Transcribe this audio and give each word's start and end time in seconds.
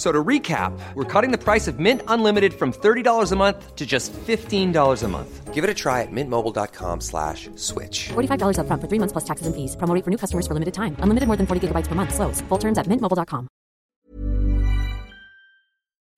So 0.00 0.10
to 0.10 0.24
recap, 0.24 0.72
we're 0.94 1.04
cutting 1.04 1.30
the 1.30 1.36
price 1.36 1.68
of 1.68 1.78
Mint 1.78 2.00
Unlimited 2.08 2.54
from 2.54 2.72
$30 2.72 3.32
a 3.32 3.36
month 3.36 3.76
to 3.76 3.84
just 3.84 4.14
$15 4.14 4.72
a 5.02 5.08
month. 5.08 5.52
Give 5.52 5.62
it 5.62 5.68
a 5.68 5.74
try 5.74 6.00
at 6.00 6.08
mintmobile.com 6.10 7.02
slash 7.02 7.50
switch. 7.56 8.08
$45 8.08 8.60
up 8.60 8.66
front 8.66 8.80
for 8.80 8.88
three 8.88 8.98
months 8.98 9.12
plus 9.12 9.24
taxes 9.24 9.46
and 9.46 9.54
fees. 9.54 9.76
Promo 9.76 9.94
rate 9.94 10.02
for 10.02 10.10
new 10.10 10.16
customers 10.16 10.46
for 10.46 10.54
limited 10.54 10.72
time. 10.72 10.96
Unlimited 11.00 11.26
more 11.26 11.36
than 11.36 11.46
40 11.46 11.68
gigabytes 11.68 11.86
per 11.86 11.94
month. 11.94 12.14
Slows. 12.14 12.40
Full 12.48 12.56
terms 12.56 12.78
at 12.78 12.86
mintmobile.com. 12.86 13.46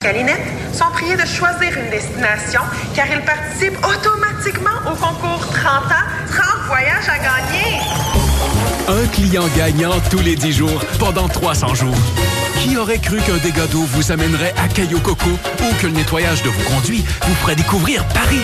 Calinette 0.00 0.46
sont 0.72 0.90
priés 0.92 1.16
de 1.16 1.26
choisir 1.26 1.76
une 1.76 1.90
destination 1.90 2.60
car 2.94 3.06
ils 3.10 3.24
participent 3.24 3.78
automatiquement 3.82 4.78
au 4.86 4.94
concours 4.94 5.44
30 5.54 5.90
ans, 5.90 6.06
30 6.28 6.68
voyages 6.68 7.08
à 7.08 7.18
gagner. 7.18 7.80
Un 8.86 9.06
client 9.08 9.48
gagnant 9.56 9.98
tous 10.08 10.20
les 10.20 10.36
10 10.36 10.52
jours 10.52 10.80
pendant 11.00 11.26
300 11.26 11.74
jours. 11.74 12.31
Qui 12.62 12.76
aurait 12.76 12.98
cru 12.98 13.16
qu'un 13.16 13.38
dégât 13.38 13.66
d'eau 13.66 13.82
vous 13.82 14.12
amènerait 14.12 14.54
à 14.56 14.68
Caillou 14.68 15.00
Coco 15.00 15.30
ou 15.30 15.74
que 15.80 15.86
le 15.88 15.94
nettoyage 15.94 16.44
de 16.44 16.48
vos 16.48 16.62
conduits 16.70 17.04
vous 17.26 17.34
ferait 17.34 17.56
découvrir 17.56 18.06
Paris? 18.14 18.38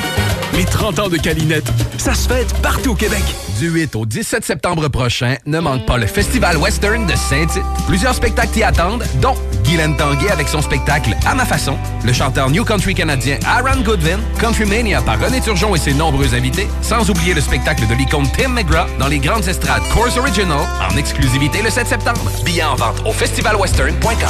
Les 0.55 0.65
30 0.65 0.99
ans 0.99 1.09
de 1.09 1.17
Calinette, 1.17 1.71
ça 1.99 2.15
se 2.15 2.29
fête 2.29 2.53
partout 2.61 2.91
au 2.91 2.95
Québec. 2.97 3.23
Du 3.61 3.69
8 3.71 3.95
au 3.95 4.07
17 4.07 4.45
septembre 4.45 4.89
prochain, 4.89 5.37
ne 5.47 5.61
manque 5.61 5.87
pas 5.87 5.99
le 5.99 6.07
Festival 6.07 6.57
Western 6.57 7.07
de 7.07 7.15
Saint-Tite. 7.15 7.63
Plusieurs 7.87 8.15
spectacles 8.15 8.51
t'y 8.55 8.65
attendent, 8.65 9.05
dont 9.23 9.37
Guylaine 9.69 9.95
Tanguay 9.97 10.31
avec 10.31 10.49
son 10.49 10.63
spectacle 10.63 11.15
À 11.27 11.35
ma 11.35 11.45
façon, 11.45 11.77
le 12.03 12.13
chanteur 12.15 12.49
New 12.49 12.65
Country 12.65 12.95
canadien 12.95 13.39
Aaron 13.47 13.83
Goodwin, 13.83 14.19
Country 14.41 14.65
Mania 14.65 15.03
par 15.03 15.21
René 15.21 15.43
Turgeon 15.43 15.75
et 15.75 15.79
ses 15.79 15.93
nombreux 15.93 16.35
invités, 16.35 16.67
sans 16.81 17.11
oublier 17.11 17.35
le 17.35 17.43
spectacle 17.43 17.87
de 17.87 17.95
l'icône 17.95 18.27
Tim 18.37 18.49
McGraw 18.49 18.87
dans 18.99 19.09
les 19.09 19.19
grandes 19.19 19.47
estrades 19.47 19.83
Course 19.93 20.17
Original, 20.17 20.67
en 20.91 20.97
exclusivité 20.97 21.61
le 21.63 21.69
7 21.69 21.87
septembre. 21.87 22.31
Billets 22.45 22.65
en 22.65 22.77
vente 22.77 23.03
au 23.05 23.13
festivalwestern.com. 23.13 24.29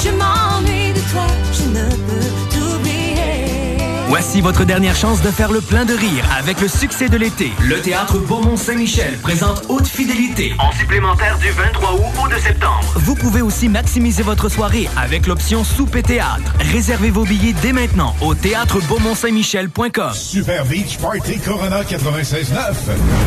Voici 4.08 4.40
votre 4.40 4.64
dernière 4.64 4.96
chance 4.96 5.20
de 5.20 5.30
faire 5.30 5.52
le 5.52 5.60
plein 5.60 5.84
de 5.84 5.92
rire 5.92 6.24
avec 6.38 6.62
le 6.62 6.68
succès 6.68 7.10
de 7.10 7.18
l'été. 7.18 7.52
Le 7.60 7.78
théâtre 7.82 8.16
Beaumont-Saint-Michel 8.16 9.18
présente 9.18 9.64
Haute 9.68 9.86
Fidélité 9.86 10.54
en 10.58 10.72
supplémentaire 10.72 11.36
du 11.38 11.50
23 11.50 11.92
août 11.92 12.24
au 12.24 12.28
2 12.28 12.38
septembre. 12.38 12.90
Vous 12.96 13.14
pouvez 13.14 13.42
aussi 13.42 13.68
maximiser 13.68 14.22
votre 14.22 14.48
soirée 14.48 14.88
avec 14.96 15.26
l'option 15.26 15.62
souper 15.62 16.02
théâtre. 16.02 16.54
Réservez 16.72 17.10
vos 17.10 17.24
billets 17.24 17.52
dès 17.60 17.74
maintenant 17.74 18.16
au 18.22 18.34
théâtre 18.34 18.80
beaumont-saint-michel.com. 18.88 20.14
Super 20.14 20.64
Beach 20.64 20.96
Party 20.96 21.38
Corona 21.40 21.82
96.9. 21.82 22.54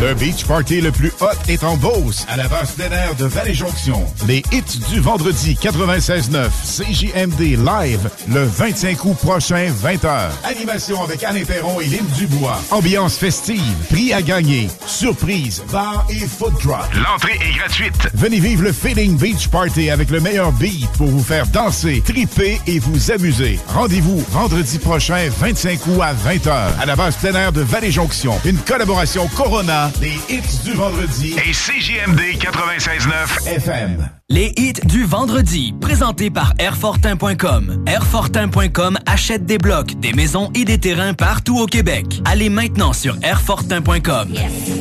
Le 0.02 0.16
beach 0.16 0.46
party 0.46 0.82
le 0.82 0.92
plus 0.92 1.12
hot 1.22 1.28
est 1.48 1.64
en 1.64 1.78
Beauce, 1.78 2.26
à 2.28 2.38
la 2.38 2.48
base 2.48 2.72
plein 2.72 2.90
air 2.90 3.14
de 3.14 3.26
Vallée-Jonction. 3.26 4.04
Les 4.26 4.42
hits 4.52 4.80
du 4.90 5.00
vendredi 5.00 5.56
96.9 5.62 6.50
CJMD 6.66 7.40
live 7.40 8.10
le 8.34 8.46
25 8.46 9.06
août 9.06 9.18
prochain 9.22 9.72
20h. 9.84 10.30
Animation 10.44 10.71
avec 10.72 11.22
Anne 11.26 11.44
Perron 11.46 11.82
et 11.82 11.86
Lynn 11.86 12.06
Dubois. 12.18 12.58
Ambiance 12.72 13.18
festive, 13.18 13.62
prix 13.90 14.14
à 14.14 14.22
gagner, 14.22 14.70
surprise, 14.88 15.62
bar 15.70 16.06
et 16.10 16.26
food 16.26 16.54
drop. 16.64 16.86
L'entrée 16.94 17.38
est 17.46 17.58
gratuite. 17.58 18.08
Venez 18.14 18.40
vivre 18.40 18.64
le 18.64 18.72
Feeling 18.72 19.18
Beach 19.18 19.50
Party 19.50 19.90
avec 19.90 20.10
le 20.10 20.22
meilleur 20.22 20.54
beat 20.54 20.90
pour 20.94 21.08
vous 21.08 21.24
faire 21.24 21.46
danser, 21.48 22.02
triper 22.06 22.62
et 22.68 22.80
vous 22.80 23.12
amuser. 23.12 23.60
Rendez-vous 23.68 24.24
vendredi 24.30 24.80
prochain, 24.80 25.28
25 25.40 25.88
août 25.88 26.02
à 26.02 26.14
20h, 26.14 26.80
à 26.80 26.86
la 26.86 26.96
base 26.96 27.18
plein 27.18 27.36
air 27.36 27.52
de 27.52 27.62
Vallée-Jonction. 27.62 28.40
Une 28.46 28.58
collaboration 28.58 29.28
Corona, 29.36 29.92
les 30.00 30.14
hits 30.34 30.64
du 30.64 30.72
vendredi 30.72 31.36
Et 31.46 31.52
CJMD 31.52 32.22
96.9 32.40 33.56
FM. 33.56 34.21
Les 34.32 34.54
hits 34.56 34.80
du 34.86 35.04
vendredi, 35.04 35.74
présentés 35.82 36.30
par 36.30 36.54
Airfortin.com. 36.58 37.84
Airfortin.com 37.86 38.98
achète 39.06 39.46
des 39.46 39.58
blocs, 39.58 40.00
des 40.00 40.14
maisons 40.14 40.50
et 40.56 40.64
des 40.64 40.78
terrains 40.78 41.14
partout 41.14 41.60
au 41.60 41.66
Québec. 41.66 42.22
Allez 42.24 42.48
maintenant 42.48 42.94
sur 42.94 43.18
Airfortin.com. 43.24 44.30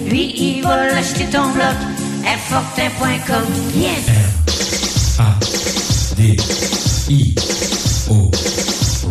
Lui, 0.09 0.35
il 0.37 0.63
va 0.63 0.97
acheter 0.97 1.25
ton 1.25 1.51
bloc. 1.51 1.75
Airfortin.com. 2.25 3.45
Yes! 3.75 4.07
D 6.17 6.37
I 7.09 7.35
O 8.09 8.31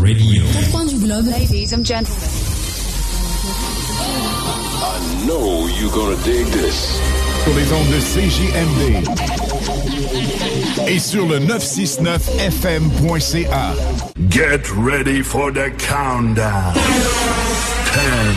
Radio. 0.02 0.44
Point 0.72 0.86
du 0.86 1.00
globe. 1.00 1.26
Ladies 1.26 1.74
and 1.74 1.84
gentlemen. 1.84 2.16
I 4.92 4.98
know 5.28 5.68
you're 5.68 5.92
gonna 5.92 6.16
dig 6.24 6.48
this. 6.48 7.00
Sur 7.44 7.54
les 7.54 7.72
ondes 7.72 7.92
de 7.92 8.00
CJMD. 8.00 9.08
Et 10.88 10.98
sur 11.00 11.28
le 11.28 11.38
969fm.ca. 11.40 13.76
Get 14.30 14.68
ready 14.76 15.22
for 15.22 15.52
the 15.52 15.70
countdown. 15.78 16.74
10, 17.94 18.36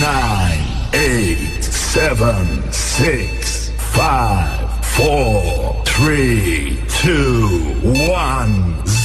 9, 0.00 0.58
8, 0.92 1.64
7, 1.64 2.16
6, 2.70 3.72
5, 3.94 4.46
4, 4.96 5.82
3, 5.84 6.78
2, 7.02 7.74
1, 7.82 8.84
0. 8.86 8.99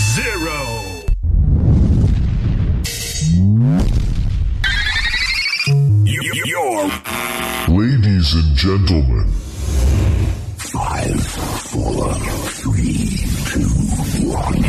Ladies 8.26 8.44
and 8.44 8.56
gentlemen, 8.56 9.28
five, 10.58 11.22
four, 11.70 12.12
three, 12.56 13.20
two, 13.52 13.70
one. 14.26 14.64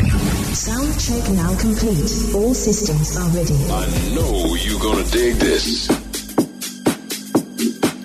Sound 0.52 1.00
check 1.00 1.30
now 1.30 1.56
complete. 1.58 2.34
All 2.34 2.52
systems 2.52 3.16
are 3.16 3.30
ready. 3.30 3.54
I 3.70 4.14
know 4.14 4.54
you're 4.56 4.78
gonna 4.78 5.04
dig 5.04 5.36
this. 5.36 5.88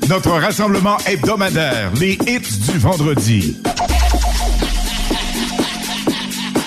Notre 0.07 0.39
rassemblement 0.39 0.97
hebdomadaire, 1.05 1.91
les 1.99 2.17
hits 2.25 2.71
du 2.71 2.77
vendredi. 2.79 3.57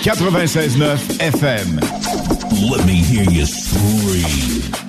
96.9 0.02 1.20
FM. 1.20 1.80
let 2.70 2.84
me 2.84 2.96
hear 2.96 3.24
you 3.30 3.46
scream. 3.46 4.83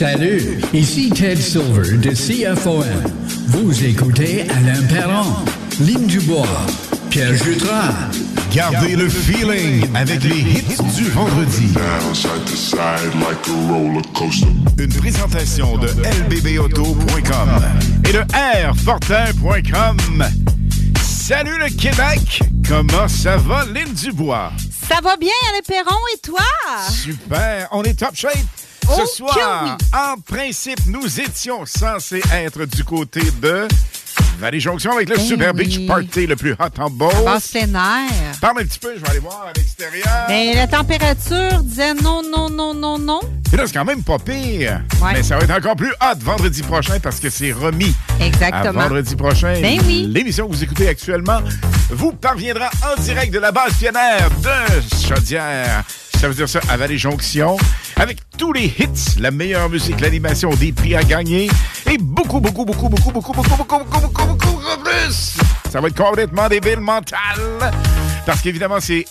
Salut, 0.00 0.58
ici 0.72 1.10
Ted 1.10 1.36
Silver 1.36 1.98
de 1.98 2.12
CFOM. 2.12 2.86
Vous 3.48 3.84
écoutez 3.84 4.46
Alain 4.48 4.82
Perron, 4.88 5.26
Lynn 5.78 6.06
Dubois, 6.06 6.46
Pierre 7.10 7.34
Jutras. 7.34 8.08
Gardez 8.50 8.96
le 8.96 9.10
feeling 9.10 9.86
avec 9.94 10.24
les 10.24 10.38
hits 10.38 10.94
du 10.96 11.04
vendredi. 11.10 11.66
Down 11.74 12.14
side 12.14 12.46
to 12.46 12.56
side 12.56 13.14
like 13.16 13.46
a 13.46 13.70
roller 13.70 14.00
coaster. 14.14 14.46
Une 14.78 14.94
présentation 14.94 15.76
de 15.76 15.88
lbbauto.com 15.88 17.62
et 18.08 18.12
de 18.14 18.24
airfortin.com. 18.34 19.98
Salut 21.02 21.58
le 21.58 21.68
Québec! 21.68 22.42
Comment 22.66 23.06
ça 23.06 23.36
va, 23.36 23.66
Lynn 23.66 23.92
Dubois? 23.92 24.50
Ça 24.88 25.02
va 25.02 25.18
bien, 25.18 25.28
Alain 25.50 25.60
Perron, 25.68 26.00
et 26.14 26.18
toi? 26.20 26.40
Super! 26.90 27.68
On 27.72 27.82
est 27.82 27.98
top 27.98 28.14
shape! 28.14 28.32
Ce 28.96 29.06
soir, 29.06 29.78
en 29.92 30.20
principe, 30.20 30.80
nous 30.86 31.20
étions 31.20 31.64
censés 31.64 32.22
être 32.32 32.64
du 32.64 32.84
côté 32.84 33.20
de 33.40 33.68
Valley 34.38 34.58
Jonction 34.58 34.92
avec 34.92 35.08
le 35.08 35.16
Ben 35.16 35.24
Super 35.24 35.52
oui. 35.54 35.66
Beach 35.66 35.86
Party 35.86 36.26
le 36.26 36.34
plus 36.34 36.52
hot 36.52 36.82
en 36.82 36.90
Beauce. 36.90 37.24
Basse 37.24 37.48
plein 37.48 37.74
air. 37.74 38.10
Parle 38.40 38.60
un 38.60 38.64
petit 38.64 38.78
peu, 38.78 38.94
je 38.96 39.00
vais 39.00 39.10
aller 39.10 39.18
voir 39.18 39.46
à 39.48 39.52
l'extérieur. 39.56 40.26
Mais 40.28 40.54
la 40.54 40.66
température 40.66 41.62
disait 41.62 41.94
non, 41.94 42.22
non, 42.22 42.48
non, 42.50 42.74
non, 42.74 42.98
non. 42.98 43.20
Et 43.52 43.56
là, 43.56 43.66
c'est 43.66 43.74
quand 43.74 43.84
même 43.84 44.02
pas 44.02 44.18
pire. 44.18 44.80
Ouais. 45.02 45.12
Mais 45.12 45.22
ça 45.22 45.36
va 45.36 45.44
être 45.44 45.56
encore 45.56 45.76
plus 45.76 45.90
hot 46.00 46.18
vendredi 46.20 46.62
prochain 46.62 46.98
parce 47.00 47.20
que 47.20 47.30
c'est 47.30 47.52
remis. 47.52 47.94
Exactement. 48.20 48.80
À 48.80 48.88
vendredi 48.88 49.14
prochain. 49.14 49.60
Ben 49.60 49.78
oui. 49.86 50.06
L'émission 50.08 50.48
que 50.48 50.54
vous 50.54 50.64
écoutez 50.64 50.88
actuellement 50.88 51.40
vous 51.90 52.12
parviendra 52.12 52.70
en 52.82 53.00
direct 53.00 53.32
de 53.32 53.38
la 53.38 53.52
base 53.52 53.74
pionnière 53.74 54.30
de 54.42 55.06
Chaudière. 55.06 55.84
Ça 56.20 56.28
veut 56.28 56.34
dire 56.34 56.50
ça 56.50 56.60
à 56.68 56.76
Valley 56.76 56.98
Jonction. 56.98 57.56
Avec 57.96 58.18
tous 58.36 58.52
les 58.52 58.66
hits, 58.66 59.18
la 59.18 59.30
meilleure 59.30 59.70
musique, 59.70 60.02
l'animation, 60.02 60.50
des 60.50 60.70
prix 60.70 60.94
à 60.94 61.02
gagner 61.02 61.48
et 61.90 61.96
beaucoup, 61.96 62.40
beaucoup, 62.40 62.66
beaucoup, 62.66 62.90
beaucoup, 62.90 63.10
beaucoup, 63.10 63.32
beaucoup, 63.32 63.56
beaucoup, 63.56 63.78
beaucoup, 63.78 64.00
beaucoup, 64.00 64.26
beaucoup, 64.26 64.26
beaucoup 64.36 64.84
plus. 64.84 65.38
Ça 65.72 65.80
va 65.80 65.88
être 65.88 65.96
complètement 65.96 66.46
débile 66.48 66.80
mental. 66.80 67.72
Parce 68.26 68.42
qu'évidemment, 68.42 68.80
c'est 68.80 69.06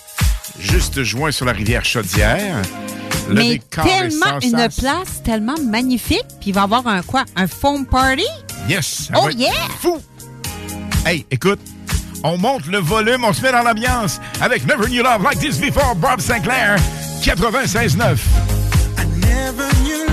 juste 0.59 1.01
joint 1.01 1.31
sur 1.31 1.47
la 1.47 1.53
rivière 1.53 1.83
Chaudière. 1.83 2.61
Le 3.27 3.33
Mais 3.33 3.61
tellement 3.71 4.39
une 4.43 4.69
place 4.77 5.23
tellement 5.23 5.57
magnifique. 5.67 6.27
Puis 6.39 6.51
il 6.51 6.53
va 6.53 6.61
y 6.61 6.63
avoir 6.65 6.85
un 6.85 7.01
quoi? 7.01 7.25
Un 7.35 7.47
foam 7.47 7.87
party? 7.87 8.27
Yes! 8.67 9.09
Oh 9.15 9.23
va 9.23 9.31
yeah! 9.31 9.51
Fou! 9.79 9.97
Hey, 11.07 11.25
écoute, 11.31 11.59
on 12.23 12.37
monte 12.37 12.67
le 12.67 12.79
volume, 12.79 13.23
on 13.23 13.33
se 13.33 13.41
met 13.41 13.51
dans 13.51 13.63
l'ambiance 13.63 14.19
avec 14.41 14.65
Never 14.65 14.87
Knew 14.87 15.03
Love 15.03 15.23
Like 15.23 15.39
This 15.39 15.59
Before, 15.59 15.95
Bob 15.95 16.21
Sinclair, 16.21 16.77
96.9. 17.21 18.17
Never 19.21 19.69
knew 19.83 20.09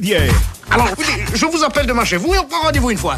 Didier? 0.00 0.30
Alors, 0.70 0.88
écoutez, 0.88 1.24
je 1.34 1.44
vous 1.44 1.62
appelle 1.62 1.86
demain 1.86 2.06
chez 2.06 2.16
vous 2.16 2.32
et 2.34 2.38
on 2.38 2.44
prend 2.46 2.62
rendez-vous 2.62 2.90
une 2.90 2.96
fois. 2.96 3.16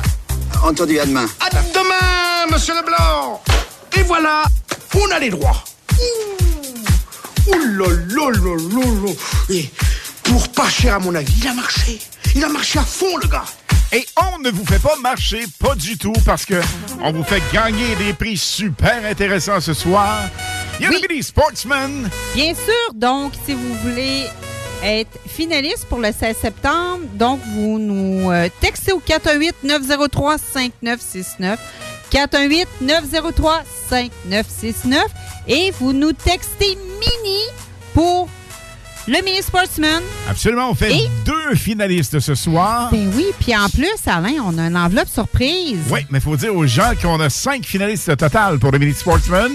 Entendu, 0.64 0.98
à 0.98 1.06
demain. 1.06 1.26
À 1.38 1.48
demain, 1.50 2.46
monsieur 2.52 2.74
Leblanc 2.74 3.40
Et 3.96 4.02
voilà, 4.02 4.42
on 4.96 5.08
a 5.12 5.18
les 5.20 5.30
droits. 5.30 5.62
Ouh, 5.92 7.50
Ouh 7.52 7.54
là 7.78 7.86
là 7.88 8.30
là 8.30 8.56
là 8.56 8.86
là 9.06 9.12
Et 9.50 9.70
pour 10.24 10.48
pas 10.48 10.68
cher, 10.68 10.96
à 10.96 10.98
mon 10.98 11.14
avis, 11.14 11.32
il 11.40 11.46
a 11.46 11.54
marché. 11.54 12.00
Il 12.34 12.42
a 12.44 12.48
marché 12.48 12.80
à 12.80 12.84
fond, 12.84 13.16
le 13.22 13.28
gars. 13.28 13.44
Et 13.92 14.04
on 14.34 14.38
ne 14.40 14.50
vous 14.50 14.64
fait 14.66 14.78
pas 14.80 14.96
marcher, 15.00 15.44
pas 15.60 15.76
du 15.76 15.96
tout, 15.96 16.14
parce 16.24 16.44
que 16.44 16.60
on 17.00 17.12
vous 17.12 17.22
fait 17.22 17.42
gagner 17.52 17.94
des 17.96 18.12
prix 18.12 18.36
super 18.36 19.04
intéressants 19.08 19.60
ce 19.60 19.72
soir. 19.74 20.22
Il 20.80 20.84
y 20.84 20.88
a 20.88 20.90
Oui. 20.90 21.04
des 21.08 21.22
Sportsman. 21.22 22.10
Bien 22.34 22.54
sûr, 22.54 22.94
donc, 22.94 23.34
si 23.46 23.52
vous 23.54 23.74
voulez 23.84 24.24
être 24.82 25.18
finaliste 25.26 25.86
pour 25.88 25.98
le 25.98 26.12
16 26.12 26.36
septembre, 26.36 27.00
donc 27.14 27.40
vous 27.54 27.78
nous 27.78 28.30
euh, 28.30 28.48
textez 28.60 28.92
au 28.92 29.00
418-903-5969. 29.00 31.56
418-903-5969 32.12 34.98
et 35.48 35.72
vous 35.80 35.92
nous 35.92 36.12
textez 36.12 36.76
mini 37.00 37.40
pour 37.94 38.28
le 39.08 39.20
Mini 39.24 39.42
Sportsman. 39.42 40.00
Absolument, 40.30 40.70
on 40.70 40.74
fait 40.76 40.92
Et- 40.94 41.08
deux 41.24 41.56
finalistes 41.56 42.20
ce 42.20 42.36
soir. 42.36 42.88
Ben 42.92 43.10
oui, 43.16 43.24
puis 43.40 43.56
en 43.56 43.68
plus, 43.68 43.88
Alain, 44.06 44.34
on 44.46 44.56
a 44.58 44.68
une 44.68 44.76
enveloppe 44.76 45.08
surprise. 45.08 45.80
Oui, 45.90 46.06
mais 46.10 46.18
il 46.18 46.22
faut 46.22 46.36
dire 46.36 46.54
aux 46.54 46.66
gens 46.68 46.92
qu'on 47.00 47.18
a 47.18 47.28
cinq 47.28 47.64
finalistes 47.64 48.08
au 48.10 48.14
total 48.14 48.60
pour 48.60 48.70
le 48.70 48.78
Mini 48.78 48.94
Sportsman. 48.94 49.50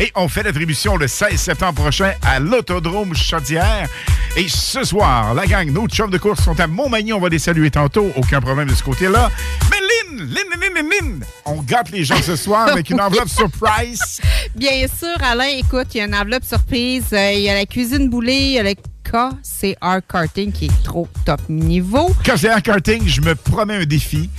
Et 0.00 0.10
on 0.16 0.26
fait 0.26 0.42
l'attribution 0.42 0.96
le 0.96 1.06
16 1.06 1.40
septembre 1.40 1.80
prochain 1.82 2.14
à 2.22 2.40
l'Autodrome 2.40 3.14
Chaudière. 3.14 3.88
Et 4.36 4.48
ce 4.48 4.84
soir, 4.84 5.34
la 5.34 5.46
gang, 5.46 5.70
nos 5.70 5.88
chums 5.88 6.10
de 6.10 6.18
course 6.18 6.42
sont 6.44 6.58
à 6.60 6.66
Montmagny. 6.66 7.12
On 7.12 7.20
va 7.20 7.28
les 7.28 7.38
saluer 7.38 7.70
tantôt. 7.70 8.10
Aucun 8.16 8.40
problème 8.40 8.68
de 8.68 8.74
ce 8.74 8.82
côté-là. 8.82 9.30
Mais 9.70 9.76
Lynn, 9.80 10.28
Lynn, 10.28 10.60
Lynn, 10.60 10.74
Lynn, 10.74 10.88
Lynn, 10.88 11.24
on 11.46 11.62
gâte 11.62 11.90
les 11.90 12.04
gens 12.04 12.20
ce 12.22 12.36
soir 12.36 12.68
avec 12.68 12.90
une 12.90 13.00
enveloppe 13.00 13.28
surprise. 13.28 14.20
Bien 14.54 14.86
sûr, 14.86 15.16
Alain, 15.22 15.48
écoute, 15.58 15.88
il 15.94 15.98
y 15.98 16.00
a 16.00 16.04
une 16.04 16.14
enveloppe 16.14 16.44
surprise. 16.44 17.06
Euh, 17.12 17.32
Il 17.32 17.40
y 17.40 17.48
a 17.48 17.54
la 17.54 17.66
cuisine 17.66 18.08
boulée, 18.08 18.36
il 18.38 18.52
y 18.52 18.58
a 18.58 18.62
le 18.62 18.74
KCR 19.02 19.98
Karting 20.08 20.52
qui 20.52 20.66
est 20.66 20.82
trop 20.84 21.08
top 21.24 21.40
niveau. 21.48 22.14
Un 22.48 22.60
karting, 22.60 23.06
je 23.08 23.20
me 23.20 23.34
promets 23.34 23.74
un 23.74 23.84
défi 23.84 24.30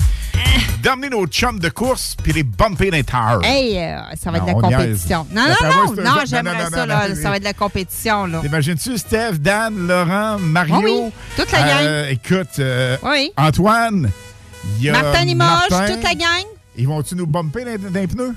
d'emmener 0.81 1.09
nos 1.09 1.25
chums 1.27 1.59
de 1.59 1.69
course 1.69 2.15
puis 2.21 2.33
les 2.33 2.43
bumper 2.43 2.89
dans 2.91 2.97
les 2.97 3.03
tires. 3.03 3.39
Hey, 3.43 3.77
euh, 3.77 3.99
ça 4.21 4.31
va 4.31 4.37
être 4.37 4.45
de 4.45 4.51
la 4.51 4.61
compétition. 4.61 5.27
Non, 5.31 5.43
non, 5.43 5.95
non, 5.95 6.03
non, 6.03 6.15
j'aimerais 6.25 6.69
ça, 6.69 6.85
là. 6.85 7.15
Ça 7.15 7.29
va 7.29 7.35
être 7.35 7.43
de 7.43 7.47
la 7.47 7.53
compétition, 7.53 8.25
là. 8.25 8.39
T'imagines-tu 8.41 8.97
Steph, 8.97 9.33
Dan, 9.39 9.87
Laurent, 9.87 10.37
Mario? 10.39 10.81
Oui, 10.83 11.11
toute 11.35 11.51
la 11.51 11.79
Euh, 11.81 12.09
écoute, 12.09 12.59
euh, 12.59 12.97
Oui. 13.03 13.31
Antoine, 13.37 14.09
il 14.77 14.83
y 14.85 14.89
a 14.89 14.93
Martin 14.93 15.25
Limoges, 15.25 15.69
Martin. 15.69 15.93
toute 15.93 16.03
la 16.03 16.15
gang. 16.15 16.45
Ils 16.77 16.87
vont-tu 16.87 17.15
nous 17.15 17.27
bumper 17.27 17.65
dans, 17.65 17.93
les 17.93 18.07
pneus? 18.07 18.35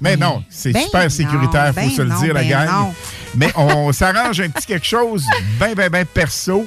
Mais 0.00 0.16
non, 0.16 0.42
c'est 0.48 0.72
Ben 0.72 0.82
super 0.82 1.10
sécuritaire, 1.10 1.68
faut 1.74 1.80
ben 1.80 1.90
se 1.90 2.02
le 2.02 2.08
non, 2.08 2.20
dire, 2.20 2.34
la 2.34 2.40
ben 2.40 2.48
gang. 2.48 2.68
non. 2.70 2.94
Mais 3.34 3.52
on 3.54 3.92
s'arrange 3.92 4.40
un 4.40 4.48
petit 4.48 4.66
quelque 4.66 4.86
chose 4.86 5.24
bien, 5.58 5.74
bien, 5.74 5.88
bien 5.90 6.04
perso 6.04 6.66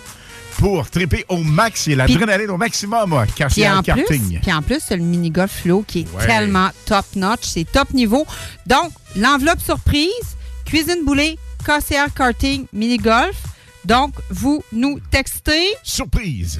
pour 0.57 0.89
triper 0.89 1.25
au 1.29 1.37
max 1.37 1.87
et 1.87 1.95
l'adrénaline 1.95 2.49
au 2.49 2.57
maximum 2.57 3.15
Puis 3.25 3.33
casser 3.35 3.69
en, 3.69 3.81
karting. 3.81 4.39
puis 4.41 4.53
en 4.53 4.61
plus, 4.61 4.79
c'est 4.85 4.95
le 4.97 5.03
mini-golf 5.03 5.61
flow 5.63 5.83
qui 5.87 6.01
est 6.01 6.07
Ouais. 6.15 6.25
tellement 6.27 6.69
top-notch, 6.85 7.41
c'est 7.43 7.65
top 7.69 7.91
niveau. 7.93 8.25
Donc, 8.65 8.91
l'enveloppe 9.15 9.59
surprise, 9.61 10.09
cuisine 10.65 11.03
boulée, 11.05 11.37
KCR 11.65 12.13
karting, 12.15 12.65
mini-golf. 12.73 13.35
Donc, 13.85 14.13
vous 14.29 14.63
nous 14.71 14.99
textez. 15.11 15.67
Surprise. 15.83 16.59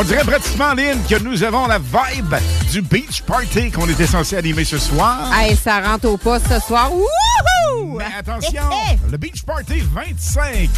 On 0.00 0.02
dirait 0.02 0.24
pratiquement, 0.24 0.72
Lynn, 0.72 0.98
que 1.06 1.22
nous 1.22 1.42
avons 1.42 1.66
la 1.66 1.78
vibe 1.78 2.34
du 2.72 2.80
beach 2.80 3.20
party 3.20 3.70
qu'on 3.70 3.86
était 3.86 4.06
censé 4.06 4.34
animer 4.34 4.64
ce 4.64 4.78
soir. 4.78 5.30
Hey, 5.38 5.54
ça 5.54 5.82
rentre 5.82 6.08
au 6.08 6.16
poste 6.16 6.46
ce 6.48 6.58
soir. 6.58 6.90
Wouhou! 6.90 7.98
Mais 7.98 8.06
attention, 8.18 8.62
le 9.10 9.18
Beach 9.18 9.42
Party 9.42 9.82
25 9.92 10.70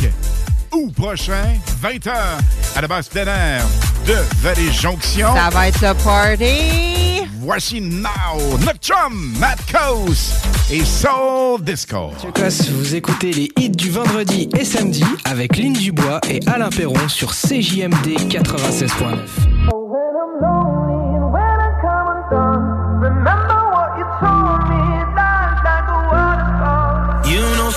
août 0.72 0.92
prochain, 0.94 1.54
20h, 1.82 2.12
à 2.76 2.80
la 2.80 2.88
base 2.88 3.08
plein 3.08 3.26
air 3.26 3.64
de 4.06 4.14
Vallée 4.38 4.72
Jonction. 4.72 5.34
Ça 5.34 5.50
va 5.50 5.68
être 5.68 5.80
le 5.80 5.94
party. 6.02 7.28
Voici 7.40 7.80
Now, 7.80 8.58
notre 8.64 8.78
chum, 8.78 9.34
Matt 9.38 9.58
Coase 9.70 10.34
et 10.70 10.84
Soul 10.84 11.62
Disco. 11.62 12.10
Lucas, 12.24 12.68
vous 12.70 12.94
écoutez 12.94 13.32
les 13.32 13.50
hits 13.58 13.70
du 13.70 13.90
vendredi 13.90 14.48
et 14.58 14.64
samedi 14.64 15.04
avec 15.24 15.56
Lynn 15.56 15.72
Dubois 15.72 16.20
et 16.28 16.40
Alain 16.46 16.70
Perron 16.70 17.08
sur 17.08 17.32
CJMD 17.32 18.30
96.9. 18.30 19.51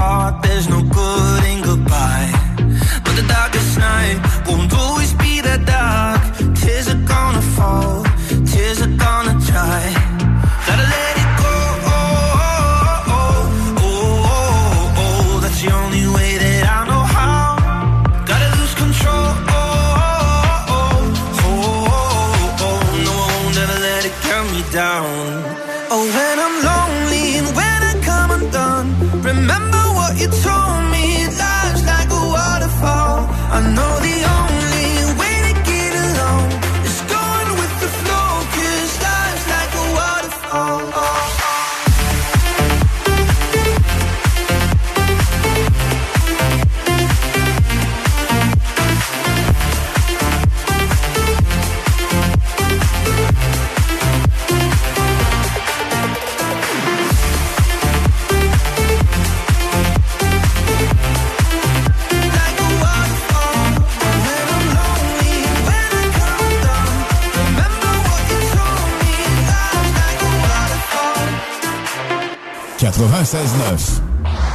Apart. 0.00 0.42
There's 0.42 0.68
no 0.68 0.82
good 0.82 1.39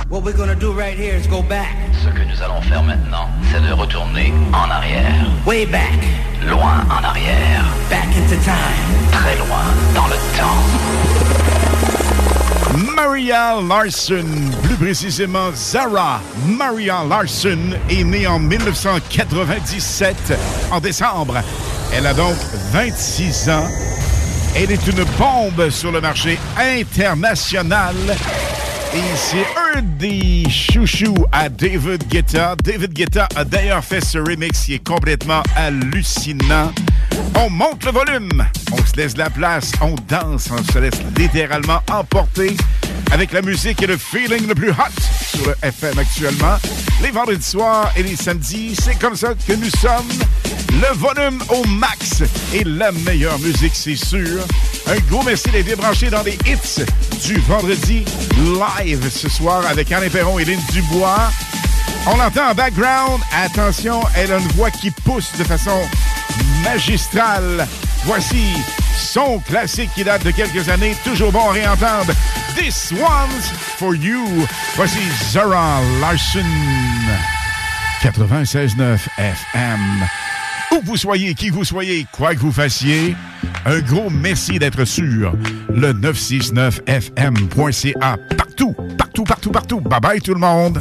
What 0.10 0.24
we're 0.24 0.36
gonna 0.36 0.54
do 0.54 0.74
right 0.74 0.98
here 0.98 1.16
is 1.16 1.28
go 1.28 1.42
back. 1.42 1.78
Ce 2.04 2.10
que 2.10 2.26
nous 2.26 2.42
allons 2.44 2.62
faire 2.62 2.84
maintenant, 2.84 3.30
c'est 3.50 3.62
de 3.66 3.72
retourner 3.72 4.34
en 4.52 4.70
arrière. 4.70 5.28
Way 5.46 5.66
back. 5.68 5.98
Loin 6.46 6.84
en 6.90 7.02
arrière. 7.02 7.64
Back 7.90 8.08
into 8.18 8.36
time. 8.44 9.10
Très 9.14 9.38
loin 9.38 9.64
dans 9.94 10.08
le 10.08 10.18
temps. 10.36 10.60
Maria 12.98 13.62
Larson, 13.62 14.26
plus 14.64 14.76
précisément 14.76 15.54
Zara 15.56 16.20
Maria 16.46 17.02
Larson, 17.08 17.78
est 17.90 18.04
née 18.04 18.28
en 18.28 18.40
1997, 18.40 20.38
en 20.74 20.82
décembre. 20.82 21.38
Elle 21.94 22.08
a 22.08 22.14
donc 22.14 22.36
26 22.74 23.50
ans. 23.52 23.70
Elle 24.54 24.74
est 24.74 24.86
une 24.88 25.06
bombe 25.18 25.70
sur 25.70 25.94
le 25.94 26.02
marché 26.02 26.38
international. 26.58 27.96
Et 28.93 29.15
c'est 29.15 29.45
un 29.76 29.82
des 29.82 30.50
chouchous 30.50 31.26
à 31.32 31.50
David 31.50 32.08
Guetta. 32.08 32.56
David 32.63 32.93
Guetta 32.93 33.28
a 33.36 33.43
d'ailleurs 33.43 33.84
fait 33.84 34.04
ce 34.04 34.17
remix 34.17 34.65
qui 34.65 34.76
est 34.76 34.88
complètement 34.88 35.43
hallucinant. 35.56 36.71
On 37.38 37.50
monte 37.50 37.84
le 37.86 37.91
volume, 37.91 38.45
on 38.71 38.78
se 38.78 38.95
laisse 38.95 39.17
la 39.17 39.30
place, 39.30 39.71
on 39.82 39.95
danse, 40.08 40.50
on 40.52 40.63
se 40.71 40.80
laisse 40.80 41.02
littéralement 41.17 41.82
emporter 41.91 42.56
avec 43.12 43.32
la 43.32 43.41
musique 43.41 43.82
et 43.82 43.88
le 43.88 43.98
feeling 43.98 44.48
le 44.48 44.56
plus 44.56 44.72
hot 44.72 45.02
sur 45.36 45.48
le 45.48 45.56
FM 45.62 45.98
actuellement. 46.00 46.58
Les 47.02 47.12
vendredis 47.12 47.46
soirs 47.46 47.91
et 47.96 48.04
les 48.04 48.15
samedis, 48.15 48.76
c'est 48.76 48.98
comme 49.00 49.15
ça 49.15 49.34
que 49.48 49.54
nous 49.54 49.70
sommes. 49.70 50.10
Le 50.72 50.98
volume 50.98 51.41
au 51.50 51.65
max 51.68 52.24
et 52.54 52.63
la 52.63 52.91
meilleure 52.91 53.39
musique, 53.39 53.74
c'est 53.74 53.96
sûr. 53.96 54.44
Un 54.88 54.98
gros 55.10 55.24
merci 55.24 55.50
d'être 55.50 55.65
débranché 55.65 56.10
dans 56.10 56.24
les 56.24 56.38
hits 56.46 56.84
du 57.26 57.39
vendredi 57.41 58.06
live 58.38 59.10
ce 59.10 59.30
soir 59.30 59.65
avec 59.68 59.91
Alain 59.91 60.10
Perron 60.10 60.39
et 60.39 60.46
Lynn 60.46 60.60
Dubois. 60.72 61.32
On 62.08 62.18
l'entend 62.18 62.50
en 62.50 62.54
background. 62.54 63.22
Attention, 63.34 64.02
elle 64.15 64.32
a 64.32 64.38
une 64.38 64.48
voix 64.50 64.72
qui 64.72 64.91
pousse 64.91 65.32
de 65.38 65.44
façon 65.44 65.82
magistrale. 66.63 67.68
Voici 68.04 68.54
son 68.98 69.39
classique 69.39 69.89
qui 69.96 70.04
date 70.04 70.24
de 70.24 70.32
quelques 70.32 70.70
années, 70.70 70.96
toujours 71.04 71.32
bon 71.32 71.50
à 71.50 71.54
réentendre. 71.54 72.13
This 72.56 72.91
one's 72.94 73.50
for 73.78 73.96
you. 73.96 74.26
Voici 74.76 75.00
Zara 75.32 75.82
Larson. 76.00 76.46
96.9 78.02 79.08
FM. 79.18 79.80
Où 80.72 80.82
vous 80.84 80.98
soyez, 80.98 81.34
qui 81.36 81.50
vous 81.50 81.63
soyez, 81.63 82.06
quoi 82.12 82.34
que 82.34 82.39
vous 82.39 82.52
fassiez, 82.52 83.15
un 83.65 83.80
gros 83.80 84.10
merci 84.10 84.58
d'être 84.60 84.84
sur 84.86 85.34
le 85.70 85.94
969fm.ca. 85.94 88.18
Partout, 88.38 88.76
partout, 88.98 89.24
partout, 89.24 89.52
partout. 89.52 89.80
Bye 89.82 90.00
bye 90.00 90.22
tout 90.22 90.34
le 90.34 90.39
monde. 90.39 90.80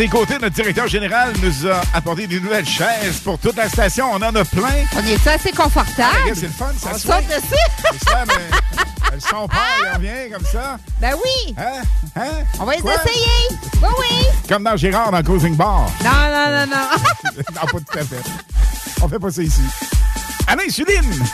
Guillaume 0.00 0.12
Redécoté, 0.22 0.38
notre 0.40 0.54
directeur 0.54 0.88
général, 0.88 1.34
nous 1.42 1.66
a 1.68 1.82
apporté 1.92 2.26
des 2.26 2.40
nouvelles 2.40 2.66
chaises 2.66 3.18
pour 3.22 3.38
toute 3.38 3.56
la 3.56 3.68
station. 3.68 4.06
On 4.10 4.16
en 4.16 4.34
a 4.34 4.44
plein. 4.46 4.84
On 4.96 5.04
est 5.06 5.26
assez 5.26 5.50
confortable. 5.52 6.16
Ah, 6.26 6.30
c'est 6.34 6.42
le 6.42 6.48
fun, 6.48 6.72
ça 6.80 6.90
On 6.94 6.98
swing. 6.98 7.12
saute 7.12 7.26
dessus. 7.28 8.00
C'est 9.12 9.20
son 9.28 9.46
il 9.50 9.94
revient 9.96 10.32
comme 10.32 10.44
ça. 10.46 10.78
Ben 11.00 11.12
oui. 11.22 11.54
Hein? 11.58 11.82
Hein? 12.16 12.30
On 12.58 12.64
va 12.64 12.76
les 12.76 12.80
Quoi? 12.80 12.94
essayer. 12.94 13.58
Oui, 13.82 13.88
oui. 13.98 14.26
Comme 14.48 14.64
dans 14.64 14.76
Gérard 14.76 15.10
dans 15.10 15.22
Cruising 15.22 15.54
Bar. 15.54 15.90
Non, 16.02 16.10
non, 16.10 16.50
non, 16.50 16.66
non. 16.66 17.42
non, 17.54 17.60
pas 17.60 17.66
tout 17.92 17.98
à 17.98 18.02
fait. 18.04 18.30
On 19.02 19.08
fait 19.08 19.18
pas 19.18 19.30
ça 19.30 19.42
ici. 19.42 19.62
Alain 20.46 20.68
Suline! 20.70 21.26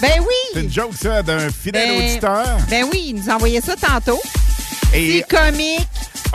Ben 0.00 0.10
C'est 0.14 0.20
oui. 0.20 0.62
une 0.62 0.72
joke, 0.72 0.92
ça, 1.00 1.22
d'un 1.22 1.50
fidèle 1.50 1.88
Ben- 1.98 2.04
auditeur. 2.10 2.46
Ben 2.70 2.84
oui, 2.90 3.04
il 3.08 3.16
nous 3.16 3.30
a 3.30 3.34
envoyé 3.34 3.60
ça 3.60 3.74
tantôt. 3.76 4.20
Et 4.94 5.24
C'est 5.28 5.36
comique. 5.36 5.88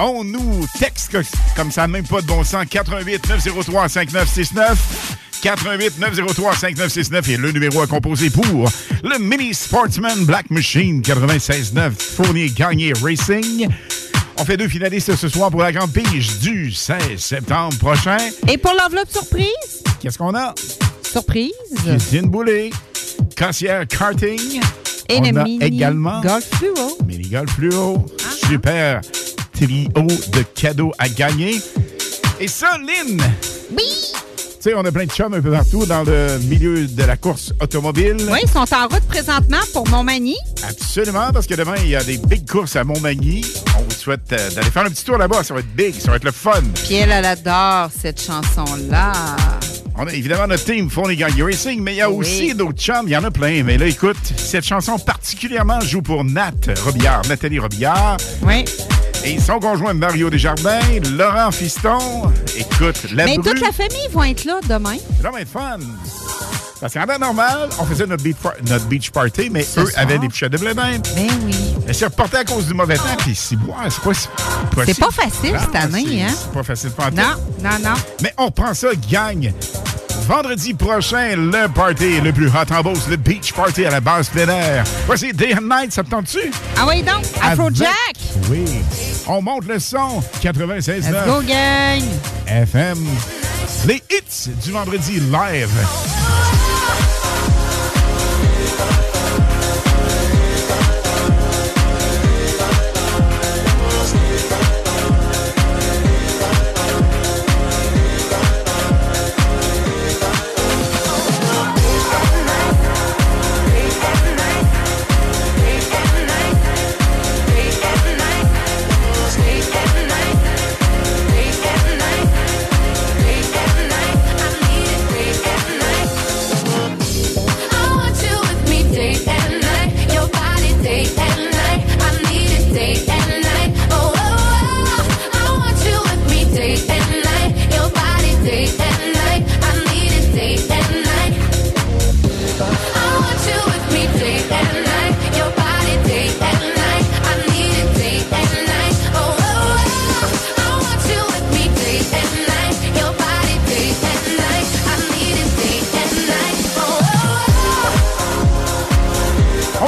On 0.06 0.24
nous 0.24 0.66
texte 0.80 1.16
comme 1.56 1.72
ça, 1.72 1.88
même 1.88 2.06
pas 2.08 2.22
de 2.22 2.28
bon 2.28 2.44
sens. 2.44 2.66
88 2.70 3.30
903 3.30 3.90
5969. 3.90 5.18
88 5.42 6.00
903 6.00 6.56
5969 6.56 7.30
est 7.30 7.38
le 7.38 7.52
numéro 7.52 7.82
à 7.82 7.88
composer 7.88 8.30
pour 8.30 8.70
le 9.04 9.18
Mini 9.20 9.54
Sportsman 9.56 10.24
Black 10.26 10.52
Machine 10.52 11.02
96.9 11.02 11.92
Fournier 11.92 12.50
Gagné 12.50 12.94
Racing. 13.02 13.68
On 14.38 14.46
fait 14.46 14.58
deux 14.58 14.68
finalistes 14.68 15.16
ce 15.16 15.28
soir 15.28 15.50
pour 15.50 15.62
la 15.62 15.72
grande 15.72 15.92
pige 15.92 16.40
du 16.40 16.72
16 16.72 17.18
septembre 17.18 17.76
prochain. 17.80 18.18
Et 18.48 18.58
pour 18.58 18.74
l'enveloppe 18.80 19.10
surprise? 19.12 19.84
Qu'est-ce 20.00 20.18
qu'on 20.18 20.36
a? 20.36 20.54
Surprise. 21.04 21.52
Christine 21.84 22.28
Boulay, 22.28 22.70
Cassière 23.36 23.88
Karting. 23.88 24.62
Et 25.10 25.18
On 25.18 25.22
le 25.24 25.40
a 25.40 25.44
mini 25.44 25.64
également 25.64 26.22
golf 26.22 26.48
fluo. 26.56 26.98
Mini 27.06 27.28
Golf 27.30 27.52
Fluo. 27.56 28.06
Super 28.48 29.02
trio 29.66 29.88
de 30.32 30.42
cadeaux 30.56 30.92
à 30.98 31.08
gagner. 31.10 31.62
Et 32.40 32.48
ça, 32.48 32.78
Lynn! 32.80 33.22
Oui! 33.78 33.84
Tu 34.38 34.70
sais, 34.70 34.74
on 34.76 34.86
a 34.86 34.92
plein 34.92 35.06
de 35.06 35.12
chums 35.12 35.34
un 35.34 35.42
peu 35.42 35.52
partout 35.52 35.86
dans 35.88 36.04
le 36.04 36.38
milieu 36.40 36.86
de 36.86 37.04
la 37.04 37.18
course 37.18 37.52
automobile. 37.60 38.18
Oui, 38.32 38.40
ils 38.44 38.50
sont 38.50 38.66
en 38.76 38.88
route 38.88 39.04
présentement 39.08 39.58
pour 39.74 39.88
Montmagny. 39.90 40.36
Absolument, 40.68 41.32
parce 41.34 41.48
que 41.48 41.56
demain, 41.56 41.76
il 41.84 41.90
y 41.90 41.96
a 41.96 42.04
des 42.04 42.18
big 42.18 42.48
courses 42.50 42.76
à 42.76 42.84
Montmagny. 42.84 43.44
On 43.78 43.82
vous 43.82 43.92
souhaite 43.92 44.32
euh, 44.34 44.50
d'aller 44.52 44.70
faire 44.70 44.86
un 44.86 44.90
petit 44.90 45.04
tour 45.04 45.18
là-bas. 45.18 45.44
Ça 45.44 45.54
va 45.56 45.62
être 45.62 45.76
big, 45.76 46.00
ça 46.00 46.12
va 46.12 46.18
être 46.18 46.24
le 46.26 46.32
fun. 46.32 46.62
Puis 46.86 46.96
elle, 46.96 47.12
elle 47.12 47.26
adore 47.26 47.90
cette 48.00 48.22
chanson-là. 48.22 49.14
On 49.98 50.06
a 50.08 50.14
évidemment 50.14 50.48
notre 50.48 50.64
team 50.64 50.90
Phony 50.90 51.16
Gang 51.16 51.34
Racing, 51.42 51.82
mais 51.82 51.94
il 51.94 51.98
y 51.98 52.02
a 52.02 52.10
Oui. 52.10 52.18
aussi 52.20 52.54
d'autres 52.56 52.80
chums. 52.80 53.06
Il 53.08 53.12
y 53.12 53.18
en 53.18 53.24
a 53.24 53.32
plein. 53.32 53.64
Mais 53.64 53.78
là, 53.80 53.88
écoute, 53.88 54.18
cette 54.38 54.66
chanson 54.66 54.98
particulièrement 55.00 55.82
joue 55.82 56.02
pour 56.04 56.24
Nat 56.24 56.52
Robillard, 56.86 57.24
Nathalie 57.28 57.60
Robillard. 57.60 58.18
Oui. 58.44 58.64
Et 59.24 59.40
son 59.40 59.60
conjoint 59.60 59.94
Mario 59.94 60.30
Desjardins, 60.30 60.80
Laurent 61.12 61.52
Fiston. 61.52 62.32
Écoute, 62.58 63.06
la 63.14 63.26
Mais 63.26 63.36
toute 63.36 63.60
la 63.60 63.72
famille 63.72 64.08
va 64.12 64.30
être 64.30 64.46
là 64.46 64.60
demain. 64.68 64.96
C'est 65.18 65.22
vraiment 65.28 65.46
fun. 65.52 65.78
Parce 66.80 66.96
qu'en 66.96 67.06
temps 67.06 67.20
normal, 67.20 67.70
on 67.80 67.86
faisait 67.86 68.08
notre 68.08 68.24
beach, 68.24 68.38
par- 68.42 68.54
notre 68.68 68.86
beach 68.86 69.12
party, 69.12 69.52
mais 69.52 69.62
eux 69.62 69.86
soir. 69.86 69.88
avaient 69.98 70.18
des 70.18 70.28
pichettes 70.28 70.52
de 70.52 70.58
blé 70.58 70.74
d'Inde. 70.74 71.08
Ben 71.16 71.28
oui. 71.46 71.56
Mais 71.86 71.94
c'est 71.94 72.06
reporté 72.06 72.38
à 72.38 72.44
cause 72.44 72.66
du 72.66 72.74
mauvais 72.74 72.96
temps, 72.98 73.04
puis 73.20 73.36
c'est 73.36 73.56
boire, 73.56 73.84
c'est 73.90 74.02
pas 74.02 74.14
si 74.16 74.28
C'est 74.88 75.00
pas 75.00 75.12
facile 75.12 75.58
cette 75.60 75.76
Ah, 75.76 75.82
année, 75.84 76.06
c'est- 76.08 76.22
hein? 76.24 76.28
C'est 76.36 76.52
pas 76.52 76.64
facile 76.64 76.90
tout. 76.92 77.16
Non, 77.16 77.24
non, 77.62 77.78
non. 77.84 77.94
Mais 78.24 78.34
on 78.40 78.46
reprend 78.48 78.74
ça, 78.74 78.88
gang. 79.12 79.54
Vendredi 80.28 80.74
prochain, 80.74 81.36
le 81.36 81.68
party 81.68 82.22
le 82.22 82.32
plus 82.32 82.48
hot 82.48 82.72
en 82.74 82.82
Beauce, 82.82 83.08
le 83.10 83.18
beach 83.18 83.52
party 83.54 83.86
à 83.86 83.90
la 83.92 84.00
base 84.00 84.30
plein 84.30 84.48
air. 84.48 84.84
Voici 85.06 85.34
Day 85.34 85.54
and 85.56 85.62
Night, 85.68 85.92
ça 85.92 86.04
te 86.04 86.10
tente-tu? 86.10 86.40
Ah 86.78 86.86
oui, 86.88 87.02
donc, 87.04 87.24
Afrojack. 87.42 87.88
Avec- 87.88 88.50
Oui. 88.50 88.66
On 89.28 89.42
monte 89.42 89.66
le 89.68 89.80
son, 89.80 90.24
96.9 90.42 91.12
Let's 91.12 91.26
go, 91.26 91.42
gang. 91.42 92.02
FM. 92.48 92.98
Les 93.88 93.96
hits 94.10 94.50
du 94.64 94.72
vendredi 94.72 95.20
live. 95.20 95.70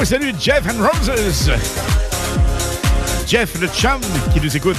On 0.04 0.06
salue 0.06 0.32
Jeff 0.38 0.64
and 0.68 0.84
Roses. 0.84 1.50
Jeff 3.26 3.58
le 3.62 3.68
chum 3.68 4.02
qui 4.34 4.42
nous 4.42 4.58
écoute, 4.58 4.76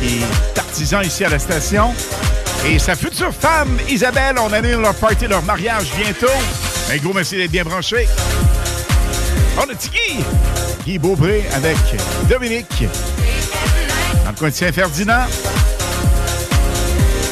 qui 0.00 0.16
est 0.16 0.58
artisan 0.58 1.02
ici 1.02 1.24
à 1.24 1.28
la 1.28 1.38
station. 1.38 1.94
Et 2.66 2.80
sa 2.80 2.96
future 2.96 3.32
femme, 3.32 3.78
Isabelle, 3.88 4.34
on 4.40 4.52
annule 4.52 4.78
leur 4.78 4.96
party, 4.96 5.28
leur 5.28 5.44
mariage 5.44 5.86
bientôt. 5.96 6.26
Un 6.90 6.96
gros 6.96 7.12
merci 7.12 7.36
d'être 7.36 7.52
bien 7.52 7.62
branchés. 7.62 8.08
On 9.56 9.70
a 9.70 9.74
Tigui, 9.76 10.24
Guy 10.84 10.98
Beaupré 10.98 11.44
avec 11.54 11.76
Dominique. 12.28 12.86
Dans 14.24 14.30
le 14.30 14.36
coin 14.36 14.48
de 14.48 14.54
Saint-Ferdinand. 14.54 15.26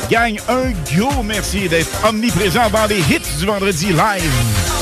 Gagne 0.09 0.39
un 0.49 0.71
gros 0.97 1.25
merci 1.25 1.69
d'être 1.69 1.91
omniprésent 2.09 2.71
dans 2.71 2.87
les 2.87 3.01
hits 3.01 3.39
du 3.41 3.47
vendredi 3.47 3.87
live. 3.87 4.74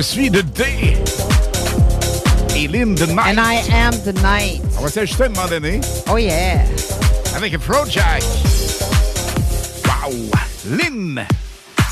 Je 0.00 0.04
suis 0.06 0.30
de 0.30 0.40
day. 0.40 0.96
Et 2.56 2.66
Lynn 2.68 2.94
the 2.94 3.06
night. 3.08 3.36
And 3.36 3.38
I 3.38 3.60
am 3.70 3.92
the 4.02 4.14
night. 4.22 4.62
On 4.78 4.84
va 4.84 4.88
s'ajuster 4.88 5.24
à 5.24 5.26
un 5.26 5.28
moment 5.28 5.46
donné. 5.46 5.82
Oh 6.10 6.16
yeah. 6.16 6.64
Avec 7.36 7.52
Afrojack. 7.52 8.22
Wow! 9.84 10.14
Lynn! 10.70 11.26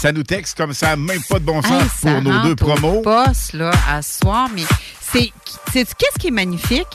Ça 0.00 0.10
nous 0.10 0.22
texte 0.22 0.56
comme 0.56 0.72
ça, 0.72 0.96
même 0.96 1.20
pas 1.28 1.38
de 1.38 1.44
bon 1.44 1.60
sens 1.60 1.82
Hey, 2.02 2.14
pour 2.14 2.22
nos 2.22 2.42
deux 2.44 2.56
promos. 2.56 3.02
poste, 3.02 3.52
là, 3.52 3.72
à 3.86 4.00
soir, 4.00 4.48
mais 4.54 4.62
c'est, 5.12 5.30
qu'est-ce 5.74 6.18
qui 6.18 6.28
est 6.28 6.30
magnifique? 6.30 6.88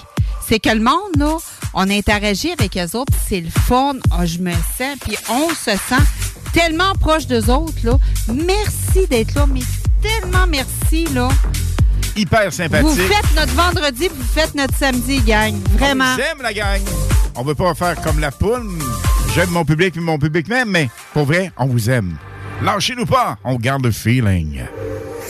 C'est 0.50 0.58
que 0.60 0.70
le 0.70 0.82
monde, 0.82 1.16
là, 1.16 1.38
on 1.76 1.92
interagit 1.92 2.54
avec 2.54 2.76
eux 2.76 2.98
autres, 2.98 3.14
c'est 3.30 3.42
le 3.42 3.52
fun. 3.52 3.98
Ah, 4.10 4.26
je 4.26 4.40
me 4.40 4.52
sens, 4.52 4.98
puis 5.02 5.16
on 5.30 5.50
se 5.50 5.78
sent 5.78 6.04
tellement 6.54 6.94
proche 7.00 7.28
d'eux 7.28 7.52
autres, 7.52 7.78
là. 7.84 8.00
Merci 8.34 9.06
d'être 9.08 9.36
là, 9.36 9.46
mais 9.46 9.62
tellement 10.02 10.46
merci, 10.50 10.70
là. 11.14 11.30
Hyper 12.16 12.54
sympathique. 12.54 12.88
Vous 12.88 12.96
faites 12.96 13.36
notre 13.36 13.54
vendredi, 13.54 14.08
vous 14.08 14.24
faites 14.24 14.54
notre 14.54 14.76
samedi, 14.78 15.20
gang. 15.22 15.56
Vraiment. 15.78 16.06
On 16.06 16.16
vous 16.16 16.22
aime, 16.22 16.42
la 16.42 16.54
gang. 16.54 16.82
On 17.36 17.44
veut 17.44 17.56
pas 17.56 17.74
faire 17.74 18.00
comme 18.02 18.20
la 18.20 18.32
poule. 18.32 18.70
J'aime 19.34 19.50
mon 19.50 19.66
public, 19.66 19.94
puis 19.94 20.02
mon 20.02 20.20
public 20.20 20.48
même, 20.48 20.70
mais 20.70 20.90
pour 21.14 21.26
vrai, 21.26 21.52
on 21.58 21.66
vous 21.66 21.90
aime. 21.90 22.18
Lâchez-nous 22.62 23.08
pas, 23.08 23.38
on 23.44 23.56
garde 23.56 23.84
le 23.84 23.92
feeling. 23.92 24.62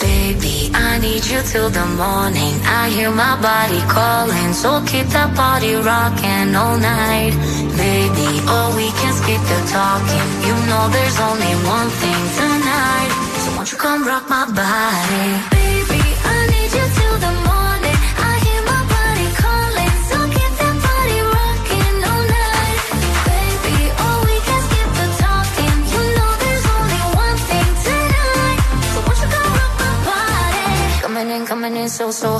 Baby, 0.01 0.71
I 0.75 0.99
need 0.99 1.25
you 1.25 1.39
till 1.49 1.69
the 1.69 1.85
morning. 1.95 2.53
I 2.65 2.89
hear 2.89 3.11
my 3.11 3.37
body 3.41 3.81
calling, 3.87 4.53
so 4.53 4.81
keep 4.85 5.07
that 5.09 5.33
body 5.35 5.75
rocking 5.75 6.53
all 6.53 6.77
night. 6.77 7.33
Baby, 7.77 8.41
oh, 8.47 8.73
we 8.75 8.91
can 8.99 9.13
skip 9.13 9.39
the 9.39 9.71
talking. 9.71 10.27
You 10.45 10.55
know 10.67 10.89
there's 10.91 11.19
only 11.19 11.53
one 11.63 11.89
thing 12.01 12.21
tonight. 12.35 13.11
So 13.39 13.55
won't 13.55 13.71
you 13.71 13.77
come 13.77 14.05
rock 14.05 14.29
my 14.29 14.45
body? 14.51 15.52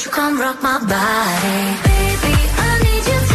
Won't 0.00 0.06
you 0.06 0.12
come 0.12 0.40
rock 0.40 0.62
my 0.62 0.78
body? 0.78 1.76
Baby, 1.84 2.32
I 2.56 2.80
need 2.84 3.06
you 3.06 3.29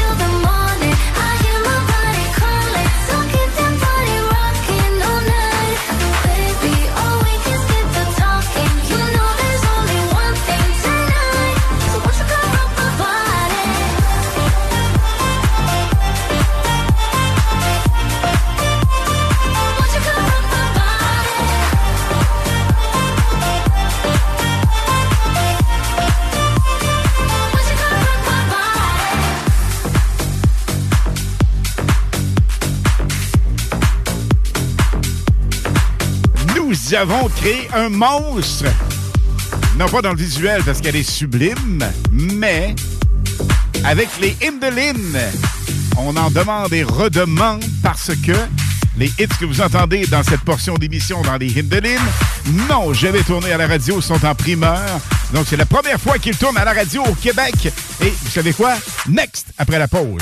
Nous 36.87 36.93
avons 36.93 37.29
créé 37.29 37.67
un 37.73 37.89
monstre. 37.89 38.65
Non 39.79 39.87
pas 39.87 40.03
dans 40.03 40.11
le 40.11 40.17
visuel 40.17 40.61
parce 40.63 40.81
qu'elle 40.81 40.95
est 40.95 41.09
sublime, 41.09 41.83
mais 42.11 42.75
avec 43.83 44.07
les 44.21 44.37
hymnes 44.39 44.59
on 45.97 46.15
en 46.15 46.29
demande 46.29 46.73
et 46.73 46.83
redemande 46.83 47.63
parce 47.81 48.11
que 48.23 48.33
les 48.97 49.07
hits 49.17 49.27
que 49.39 49.45
vous 49.45 49.61
entendez 49.61 50.05
dans 50.05 50.21
cette 50.21 50.41
portion 50.41 50.75
d'émission 50.75 51.23
dans 51.23 51.37
les 51.37 51.47
hymnes 51.47 51.69
de 51.69 51.77
Lynn, 51.77 52.01
non, 52.69 52.93
jamais 52.93 53.23
tourné 53.23 53.51
à 53.51 53.57
la 53.57 53.67
radio, 53.67 53.99
sont 53.99 54.23
en 54.23 54.35
primeur. 54.35 54.99
Donc 55.33 55.47
c'est 55.49 55.57
la 55.57 55.65
première 55.65 55.99
fois 55.99 56.19
qu'ils 56.19 56.37
tournent 56.37 56.57
à 56.57 56.65
la 56.65 56.73
radio 56.73 57.03
au 57.03 57.15
Québec. 57.15 57.73
Et 58.01 58.09
vous 58.09 58.29
savez 58.29 58.53
quoi? 58.53 58.75
Next, 59.07 59.47
après 59.57 59.79
la 59.79 59.87
pause. 59.87 60.21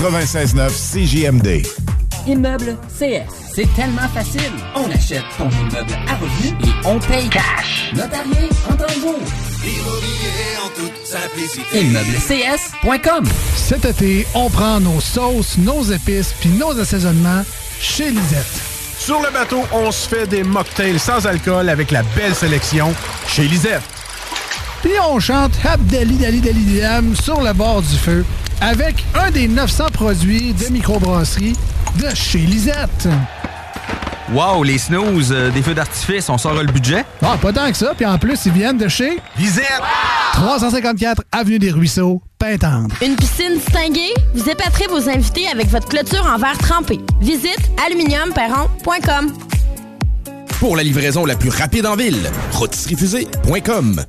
96.9 0.00 0.70
CJMD. 0.70 1.62
Immeuble 2.26 2.78
CS. 2.88 3.52
C'est 3.54 3.68
tellement 3.76 4.08
facile. 4.14 4.50
On 4.74 4.90
achète 4.90 5.24
ton 5.36 5.50
immeuble 5.50 5.92
à 6.08 6.14
revenu 6.14 6.56
et 6.64 6.86
on 6.86 6.98
paye 7.00 7.28
cash. 7.28 7.92
Notarié 7.94 8.48
en 8.70 8.76
temps 8.76 8.86
de 8.86 9.00
jour. 9.00 9.18
Immobilier 9.62 10.56
en 10.64 10.68
toute 10.70 11.06
simplicité. 11.06 11.80
ImmeublesCS.com 11.82 13.26
Cet 13.56 13.84
été, 13.84 14.26
on 14.34 14.48
prend 14.48 14.80
nos 14.80 15.02
sauces, 15.02 15.58
nos 15.58 15.82
épices 15.82 16.34
puis 16.40 16.48
nos 16.48 16.80
assaisonnements 16.80 17.44
chez 17.78 18.10
Lisette. 18.10 18.46
Sur 18.98 19.20
le 19.20 19.30
bateau, 19.30 19.64
on 19.70 19.90
se 19.92 20.08
fait 20.08 20.26
des 20.26 20.44
mocktails 20.44 20.98
sans 20.98 21.26
alcool 21.26 21.68
avec 21.68 21.90
la 21.90 22.02
belle 22.16 22.34
sélection 22.34 22.94
chez 23.28 23.42
Lisette. 23.42 23.82
Puis 24.82 24.92
on 25.12 25.20
chante 25.20 25.52
Abdali 25.62 26.16
Dali 26.16 26.40
Dali 26.40 26.80
Dam 26.80 27.14
sur 27.14 27.42
le 27.42 27.52
bord 27.52 27.82
du 27.82 27.96
feu 27.96 28.24
avec 28.60 29.04
un 29.14 29.30
des 29.30 29.48
900 29.48 29.86
produits 29.92 30.52
de 30.52 30.66
microbrasserie 30.72 31.54
de 31.98 32.14
chez 32.14 32.38
Lisette. 32.38 33.08
Wow, 34.32 34.62
les 34.62 34.78
snooze, 34.78 35.32
euh, 35.32 35.50
des 35.50 35.60
feux 35.62 35.74
d'artifice, 35.74 36.28
on 36.28 36.38
sort 36.38 36.54
le 36.54 36.70
budget? 36.70 37.04
Ah, 37.20 37.36
pas 37.40 37.52
tant 37.52 37.68
que 37.70 37.76
ça. 37.76 37.94
Puis 37.96 38.06
en 38.06 38.16
plus, 38.16 38.38
ils 38.46 38.52
viennent 38.52 38.78
de 38.78 38.86
chez 38.86 39.18
Lisette. 39.36 39.82
354 40.34 41.22
Avenue 41.32 41.58
des 41.58 41.72
Ruisseaux, 41.72 42.22
Pintendre. 42.38 42.94
Une 43.02 43.16
piscine 43.16 43.54
distinguée? 43.54 44.14
Vous 44.34 44.48
épaterez 44.48 44.86
vos 44.86 45.08
invités 45.08 45.48
avec 45.48 45.68
votre 45.68 45.88
clôture 45.88 46.24
en 46.26 46.38
verre 46.38 46.58
trempé. 46.58 47.00
Visite 47.20 47.70
aluminiumperron.com. 47.84 49.32
Pour 50.60 50.76
la 50.76 50.82
livraison 50.84 51.24
la 51.24 51.34
plus 51.34 51.50
rapide 51.50 51.86
en 51.86 51.96
ville, 51.96 52.30
rotisseriefusée.com. 52.52 54.04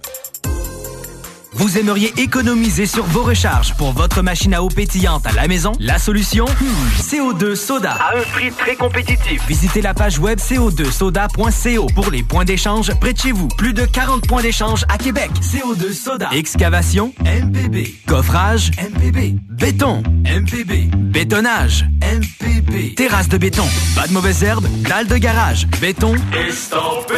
Vous 1.53 1.77
aimeriez 1.77 2.13
économiser 2.17 2.85
sur 2.85 3.03
vos 3.03 3.23
recharges 3.23 3.75
pour 3.75 3.91
votre 3.91 4.21
machine 4.21 4.53
à 4.53 4.63
eau 4.63 4.69
pétillante 4.69 5.27
à 5.27 5.33
la 5.33 5.49
maison? 5.49 5.73
La 5.81 5.99
solution? 5.99 6.45
Hmm, 6.45 6.99
CO2 7.01 7.55
Soda. 7.55 7.91
À 7.91 8.17
un 8.17 8.21
prix 8.21 8.51
très 8.51 8.75
compétitif. 8.77 9.45
Visitez 9.49 9.81
la 9.81 9.93
page 9.93 10.17
web 10.17 10.39
co2soda.co 10.39 11.87
pour 11.93 12.09
les 12.09 12.23
points 12.23 12.45
d'échange 12.45 12.93
près 13.01 13.11
de 13.11 13.19
chez 13.19 13.33
vous. 13.33 13.49
Plus 13.57 13.73
de 13.73 13.83
40 13.83 14.25
points 14.27 14.41
d'échange 14.41 14.85
à 14.87 14.97
Québec. 14.97 15.29
CO2 15.41 15.91
Soda. 15.93 16.29
Excavation? 16.31 17.13
MPB. 17.19 17.95
Coffrage? 18.07 18.71
MPB. 18.77 19.35
Béton? 19.49 20.03
MPB. 20.23 20.89
Bétonnage? 20.95 21.85
MPB. 22.01 22.95
Terrasse 22.95 23.27
de 23.27 23.37
béton? 23.37 23.67
Pas 23.93 24.07
de 24.07 24.13
mauvaises 24.13 24.41
herbes? 24.41 24.67
Dalle 24.87 25.07
de 25.07 25.17
garage? 25.17 25.67
Béton? 25.81 26.15
Estampé. 26.47 27.15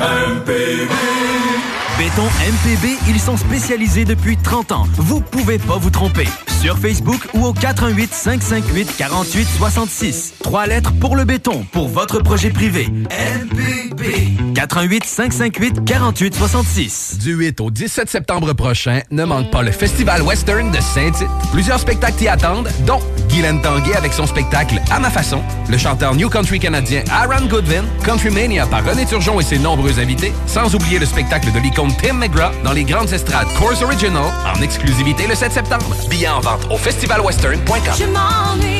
MPB. 0.00 0.90
Béton 1.98 2.22
MPB, 2.22 2.96
ils 3.08 3.18
sont 3.18 3.36
spécialisés 3.36 4.04
depuis 4.04 4.36
30 4.36 4.70
ans. 4.70 4.86
Vous 4.98 5.20
pouvez 5.20 5.58
pas 5.58 5.78
vous 5.78 5.90
tromper. 5.90 6.28
Sur 6.60 6.78
Facebook 6.78 7.20
ou 7.34 7.44
au 7.44 7.52
418 7.52 8.14
558 8.14 8.96
48 8.96 9.48
66. 9.58 10.34
Trois 10.40 10.66
lettres 10.66 10.92
pour 11.00 11.16
le 11.16 11.24
béton, 11.24 11.64
pour 11.72 11.88
votre 11.88 12.20
projet 12.20 12.50
privé. 12.50 12.86
MPB. 12.86 14.54
418 14.54 15.04
558 15.04 15.84
48 15.84 16.34
66. 16.36 17.18
Du 17.18 17.34
8 17.34 17.60
au 17.60 17.70
17 17.70 18.08
septembre 18.08 18.52
prochain, 18.52 19.00
ne 19.10 19.24
manque 19.24 19.50
pas 19.50 19.62
le 19.62 19.72
Festival 19.72 20.22
Western 20.22 20.70
de 20.70 20.80
Saint-Tite. 20.80 21.28
Plusieurs 21.52 21.80
spectacles 21.80 22.16
t'y 22.16 22.28
attendent, 22.28 22.68
dont 22.86 23.00
Guylaine 23.28 23.60
Tanguay 23.60 23.94
avec 23.96 24.12
son 24.12 24.26
spectacle 24.26 24.80
À 24.90 24.98
ma 24.98 25.10
façon, 25.10 25.42
le 25.68 25.76
chanteur 25.78 26.14
New 26.14 26.28
Country 26.28 26.58
canadien 26.58 27.02
Aaron 27.10 27.46
Goodwin, 27.46 27.84
Country 28.04 28.30
Mania 28.30 28.66
par 28.66 28.84
René 28.84 29.04
Turgeon 29.04 29.38
et 29.38 29.44
ses 29.44 29.58
nombreux 29.58 29.98
invités, 30.00 30.32
sans 30.46 30.74
oublier 30.74 30.98
le 30.98 31.06
spectacle 31.06 31.52
de 31.52 31.58
l'icône 31.58 31.87
Tim 31.96 32.14
McGraw 32.14 32.50
dans 32.64 32.72
les 32.72 32.84
grandes 32.84 33.12
estrades 33.12 33.48
Course 33.58 33.82
Original 33.82 34.24
en 34.54 34.62
exclusivité 34.62 35.26
le 35.26 35.34
7 35.34 35.52
septembre. 35.52 35.94
Billets 36.08 36.28
en 36.28 36.40
vente 36.40 36.66
au 36.70 36.76
festivalwestern.com. 36.76 38.77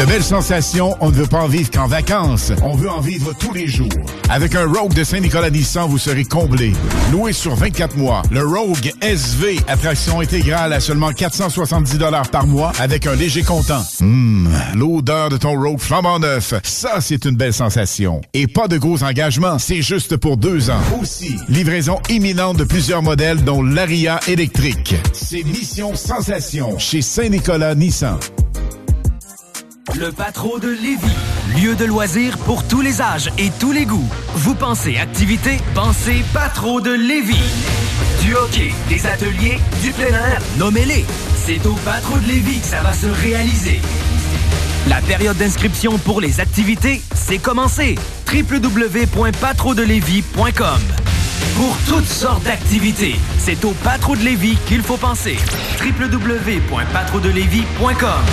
De 0.00 0.06
belles 0.06 0.24
sensations, 0.24 0.96
on 1.00 1.10
ne 1.10 1.14
veut 1.14 1.26
pas 1.26 1.42
en 1.42 1.46
vivre 1.46 1.70
qu'en 1.70 1.86
vacances. 1.86 2.52
On 2.62 2.74
veut 2.74 2.88
en 2.88 3.00
vivre 3.00 3.34
tous 3.38 3.52
les 3.52 3.66
jours. 3.66 3.90
Avec 4.30 4.54
un 4.54 4.66
Rogue 4.66 4.94
de 4.94 5.04
Saint-Nicolas 5.04 5.50
Nissan, 5.50 5.90
vous 5.90 5.98
serez 5.98 6.24
comblé. 6.24 6.72
Loué 7.12 7.34
sur 7.34 7.54
24 7.54 7.98
mois, 7.98 8.22
le 8.30 8.42
Rogue 8.42 8.94
SV, 9.02 9.58
attraction 9.68 10.20
intégrale 10.20 10.72
à 10.72 10.80
seulement 10.80 11.12
470 11.12 11.98
par 12.32 12.46
mois 12.46 12.72
avec 12.80 13.06
un 13.06 13.14
léger 13.14 13.42
comptant. 13.42 13.84
Hum, 14.00 14.48
l'odeur 14.74 15.28
de 15.28 15.36
ton 15.36 15.52
Rogue 15.60 15.80
flambant 15.80 16.18
neuf, 16.18 16.54
ça 16.62 17.02
c'est 17.02 17.26
une 17.26 17.36
belle 17.36 17.52
sensation. 17.52 18.22
Et 18.32 18.46
pas 18.46 18.68
de 18.68 18.78
gros 18.78 19.02
engagements, 19.04 19.58
c'est 19.58 19.82
juste 19.82 20.16
pour 20.16 20.38
deux 20.38 20.70
ans. 20.70 20.80
Aussi, 20.98 21.36
livraison 21.50 22.00
imminente 22.08 22.56
de 22.56 22.64
plusieurs 22.64 23.02
modèles 23.02 23.44
dont 23.44 23.62
l'Aria 23.62 24.18
électrique. 24.28 24.94
C'est 25.12 25.44
Mission 25.44 25.94
Sensation 25.94 26.78
chez 26.78 27.02
Saint-Nicolas 27.02 27.74
Nissan. 27.74 28.18
Le 29.98 30.12
Patro 30.12 30.58
de 30.60 30.68
Lévis. 30.68 31.16
Lieu 31.60 31.74
de 31.74 31.84
loisirs 31.84 32.38
pour 32.38 32.64
tous 32.66 32.80
les 32.80 33.02
âges 33.02 33.30
et 33.38 33.50
tous 33.58 33.72
les 33.72 33.84
goûts. 33.86 34.08
Vous 34.34 34.54
pensez 34.54 34.96
activité? 34.98 35.56
Pensez 35.74 36.24
Patro 36.32 36.80
de 36.80 36.92
Lévis. 36.92 37.42
Du 38.22 38.34
hockey, 38.36 38.72
des 38.88 39.04
ateliers, 39.06 39.58
du 39.82 39.90
plein 39.90 40.06
air, 40.08 40.40
nommez-les. 40.58 41.04
C'est 41.44 41.66
au 41.66 41.74
Patro 41.84 42.18
de 42.18 42.26
Lévis 42.26 42.60
que 42.60 42.66
ça 42.66 42.82
va 42.82 42.92
se 42.92 43.06
réaliser. 43.06 43.80
La 44.88 45.00
période 45.00 45.36
d'inscription 45.36 45.98
pour 45.98 46.20
les 46.20 46.38
activités, 46.40 47.02
c'est 47.14 47.38
commencé. 47.38 47.96
www.patrodelévis.com 48.32 50.80
Pour 51.56 51.76
toutes 51.88 52.06
sortes 52.08 52.44
d'activités, 52.44 53.16
c'est 53.38 53.64
au 53.64 53.72
Patro 53.82 54.14
de 54.14 54.22
Lévis 54.22 54.56
qu'il 54.66 54.82
faut 54.82 54.98
penser. 54.98 55.36
www.patrodelévis.com 55.82 58.24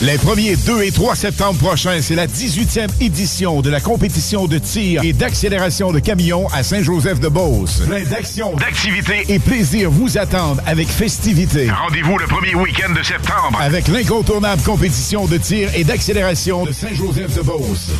Les 0.00 0.16
1er, 0.16 0.56
2 0.64 0.82
et 0.84 0.92
3 0.92 1.16
septembre 1.16 1.58
prochains, 1.58 2.00
c'est 2.00 2.14
la 2.14 2.28
18e 2.28 2.88
édition 3.00 3.62
de 3.62 3.68
la 3.68 3.80
compétition 3.80 4.46
de 4.46 4.58
tir 4.58 5.02
et 5.02 5.12
d'accélération 5.12 5.90
de 5.90 5.98
camions 5.98 6.46
à 6.52 6.62
Saint-Joseph-de-Beauce. 6.62 7.82
Plein 7.84 8.04
d'actions, 8.04 8.54
d'activités 8.54 9.24
et 9.28 9.40
plaisir 9.40 9.90
vous 9.90 10.16
attendent 10.16 10.62
avec 10.66 10.86
festivité. 10.86 11.68
Rendez-vous 11.68 12.16
le 12.16 12.26
premier 12.26 12.54
week-end 12.54 12.92
de 12.92 13.02
septembre 13.02 13.58
avec 13.60 13.88
l'incontournable 13.88 14.62
compétition 14.62 15.26
de 15.26 15.36
tir 15.36 15.68
et 15.74 15.82
d'accélération 15.82 16.64
de 16.64 16.70
Saint-Joseph-de-Beauce. 16.70 17.90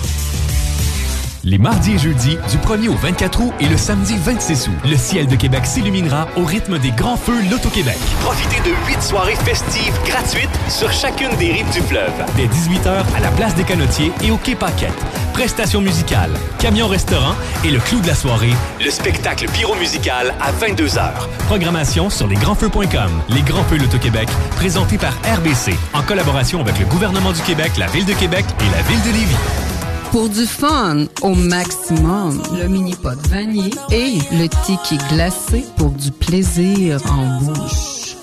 Les 1.45 1.59
mardis 1.59 1.93
et 1.93 1.99
jeudis, 1.99 2.37
du 2.51 2.57
1er 2.59 2.89
au 2.89 2.95
24 2.95 3.41
août 3.41 3.53
et 3.61 3.67
le 3.69 3.77
samedi 3.77 4.17
26 4.19 4.69
août, 4.69 4.75
le 4.85 4.97
ciel 4.97 5.29
de 5.29 5.37
Québec 5.37 5.67
s'illuminera 5.67 6.27
au 6.37 6.45
rythme 6.45 6.79
des 6.79 6.91
grands 6.91 7.17
feux 7.17 7.41
Loto-Québec. 7.49 7.97
Profitez 8.23 8.61
de 8.69 8.75
huit 8.89 9.01
soirées 9.01 9.37
festives 9.37 9.95
gratuites 10.05 10.51
sur 10.69 10.91
chacune 10.91 11.35
des 11.39 11.53
rives 11.53 11.71
du 11.73 11.81
fleuve. 11.81 12.13
Dès 12.37 12.47
18h 12.47 13.05
à 13.17 13.21
la 13.21 13.31
place 13.31 13.55
des 13.55 13.63
Canotiers 13.63 14.11
et 14.23 14.33
au 14.33 14.37
Quai 14.37 14.57
Paquette. 14.57 14.93
Prestations 15.33 15.81
musicales, 15.81 16.33
camion-restaurant 16.59 17.37
et 17.65 17.71
le 17.71 17.79
clou 17.79 18.01
de 18.01 18.09
la 18.09 18.17
soirée, 18.17 18.55
Le 18.85 18.91
spectacle 18.91 19.47
pyro-musical 19.49 20.35
à 20.41 20.51
22h. 20.51 21.13
Programmation 21.47 22.11
sur 22.11 22.27
lesgrandsfeux.com. 22.27 23.11
Les 23.29 23.43
Grands 23.43 23.65
Feux 23.65 23.79
Loto-Québec, 23.79 24.29
présentés 24.57 24.99
par 24.99 25.13
RBC, 25.37 25.75
en 25.95 26.03
collaboration 26.03 26.61
avec 26.61 26.81
le 26.81 26.87
gouvernement 26.87 27.31
du 27.33 27.41
Québec, 27.43 27.73
la 27.79 27.87
Ville 27.87 28.07
de 28.07 28.15
Québec 28.15 28.45
et 28.61 28.77
la 28.77 28.83
Ville 28.83 29.03
de 29.03 29.17
Lévis. 29.17 29.78
Pour 30.11 30.29
du 30.29 30.47
fun 30.47 31.07
au 31.23 31.35
maximum, 31.35 32.43
le 32.61 32.67
mini 32.69 32.95
pot 32.97 33.19
vanille 33.29 33.75
et 33.91 34.19
le 34.33 34.49
tiki 34.65 34.97
glacé 35.11 35.65
pour 35.77 35.91
du 35.91 36.11
plaisir 36.11 37.01
en 37.11 37.41
bouche. 37.41 38.17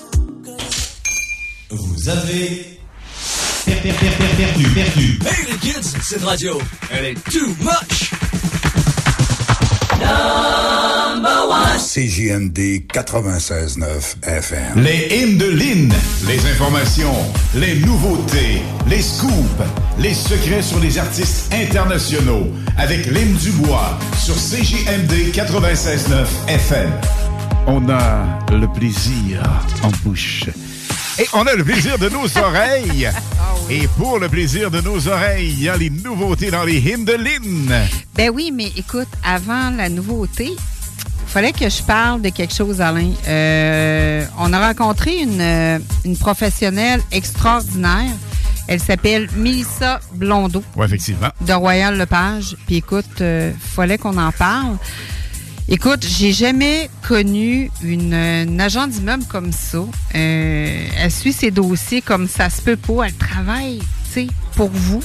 Vous 1.70 2.08
avez 2.08 2.78
per- 3.64 3.74
per- 3.82 3.92
per- 3.92 4.10
per- 4.10 4.36
perdu, 4.36 4.68
perdu. 4.70 5.18
Hey 5.26 5.52
les 5.52 5.58
kids, 5.58 5.94
cette 6.02 6.24
radio, 6.24 6.58
elle 6.90 7.04
est 7.06 7.30
too 7.30 7.46
much. 7.60 8.10
CJMD 11.96 12.84
96.9 12.92 14.16
FM. 14.22 14.82
Les 14.82 15.08
hymnes 15.16 15.38
de 15.38 15.46
Lynn, 15.46 15.92
les 16.26 16.50
informations, 16.50 17.14
les 17.54 17.76
nouveautés, 17.76 18.60
les 18.86 19.00
scoops, 19.00 19.32
les 19.98 20.12
secrets 20.12 20.60
sur 20.60 20.78
les 20.80 20.98
artistes 20.98 21.50
internationaux 21.54 22.48
avec 22.76 23.06
Lynn 23.06 23.32
Dubois 23.36 23.98
sur 24.18 24.34
CJMD 24.34 25.32
96.9 25.32 26.26
FM. 26.48 26.90
On 27.66 27.88
a 27.88 28.38
le 28.52 28.70
plaisir 28.72 29.42
en 29.82 29.90
bouche. 30.04 30.44
Et 31.18 31.26
on 31.32 31.46
a 31.46 31.54
le 31.54 31.64
plaisir 31.64 31.98
de 31.98 32.08
nos 32.08 32.26
oreilles. 32.38 33.08
Et 33.70 33.88
pour 33.96 34.18
le 34.18 34.28
plaisir 34.28 34.70
de 34.70 34.80
nos 34.80 35.08
oreilles, 35.08 35.48
il 35.56 35.62
y 35.64 35.68
a 35.68 35.76
les 35.76 35.90
nouveautés 35.90 36.50
dans 36.50 36.64
les 36.64 36.78
hymnes 36.78 37.04
de 37.04 37.14
Lynn. 37.14 37.72
Ben 38.14 38.30
oui, 38.32 38.52
mais 38.54 38.70
écoute, 38.76 39.08
avant 39.24 39.70
la 39.70 39.88
nouveauté, 39.88 40.52
fallait 41.26 41.52
que 41.52 41.68
je 41.68 41.82
parle 41.82 42.20
de 42.22 42.28
quelque 42.28 42.54
chose, 42.54 42.80
Alain. 42.80 43.10
Euh, 43.26 44.24
on 44.38 44.52
a 44.52 44.68
rencontré 44.68 45.16
une, 45.18 45.40
euh, 45.40 45.78
une 46.04 46.16
professionnelle 46.16 47.00
extraordinaire. 47.10 48.12
Elle 48.68 48.80
s'appelle 48.80 49.28
Mélissa 49.36 50.00
Blondeau 50.12 50.62
Oui, 50.76 50.86
effectivement. 50.86 51.28
de 51.40 51.52
Royal 51.52 51.96
Lepage. 51.96 52.56
Puis 52.66 52.76
écoute, 52.76 53.20
euh, 53.20 53.52
fallait 53.74 53.98
qu'on 53.98 54.18
en 54.18 54.32
parle. 54.32 54.76
Écoute, 55.68 56.06
j'ai 56.06 56.32
jamais 56.32 56.88
connu 57.06 57.70
une, 57.82 58.14
une 58.14 58.60
agent 58.60 58.86
d'immeuble 58.86 59.24
comme 59.24 59.50
ça. 59.52 59.78
Euh, 60.14 60.86
elle 60.96 61.10
suit 61.10 61.32
ses 61.32 61.50
dossiers 61.50 62.00
comme 62.02 62.28
ça 62.28 62.50
se 62.50 62.62
peut 62.62 62.76
pas. 62.76 63.04
Elle 63.06 63.14
travaille, 63.14 63.78
tu 63.80 64.12
sais, 64.12 64.26
pour 64.54 64.70
vous. 64.70 65.02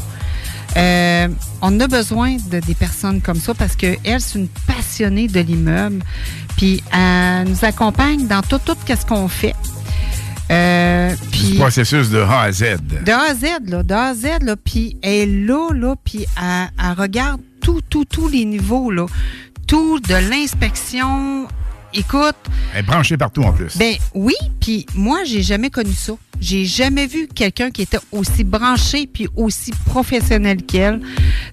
Euh, 0.77 1.27
on 1.61 1.79
a 1.79 1.87
besoin 1.87 2.37
de 2.51 2.59
des 2.59 2.75
personnes 2.75 3.21
comme 3.21 3.39
ça 3.39 3.53
parce 3.55 3.75
que 3.75 3.97
elle, 4.03 4.21
c'est 4.21 4.37
une 4.37 4.47
passionnée 4.67 5.27
de 5.27 5.39
l'immeuble. 5.39 6.03
Puis 6.57 6.83
elle 6.93 7.49
nous 7.49 7.65
accompagne 7.65 8.27
dans 8.27 8.41
tout, 8.43 8.59
tout 8.63 8.77
ce 8.87 9.05
qu'on 9.05 9.27
fait. 9.27 9.55
Euh, 10.51 11.15
Du 11.31 11.39
puis 11.39 11.57
processus 11.57 12.09
de 12.09 12.19
A 12.19 12.41
à 12.41 12.51
Z. 12.51 12.77
de 13.05 13.11
A 13.11 13.31
à 13.31 13.33
Z, 13.33 13.67
là, 13.67 13.83
de 13.83 13.93
A 13.93 14.03
à 14.09 14.13
Z, 14.13 14.25
là, 14.43 14.55
puis 14.63 14.97
elle 15.01 15.11
est 15.11 15.25
là, 15.47 15.69
là, 15.73 15.95
puis 16.03 16.25
elle, 16.37 16.69
elle 16.77 16.99
regarde 17.01 17.39
tout, 17.61 17.79
tout, 17.89 18.05
tous 18.05 18.27
les 18.27 18.43
niveaux, 18.45 18.91
là. 18.91 19.05
Tout 19.71 20.01
de 20.01 20.15
l'inspection. 20.29 21.47
Écoute, 21.93 22.35
Elle 22.73 22.79
est 22.79 22.83
branchée 22.83 23.15
partout 23.15 23.43
en 23.43 23.53
plus. 23.53 23.77
ben 23.77 23.93
oui, 24.13 24.33
puis 24.59 24.85
moi, 24.95 25.23
j'ai 25.23 25.41
jamais 25.41 25.69
connu 25.69 25.93
ça. 25.93 26.11
J'ai 26.41 26.65
jamais 26.65 27.07
vu 27.07 27.29
quelqu'un 27.33 27.71
qui 27.71 27.83
était 27.83 27.99
aussi 28.11 28.43
branché 28.43 29.07
puis 29.07 29.29
aussi 29.37 29.71
professionnel 29.85 30.63
qu'elle. 30.63 30.99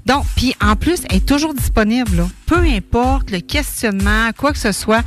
Donc, 0.05 0.25
puis 0.35 0.53
en 0.61 0.75
plus, 0.75 1.03
elle 1.09 1.19
est 1.19 1.27
toujours 1.29 1.55
disponible, 1.55 2.17
là. 2.17 2.29
Peu 2.47 2.59
importe 2.59 3.31
le 3.31 3.39
questionnement, 3.39 4.31
quoi 4.37 4.51
que 4.51 4.59
ce 4.59 4.73
soit. 4.73 5.05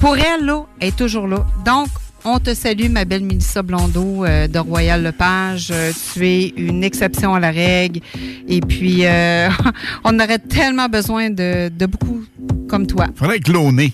Pour 0.00 0.16
elle, 0.16 0.46
là, 0.46 0.62
elle 0.80 0.88
est 0.88 0.96
toujours 0.96 1.28
là. 1.28 1.46
Donc, 1.66 1.88
on 2.26 2.40
te 2.40 2.54
salue, 2.54 2.88
ma 2.90 3.04
belle 3.04 3.22
Mélissa 3.22 3.62
Blondeau 3.62 4.24
euh, 4.24 4.48
de 4.48 4.58
Royal 4.58 5.02
Lepage. 5.02 5.68
Euh, 5.70 5.92
tu 6.12 6.26
es 6.26 6.48
une 6.56 6.82
exception 6.82 7.34
à 7.34 7.40
la 7.40 7.52
règle. 7.52 8.00
Et 8.48 8.60
puis, 8.60 9.06
euh, 9.06 9.48
on 10.04 10.18
aurait 10.18 10.40
tellement 10.40 10.88
besoin 10.88 11.30
de, 11.30 11.68
de 11.68 11.86
beaucoup 11.86 12.24
comme 12.68 12.86
toi. 12.86 13.06
Faudrait 13.14 13.38
cloner. 13.38 13.92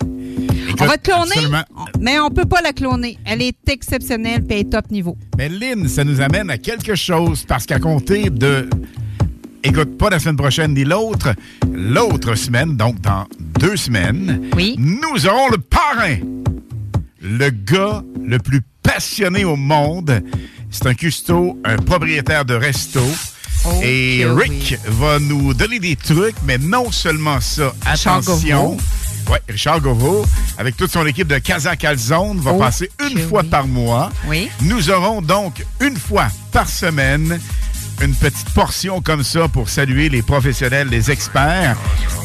On 0.80 0.86
va 0.86 0.96
te 0.96 1.10
cloner, 1.10 1.30
Absolument. 1.32 1.64
mais 2.00 2.18
on 2.18 2.30
peut 2.30 2.46
pas 2.46 2.62
la 2.62 2.72
cloner. 2.72 3.18
Elle 3.26 3.42
est 3.42 3.68
exceptionnelle 3.68 4.42
et 4.48 4.54
elle 4.54 4.60
est 4.60 4.70
top 4.70 4.90
niveau. 4.90 5.16
Mais 5.36 5.50
Lynn, 5.50 5.86
ça 5.86 6.02
nous 6.02 6.20
amène 6.22 6.48
à 6.48 6.56
quelque 6.56 6.94
chose 6.94 7.44
parce 7.46 7.66
qu'à 7.66 7.78
compter 7.78 8.30
de. 8.30 8.68
Écoute, 9.62 9.96
pas 9.98 10.10
la 10.10 10.18
semaine 10.18 10.36
prochaine 10.36 10.72
ni 10.74 10.84
l'autre, 10.84 11.34
l'autre 11.72 12.34
semaine, 12.34 12.76
donc 12.76 13.00
dans 13.00 13.26
deux 13.60 13.76
semaines, 13.76 14.40
nous 14.78 15.26
aurons 15.26 15.50
le 15.50 15.58
parrain. 15.58 16.16
Le 17.22 17.50
gars 17.50 18.02
le 18.24 18.38
plus 18.38 18.62
passionné 18.82 19.44
au 19.44 19.56
monde. 19.56 20.22
C'est 20.70 20.86
un 20.86 20.94
custo, 20.94 21.58
un 21.64 21.76
propriétaire 21.76 22.44
de 22.44 22.54
resto. 22.54 23.00
Et 23.82 24.24
Rick 24.26 24.76
va 24.86 25.20
nous 25.20 25.54
donner 25.54 25.78
des 25.78 25.94
trucs, 25.94 26.34
mais 26.44 26.58
non 26.58 26.90
seulement 26.90 27.40
ça. 27.40 27.72
Attention. 27.86 28.76
Oui, 29.30 29.38
Richard 29.48 29.80
Gauvreau, 29.80 30.26
avec 30.58 30.76
toute 30.76 30.90
son 30.90 31.06
équipe 31.06 31.28
de 31.28 31.38
Casa 31.38 31.76
Calzone, 31.76 32.40
va 32.40 32.52
Oh, 32.54 32.58
passer 32.58 32.90
une 33.08 33.20
fois 33.20 33.44
par 33.44 33.68
mois. 33.68 34.10
Oui. 34.26 34.50
Nous 34.62 34.90
aurons 34.90 35.22
donc 35.22 35.64
une 35.80 35.96
fois 35.96 36.26
par 36.50 36.68
semaine 36.68 37.38
une 38.00 38.14
petite 38.14 38.50
portion 38.50 39.00
comme 39.00 39.22
ça 39.22 39.48
pour 39.48 39.68
saluer 39.68 40.08
les 40.08 40.22
professionnels, 40.22 40.88
les 40.88 41.10
experts. 41.10 41.76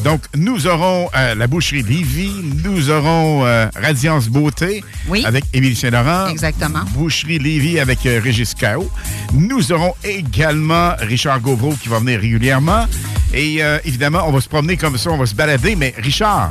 Donc, 0.04 0.22
nous 0.36 0.66
aurons 0.66 1.08
euh, 1.16 1.34
la 1.34 1.46
boucherie 1.46 1.82
Livy, 1.82 2.30
nous 2.64 2.90
aurons 2.90 3.44
euh, 3.44 3.68
Radiance 3.74 4.28
Beauté 4.28 4.82
avec 5.24 5.44
Émilie 5.52 5.76
Saint-Laurent. 5.76 6.28
Exactement. 6.28 6.84
Boucherie 6.94 7.38
Lévy 7.38 7.78
avec 7.80 8.06
euh, 8.06 8.20
Régis 8.22 8.54
Cao. 8.54 8.90
Nous 9.32 9.72
aurons 9.72 9.94
également 10.04 10.92
Richard 11.00 11.40
Gauvreau 11.40 11.74
qui 11.80 11.88
va 11.88 11.98
venir 11.98 12.20
régulièrement. 12.20 12.86
Et 13.34 13.60
évidemment, 13.84 14.22
on 14.26 14.32
va 14.32 14.40
se 14.40 14.48
promener 14.48 14.78
comme 14.78 14.96
ça, 14.96 15.10
on 15.10 15.18
va 15.18 15.26
se 15.26 15.34
balader. 15.34 15.76
Mais 15.76 15.92
Richard, 15.98 16.50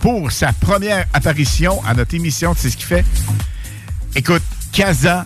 pour 0.00 0.32
sa 0.32 0.52
première 0.52 1.06
apparition 1.12 1.80
à 1.86 1.94
notre 1.94 2.16
émission, 2.16 2.52
tu 2.52 2.62
sais 2.62 2.70
ce 2.70 2.76
qu'il 2.76 2.86
fait? 2.86 3.04
Écoute, 4.16 4.42
Casa 4.72 5.24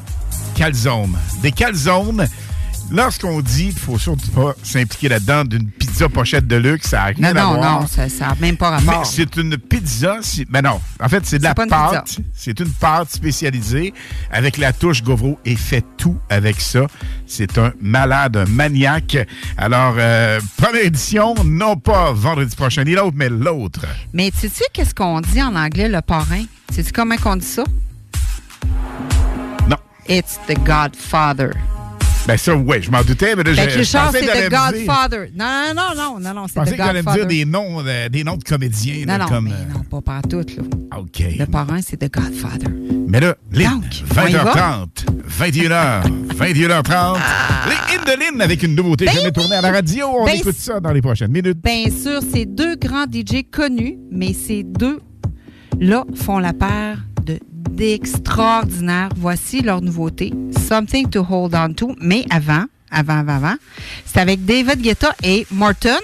Calzone. 0.54 1.16
Des 1.42 1.52
calzones. 1.52 2.28
Lorsqu'on 2.92 3.40
dit, 3.40 3.66
il 3.68 3.78
faut 3.78 3.98
surtout 3.98 4.30
pas 4.32 4.52
s'impliquer 4.64 5.08
là-dedans 5.10 5.44
d'une 5.44 5.70
pizza 5.70 6.08
pochette 6.08 6.48
de 6.48 6.56
luxe, 6.56 6.88
ça 6.88 6.96
n'a 6.98 7.04
rien 7.04 7.32
Non, 7.34 7.40
à 7.40 7.44
non, 7.44 7.54
voir. 7.54 7.80
non, 7.82 7.86
ça 7.86 8.06
n'a 8.26 8.34
même 8.40 8.56
pas 8.56 8.70
rapport. 8.70 9.06
c'est 9.06 9.36
une 9.36 9.56
pizza. 9.58 10.18
Mais 10.48 10.60
non, 10.60 10.80
en 11.00 11.08
fait, 11.08 11.24
c'est 11.24 11.38
de 11.38 11.44
la 11.44 11.54
pâte. 11.54 12.18
C'est 12.34 12.58
une 12.58 12.70
pâte 12.70 13.10
spécialisée 13.10 13.94
avec 14.32 14.56
la 14.58 14.72
touche 14.72 15.02
Gauvreau 15.04 15.38
et 15.44 15.54
fait 15.54 15.84
tout 15.96 16.16
avec 16.28 16.60
ça. 16.60 16.86
C'est 17.26 17.58
un 17.58 17.72
malade, 17.80 18.36
un 18.36 18.46
maniaque. 18.46 19.16
Alors, 19.56 19.94
euh, 19.98 20.40
première 20.56 20.84
édition, 20.84 21.34
non 21.44 21.76
pas 21.76 22.10
vendredi 22.12 22.56
prochain 22.56 22.82
ni 22.82 22.94
l'autre, 22.94 23.14
mais 23.16 23.28
l'autre. 23.28 23.86
Mais 24.12 24.32
tu 24.32 24.48
sais 24.48 24.64
qu'est-ce 24.72 24.94
qu'on 24.96 25.20
dit 25.20 25.40
en 25.40 25.54
anglais, 25.54 25.88
le 25.88 26.00
parrain? 26.00 26.42
Sais-tu 26.72 26.90
comment 26.92 27.14
on 27.24 27.36
dit 27.36 27.46
ça? 27.46 27.62
Non. 29.68 29.76
It's 30.08 30.40
the 30.48 30.56
Godfather. 30.64 31.52
Ben 32.26 32.36
ça, 32.36 32.54
oui, 32.54 32.76
je 32.80 32.90
m'en 32.90 33.02
doutais, 33.02 33.34
mais 33.34 33.42
là, 33.42 33.54
Fait 33.54 33.62
je- 33.62 33.66
que 33.66 33.70
je 33.72 33.78
Richard, 33.78 34.06
pensais 34.06 34.20
c'est 34.20 34.26
que 34.26 34.48
the 34.48 34.52
me 34.52 34.86
Godfather. 34.86 35.30
Non, 35.34 35.46
non, 35.74 35.82
non, 35.96 36.20
non, 36.20 36.34
non, 36.34 36.42
Je 36.46 36.52
c'est 36.52 36.60
pensais 36.60 36.70
the 36.72 36.76
que 36.76 36.78
t'allais 36.78 37.00
me 37.00 37.04
Godfather. 37.04 37.26
dire 37.26 37.26
des 37.26 37.44
noms, 37.44 37.82
euh, 37.84 38.08
des 38.08 38.24
noms 38.24 38.36
de 38.36 38.44
comédiens. 38.44 39.06
là, 39.06 39.18
Non, 39.18 39.24
non, 39.24 39.30
comme, 39.30 39.44
mais 39.46 39.50
euh, 39.52 39.72
non, 39.74 39.80
pas 39.84 40.00
partout, 40.00 40.38
là. 40.40 40.98
OK. 40.98 41.22
Le 41.38 41.44
parrain, 41.46 41.80
c'est 41.82 41.96
the 41.96 42.12
Godfather. 42.12 42.68
Mais 43.08 43.20
là, 43.20 43.34
Lynn, 43.50 43.70
Donc, 43.70 43.84
on 44.16 44.26
y 44.28 44.32
va? 44.32 44.44
20h30, 44.44 44.88
21h, 45.40 46.02
21h30. 46.38 47.18
Les 47.68 47.94
hymnes 47.94 48.04
de 48.06 48.20
Lynn 48.20 48.40
avec 48.42 48.62
une 48.62 48.74
nouveauté 48.76 49.06
jamais 49.06 49.32
tournée 49.32 49.56
à 49.56 49.60
la 49.62 49.72
radio. 49.72 50.06
On 50.20 50.26
Ben, 50.26 50.36
écoute 50.36 50.56
ça 50.56 50.78
dans 50.78 50.92
les 50.92 51.02
prochaines 51.02 51.32
minutes. 51.32 51.58
Bien 51.64 51.86
sûr, 51.90 52.20
c'est 52.32 52.44
deux 52.46 52.76
grands 52.76 53.06
DJ 53.10 53.42
connus, 53.50 53.96
mais 54.12 54.32
ces 54.34 54.62
deux-là 54.62 56.04
font 56.14 56.38
la 56.38 56.52
paire 56.52 56.98
d'extraordinaire. 57.70 59.08
Voici 59.16 59.60
leur 59.62 59.80
nouveauté, 59.80 60.32
Something 60.68 61.08
to 61.10 61.26
Hold 61.28 61.54
On 61.54 61.72
To. 61.74 61.94
Mais 62.00 62.24
avant, 62.30 62.64
avant, 62.90 63.18
avant, 63.18 63.36
avant, 63.36 63.54
c'est 64.04 64.20
avec 64.20 64.44
David 64.44 64.80
Guetta 64.82 65.14
et 65.22 65.46
Morton. 65.50 66.00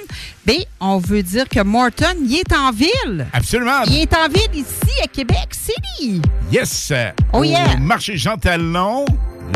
Ben, 0.47 0.59
on 0.81 0.99
veut 0.99 1.23
dire 1.23 1.49
que 1.49 1.61
Morton, 1.63 2.15
il 2.23 2.37
est 2.37 2.53
en 2.55 2.71
ville. 2.71 3.27
Absolument. 3.33 3.83
Il 3.89 3.97
est 3.97 4.15
en 4.15 4.29
ville 4.29 4.55
ici, 4.55 4.93
à 5.03 5.09
Québec 5.09 5.49
City. 5.51 6.23
Yes! 6.53 6.93
Oh 7.33 7.39
au 7.39 7.45
yeah. 7.45 7.77
marché 7.79 8.17
Jean 8.17 8.37
Talon, 8.37 9.05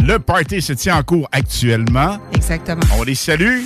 le 0.05 0.19
party 0.19 0.61
se 0.61 0.73
tient 0.73 0.97
en 0.97 1.03
cours 1.03 1.29
actuellement. 1.33 2.19
Exactement. 2.33 2.83
On 2.99 3.05
les 3.05 3.15
salue. 3.15 3.63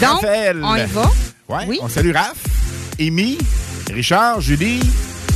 Donc, 0.00 0.20
Raphaël. 0.20 0.60
on 0.62 0.76
y 0.76 0.84
va? 0.84 1.10
Ouais, 1.48 1.64
Oui. 1.66 1.78
On 1.82 1.88
salue 1.88 2.12
Raph, 2.12 2.36
Amy, 3.00 3.38
Richard, 3.90 4.42
Julie. 4.42 4.80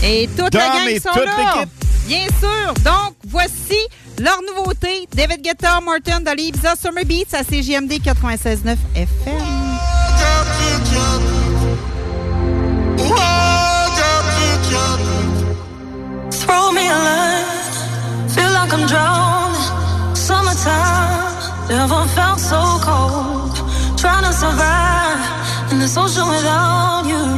Et 0.05 0.29
toute 0.37 0.53
Dom 0.53 0.61
la 0.61 0.69
gang 0.69 0.89
et 0.89 1.01
sont 1.01 1.09
toute 1.15 1.25
là. 1.25 1.65
Bien 2.07 2.26
sûr. 2.40 2.74
Donc, 2.84 3.14
voici 3.26 3.78
leur 4.18 4.38
nouveauté. 4.42 5.09
David 5.14 5.42
Guetta, 5.42 5.80
dans 5.80 6.36
les 6.36 6.44
Ibiza 6.44 6.74
Summer 6.76 7.05
Beats 7.05 7.34
à 7.34 7.44
CGMD 7.44 7.92
96.9 7.92 8.76
FM. 8.94 9.62
Throw 16.30 16.72
me 16.72 16.80
a 16.80 16.98
line, 17.09 18.28
feel 18.28 18.50
like 18.50 18.72
I'm 18.72 18.86
drowning. 18.86 20.14
Summertime, 20.14 21.68
never 21.68 22.07
felt 22.14 22.40
so 22.40 22.78
cold. 22.82 23.55
Trying 23.98 24.24
to 24.24 24.32
survive 24.32 25.72
in 25.72 25.78
this 25.78 25.96
ocean 25.96 26.28
without 26.28 27.05
you. 27.07 27.32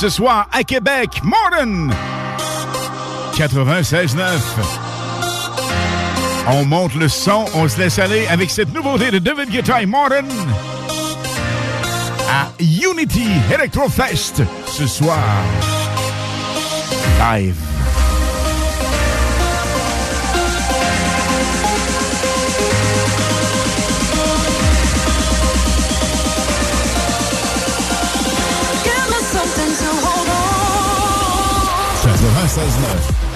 Ce 0.00 0.08
soir 0.08 0.46
à 0.52 0.62
Québec, 0.62 1.08
Morton 1.24 1.90
96.9. 3.34 4.20
On 6.46 6.64
monte 6.64 6.94
le 6.94 7.08
son, 7.08 7.46
on 7.54 7.66
se 7.66 7.80
laisse 7.80 7.98
aller 7.98 8.24
avec 8.28 8.48
cette 8.48 8.72
nouveauté 8.72 9.10
de 9.10 9.18
David 9.18 9.50
Guetta 9.50 9.82
et 9.82 9.86
Morton 9.86 10.24
à 12.30 12.48
Unity 12.60 13.26
Electrofest 13.52 14.42
ce 14.68 14.86
soir. 14.86 15.18
Live. 17.18 17.56
96.9. 32.48 33.27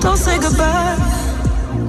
Don't 0.00 0.16
say 0.16 0.38
goodbye. 0.38 0.96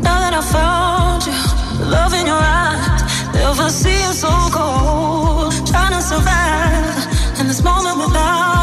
Now 0.01 0.17
that 0.23 0.33
I 0.33 0.41
found 0.41 1.25
you, 1.25 1.89
love 1.89 2.13
in 2.13 2.25
your 2.25 2.41
eyes. 2.41 3.01
Never 3.33 3.69
seemed 3.69 4.15
so 4.15 4.29
cold. 4.51 5.53
Trying 5.67 5.93
to 5.93 6.01
survive 6.01 7.39
in 7.39 7.47
this 7.47 7.63
moment 7.63 7.97
without. 7.97 8.58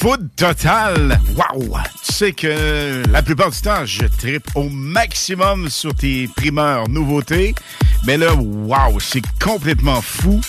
Food 0.00 0.30
Total. 0.36 1.18
Wow! 1.34 1.76
Tu 2.06 2.12
sais 2.12 2.32
que 2.32 3.02
la 3.10 3.20
plupart 3.20 3.50
du 3.50 3.60
temps, 3.60 3.84
je 3.84 4.06
tripe 4.06 4.46
au 4.54 4.68
maximum 4.68 5.68
sur 5.68 5.92
tes 5.92 6.28
primeurs 6.36 6.88
nouveautés. 6.88 7.52
Mais 8.06 8.16
là, 8.16 8.32
wow, 8.32 9.00
c'est 9.00 9.22
complètement 9.42 10.00
fou. 10.00 10.40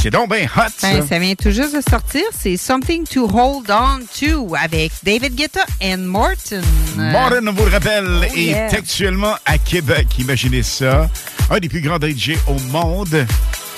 C'est 0.00 0.08
donc 0.08 0.30
bien 0.34 0.46
hot, 0.46 0.70
ça. 0.78 0.92
Ben, 0.92 1.06
ça 1.06 1.18
vient 1.18 1.34
tout 1.34 1.50
juste 1.50 1.76
de 1.76 1.82
sortir. 1.90 2.22
C'est 2.32 2.56
Something 2.56 3.04
to 3.06 3.28
Hold 3.28 3.70
On 3.70 3.98
To 4.18 4.54
avec 4.54 4.92
David 5.02 5.34
Guetta 5.34 5.66
et 5.82 5.94
Morton. 5.98 6.62
Morton, 6.96 7.46
on 7.48 7.52
vous 7.52 7.66
le 7.66 7.70
rappelle, 7.70 8.06
Oh, 8.22 8.34
est 8.34 8.54
actuellement 8.54 9.34
à 9.44 9.58
Québec. 9.58 10.06
Imaginez 10.18 10.62
ça. 10.62 11.10
Un 11.50 11.58
des 11.58 11.68
plus 11.68 11.82
grands 11.82 11.98
DJ 11.98 12.38
au 12.46 12.58
monde. 12.70 13.26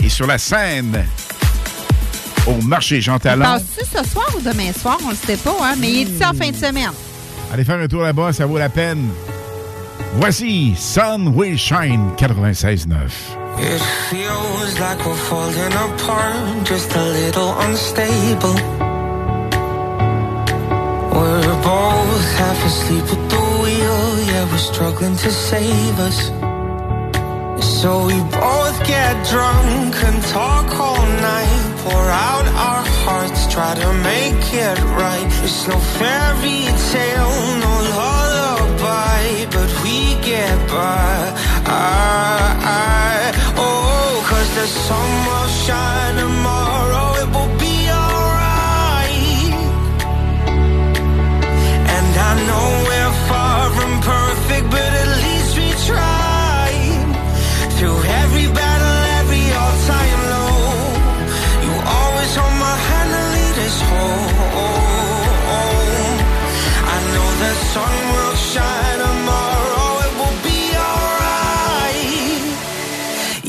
Et 0.04 0.08
sur 0.08 0.28
la 0.28 0.38
scène, 0.38 1.04
au 2.46 2.60
marché 2.62 3.00
Jean 3.00 3.18
Talon. 3.18 3.44
passe-tu 3.44 3.84
ce 3.84 4.08
soir 4.08 4.26
ou 4.36 4.40
demain 4.40 4.72
soir? 4.72 4.98
On 5.02 5.08
ne 5.08 5.10
le 5.12 5.16
sait 5.16 5.36
pas, 5.36 5.56
hein? 5.62 5.74
mais 5.78 5.90
il 5.90 5.98
est 6.00 6.10
ici 6.10 6.24
en 6.24 6.32
fin 6.32 6.50
de 6.50 6.56
semaine? 6.56 6.90
Allez 7.52 7.64
faire 7.64 7.78
un 7.78 7.86
tour 7.88 8.02
là-bas, 8.02 8.32
ça 8.32 8.46
vaut 8.46 8.58
la 8.58 8.68
peine. 8.68 9.08
Voici 10.14 10.74
Sun 10.76 11.28
Will 11.34 11.56
Shine 11.58 12.10
96.9. 12.16 12.86
It 13.58 13.80
feels 14.10 14.78
like 14.80 14.98
we're 15.06 15.14
falling 15.14 15.72
apart, 15.72 16.66
just 16.66 16.94
a 16.96 17.04
little 17.04 17.54
unstable. 17.60 18.56
We're 21.12 21.62
both 21.62 22.34
half 22.38 22.64
asleep 22.64 23.04
at 23.04 23.28
the 23.30 23.42
wheel, 23.62 24.26
yeah, 24.26 24.44
we're 24.50 24.58
struggling 24.58 25.16
to 25.16 25.30
save 25.30 25.98
us. 26.00 26.30
So 27.62 28.06
we 28.06 28.18
both 28.30 28.78
get 28.86 29.14
drunk 29.28 29.94
and 30.02 30.22
talk 30.32 30.66
all 30.80 31.06
night, 31.20 31.61
pour 31.82 32.06
out 32.28 32.46
our 32.68 32.84
hearts, 33.04 33.52
try 33.52 33.74
to 33.74 33.92
make 34.10 34.44
it 34.54 34.78
right. 35.02 35.26
It's 35.44 35.66
no 35.66 35.78
fairy 35.98 36.62
tale, 36.92 37.34
no 37.64 37.72
lullaby, 37.98 39.22
but 39.54 39.70
we 39.82 39.96
get 40.30 40.56
by. 40.68 41.14
I, 41.66 42.44
I, 42.62 43.32
oh, 43.56 44.24
cause 44.28 44.50
the 44.58 44.66
sun 44.66 45.10
will 45.26 45.50
shine 45.64 46.16
tomorrow, 46.22 47.06
it 47.22 47.28
will 47.34 47.54
be 47.58 47.76
alright. 48.00 49.54
And 51.96 52.10
I 52.28 52.32
know 52.48 52.81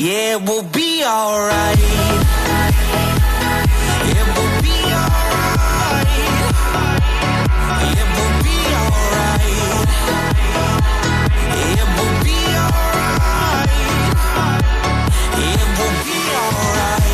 Yeah, 0.04 0.36
it 0.36 0.41
will 0.41 0.64
be 0.64 1.01
alright. 1.06 1.80
It 1.80 1.88
will 4.36 4.62
be 4.62 4.76
alright. 4.99 6.08
It 7.88 8.08
will 8.12 8.36
be 8.43 8.58
alright. 8.84 9.47
It 11.72 11.88
will 11.95 12.16
be 12.28 12.36
alright. 12.60 13.72
It 15.39 15.64
will 15.80 15.97
be 16.04 16.20
alright. 16.36 17.14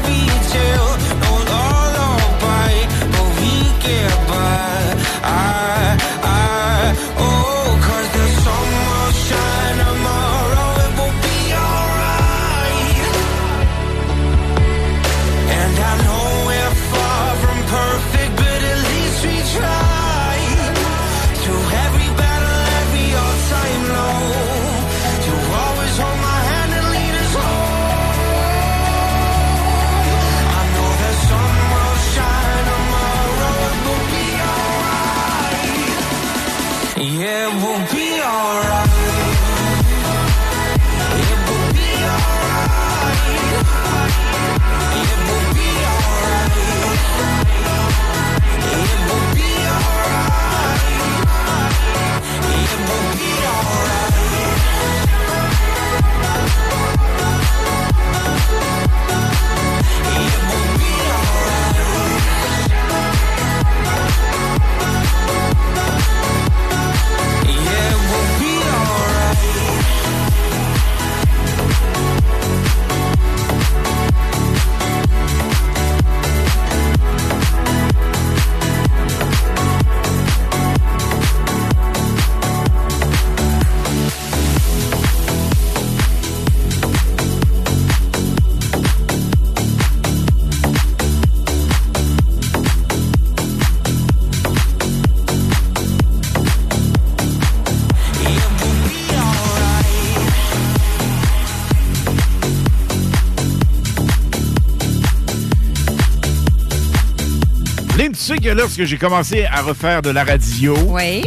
sais 108.33 108.37
que 108.39 108.49
lorsque 108.49 108.83
j'ai 108.83 108.97
commencé 108.97 109.45
à 109.45 109.61
refaire 109.61 110.01
de 110.01 110.09
la 110.09 110.23
radio, 110.23 110.75
Oui. 110.87 111.23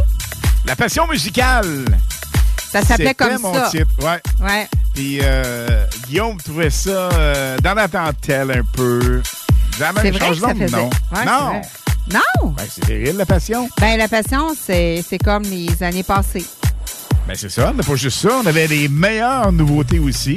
la 0.66 0.76
passion 0.76 1.06
musicale, 1.06 1.84
Ça 2.70 2.82
s'appelait 2.82 3.08
c'était 3.08 3.14
comme 3.14 3.40
mon 3.42 3.54
ça. 3.54 3.68
titre. 3.70 3.86
Ouais. 4.00 4.20
Ouais. 4.46 4.68
Puis 4.94 5.18
euh, 5.22 5.84
Guillaume 6.08 6.36
trouvait 6.38 6.70
ça 6.70 6.90
euh, 6.90 7.56
dans 7.62 7.74
la 7.74 7.88
dentelle 7.88 8.50
un 8.50 8.62
peu. 8.76 9.22
Ça 9.78 9.92
de 9.92 9.98
faisait. 9.98 10.76
Ouais, 10.76 11.24
non. 11.26 11.48
vrai. 11.48 11.62
Non! 12.12 12.48
Ben, 12.50 12.64
c'est 12.68 12.84
réel, 12.84 13.16
la 13.16 13.26
passion. 13.26 13.68
Ben, 13.80 13.96
la 13.98 14.08
passion, 14.08 14.54
c'est 14.60 15.02
c'est 15.08 15.18
comme 15.18 15.42
les 15.44 15.82
années 15.82 16.02
passées. 16.02 16.44
Ben, 17.26 17.34
c'est 17.34 17.48
ça, 17.50 17.72
mais 17.74 17.82
pas 17.82 17.96
juste 17.96 18.20
ça. 18.20 18.28
On 18.42 18.46
avait 18.46 18.66
les 18.66 18.88
meilleures 18.88 19.50
nouveautés 19.50 19.98
aussi. 19.98 20.36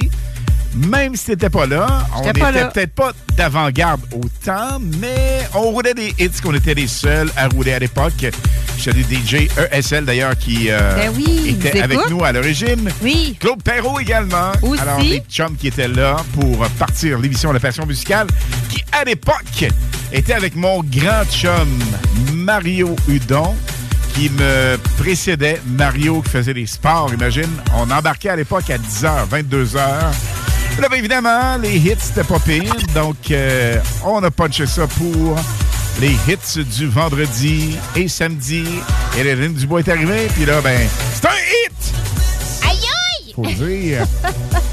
Même 0.78 1.16
si 1.16 1.26
t'étais 1.26 1.50
pas 1.50 1.66
là, 1.66 2.06
on 2.16 2.22
n'était 2.22 2.40
peut-être 2.42 2.94
pas 2.94 3.12
d'avant-garde 3.36 4.02
autant, 4.14 4.80
mais 4.80 5.48
on 5.54 5.72
roulait 5.72 5.94
des 5.94 6.14
hits 6.20 6.30
qu'on 6.42 6.54
était 6.54 6.76
les 6.76 6.88
seuls 6.88 7.32
à 7.36 7.48
rouler 7.48 7.74
à 7.74 7.80
l'époque. 7.80 8.26
Je 8.78 8.84
salue 8.84 9.02
DJ 9.02 9.48
ESL 9.72 10.06
d'ailleurs 10.06 10.38
qui 10.38 10.68
euh, 10.70 10.96
Ben 10.96 11.12
oui, 11.16 11.50
était 11.50 11.82
avec 11.82 12.10
nous 12.10 12.24
à 12.24 12.32
l'origine. 12.32 12.92
Oui. 13.02 13.36
Claude 13.40 13.64
Perrault 13.64 14.00
également. 14.00 14.52
Aussi. 14.62 14.80
Alors, 14.82 15.00
des 15.00 15.24
chums 15.30 15.56
qui 15.56 15.68
étaient 15.68 15.88
là 15.88 16.18
pour 16.34 16.60
partir 16.78 17.18
l'émission 17.18 17.52
La 17.52 17.60
Passion 17.60 17.86
musicale, 17.86 18.28
qui 18.70 18.84
à 18.92 19.04
l'époque 19.04 19.66
était 20.12 20.34
avec 20.34 20.56
mon 20.56 20.84
grand 20.84 21.26
chum 21.32 21.68
Mario 22.34 22.96
Hudon, 23.08 23.56
qui 24.14 24.30
me 24.30 24.78
précédait. 24.98 25.60
Mario 25.66 26.22
qui 26.22 26.30
faisait 26.30 26.54
des 26.54 26.68
sports, 26.68 27.12
imagine. 27.14 27.50
On 27.76 27.90
embarquait 27.90 28.30
à 28.30 28.36
l'époque 28.36 28.70
à 28.70 28.78
10h, 28.78 29.28
22h. 29.30 29.78
Là, 30.80 30.90
ben, 30.90 30.98
évidemment, 30.98 31.58
les 31.58 31.76
hits, 31.78 31.96
c'était 32.00 32.24
pas 32.24 32.40
pire. 32.40 32.72
Donc, 32.94 33.32
euh, 33.32 33.80
on 34.06 34.24
a 34.24 34.30
punché 34.30 34.68
ça 34.68 34.86
pour 34.86 35.36
les 36.00 36.12
hits 36.28 36.64
du 36.64 36.88
vendredi 36.88 37.76
et 37.96 38.08
samedi. 38.08 38.64
Et 39.18 39.24
Lynn 39.24 39.54
Dubois 39.54 39.80
est 39.80 39.90
arrivée. 39.90 40.28
Puis 40.36 40.46
là, 40.46 40.62
ben, 40.62 40.88
c'est 41.16 41.26
un 41.26 41.32
hit! 41.32 41.94
Aïe 42.64 42.78
aïe! 42.78 43.34
Faut 43.34 43.42
dire. 43.66 44.06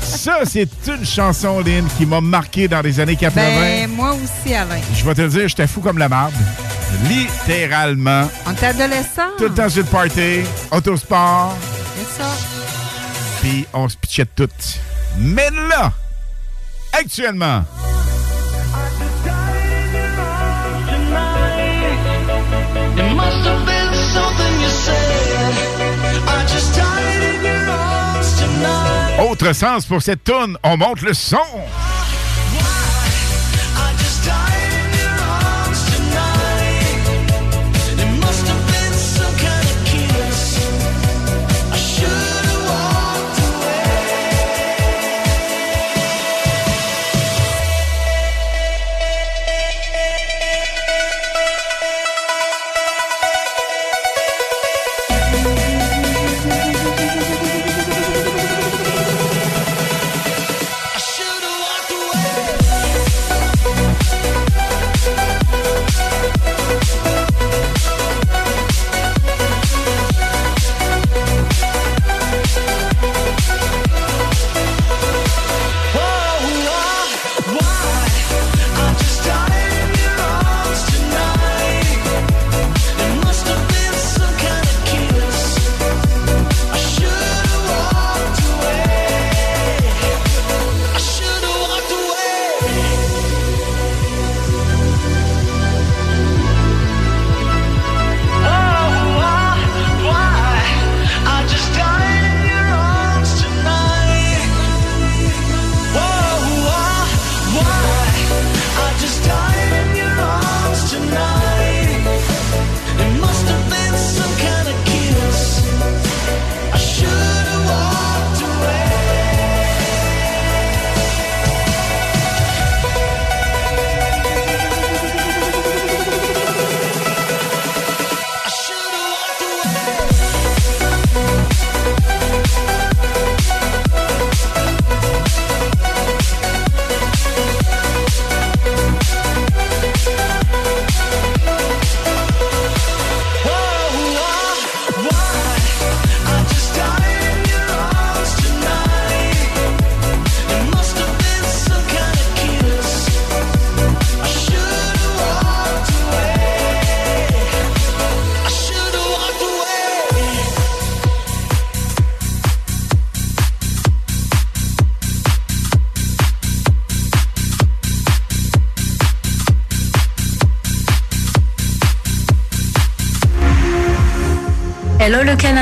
ça, 0.02 0.40
c'est 0.44 0.68
une 0.88 1.06
chanson, 1.06 1.60
Lynn, 1.60 1.86
qui 1.96 2.04
m'a 2.04 2.20
marqué 2.20 2.68
dans 2.68 2.82
les 2.82 3.00
années 3.00 3.16
80. 3.16 3.42
Ben, 3.42 3.90
moi 3.90 4.12
aussi, 4.14 4.54
Alain. 4.54 4.80
Je 4.94 5.04
vais 5.04 5.14
te 5.14 5.22
le 5.22 5.28
dire, 5.28 5.48
j'étais 5.48 5.66
fou 5.66 5.80
comme 5.80 5.96
la 5.98 6.10
marde. 6.10 6.34
Littéralement. 7.08 8.28
On 8.46 8.52
était 8.52 8.66
adolescent. 8.66 9.30
Tout 9.38 9.44
le 9.44 9.54
temps 9.54 9.68
sur 9.70 9.82
le 9.82 9.88
party, 9.88 10.40
autosport, 10.70 11.56
C'est 11.96 12.22
ça. 12.22 12.28
puis 13.40 13.66
on 13.72 13.88
se 13.88 13.96
pitchait 13.96 14.26
toutes. 14.36 14.78
Mais 15.16 15.50
là, 15.68 15.92
actuellement, 16.92 17.64
autre 29.30 29.52
sens 29.52 29.86
pour 29.86 30.02
cette 30.02 30.24
tune, 30.24 30.56
on 30.62 30.76
monte 30.76 31.02
le 31.02 31.14
son. 31.14 31.36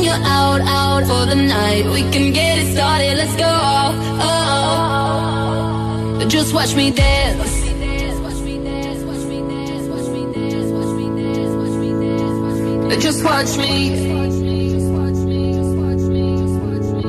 When 0.00 0.08
you're 0.08 0.26
out, 0.26 0.60
out 0.62 1.02
for 1.02 1.26
the 1.26 1.34
night. 1.34 1.84
We 1.86 2.02
can 2.10 2.32
get 2.32 2.58
it 2.58 2.72
started, 2.72 3.18
let's 3.18 3.36
go. 3.36 3.44
Oh, 4.22 6.24
just 6.28 6.54
watch 6.54 6.74
me 6.74 6.90
dance. 6.90 7.60
Just 13.00 13.24
watch 13.24 13.56
me. 13.56 13.90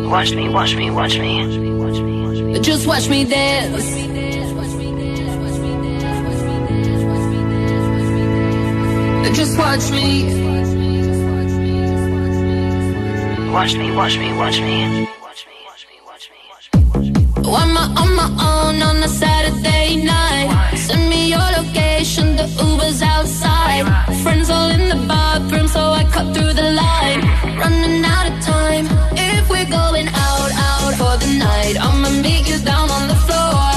Watch 0.07 0.31
me, 0.31 0.47
watch 0.49 0.75
me, 0.75 0.91
watch 0.91 1.17
me. 1.17 2.59
Just 2.61 2.87
watch 2.87 3.09
me 3.09 3.25
dance. 3.25 3.85
Just 9.37 9.57
watch 9.57 9.91
me. 9.91 10.40
Watch 13.51 13.75
me, 13.75 13.91
watch 13.91 14.17
me, 14.17 14.33
watch 14.37 14.61
me. 14.61 15.09
I'm 17.43 17.77
on 17.77 18.15
my 18.15 18.29
own 18.39 18.81
on 18.81 19.03
a 19.03 19.09
Saturday 19.09 19.97
night. 19.97 20.73
Send 20.77 21.09
me 21.09 21.29
your 21.29 21.47
location, 21.59 22.37
the 22.37 22.47
Uber's 22.63 23.01
outside. 23.01 23.83
Friends 24.23 24.49
all 24.49 24.69
in 24.69 24.87
the 24.87 25.05
bathroom, 25.05 25.67
so 25.67 25.81
I 25.81 26.05
cut 26.05 26.33
through 26.33 26.53
the 26.53 26.71
line. 26.71 27.21
Running 27.59 28.05
out 28.05 28.31
of 28.31 28.39
time. 28.41 28.87
If 29.17 29.49
we're 29.49 29.69
going 29.69 30.07
out, 30.07 30.51
out 30.55 30.93
for 30.93 31.17
the 31.23 31.37
night, 31.37 31.75
I'ma 31.77 32.09
meet 32.21 32.47
you 32.47 32.57
down 32.59 32.89
on 32.89 33.09
the 33.09 33.15
floor. 33.15 33.70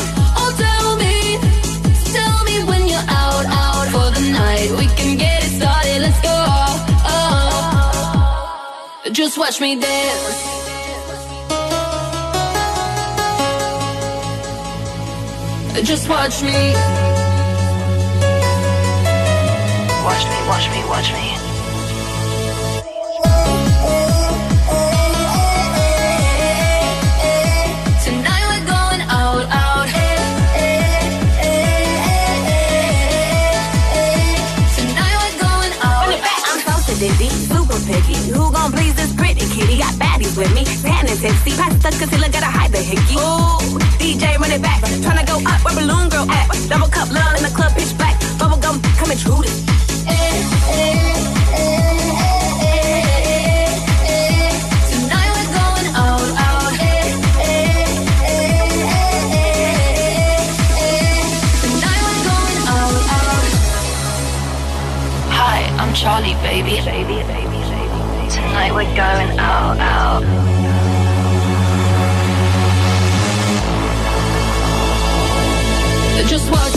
Just 9.25 9.39
watch 9.39 9.59
me 9.59 9.75
dance. 9.81 10.37
Just 15.83 16.11
watch 16.11 16.43
me. 16.43 16.75
Watch 20.05 20.25
me, 20.29 20.39
watch 20.47 20.69
me, 20.69 20.85
watch 20.93 21.11
me. 21.17 21.27
Tonight 28.05 28.45
we're 28.51 28.67
going 28.67 29.03
out, 29.09 29.47
out. 29.49 29.89
Tonight 34.77 35.17
we're 35.23 35.39
going 35.41 35.75
out. 35.81 36.13
I'm 36.47 36.61
so 36.61 36.75
sedity, 36.93 37.31
super 37.49 37.79
picky. 37.91 38.19
Who 38.31 38.53
gon' 38.53 38.64
with 40.37 40.53
me, 40.55 40.65
tan 40.83 41.07
and 41.07 41.19
tipsy. 41.21 41.51
Pass 41.57 41.75
the 41.83 41.91
concealer, 41.91 42.29
gotta 42.29 42.47
hide 42.47 42.73
the 42.73 42.79
hickey. 42.79 43.15
Ooh, 43.15 43.79
DJ 43.99 44.37
run 44.39 44.51
it 44.51 44.63
back, 44.63 44.81
tryna 45.05 45.27
go 45.27 45.39
up 45.47 45.65
where 45.65 45.75
balloon 45.75 46.09
girl 46.09 46.29
at. 46.31 46.49
Double 46.69 46.89
cup 46.89 47.11
love 47.11 47.37
in 47.37 47.43
the 47.43 47.51
club, 47.55 47.73
pitch 47.75 47.97
black. 47.97 48.19
Bubble 48.39 48.59
gum, 48.59 48.81
come 48.99 49.11
intrude 49.13 49.47
it. 49.47 49.53
Tonight 54.91 55.31
we're 55.35 55.51
going 55.55 55.89
out, 55.95 56.31
out. 56.47 56.73
Tonight 61.63 62.01
we're 62.07 62.23
going 62.27 62.59
out, 62.75 63.03
out. 63.15 63.47
Hi, 65.39 65.61
I'm 65.79 65.93
Charlie, 65.95 66.35
baby. 66.43 66.81
Baby, 66.83 67.05
baby, 67.05 67.23
baby. 67.23 67.44
Tonight 68.65 68.77
we're 68.77 68.97
going 68.97 69.39
out, 69.39 69.79
out. 69.79 70.23
Just 76.27 76.51
watch 76.51 76.74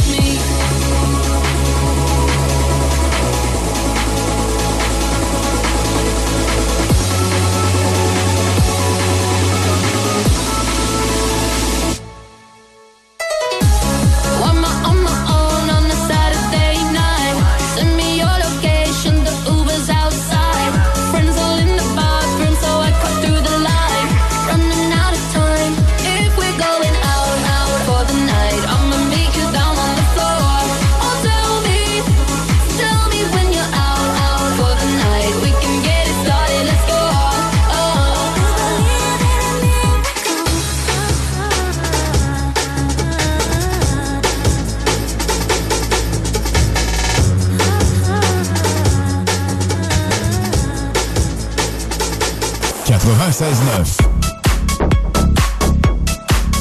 Vous 53.39 53.45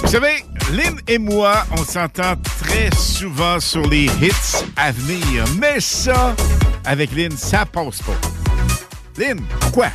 savez, 0.09 0.45
Lynn 0.73 1.01
et 1.09 1.17
moi, 1.17 1.65
on 1.71 1.83
s'entend 1.83 2.35
très 2.61 2.91
souvent 2.95 3.59
sur 3.61 3.89
les 3.89 4.05
hits 4.21 4.31
à 4.77 4.93
venir. 4.93 5.47
Mais 5.59 5.81
ça, 5.81 6.37
avec 6.85 7.13
Lynn, 7.17 7.35
ça 7.35 7.65
passe 7.65 8.03
pas. 8.03 8.13
Lynn, 9.17 9.41
pourquoi? 9.59 9.87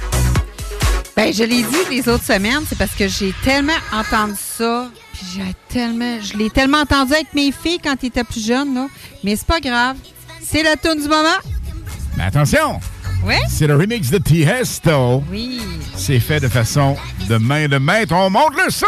Ben, 1.16 1.32
je 1.32 1.44
l'ai 1.44 1.62
dit 1.62 1.86
les 1.92 2.10
autres 2.10 2.24
semaines, 2.24 2.64
c'est 2.68 2.80
parce 2.80 2.96
que 2.96 3.08
j'ai 3.08 3.32
tellement 3.44 3.74
entendu 3.94 4.34
ça, 4.36 4.90
puis 5.14 5.22
j'ai 5.36 5.54
tellement, 5.70 6.20
je 6.20 6.36
l'ai 6.36 6.50
tellement 6.50 6.80
entendu 6.80 7.14
avec 7.14 7.32
mes 7.36 7.52
filles 7.52 7.80
quand 7.84 7.96
ils 8.02 8.08
étaient 8.08 8.24
plus 8.24 8.44
jeunes, 8.44 8.74
là. 8.74 8.88
Mais 9.24 9.36
c'est 9.36 9.46
pas 9.46 9.60
grave. 9.60 9.98
C'est 10.42 10.64
la 10.64 10.76
tune 10.78 11.00
du 11.00 11.08
moment. 11.08 11.38
Mais 12.18 12.24
attention! 12.24 12.80
Oui? 13.24 13.36
C'est 13.48 13.68
le 13.68 13.76
remix 13.76 14.10
de 14.10 14.18
Tiesto. 14.18 15.24
Oui. 15.30 15.62
C'est 16.04 16.20
fait 16.20 16.40
de 16.40 16.48
façon 16.48 16.98
de 17.30 17.38
main 17.38 17.68
de 17.68 17.78
maître. 17.78 18.16
On 18.16 18.32
monte 18.32 18.56
le 18.66 18.72
son! 18.72 18.88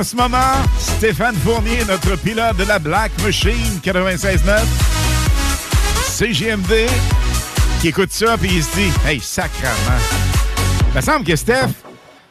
En 0.00 0.02
ce 0.02 0.16
moment 0.16 0.54
Stéphane 0.78 1.36
Fournier, 1.44 1.84
notre 1.86 2.16
pilote 2.16 2.56
de 2.56 2.64
la 2.64 2.78
Black 2.78 3.12
Machine 3.22 3.80
96.9, 3.84 4.62
CGMD, 6.08 6.88
qui 7.82 7.88
écoute 7.88 8.10
ça 8.10 8.38
puis 8.38 8.50
il 8.50 8.64
se 8.64 8.74
dit 8.76 8.90
Hey, 9.06 9.20
sacrement. 9.20 10.00
Il 10.88 10.96
me 10.96 11.00
semble 11.02 11.24
que 11.26 11.36
Steph, 11.36 11.68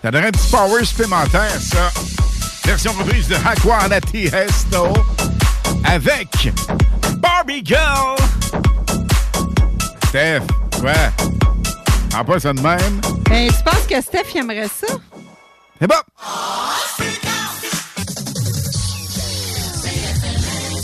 ça 0.02 0.10
donnerait 0.10 0.30
un 0.30 0.32
petit 0.32 0.50
power 0.50 0.84
supplémentaire, 0.84 1.52
ça. 1.62 1.92
Version 2.66 2.92
reprise 2.94 3.28
de 3.28 3.36
Aquana 3.36 4.02
Tiesto 4.02 4.88
avec 5.84 6.52
Barbie 7.18 7.62
Girl. 7.64 8.18
Steph, 10.08 10.42
ouais. 10.82 11.12
En 12.18 12.26
pas 12.26 12.40
ça 12.40 12.52
de 12.52 12.62
même? 12.62 13.02
Ben, 13.30 13.48
tu 13.48 13.64
penses 13.64 13.86
que 13.88 14.02
Steph 14.02 14.34
il 14.34 14.40
aimerait 14.40 14.68
ça? 14.68 14.88
C'est 15.80 15.88
bon. 15.88 15.96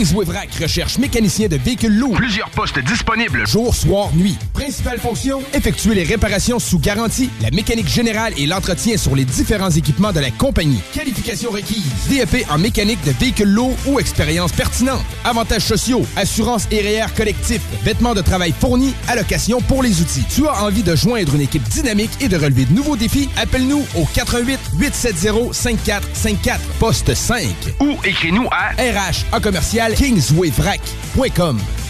Recherche 0.00 0.96
mécanicien 0.96 1.46
de 1.48 1.56
véhicules 1.56 1.94
lourds. 1.94 2.14
Plusieurs 2.14 2.48
postes 2.50 2.78
disponibles. 2.78 3.46
Jour, 3.46 3.74
soir, 3.74 4.08
nuit. 4.14 4.38
Principale 4.54 4.98
fonction, 4.98 5.42
effectuer 5.52 5.94
les 5.94 6.04
réparations 6.04 6.58
sous 6.58 6.78
garantie, 6.78 7.28
la 7.42 7.50
mécanique 7.50 7.88
générale 7.88 8.32
et 8.38 8.46
l'entretien 8.46 8.96
sur 8.96 9.14
les 9.14 9.26
différents 9.26 9.70
équipements 9.70 10.12
de 10.12 10.20
la 10.20 10.30
compagnie. 10.30 10.80
Qualification 10.94 11.50
requise. 11.50 11.84
DEP 12.08 12.46
en 12.50 12.56
mécanique 12.56 13.02
de 13.04 13.10
véhicules 13.10 13.52
lourds 13.52 13.76
ou 13.86 14.00
expérience 14.00 14.52
pertinente. 14.52 15.04
Avantages 15.22 15.66
sociaux, 15.66 16.06
assurance 16.16 16.66
et 16.70 16.80
REER 16.80 17.12
collectif, 17.14 17.60
vêtements 17.82 18.14
de 18.14 18.22
travail 18.22 18.54
fournis, 18.58 18.94
allocation 19.06 19.60
pour 19.60 19.82
les 19.82 20.00
outils. 20.00 20.24
Tu 20.34 20.48
as 20.48 20.64
envie 20.64 20.82
de 20.82 20.96
joindre 20.96 21.34
une 21.34 21.42
équipe 21.42 21.68
dynamique 21.68 22.12
et 22.22 22.28
de 22.28 22.38
relever 22.38 22.64
de 22.64 22.72
nouveaux 22.72 22.96
défis? 22.96 23.28
Appelle-nous 23.36 23.84
au 23.96 24.06
88 24.14 24.58
870 24.78 25.52
5454 25.52 26.60
poste 26.78 27.14
5 27.14 27.44
ou 27.80 27.98
écris-nous 28.02 28.48
à 28.50 28.70
RH 28.80 29.26
en 29.36 29.40
commercial 29.40 29.89
kingswayvrac.com. 29.96 31.89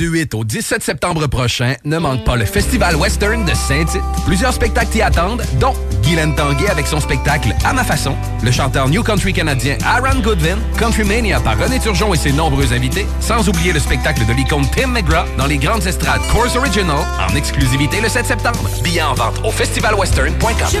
Du 0.00 0.08
8 0.08 0.32
au 0.32 0.44
17 0.44 0.82
septembre 0.82 1.26
prochain, 1.26 1.74
ne 1.84 1.98
manque 1.98 2.24
pas 2.24 2.34
le 2.34 2.46
Festival 2.46 2.96
Western 2.96 3.44
de 3.44 3.52
Saint-Tite. 3.52 4.00
Plusieurs 4.24 4.54
spectacles 4.54 4.88
t'y 4.92 5.02
attendent, 5.02 5.42
dont 5.60 5.74
Guylaine 6.02 6.34
Tanguay 6.34 6.70
avec 6.70 6.86
son 6.86 7.00
spectacle 7.00 7.54
À 7.66 7.74
ma 7.74 7.84
façon, 7.84 8.16
le 8.42 8.50
chanteur 8.50 8.88
New 8.88 9.02
Country 9.02 9.34
canadien 9.34 9.76
Aaron 9.84 10.20
Goodwin, 10.20 10.56
Country 10.78 11.04
Mania 11.04 11.38
par 11.40 11.58
René 11.58 11.78
Turgeon 11.78 12.14
et 12.14 12.16
ses 12.16 12.32
nombreux 12.32 12.72
invités, 12.72 13.04
sans 13.20 13.46
oublier 13.46 13.74
le 13.74 13.78
spectacle 13.78 14.24
de 14.24 14.32
l'icône 14.32 14.64
Tim 14.74 14.86
McGraw 14.86 15.26
dans 15.36 15.46
les 15.46 15.58
grandes 15.58 15.86
estrades 15.86 16.22
Course 16.32 16.56
Original 16.56 17.04
en 17.20 17.36
exclusivité 17.36 18.00
le 18.00 18.08
7 18.08 18.24
septembre. 18.24 18.70
Billets 18.82 19.02
en 19.02 19.12
vente 19.12 19.38
au 19.44 19.50
festivalwestern.com. 19.50 20.80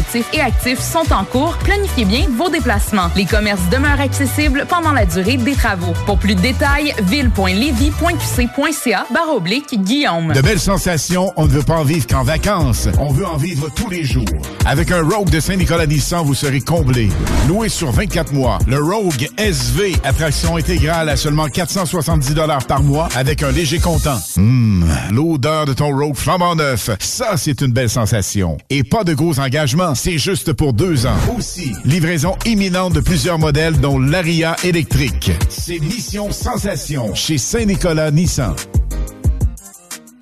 et 0.33 0.41
actif 0.41 0.79
sont 0.79 1.13
en 1.13 1.23
cours. 1.23 1.55
Planifiez 1.63 2.05
bien 2.05 2.25
vos 2.35 2.49
déplacements. 2.49 3.09
Les 3.15 3.25
commerces 3.25 3.61
demeurent 3.71 4.01
accessibles 4.01 4.65
pendant 4.67 4.91
la 4.91 5.05
durée 5.05 5.37
des 5.37 5.55
travaux. 5.55 5.93
Pour 6.05 6.17
plus 6.17 6.35
de 6.35 6.41
détails, 6.41 6.93
ville.levy.qc.ca 7.03 9.05
barre 9.13 9.35
oblique 9.35 9.81
Guillaume. 9.83 10.33
De 10.33 10.41
belles 10.41 10.59
sensations, 10.59 11.31
on 11.35 11.45
ne 11.45 11.51
veut 11.51 11.63
pas 11.63 11.77
en 11.77 11.83
vivre 11.83 12.07
qu'en 12.07 12.23
vacances. 12.23 12.87
On 12.99 13.11
veut 13.11 13.25
en 13.25 13.37
vivre 13.37 13.69
tous 13.73 13.89
les 13.89 14.03
jours. 14.03 14.25
Avec 14.65 14.91
un 14.91 15.03
Rogue 15.03 15.29
de 15.29 15.39
Saint-Nicolas 15.39 15.87
Nissan, 15.87 16.25
vous 16.25 16.33
serez 16.33 16.61
comblé. 16.61 17.09
Loué 17.47 17.69
sur 17.69 17.91
24 17.91 18.33
mois, 18.33 18.59
le 18.67 18.81
Rogue 18.81 19.29
SV, 19.37 19.95
attraction 20.03 20.57
intégrale 20.57 21.09
à 21.09 21.17
seulement 21.17 21.47
470 21.47 22.35
par 22.67 22.83
mois 22.83 23.09
avec 23.15 23.43
un 23.43 23.51
léger 23.51 23.79
comptant. 23.79 24.19
Hum, 24.37 24.85
l'odeur 25.11 25.65
de 25.65 25.73
ton 25.73 25.95
Rogue 25.95 26.15
flambant 26.15 26.55
neuf, 26.55 26.89
ça 26.99 27.37
c'est 27.37 27.61
une 27.61 27.71
belle 27.71 27.89
sensation. 27.89 28.57
Et 28.69 28.83
pas 28.83 29.03
de 29.03 29.13
gros 29.13 29.39
engagements, 29.39 29.90
c'est 29.95 30.17
juste 30.17 30.53
pour 30.53 30.73
deux 30.73 31.05
ans. 31.05 31.17
Aussi, 31.37 31.73
livraison 31.85 32.35
imminente 32.45 32.93
de 32.93 32.99
plusieurs 32.99 33.39
modèles 33.39 33.79
dont 33.79 33.99
l'Aria 33.99 34.55
électrique. 34.63 35.31
C'est 35.49 35.79
Mission 35.79 36.31
Sensation 36.31 37.13
chez 37.15 37.37
Saint-Nicolas 37.37 38.11
Nissan. 38.11 38.55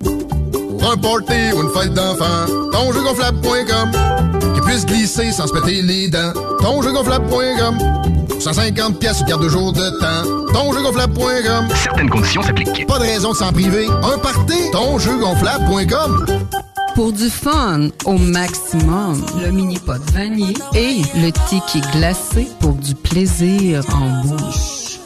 Pour 0.02 0.92
un 0.92 0.96
party 0.96 1.52
ou 1.54 1.62
une 1.62 1.70
fête 1.70 1.94
d'enfant, 1.94 2.46
tonjeugonflable.com 2.72 3.90
Qui 4.54 4.60
puisse 4.62 4.86
glisser 4.86 5.32
sans 5.32 5.46
se 5.46 5.52
péter 5.52 5.82
les 5.82 6.08
dents. 6.08 6.32
Tonjeugonflable.com 6.60 7.78
150 8.40 8.98
pièces 8.98 9.22
carte 9.28 9.42
de 9.42 9.48
jour 9.48 9.72
de 9.72 9.90
temps. 10.00 10.52
Tonjeugonflable.com 10.54 11.68
Certaines 11.74 12.08
conditions 12.08 12.42
s'appliquent. 12.42 12.86
Pas 12.86 12.98
de 12.98 13.04
raison 13.04 13.32
de 13.32 13.36
s'en 13.36 13.52
priver. 13.52 13.86
Un 13.86 14.18
party, 14.18 14.70
tonjeugonflable.com 14.72 16.26
Pour 16.94 17.12
du 17.12 17.30
fun 17.30 17.88
au 18.04 18.18
maximum, 18.18 19.24
le 19.42 19.50
mini-pot 19.50 20.00
vanier 20.12 20.54
et 20.74 21.02
le 21.14 21.30
ticket 21.48 21.86
glacé 21.92 22.48
pour 22.60 22.74
du 22.74 22.94
plaisir 22.94 23.84
en 23.94 24.26
bouche. 24.26 24.98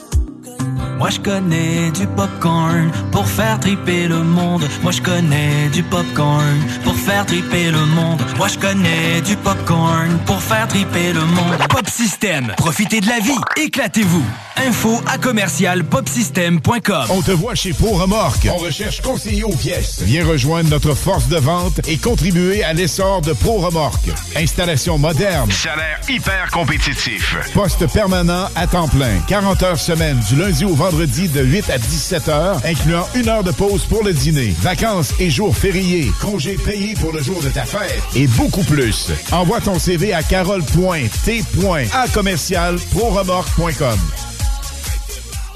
Moi 0.98 1.10
je 1.10 1.20
connais 1.20 1.90
du 1.90 2.06
popcorn 2.06 2.90
pour 3.12 3.26
faire 3.26 3.60
triper 3.60 4.08
le 4.08 4.22
monde. 4.22 4.62
Moi 4.82 4.92
je 4.92 5.02
connais 5.02 5.68
du 5.72 5.82
popcorn 5.82 6.58
pour 6.82 6.93
faire 7.04 7.26
triper 7.26 7.70
le 7.70 7.84
monde. 7.84 8.22
Moi 8.38 8.48
je 8.48 8.58
connais 8.58 9.20
du 9.20 9.36
popcorn 9.36 10.18
pour 10.24 10.42
faire 10.42 10.66
triper 10.68 11.12
le 11.12 11.20
monde. 11.20 11.58
Pop 11.68 11.88
System, 11.88 12.52
profitez 12.56 13.00
de 13.00 13.08
la 13.08 13.20
vie, 13.20 13.38
éclatez-vous. 13.62 14.24
Info 14.56 15.00
à 15.06 15.18
commercial 15.18 15.84
popsystem.com. 15.84 17.06
On 17.10 17.20
te 17.20 17.32
voit 17.32 17.54
chez 17.54 17.72
Pro 17.72 17.96
Remorque. 17.96 18.48
On 18.50 18.56
recherche 18.56 19.02
conseiller 19.02 19.44
aux 19.44 19.54
pièces. 19.54 20.00
Viens 20.02 20.24
rejoindre 20.24 20.70
notre 20.70 20.94
force 20.94 21.28
de 21.28 21.36
vente 21.36 21.80
et 21.88 21.98
contribuer 21.98 22.62
à 22.62 22.72
l'essor 22.72 23.20
de 23.20 23.32
Pro 23.32 23.58
Remorque. 23.58 24.08
Installation 24.36 24.96
moderne. 24.96 25.50
Salaire 25.50 26.00
hyper 26.08 26.50
compétitif. 26.52 27.36
Poste 27.52 27.86
permanent 27.92 28.46
à 28.54 28.66
temps 28.66 28.88
plein. 28.88 29.18
40 29.28 29.62
heures 29.64 29.78
semaine 29.78 30.20
du 30.28 30.36
lundi 30.36 30.64
au 30.64 30.74
vendredi 30.74 31.28
de 31.28 31.42
8 31.42 31.70
à 31.70 31.78
17 31.78 32.28
heures, 32.28 32.60
incluant 32.64 33.06
une 33.14 33.28
heure 33.28 33.44
de 33.44 33.50
pause 33.50 33.84
pour 33.84 34.04
le 34.04 34.12
dîner. 34.12 34.54
Vacances 34.60 35.12
et 35.18 35.30
jours 35.30 35.56
fériés. 35.56 36.10
Congés 36.20 36.56
payés 36.64 36.93
pour 36.94 37.12
le 37.12 37.22
jour 37.22 37.42
de 37.42 37.48
ta 37.48 37.64
fête. 37.64 38.02
Et 38.14 38.26
beaucoup 38.26 38.62
plus. 38.64 39.10
Envoie 39.32 39.60
ton 39.60 39.78
CV 39.78 40.12
à 40.12 40.22
carole.t.a 40.22 42.08
commercial 42.08 42.76
proremorque.com. 42.92 43.98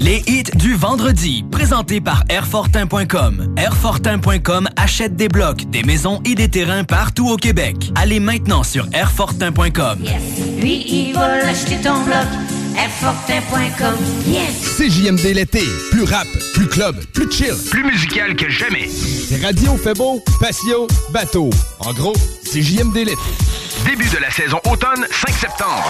Les 0.01 0.23
hits 0.27 0.43
du 0.55 0.75
vendredi, 0.75 1.43
présentés 1.51 1.99
par 1.99 2.23
Airfortin.com. 2.29 3.53
Airfortin.com 3.57 4.69
achète 4.77 5.17
des 5.17 5.27
blocs, 5.27 5.69
des 5.69 5.83
maisons 5.83 6.21
et 6.23 6.35
des 6.35 6.47
terrains 6.47 6.85
partout 6.85 7.27
au 7.29 7.35
Québec. 7.35 7.91
Allez 7.95 8.21
maintenant 8.21 8.63
sur 8.63 8.87
Airfortin.com. 8.93 9.99
Lui, 10.61 10.85
il 10.87 11.13
va 11.13 11.39
l'acheter 11.39 11.77
ton 11.81 12.01
bloc. 12.05 12.58
Airfortin.com. 12.79 13.95
Yes! 14.25 14.77
CJMD 14.77 15.33
l'été. 15.33 15.63
Plus 15.91 16.03
rap, 16.03 16.27
plus 16.53 16.67
club, 16.67 16.95
plus 17.13 17.29
chill. 17.29 17.53
Plus 17.69 17.83
musical 17.83 18.37
que 18.37 18.49
jamais. 18.49 18.87
C'est 18.87 19.43
radio 19.43 19.75
fait 19.75 19.93
beau, 19.93 20.23
patio, 20.39 20.87
bateau. 21.11 21.49
En 21.79 21.91
gros, 21.91 22.15
CJMD 22.45 22.95
l'été. 22.95 23.17
Début 23.85 24.07
de 24.07 24.17
la 24.19 24.31
saison 24.31 24.59
automne, 24.71 25.05
5 25.11 25.35
septembre. 25.35 25.89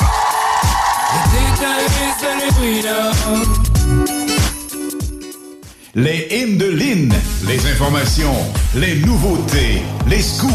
Les 5.96 6.28
hymnes 6.30 6.58
de 6.58 6.70
Lynn, 6.70 7.12
les 7.48 7.66
informations, 7.72 8.36
les 8.76 8.98
nouveautés, 8.98 9.82
les 10.08 10.22
scoops, 10.22 10.54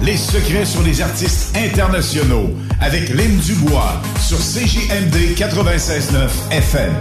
les 0.00 0.16
secrets 0.16 0.64
sur 0.64 0.82
les 0.82 1.02
artistes 1.02 1.54
internationaux 1.54 2.48
avec 2.80 3.10
Lynn 3.10 3.36
Dubois 3.36 4.00
sur 4.18 4.38
CJMD 4.38 5.36
96.9 5.36 6.30
FM. 6.50 6.94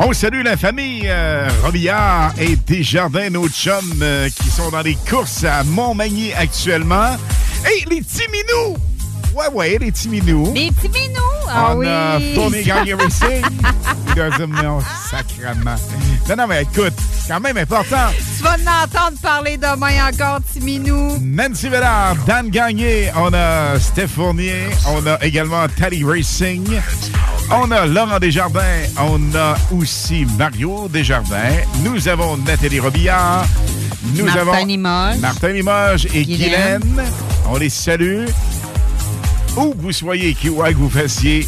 On 0.00 0.12
salue 0.12 0.42
la 0.42 0.56
famille 0.56 1.04
euh, 1.06 1.48
Robillard 1.62 2.34
et 2.40 2.56
Desjardins, 2.56 3.30
nos 3.30 3.48
chums 3.48 4.02
euh, 4.02 4.28
qui 4.28 4.48
sont 4.48 4.70
dans 4.70 4.82
les 4.82 4.96
courses 5.08 5.44
à 5.44 5.62
Montmagny 5.62 6.32
actuellement. 6.32 7.16
Hey, 7.64 7.84
les 7.88 8.02
petits 8.02 8.28
minous! 8.32 8.91
Ouais, 9.34 9.48
ouais, 9.52 9.78
les 9.78 9.90
petits 9.92 10.08
minous. 10.08 10.52
Les 10.54 10.70
petits 10.70 10.88
minous! 10.88 11.20
Ah 11.48 11.72
On 11.74 11.78
oui! 11.78 11.86
a 11.88 12.18
Tony 12.34 12.62
Gagné 12.62 12.94
Racing. 12.94 13.42
Know, 14.14 14.78
sacrement. 15.10 15.74
Non, 16.28 16.36
non, 16.36 16.46
mais 16.46 16.64
écoute, 16.64 16.92
quand 17.26 17.40
même 17.40 17.56
important. 17.56 18.10
Tu 18.36 18.42
vas 18.42 18.58
l'entendre 18.58 19.16
parler 19.22 19.56
demain 19.56 20.06
encore, 20.06 20.38
petit 20.42 20.60
minou. 20.60 21.16
Nancy 21.22 21.70
Vellard, 21.70 22.16
Dan 22.26 22.50
Gagné, 22.50 23.10
on 23.16 23.32
a 23.32 23.78
Steph 23.80 24.08
Fournier, 24.08 24.66
on 24.88 25.06
a 25.06 25.18
également 25.24 25.66
Tally 25.78 26.04
Racing, 26.04 26.62
on 27.50 27.70
a 27.70 27.86
Laurent 27.86 28.18
Desjardins, 28.18 28.82
on 28.98 29.34
a 29.34 29.56
aussi 29.74 30.26
Mario 30.38 30.88
Desjardins, 30.88 31.62
nous 31.82 32.06
avons 32.06 32.36
Nathalie 32.36 32.80
Robillard, 32.80 33.46
nous 34.14 34.26
Martin 34.26 34.40
avons 34.42 34.64
Limoges. 34.66 35.18
Martin 35.20 35.48
Limoges 35.48 36.04
et 36.12 36.22
Guylaine. 36.26 36.80
Guylaine. 36.82 37.04
On 37.48 37.56
les 37.56 37.70
salue. 37.70 38.26
Où 39.56 39.74
que 39.74 39.82
vous 39.82 39.92
soyez, 39.92 40.34
qui 40.34 40.48
ouais, 40.48 40.72
que 40.72 40.78
vous 40.78 40.88
fassiez, 40.88 41.46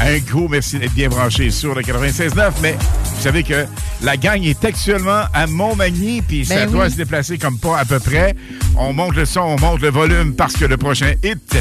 un 0.00 0.18
gros 0.18 0.48
merci 0.48 0.78
d'être 0.78 0.94
bien 0.94 1.08
branché 1.08 1.50
sur 1.50 1.74
le 1.74 1.82
96.9, 1.82 2.52
mais 2.62 2.72
vous 2.72 3.22
savez 3.22 3.42
que 3.42 3.66
la 4.02 4.16
gang 4.16 4.42
est 4.42 4.64
actuellement 4.64 5.24
à 5.34 5.46
Montmagny, 5.46 6.22
puis 6.22 6.44
ça 6.44 6.54
Ben 6.66 6.70
doit 6.70 6.88
se 6.88 6.96
déplacer 6.96 7.36
comme 7.36 7.58
pas 7.58 7.78
à 7.78 7.84
peu 7.84 7.98
près. 7.98 8.34
On 8.76 8.92
monte 8.92 9.16
le 9.16 9.26
son, 9.26 9.40
on 9.40 9.58
monte 9.58 9.82
le 9.82 9.90
volume 9.90 10.34
parce 10.34 10.54
que 10.54 10.64
le 10.64 10.76
prochain 10.76 11.12
hit, 11.22 11.56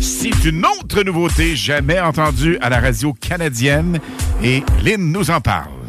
c'est 0.00 0.44
une 0.44 0.64
autre 0.64 1.02
nouveauté 1.02 1.56
jamais 1.56 2.00
entendue 2.00 2.56
à 2.60 2.70
la 2.70 2.80
radio 2.80 3.12
canadienne 3.12 4.00
et 4.42 4.62
Lynn 4.82 5.12
nous 5.12 5.30
en 5.30 5.40
parle. 5.40 5.81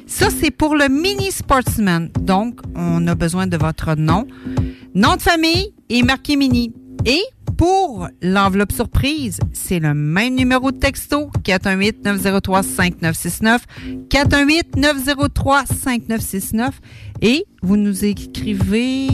ça, 0.08 0.30
c'est 0.42 0.50
pour 0.50 0.76
le 0.76 0.88
mini 0.90 1.30
sportsman. 1.32 2.10
Donc, 2.20 2.62
on 2.76 3.06
a 3.08 3.14
besoin 3.14 3.46
de 3.46 3.58
votre 3.58 3.94
nom, 3.94 4.26
nom 4.96 5.18
de 5.18 5.22
famille 5.22 5.72
et 5.94 6.04
marqué 6.04 6.36
mini. 6.36 6.74
Et 7.06 7.22
pour 7.58 8.08
l'enveloppe 8.22 8.72
surprise, 8.72 9.40
c'est 9.54 9.80
le 9.80 9.94
même 9.94 10.36
numéro 10.36 10.72
de 10.72 10.78
texto 10.78 11.30
418-903-5969. 11.44 13.60
418-903-5969. 14.10 16.70
Et 17.22 17.46
vous 17.62 17.78
nous 17.78 18.04
écrivez. 18.06 19.08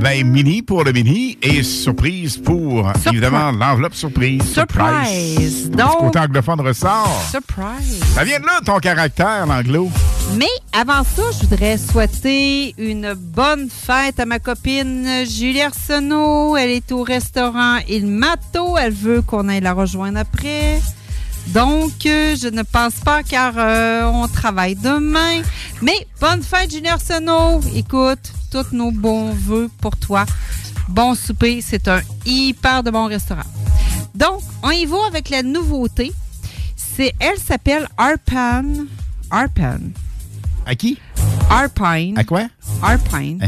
Ben, 0.00 0.26
mini 0.26 0.62
pour 0.62 0.82
le 0.82 0.92
mini 0.92 1.36
et 1.42 1.62
surprise 1.62 2.36
pour, 2.38 2.90
évidemment, 3.06 3.52
l'enveloppe 3.52 3.94
surprise. 3.94 4.42
Surprise. 4.42 5.70
Donc, 5.70 5.78
Donc- 5.78 5.98
côté 6.00 6.18
anglophone 6.18 6.60
ressort. 6.62 7.22
Surprise. 7.30 8.02
Ça 8.14 8.24
vient 8.24 8.40
de 8.40 8.46
là, 8.46 8.60
ton 8.64 8.78
caractère, 8.78 9.46
l'anglo. 9.46 9.90
Mais 10.36 10.46
avant 10.72 11.04
ça, 11.04 11.22
je 11.32 11.46
voudrais 11.46 11.76
souhaiter 11.76 12.74
une 12.78 13.12
bonne 13.14 13.68
fête 13.68 14.18
à 14.18 14.24
ma 14.24 14.38
copine 14.38 15.06
Julie 15.26 15.60
Arsenault. 15.60 16.56
Elle 16.56 16.70
est 16.70 16.90
au 16.92 17.02
restaurant 17.02 17.78
Il 17.88 18.06
Mato. 18.06 18.78
Elle 18.78 18.92
veut 18.92 19.22
qu'on 19.22 19.48
aille 19.48 19.60
la 19.60 19.74
rejoindre 19.74 20.18
après. 20.18 20.80
Donc, 21.48 22.06
euh, 22.06 22.34
je 22.40 22.48
ne 22.48 22.62
pense 22.62 22.94
pas 23.04 23.22
car 23.22 23.54
euh, 23.56 24.04
on 24.04 24.26
travaille 24.28 24.74
demain. 24.76 25.42
Mais 25.82 26.06
bonne 26.20 26.42
fête, 26.42 26.72
Julie 26.72 26.88
Arsenault. 26.88 27.60
Écoute, 27.74 28.32
tous 28.50 28.72
nos 28.72 28.90
bons 28.90 29.32
voeux 29.32 29.70
pour 29.80 29.96
toi. 29.96 30.24
Bon 30.88 31.14
souper. 31.14 31.60
C'est 31.60 31.88
un 31.88 32.00
hyper 32.24 32.82
de 32.82 32.90
bon 32.90 33.06
restaurant. 33.06 33.42
Donc, 34.14 34.40
on 34.62 34.70
y 34.70 34.86
va 34.86 34.98
avec 35.06 35.28
la 35.28 35.42
nouveauté. 35.42 36.12
C'est, 36.76 37.12
elle 37.18 37.38
s'appelle 37.38 37.88
Arpan. 37.96 38.64
Arpan. 39.30 39.78
À 40.66 40.74
qui? 40.74 40.98
Arpine. 41.50 42.16
À 42.18 42.24
quoi? 42.24 42.42
Arpine. 42.82 43.44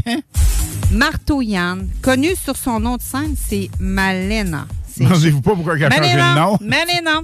Marteau 0.93 1.43
Yann, 1.43 1.89
connu 2.03 2.31
sur 2.37 2.57
son 2.57 2.81
nom 2.81 2.97
de 2.97 3.03
scène, 3.03 3.35
c'est 3.37 3.71
Malena. 3.81 4.67
Demandez-vous 4.97 5.41
pas 5.41 5.55
pourquoi 5.55 5.75
elle 5.77 5.85
a 5.85 5.91
changé 5.91 6.01
Malena. 6.15 6.35
le 6.35 6.41
nom. 6.41 6.59
Malena. 6.61 7.21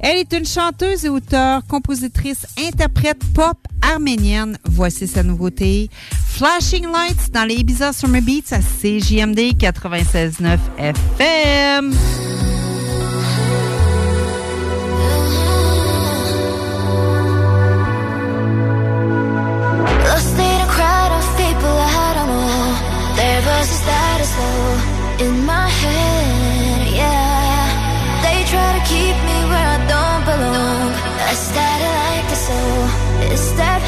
Elle 0.00 0.18
est 0.18 0.32
une 0.34 0.44
chanteuse 0.44 1.06
et 1.06 1.08
auteure, 1.08 1.62
compositrice, 1.66 2.46
interprète 2.58 3.22
pop 3.32 3.56
arménienne. 3.80 4.58
Voici 4.66 5.06
sa 5.06 5.22
nouveauté. 5.22 5.88
Flashing 6.28 6.84
Lights 6.84 7.32
dans 7.32 7.44
les 7.44 7.54
Ibiza 7.54 7.92
Summer 7.94 8.20
Beats 8.20 8.52
à 8.52 8.58
CJMD 8.58 9.54
96.9 9.56 10.58
FM. 11.18 11.94
Is 24.36 24.80
in 25.24 25.34
my 25.46 25.68
head, 25.82 26.80
yeah. 27.00 27.64
They 28.24 28.38
try 28.52 28.68
to 28.78 28.82
keep 28.92 29.16
me 29.28 29.38
where 29.50 29.68
I 29.76 29.78
don't 29.92 30.22
belong. 30.30 30.88
This, 31.30 32.44
it's 33.32 33.48
that 33.60 33.80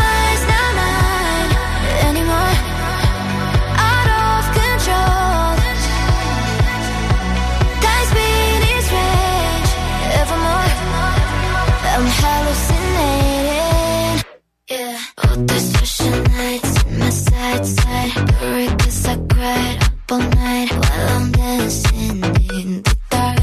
mind's 0.00 0.44
not 0.52 0.70
mine 0.80 1.50
anymore. 2.08 2.54
Out 3.90 4.08
of 4.22 4.42
control. 4.58 5.50
Evermore. 10.20 10.70
I'm 11.94 12.06
hallucinating. 12.20 13.08
Yeah. 14.70 14.98
Lights 16.38 16.67
side. 17.64 18.12
Worried 18.40 18.78
'cause 18.78 19.06
I 19.06 19.16
cried 19.32 19.78
up 19.84 20.12
all 20.12 20.18
night 20.18 20.70
while 20.80 21.08
I'm 21.16 21.32
dancing 21.32 22.22
in 22.56 22.82
the 22.82 22.94
dark. 23.10 23.38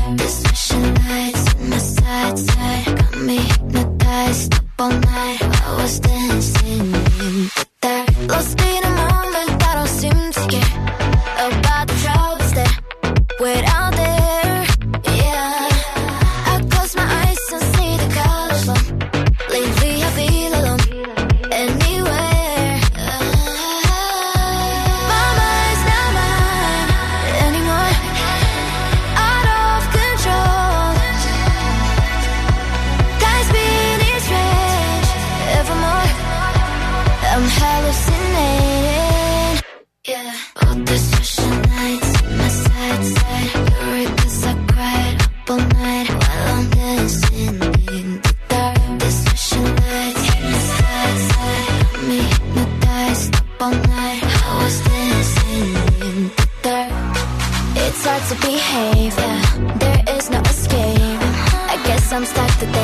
In 1.59 1.69
my 1.69 1.77
side 1.77 2.37
side. 2.37 2.85
Got 2.97 3.17
me 3.27 3.37
hypnotized 3.37 4.53
up 4.55 4.65
all 4.79 4.91
night. 4.91 5.41
I 5.67 5.69
was 5.81 5.99
dancing 5.99 6.93
in 7.25 7.35
the 7.55 7.65
dark. 7.81 8.09
Lost 8.29 8.59
in 8.61 8.83
a 8.83 8.93
moment, 9.03 9.51
don't 9.63 9.87
seem 9.99 10.19
to 10.37 10.41
care 10.53 10.73
about 11.47 11.87
the 11.87 11.97
troubles 12.03 12.51
that 12.57 12.73
wait 13.39 13.63
There 59.13 60.03
is 60.17 60.31
no 60.31 60.39
escape. 60.41 61.21
I 61.69 61.79
guess 61.85 62.11
I'm 62.11 62.25
stuck 62.25 62.49
today. 62.57 62.74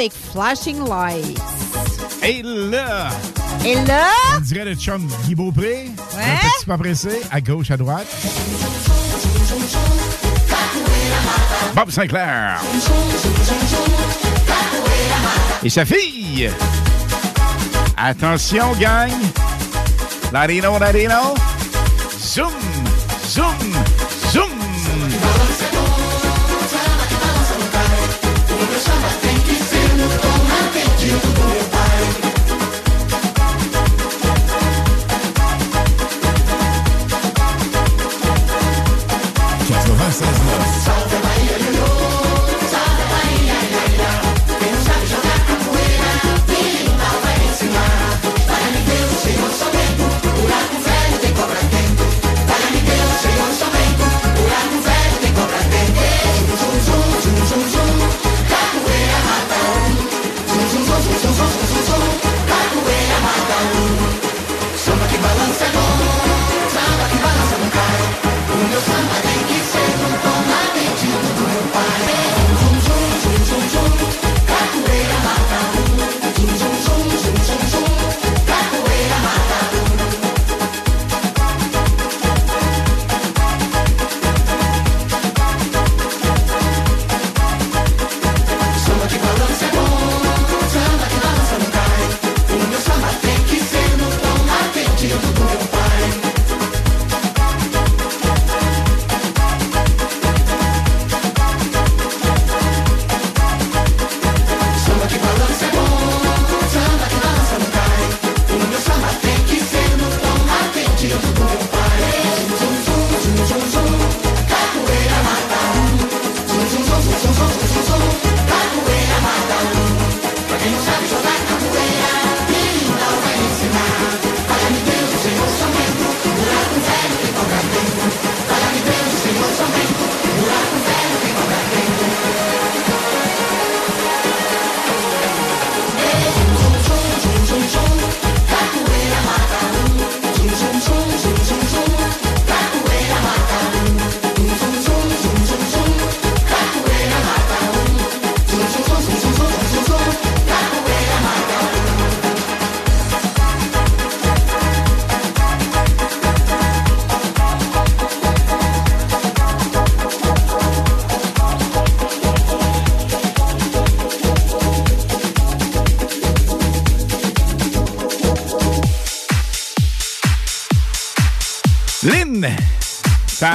Avec 0.00 0.12
Flashing 0.32 0.88
Lights. 0.88 1.38
Et 2.22 2.42
là, 2.42 3.10
Et 3.66 3.74
là, 3.74 4.08
on 4.34 4.40
dirait 4.40 4.64
le 4.64 4.74
chum 4.74 5.06
Guy 5.24 5.34
Beaupré. 5.34 5.90
Ouais? 6.16 6.22
Un 6.22 6.36
petit 6.36 6.66
pas 6.66 6.78
pressé, 6.78 7.20
à 7.30 7.40
gauche, 7.42 7.70
à 7.70 7.76
droite. 7.76 8.06
Bob 11.74 11.90
Sinclair. 11.90 12.62
Et 15.62 15.68
sa 15.68 15.84
fille. 15.84 16.50
Attention, 17.98 18.72
gang. 18.80 19.10
Latino. 20.32 20.78
Zoom, 22.18 22.50
zoom, 23.26 23.54
zoom. 23.54 23.69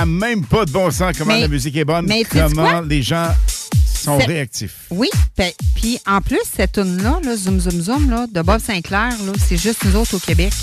N'a 0.05 0.27
même 0.27 0.45
pas 0.45 0.65
de 0.65 0.71
bon 0.71 0.89
sens 0.91 1.15
comment 1.17 1.33
Mais- 1.33 1.41
la 1.41 1.47
musique 1.47 1.75
est 1.75 1.85
bonne, 1.85 2.05
mais 2.07 2.23
comment 2.23 2.81
les 2.81 3.01
gens 3.01 3.27
sont 4.01 4.17
réactifs. 4.17 4.75
oui, 4.91 5.09
ben, 5.37 5.51
puis 5.75 5.99
en 6.07 6.21
plus, 6.21 6.39
cette 6.55 6.73
tune-là, 6.73 7.19
là, 7.23 7.35
Zoom 7.35 7.59
Zoom 7.59 7.81
Zoom, 7.81 8.09
là, 8.09 8.25
de 8.31 8.41
Bob 8.41 8.59
Sinclair, 8.61 9.09
là, 9.25 9.33
c'est 9.47 9.57
juste 9.57 9.83
nous 9.85 9.95
autres 9.95 10.15
au 10.15 10.19
Québec 10.19 10.53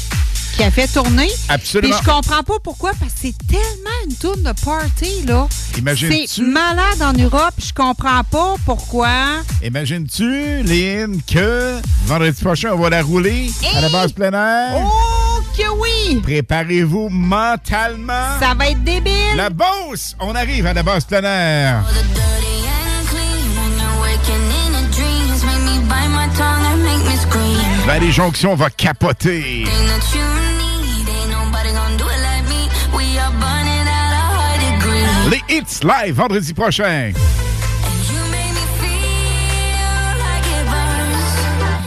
qui 0.57 0.63
a 0.63 0.71
fait 0.71 0.87
tourner. 0.87 1.29
Absolument. 1.49 1.95
Puis 1.97 2.05
je 2.07 2.11
comprends 2.11 2.43
pas 2.43 2.59
pourquoi, 2.63 2.93
parce 3.01 3.13
que 3.15 3.19
c'est 3.23 3.35
tellement 3.49 3.91
une 4.07 4.15
tune 4.15 4.43
de 4.43 4.53
party, 4.65 5.23
là. 5.27 5.49
C'est 5.97 6.43
malade 6.43 7.01
en 7.01 7.15
Europe, 7.15 7.55
je 7.59 7.73
comprends 7.73 8.23
pas 8.25 8.55
pourquoi. 8.67 9.09
Imagines-tu, 9.65 10.63
Lynn, 10.63 11.21
que 11.27 11.81
vendredi 12.05 12.41
prochain, 12.43 12.71
on 12.75 12.79
va 12.79 12.91
la 12.91 13.03
rouler 13.03 13.51
à 13.75 13.81
la 13.81 13.89
base 13.89 14.13
plein 14.13 14.33
air? 14.33 14.75
Oh 14.77 15.12
oui! 16.09 16.21
Préparez-vous 16.23 17.09
mentalement. 17.09 18.39
Ça 18.41 18.55
va 18.55 18.69
être 18.69 18.83
débile. 18.83 19.37
La 19.37 19.51
bosse! 19.51 20.17
On 20.21 20.35
arrive 20.35 20.67
à 20.67 20.75
la 20.75 20.83
base 20.83 21.05
plein 21.05 21.23
air. 21.25 21.85
Valley 27.87 28.13
Jonction 28.13 28.55
va 28.55 28.71
capoter. 28.71 29.65
Les 35.31 35.43
hits 35.49 35.81
live 35.83 36.15
vendredi 36.15 36.53
prochain. 36.53 37.13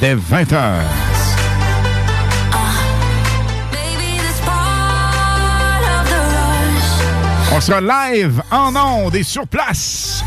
Dès 0.02 0.16
20h. 0.16 1.05
On 7.58 7.62
sera 7.62 7.80
live 7.80 8.44
en 8.52 8.76
ondes 8.76 9.16
et 9.16 9.24
sur 9.24 9.48
place. 9.48 10.22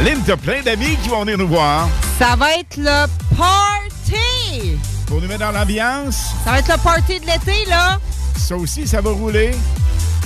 Lynn, 0.00 0.22
t'as 0.24 0.36
plein 0.36 0.62
d'amis 0.62 0.96
qui 1.02 1.08
vont 1.08 1.22
venir 1.22 1.38
nous 1.38 1.48
voir. 1.48 1.88
Ça 2.20 2.36
va 2.36 2.52
être 2.52 2.76
le 2.76 3.06
party! 3.36 4.78
Pour 5.08 5.20
nous 5.20 5.26
mettre 5.26 5.40
dans 5.40 5.50
l'ambiance. 5.50 6.34
Ça 6.44 6.52
va 6.52 6.58
être 6.60 6.68
le 6.68 6.78
party 6.80 7.18
de 7.18 7.26
l'été, 7.26 7.64
là. 7.68 7.98
Ça 8.36 8.54
aussi, 8.54 8.86
ça 8.86 9.00
va 9.00 9.10
rouler. 9.10 9.50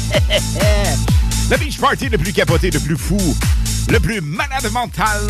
Le 1.50 1.56
beach 1.58 1.78
party 1.78 2.08
le 2.08 2.18
plus 2.18 2.32
capoté, 2.32 2.70
le 2.70 2.80
plus 2.80 2.96
fou, 2.96 3.18
le 3.88 4.00
plus 4.00 4.20
malade 4.20 4.68
mental. 4.72 5.22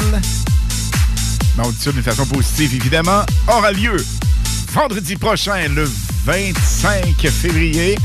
Mais 1.56 1.64
on 1.64 1.70
dit 1.70 1.78
ça 1.78 1.92
d'une 1.92 2.02
façon 2.02 2.24
positive, 2.26 2.74
évidemment, 2.74 3.22
aura 3.48 3.70
lieu 3.72 3.96
vendredi 4.72 5.16
prochain, 5.16 5.68
le 5.68 5.90
25 6.24 7.14
février. 7.30 7.96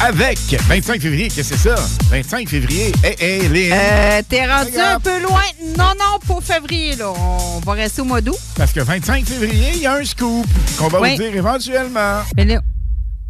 Avec 0.00 0.38
25 0.68 1.00
février, 1.02 1.28
qu'est-ce 1.28 1.50
que 1.50 1.56
c'est 1.56 1.68
ça? 1.70 1.88
25 2.10 2.48
février. 2.48 2.92
Hé, 3.02 3.16
hé, 3.18 3.48
Lynn. 3.48 3.72
Euh, 3.72 4.22
T'es 4.28 4.46
rendu 4.46 4.70
Regarde. 4.70 4.94
un 4.96 5.00
peu 5.00 5.20
loin. 5.22 5.42
Non, 5.76 5.92
non, 5.98 6.18
pour 6.24 6.40
février, 6.42 6.94
là. 6.94 7.10
On 7.10 7.58
va 7.66 7.72
rester 7.72 8.02
au 8.02 8.04
mois 8.04 8.20
d'août. 8.20 8.36
Parce 8.56 8.70
que 8.72 8.78
25 8.78 9.24
février, 9.26 9.70
il 9.74 9.80
y 9.82 9.86
a 9.86 9.94
un 9.94 10.04
scoop 10.04 10.46
qu'on 10.78 10.86
va 10.86 11.00
Oui. 11.00 11.10
vous 11.16 11.22
dire 11.22 11.34
éventuellement. 11.34 12.20
Mais 12.36 12.44
là, 12.44 12.60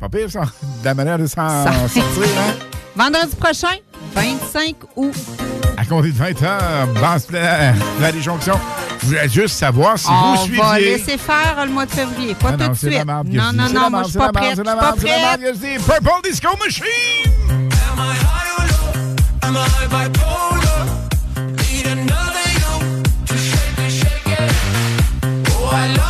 Pas 0.01 0.09
pire, 0.09 0.31
ça, 0.31 0.43
de 0.43 0.85
la 0.85 0.95
manière 0.95 1.19
de 1.19 1.27
s'en 1.27 1.49
Ça- 1.65 1.73
sortir, 1.89 2.05
hein? 2.39 2.55
vendredi 2.95 3.35
prochain, 3.37 3.77
25 4.15 4.77
août. 4.97 5.15
À 5.77 5.85
compter 5.85 6.11
de 6.13 6.17
20 6.17 6.43
ans, 6.43 6.87
basse 7.01 7.27
plein 7.27 7.73
Vallée 7.99 8.21
Jonction. 8.23 8.59
Je 9.01 9.07
voulais 9.07 9.29
juste 9.29 9.57
savoir 9.57 9.99
si 9.99 10.07
On 10.11 10.35
vous 10.35 10.37
va 10.37 10.43
suiviez. 10.77 10.97
laisser 10.99 11.19
faire 11.19 11.65
le 11.65 11.73
mois 11.73 11.87
de 11.87 11.91
février. 11.93 12.35
Pas 12.35 12.49
Ah 12.49 12.53
tout 12.53 12.59
non, 12.59 12.65
de 12.67 12.71
la 12.71 12.75
suite. 12.75 13.05
Non, 13.07 13.53
non, 13.53 13.69
non, 13.73 13.81
la 13.83 13.91
moi, 13.91 14.03
je 14.05 14.09
suis 14.11 14.19
pas 14.19 14.27
la 14.27 14.33
prête. 14.33 14.51
Je 14.51 14.55
suis 14.57 14.65
la 14.65 14.75
pas 14.77 14.87
la 14.87 14.93
prête. 14.93 15.05
merde 15.05 15.41
que 15.41 15.47
je 15.55 15.59
dis. 15.59 15.85
Purple 15.85 16.11
Disco 16.25 16.49
Machine! 16.59 16.85
Am 19.43 19.57
I 19.57 19.87
bipolar? 19.89 20.87
Need 21.57 21.87
another 21.87 22.49
you 22.55 23.03
to 23.27 23.37
shake 23.37 23.79
it, 23.79 23.91
shake 23.91 24.27
it. 24.27 24.53
Oh, 25.51 25.71
I 25.73 25.89
love 25.97 26.08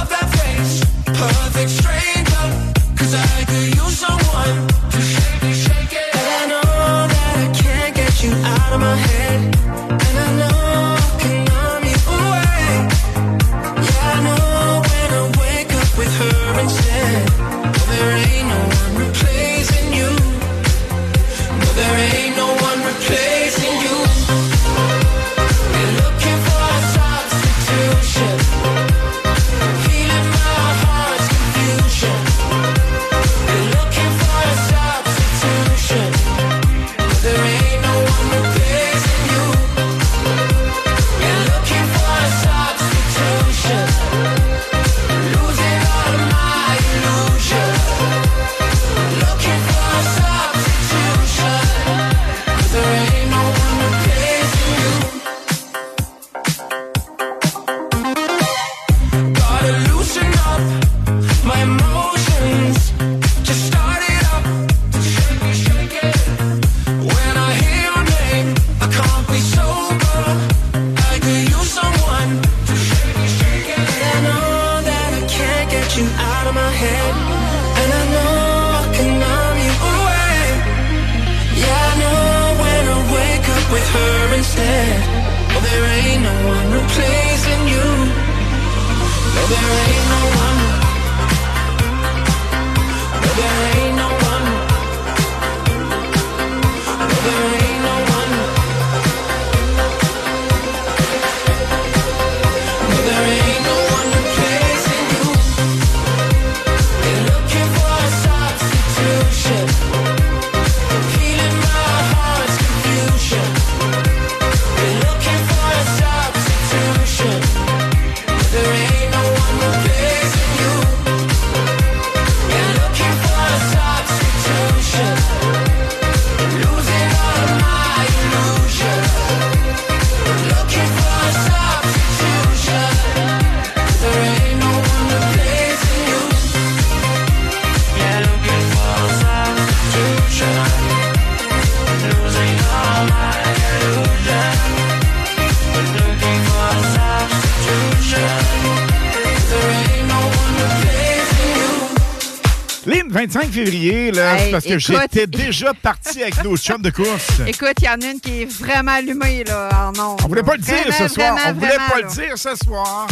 parce 154.60 154.64
que 154.66 154.92
écoute- 154.92 155.00
j'étais 155.12 155.26
déjà 155.26 155.72
parti 155.74 156.22
avec 156.22 156.42
nos 156.44 156.56
chums 156.56 156.82
de 156.82 156.90
course. 156.90 157.40
Écoute, 157.46 157.74
il 157.80 157.84
y 157.84 157.88
en 157.88 158.00
a 158.00 158.10
une 158.12 158.20
qui 158.20 158.42
est 158.42 158.44
vraiment 158.44 158.92
allumée, 158.92 159.44
là, 159.44 159.68
en 159.94 159.98
ondes. 160.00 160.20
On 160.24 160.28
voulait 160.28 160.42
pas 160.42 160.54
le 160.56 160.62
dire 160.62 160.74
Vraiment, 160.74 160.96
ce 160.98 161.08
soir. 161.14 161.34
vraiment, 161.34 161.50
On 161.50 161.52
voulait 161.54 161.68
vraiment, 161.68 161.88
pas 161.90 162.00
là. 162.00 162.06
le 162.08 162.14
dire 162.26 162.32
ce 162.38 162.54
soir. 162.64 163.06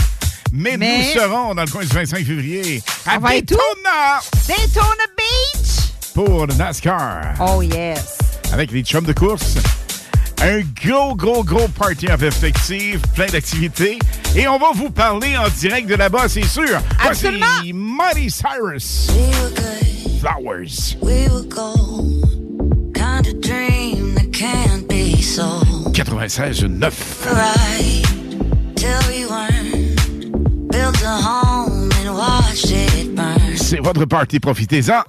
Mais, 0.53 0.77
Mais- 0.77 0.99
nous 1.15 1.21
serons 1.21 1.55
dans 1.55 1.63
le 1.65 1.69
coin 1.71 1.83
du 1.83 1.89
25 1.89 2.25
février 2.25 2.83
à? 3.07 3.19
Daytona 3.19 4.21
Daytona 4.47 5.05
Beach! 5.17 5.91
pour 6.15 6.47
le 6.47 6.55
NASCAR. 6.55 7.35
Oh, 7.41 7.63
yes. 7.63 8.17
Avec 8.53 8.71
les 8.71 8.83
chums 8.83 9.05
de 9.05 9.13
course. 9.13 9.55
Un 10.43 10.61
gros, 10.85 11.15
gros, 11.17 11.43
gros 11.43 11.67
party 11.69 12.11
en 12.13 12.17
perspective, 12.19 13.01
plein 13.15 13.27
d'activités. 13.27 13.99
Et 14.37 14.47
on 14.47 14.59
va 14.59 14.69
vous 14.75 14.91
parler 14.91 15.37
en 15.37 15.49
direct 15.49 15.89
de 15.89 15.95
là-bas, 15.95 16.29
c'est 16.29 16.45
sûr. 16.45 16.79
Voici 17.03 17.27
Mighty 17.73 18.31
Cyrus. 18.31 19.09
Flowers. 20.27 20.97
We 21.01 21.29
were 21.29 21.45
gold, 21.45 22.93
kind 22.97 23.25
of 23.29 23.41
dream 23.41 24.17
that 24.17 24.33
can't 24.33 24.89
be 24.89 25.23
sold. 25.23 25.95
96.9. 25.95 26.83
Right 27.33 28.03
till 28.75 28.99
we 29.09 29.25
weren't, 29.25 30.69
built 30.73 31.01
a 31.03 31.17
home 31.23 31.93
and 32.01 32.13
watched 32.13 32.73
it 32.73 33.15
burn. 33.15 33.57
C'est 33.57 33.79
votre 33.79 34.05
party, 34.05 34.41
profitez-en. 34.41 35.05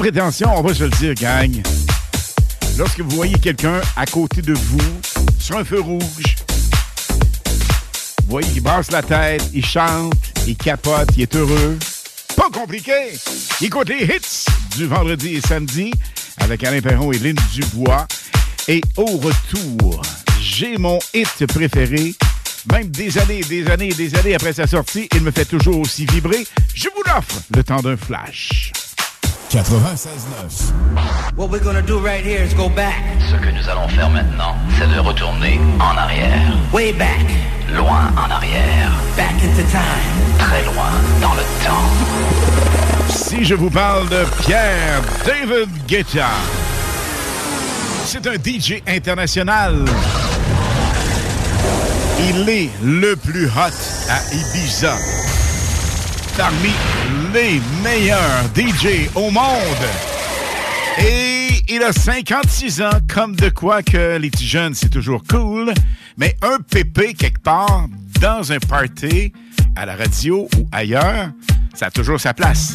prétention, 0.00 0.48
on 0.56 0.62
va 0.62 0.72
se 0.72 0.84
le 0.84 0.90
dire, 0.90 1.12
gang. 1.12 1.62
Lorsque 2.78 3.00
vous 3.00 3.10
voyez 3.10 3.38
quelqu'un 3.38 3.82
à 3.96 4.06
côté 4.06 4.40
de 4.40 4.54
vous, 4.54 5.00
sur 5.38 5.58
un 5.58 5.64
feu 5.64 5.78
rouge, 5.78 6.36
vous 8.22 8.30
voyez 8.30 8.48
qu'il 8.48 8.62
basse 8.62 8.90
la 8.90 9.02
tête, 9.02 9.42
il 9.52 9.64
chante, 9.64 10.14
il 10.46 10.56
capote, 10.56 11.10
il 11.16 11.24
est 11.24 11.36
heureux. 11.36 11.78
Pas 12.34 12.48
compliqué! 12.50 13.12
Écoute 13.60 13.90
les 13.90 14.06
hits 14.06 14.46
du 14.74 14.86
vendredi 14.86 15.36
et 15.36 15.42
samedi 15.42 15.92
avec 16.38 16.64
Alain 16.64 16.80
Perron 16.80 17.12
et 17.12 17.18
Lynn 17.18 17.36
Dubois. 17.52 18.08
Et 18.68 18.80
au 18.96 19.18
retour, 19.18 20.00
j'ai 20.40 20.78
mon 20.78 20.98
hit 21.12 21.46
préféré. 21.46 22.14
Même 22.72 22.88
des 22.88 23.18
années, 23.18 23.42
des 23.42 23.66
années, 23.66 23.92
des 23.92 24.14
années 24.14 24.34
après 24.34 24.54
sa 24.54 24.66
sortie, 24.66 25.10
il 25.14 25.20
me 25.20 25.30
fait 25.30 25.44
toujours 25.44 25.78
aussi 25.78 26.06
vibrer. 26.06 26.46
Je 26.74 26.88
vous 26.88 27.02
l'offre 27.06 27.42
le 27.54 27.62
temps 27.62 27.82
d'un 27.82 27.98
flash. 27.98 28.69
96.9. 29.50 31.34
What 31.34 31.50
we're 31.50 31.58
gonna 31.58 31.82
do 31.82 31.98
right 31.98 32.24
here 32.24 32.40
is 32.40 32.54
go 32.54 32.68
back. 32.68 33.02
Ce 33.28 33.34
que 33.34 33.50
nous 33.50 33.68
allons 33.68 33.88
faire 33.88 34.08
maintenant, 34.08 34.54
c'est 34.78 34.86
de 34.86 35.00
retourner 35.00 35.58
en 35.80 35.96
arrière. 35.96 36.56
Way 36.72 36.92
back. 36.92 37.26
Loin 37.74 38.12
en 38.16 38.30
arrière. 38.30 38.92
Back 39.16 39.34
into 39.42 39.68
time. 39.68 40.38
Très 40.38 40.62
loin 40.66 40.92
dans 41.20 41.34
le 41.34 41.42
temps. 41.64 43.08
Si 43.08 43.44
je 43.44 43.56
vous 43.56 43.70
parle 43.70 44.08
de 44.08 44.24
Pierre 44.44 45.02
David 45.26 45.68
Guetta, 45.88 46.28
c'est 48.04 48.24
un 48.28 48.34
DJ 48.34 48.84
international. 48.86 49.84
Il 52.20 52.48
est 52.48 52.70
le 52.84 53.16
plus 53.16 53.46
hot 53.46 53.74
à 54.08 54.32
Ibiza. 54.32 54.94
Parmi 56.38 56.70
les 57.32 57.60
meilleurs 57.82 58.44
DJ 58.54 59.08
au 59.14 59.30
monde. 59.30 59.44
Et 60.98 61.48
il 61.68 61.82
a 61.82 61.92
56 61.92 62.82
ans, 62.82 62.90
comme 63.12 63.36
de 63.36 63.48
quoi 63.50 63.82
que 63.82 64.16
les 64.16 64.30
petits 64.30 64.46
jeunes, 64.46 64.74
c'est 64.74 64.88
toujours 64.88 65.22
cool. 65.28 65.72
Mais 66.16 66.36
un 66.42 66.58
pépé 66.58 67.14
quelque 67.14 67.40
part, 67.40 67.86
dans 68.20 68.52
un 68.52 68.58
party, 68.58 69.32
à 69.76 69.86
la 69.86 69.96
radio 69.96 70.48
ou 70.56 70.66
ailleurs, 70.72 71.30
ça 71.74 71.86
a 71.86 71.90
toujours 71.90 72.20
sa 72.20 72.34
place. 72.34 72.72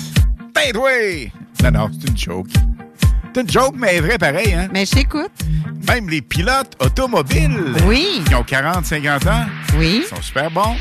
Ben 0.53 0.71
Paidway! 0.71 1.31
Non, 1.63 1.71
non, 1.71 1.91
c'est 1.91 2.09
une 2.09 2.17
joke. 2.17 2.49
C'est 3.33 3.41
une 3.41 3.49
joke, 3.49 3.75
mais 3.77 3.99
vrai 3.99 4.17
pareil, 4.17 4.53
hein? 4.53 4.69
Mais 4.71 4.85
j'écoute. 4.85 5.31
Même 5.87 6.09
les 6.09 6.21
pilotes 6.21 6.73
automobiles. 6.79 7.73
Oui. 7.85 8.21
Qui 8.25 8.35
ont 8.35 8.43
40, 8.43 8.85
50 8.85 9.27
ans. 9.27 9.45
Oui. 9.77 10.03
Sont 10.09 10.21
super 10.21 10.49
bons. 10.49 10.75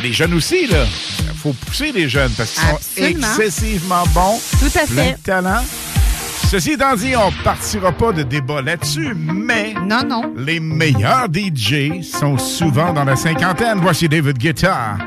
Les 0.00 0.12
jeunes 0.12 0.34
aussi, 0.34 0.66
là. 0.66 0.84
Il 1.20 1.38
faut 1.38 1.52
pousser 1.52 1.92
les 1.92 2.08
jeunes 2.08 2.30
parce 2.36 2.52
qu'ils 2.52 2.62
sont 2.62 3.04
excessivement 3.08 4.04
bons. 4.14 4.40
Tout 4.60 4.78
à 4.78 4.86
fait. 4.86 5.16
talent. 5.22 5.62
Ceci 6.50 6.72
étant 6.72 6.94
dit, 6.96 7.14
on 7.16 7.32
partira 7.42 7.92
pas 7.92 8.12
de 8.12 8.22
débat 8.22 8.60
là-dessus, 8.60 9.14
mais 9.16 9.74
non, 9.86 10.02
non. 10.06 10.34
les 10.36 10.60
meilleurs 10.60 11.26
DJ 11.32 12.02
sont 12.02 12.36
souvent 12.36 12.92
dans 12.92 13.04
la 13.04 13.16
cinquantaine. 13.16 13.78
Voici 13.80 14.08
David 14.08 14.36
Guetta 14.38 14.98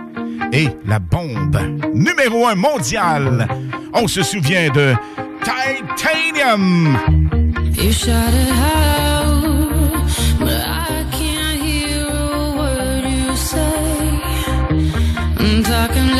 et 0.51 0.69
la 0.87 0.99
bombe 0.99 1.59
numéro 1.93 2.47
un 2.47 2.55
mondial. 2.55 3.47
On 3.93 4.07
se 4.07 4.23
souvient 4.23 4.69
de 4.71 4.95
Titanium. 5.43 6.97
You 7.77 7.91
I'm 15.47 15.61
talking 15.61 16.14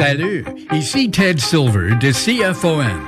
Salut, 0.00 0.46
ici 0.72 1.10
Ted 1.10 1.38
Silver 1.38 1.94
de 1.98 2.10
C.F.O.N. 2.10 3.02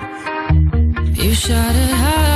You 1.15 1.33
shot 1.33 1.75
it 1.75 1.91
high. 1.91 2.32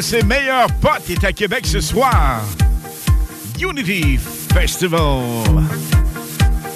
ses 0.00 0.22
meilleurs 0.22 0.70
potes 0.80 1.08
est 1.08 1.24
à 1.24 1.32
Québec 1.32 1.66
ce 1.66 1.80
soir. 1.80 2.42
Unity 3.60 4.18
Festival. 4.52 5.64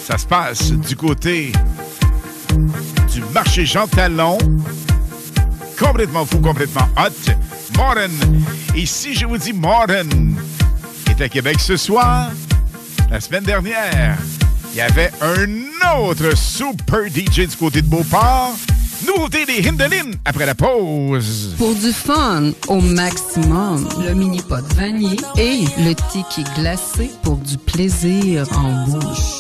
Ça 0.03 0.17
se 0.17 0.27
passe 0.27 0.73
du 0.73 0.97
côté 0.97 1.53
du 3.13 3.21
marché 3.33 3.67
Jean 3.67 3.87
Talon. 3.87 4.39
Complètement 5.79 6.25
fou, 6.25 6.41
complètement 6.41 6.89
hot. 6.97 7.33
Morton. 7.77 8.11
Et 8.75 8.87
si 8.87 9.15
je 9.15 9.27
vous 9.27 9.39
dis 9.39 9.53
Morton 9.53 10.09
est 11.11 11.21
à 11.21 11.29
Québec 11.29 11.57
ce 11.61 11.77
soir, 11.77 12.31
la 13.11 13.21
semaine 13.21 13.45
dernière, 13.45 14.17
il 14.73 14.79
y 14.79 14.81
avait 14.81 15.11
un 15.21 15.99
autre 15.99 16.37
super 16.37 17.07
DJ 17.07 17.49
du 17.49 17.57
côté 17.57 17.83
de 17.83 17.87
Beauport. 17.87 18.55
Nouveauté 19.07 19.47
des 19.47 19.67
Hindelines 19.67 20.17
après 20.25 20.47
la 20.47 20.55
pause. 20.55 21.55
Pour 21.57 21.75
du 21.75 21.93
fun 21.93 22.53
au 22.69 22.81
maximum, 22.81 23.89
le 24.07 24.15
mini 24.15 24.43
pot 24.43 24.65
vanille 24.75 25.21
et 25.39 25.61
le 25.79 25.95
tiki 26.11 26.45
glacé 26.57 27.11
pour 27.23 27.37
du 27.37 27.57
plaisir 27.57 28.47
en 28.57 28.87
bouche. 28.87 29.40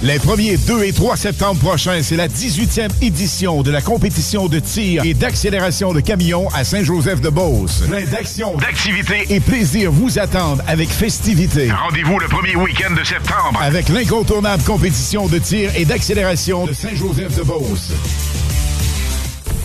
Les 0.00 0.18
1er, 0.20 0.64
2 0.64 0.84
et 0.84 0.92
3 0.92 1.16
septembre 1.16 1.58
prochains, 1.58 2.04
c'est 2.04 2.14
la 2.14 2.28
18e 2.28 2.88
édition 3.02 3.62
de 3.62 3.72
la 3.72 3.80
compétition 3.80 4.46
de 4.46 4.60
tir 4.60 5.04
et 5.04 5.12
d'accélération 5.12 5.92
de 5.92 5.98
camions 5.98 6.48
à 6.54 6.62
Saint-Joseph-de-Beauce. 6.62 7.82
Plein 7.88 8.04
d'actions, 8.04 8.56
d'activités 8.58 9.26
et 9.28 9.40
plaisir 9.40 9.90
vous 9.90 10.20
attendent 10.20 10.62
avec 10.68 10.88
festivité. 10.88 11.72
Rendez-vous 11.72 12.20
le 12.20 12.28
premier 12.28 12.54
week-end 12.54 12.94
de 12.94 13.02
septembre. 13.02 13.60
Avec 13.60 13.88
l'incontournable 13.88 14.62
compétition 14.62 15.26
de 15.26 15.38
tir 15.38 15.72
et 15.74 15.84
d'accélération 15.84 16.66
de 16.66 16.72
Saint-Joseph-de-Beauce. 16.72 17.90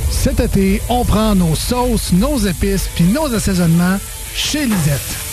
Cet 0.09 0.39
été, 0.39 0.81
on 0.89 1.05
prend 1.05 1.35
nos 1.35 1.53
sauces, 1.53 2.11
nos 2.11 2.39
épices 2.39 2.89
puis 2.95 3.03
nos 3.03 3.31
assaisonnements 3.31 3.99
chez 4.33 4.65
Lisette. 4.65 5.32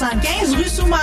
375 0.01 0.55
rue 0.55 0.67
Souman. 0.67 0.97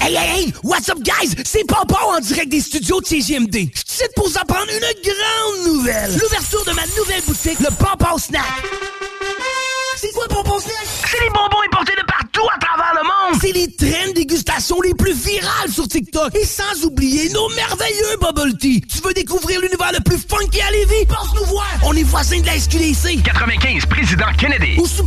Hey, 0.00 0.16
hey, 0.16 0.26
hey! 0.26 0.52
What's 0.64 0.88
up, 0.88 0.98
guys? 0.98 1.32
C'est 1.44 1.64
Papa 1.64 1.96
en 2.08 2.18
direct 2.18 2.50
des 2.50 2.60
studios 2.60 3.00
de 3.00 3.06
CGMD. 3.06 3.70
Je 3.72 3.82
suis 3.86 4.08
pour 4.16 4.28
vous 4.28 4.36
apprendre 4.36 4.66
une 4.68 4.80
grande 4.80 5.74
nouvelle. 5.74 6.10
L'ouverture 6.18 6.64
de 6.64 6.72
ma 6.72 6.84
nouvelle 6.98 7.22
boutique, 7.24 7.60
le 7.60 7.70
Papa 7.78 8.16
Snack. 8.18 8.42
C'est 9.96 10.10
quoi 10.12 10.26
Papa 10.26 10.58
Snack? 10.58 10.86
C'est 11.08 11.20
les 11.20 11.28
bonbons 11.28 11.62
importés 11.66 11.92
de 11.92 12.04
partout 12.04 12.48
à 12.52 12.58
travers 12.58 12.94
le 12.96 13.02
monde. 13.04 13.40
C'est 13.40 13.52
les 13.52 13.72
traînes 13.76 14.12
dégustation 14.12 14.80
les 14.80 14.94
plus 14.94 15.14
virales 15.14 15.70
sur 15.70 15.86
TikTok. 15.86 16.34
Et 16.34 16.44
sans 16.44 16.84
oublier 16.84 17.28
nos 17.28 17.48
merveilleux 17.50 18.16
bubble 18.20 18.58
tea. 18.58 18.80
Tu 18.80 19.00
veux 19.04 19.14
découvrir 19.14 19.60
l'univers 19.60 19.92
le 19.92 20.00
plus 20.00 20.18
funky 20.18 20.60
à 20.62 20.70
Lévis? 20.72 21.06
Passe 21.06 21.32
nous 21.36 21.46
voir. 21.46 21.68
On 21.84 21.94
est 21.94 22.02
voisins 22.02 22.40
de 22.40 22.46
la 22.46 22.58
SQDC. 22.58 23.22
95, 23.22 23.86
Président 23.86 24.32
Kennedy. 24.36 24.80
Ou 24.80 24.86
sur. 24.88 25.06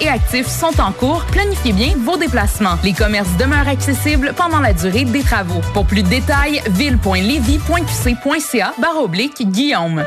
et 0.00 0.08
actif 0.08 0.46
sont 0.46 0.80
en 0.80 0.92
cours. 0.92 1.24
Planifiez 1.32 1.72
bien 1.72 1.94
vos 1.98 2.16
déplacements. 2.18 2.76
Les 2.84 2.92
commerces 2.92 3.34
demeurent 3.38 3.68
accessibles 3.68 4.34
pendant 4.36 4.60
la 4.60 4.74
durée 4.74 5.04
des 5.04 5.22
travaux. 5.22 5.62
Pour 5.72 5.86
plus 5.86 6.02
de 6.02 6.08
détails, 6.08 6.60
ville.levy.qc.ca 6.68 8.74
barre 8.78 8.98
oblique 8.98 9.50
Guillaume. 9.50 10.04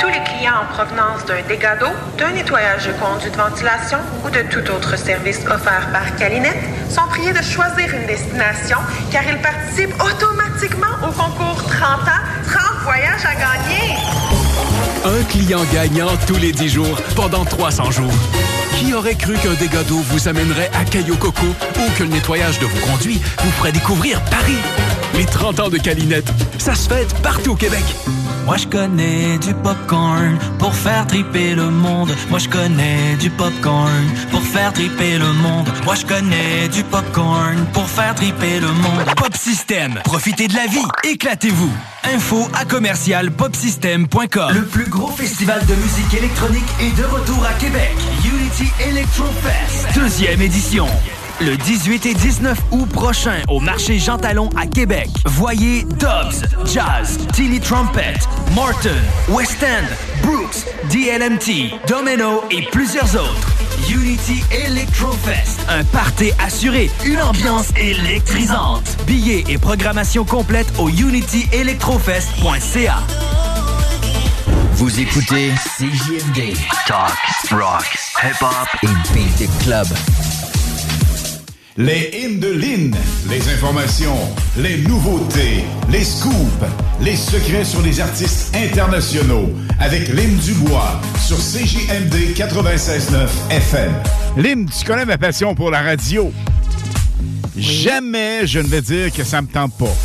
Tous 0.00 0.08
les 0.08 0.22
clients 0.24 0.62
en 0.62 0.64
provenance 0.72 1.26
d'un 1.26 1.42
dégât 1.46 1.76
d'eau, 1.76 1.92
d'un 2.16 2.30
nettoyage 2.30 2.86
de 2.86 2.92
conduits 2.92 3.30
de 3.30 3.36
ventilation 3.36 3.98
ou 4.24 4.30
de 4.30 4.40
tout 4.50 4.66
autre 4.72 4.96
service 4.96 5.40
offert 5.46 5.90
par 5.92 6.16
Calinette 6.16 6.56
sont 6.88 7.06
priés 7.10 7.32
de 7.32 7.42
choisir 7.42 7.94
une 7.94 8.06
destination 8.06 8.78
car 9.10 9.24
ils 9.28 9.42
participent 9.42 9.94
automatiquement 10.02 10.96
au 11.06 11.12
concours 11.12 11.62
30 11.64 12.08
ans, 12.08 12.22
30 12.46 12.62
voyages 12.84 13.26
à 13.26 13.34
gagner. 13.34 14.41
Un 15.04 15.24
client 15.24 15.62
gagnant 15.72 16.16
tous 16.26 16.36
les 16.36 16.52
10 16.52 16.68
jours 16.68 16.96
pendant 17.16 17.44
300 17.44 17.90
jours. 17.90 18.12
Qui 18.82 18.94
aurait 18.94 19.14
cru 19.14 19.34
qu'un 19.34 19.54
dégât 19.54 19.84
d'eau 19.84 20.00
vous 20.08 20.26
amènerait 20.26 20.68
à 20.74 20.84
Caillou 20.84 21.16
Coco 21.16 21.46
ou 21.46 21.90
que 21.96 22.02
le 22.02 22.08
nettoyage 22.08 22.58
de 22.58 22.66
vos 22.66 22.84
conduits 22.84 23.20
vous 23.44 23.50
ferait 23.52 23.70
découvrir 23.70 24.20
Paris? 24.24 24.58
Les 25.14 25.24
30 25.24 25.60
ans 25.60 25.68
de 25.68 25.78
Calinette, 25.78 26.28
ça 26.58 26.74
se 26.74 26.88
fête 26.88 27.14
partout 27.22 27.52
au 27.52 27.54
Québec. 27.54 27.84
Moi 28.44 28.56
je 28.56 28.66
connais 28.66 29.38
du 29.38 29.54
popcorn 29.54 30.36
pour 30.58 30.74
faire 30.74 31.06
triper 31.06 31.54
le 31.54 31.70
monde. 31.70 32.10
Moi 32.28 32.40
je 32.40 32.48
connais 32.48 33.14
du 33.20 33.30
popcorn 33.30 34.04
pour 34.32 34.42
faire 34.42 34.72
triper 34.72 35.16
le 35.16 35.32
monde. 35.32 35.68
Moi 35.84 35.94
je 35.94 36.04
connais 36.04 36.68
du 36.68 36.82
popcorn 36.82 37.64
pour 37.72 37.88
faire 37.88 38.16
triper 38.16 38.58
le 38.58 38.66
monde. 38.66 39.04
Pop 39.16 39.36
System, 39.36 40.00
profitez 40.02 40.48
de 40.48 40.56
la 40.56 40.66
vie, 40.66 40.84
éclatez-vous. 41.04 41.72
Info 42.14 42.48
à 42.52 42.64
commercial 42.64 43.30
popsystem.com. 43.30 44.52
Le 44.52 44.66
plus 44.66 44.88
gros 44.88 45.12
festival 45.12 45.64
de 45.66 45.74
musique 45.76 46.14
électronique 46.14 46.68
est 46.80 46.96
de 46.98 47.04
retour 47.04 47.46
à 47.46 47.52
Québec. 47.54 47.94
Electro 48.60 49.24
Fest, 49.42 49.86
deuxième 49.94 50.42
édition. 50.42 50.86
Le 51.40 51.56
18 51.56 52.04
et 52.04 52.12
19 52.12 52.58
août 52.72 52.86
prochain 52.90 53.38
au 53.48 53.60
marché 53.60 53.98
Jean 53.98 54.18
Talon 54.18 54.50
à 54.56 54.66
Québec. 54.66 55.08
Voyez 55.24 55.84
Dobbs, 55.84 56.44
Jazz, 56.66 57.18
Tilly 57.32 57.60
Trumpet, 57.60 58.12
Morton, 58.54 58.90
West 59.30 59.56
End, 59.62 59.86
Brooks, 60.22 60.66
DLMT, 60.90 61.72
Domino 61.88 62.44
et 62.50 62.60
plusieurs 62.70 63.14
autres. 63.14 63.48
Unity 63.88 64.44
Electrofest, 64.50 65.60
un 65.70 65.82
party 65.84 66.30
assuré, 66.38 66.90
une 67.06 67.22
ambiance 67.22 67.70
électrisante. 67.76 68.98
Billets 69.06 69.44
et 69.48 69.56
programmation 69.56 70.26
complète 70.26 70.70
au 70.78 70.90
unityelectrofest.ca. 70.90 72.96
Vous 74.74 75.00
écoutez 75.00 75.52
CJMD. 75.78 76.54
Talk, 76.86 77.16
rock, 77.52 77.96
hip-hop 78.24 78.68
et 78.84 79.14
beat 79.14 79.50
club. 79.64 79.86
Les 81.76 82.10
hymnes 82.12 82.38
de 82.38 82.52
Lynn, 82.52 82.94
les 83.28 83.48
informations, 83.48 84.16
les 84.58 84.78
nouveautés, 84.82 85.64
les 85.90 86.04
scoops, 86.04 86.34
les 87.00 87.16
secrets 87.16 87.64
sur 87.64 87.82
les 87.82 88.00
artistes 88.00 88.54
internationaux 88.54 89.50
avec 89.80 90.08
Lynn 90.08 90.36
Dubois 90.36 91.00
sur 91.26 91.36
CJMD 91.38 92.36
96.9 92.36 93.28
FM. 93.50 93.92
Lynn, 94.36 94.66
tu 94.68 94.84
connais 94.84 95.06
ma 95.06 95.18
passion 95.18 95.54
pour 95.54 95.70
la 95.70 95.82
radio. 95.82 96.32
Jamais 97.56 98.46
je 98.46 98.60
ne 98.60 98.68
vais 98.68 98.82
dire 98.82 99.12
que 99.12 99.24
ça 99.24 99.42
me 99.42 99.48
tente 99.48 99.76
pas. 99.76 99.96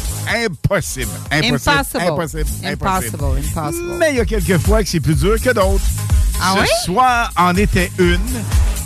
Impossible. 0.46 1.12
Impossible. 1.32 2.02
Impossible. 2.02 2.46
Impossible. 2.64 2.66
Impossible. 2.66 3.24
Impossible. 3.56 3.98
Mais 4.00 4.12
il 4.12 4.18
y 4.18 4.22
a 4.22 4.26
quelques 4.26 4.58
fois 4.58 4.82
que 4.82 4.90
c'est 4.90 5.00
plus 5.00 5.16
dur 5.16 5.40
que 5.40 5.52
d'autres. 5.52 5.86
Ah 6.42 6.54
Ce 6.56 6.62
oui? 6.62 6.68
soir 6.86 7.32
en 7.36 7.56
était 7.56 7.92
une. 8.00 8.20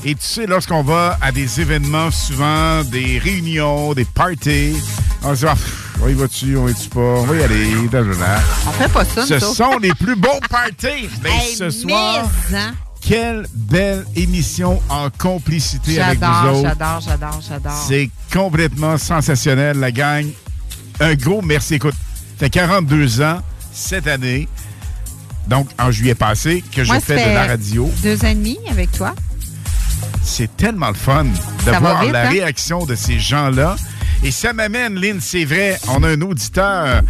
Et 0.03 0.15
tu 0.15 0.21
sais, 0.25 0.45
lorsqu'on 0.47 0.83
va 0.83 1.17
à 1.21 1.31
des 1.31 1.61
événements, 1.61 2.09
souvent 2.11 2.83
des 2.83 3.19
réunions, 3.19 3.93
des 3.93 4.05
parties, 4.05 4.75
on 5.23 5.35
se 5.35 5.41
dit, 5.41 5.51
Ah, 5.51 5.55
On 6.03 6.07
y 6.07 6.13
va-tu, 6.13 6.57
on 6.57 6.67
y 6.67 6.71
va-tu 6.73 6.89
pas? 6.89 6.99
On 6.99 7.23
va 7.23 7.35
y 7.35 7.43
aller. 7.43 7.87
Dajana. 7.91 8.39
On 8.67 8.71
fait 8.71 8.87
pas 8.91 9.05
ça, 9.05 9.25
Ce 9.25 9.33
nous 9.35 9.53
sont 9.53 9.77
les 9.79 9.93
plus 9.93 10.15
beaux 10.15 10.39
parties. 10.49 11.07
Mais 11.23 11.29
Hey, 11.29 11.55
ce 11.55 11.69
soir, 11.69 12.27
mais, 12.49 12.57
hein? 12.57 12.73
quelle 12.99 13.45
belle 13.53 14.05
émission 14.15 14.81
en 14.89 15.09
complicité 15.11 16.01
avec 16.01 16.19
vous 16.19 16.25
J'adore, 16.25 16.55
autres. 16.57 16.69
j'adore, 16.69 17.01
j'adore, 17.01 17.41
j'adore. 17.47 17.85
C'est 17.87 18.09
complètement 18.33 18.97
sensationnel, 18.97 19.77
la 19.77 19.91
gang. 19.91 20.25
Un 20.99 21.13
gros 21.15 21.41
merci. 21.43 21.75
Écoute, 21.75 21.95
fait 22.39 22.49
42 22.49 23.21
ans 23.21 23.39
cette 23.71 24.07
année, 24.07 24.47
donc 25.47 25.67
en 25.79 25.91
juillet 25.91 26.15
passé, 26.15 26.63
que 26.73 26.83
ça 26.85 26.99
fais 26.99 27.15
de 27.15 27.19
fait 27.19 27.33
la 27.33 27.45
radio. 27.47 27.91
Deux 28.03 28.23
ans 28.23 28.29
et 28.29 28.35
demi 28.35 28.57
avec 28.69 28.91
toi. 28.91 29.13
C'est 30.23 30.55
tellement 30.55 30.89
le 30.89 30.93
fun 30.95 31.25
de 31.25 31.71
Ça 31.71 31.79
voir 31.79 32.03
vite, 32.03 32.11
la 32.13 32.27
hein? 32.27 32.29
réaction 32.29 32.85
de 32.85 32.95
ces 32.95 33.19
gens-là. 33.19 33.75
Et 34.23 34.31
ça 34.31 34.53
m'amène, 34.53 34.95
Lynn, 34.95 35.19
c'est 35.19 35.45
vrai, 35.45 35.77
on 35.89 36.03
a 36.03 36.09
un 36.09 36.21
auditeur 36.21 37.01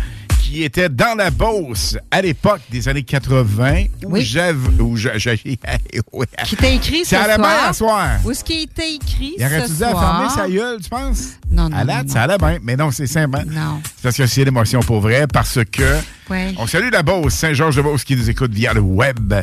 qui 0.41 0.63
était 0.63 0.89
dans 0.89 1.15
la 1.17 1.29
Beauce 1.29 1.97
à 2.09 2.21
l'époque 2.21 2.61
des 2.71 2.87
années 2.87 3.03
80 3.03 3.83
où 4.05 4.17
j'avais... 4.17 4.57
où 4.81 4.95
j'ai- 4.97 5.11
ouais. 6.13 6.25
Qui 6.45 6.55
t'a 6.55 6.69
écrit 6.69 7.03
ce 7.03 7.11
C'est 7.11 7.15
à 7.17 7.27
la 7.27 7.35
soir. 7.35 7.47
main 7.47 7.69
à 7.69 7.73
soir. 7.73 8.09
Où 8.25 8.31
est-ce 8.31 8.43
qu'il 8.43 8.67
t'a 8.67 8.85
écrit 8.85 9.35
Il 9.37 9.45
aurait-tu 9.45 9.67
ce 9.67 9.73
dit 9.73 9.83
à 9.83 9.91
soir? 9.91 10.17
fermer 10.17 10.29
sa 10.29 10.49
gueule, 10.53 10.79
tu 10.81 10.89
penses? 10.89 11.23
Non, 11.49 11.69
non, 11.69 11.77
À 11.77 11.83
la, 11.83 12.03
non, 12.03 12.09
ça 12.09 12.23
allait 12.23 12.37
bien. 12.37 12.57
Mais 12.63 12.75
non, 12.75 12.91
c'est 12.91 13.07
simple. 13.07 13.37
hein? 13.39 13.43
Non. 13.47 13.81
C'est 13.83 14.03
parce 14.03 14.17
que 14.17 14.25
c'est 14.25 14.43
l'émotion 14.43 14.79
pour 14.81 14.99
vrai, 15.01 15.25
parce 15.31 15.59
que 15.71 15.83
On 16.57 16.65
salue 16.65 16.89
la 16.91 17.03
Beauce, 17.03 17.33
Saint-Georges-de-Beauce 17.33 18.05
qui 18.05 18.15
nous 18.15 18.29
écoute 18.29 18.53
via 18.53 18.71
le 18.73 18.79
web 18.79 19.33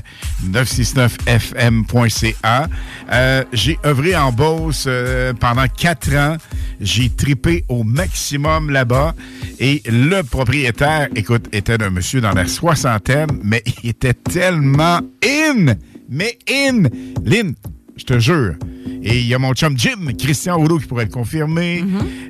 969fm.ca. 0.47 2.69
Euh, 3.13 3.45
j'ai 3.53 3.79
œuvré 3.85 4.17
en 4.17 4.33
Beauce 4.33 4.85
euh, 4.87 5.35
pendant 5.35 5.67
quatre 5.69 6.15
ans. 6.15 6.39
J'ai 6.81 7.11
tripé 7.11 7.67
au 7.69 7.85
maximum 7.85 8.71
là-bas. 8.71 9.15
Et 9.59 9.83
le 9.87 10.23
propriétaire, 10.23 11.09
écoute, 11.15 11.45
était 11.53 11.83
un 11.83 11.91
monsieur 11.91 12.23
dans 12.23 12.33
la 12.33 12.47
soixantaine, 12.47 13.39
mais 13.43 13.63
il 13.83 13.91
était 13.91 14.15
tellement 14.15 15.01
in! 15.25 15.75
Mais 16.09 16.39
in! 16.51 16.85
Lynn, 17.25 17.55
je 17.99 18.05
te 18.05 18.19
jure. 18.19 18.55
Et 19.03 19.19
il 19.19 19.27
y 19.27 19.35
a 19.35 19.39
mon 19.39 19.53
chum 19.53 19.79
Jim, 19.79 20.09
Christian 20.19 20.57
Rouleau, 20.57 20.79
qui 20.79 20.87
pourrait 20.87 21.05
le 21.05 21.11
confirmer. 21.11 21.85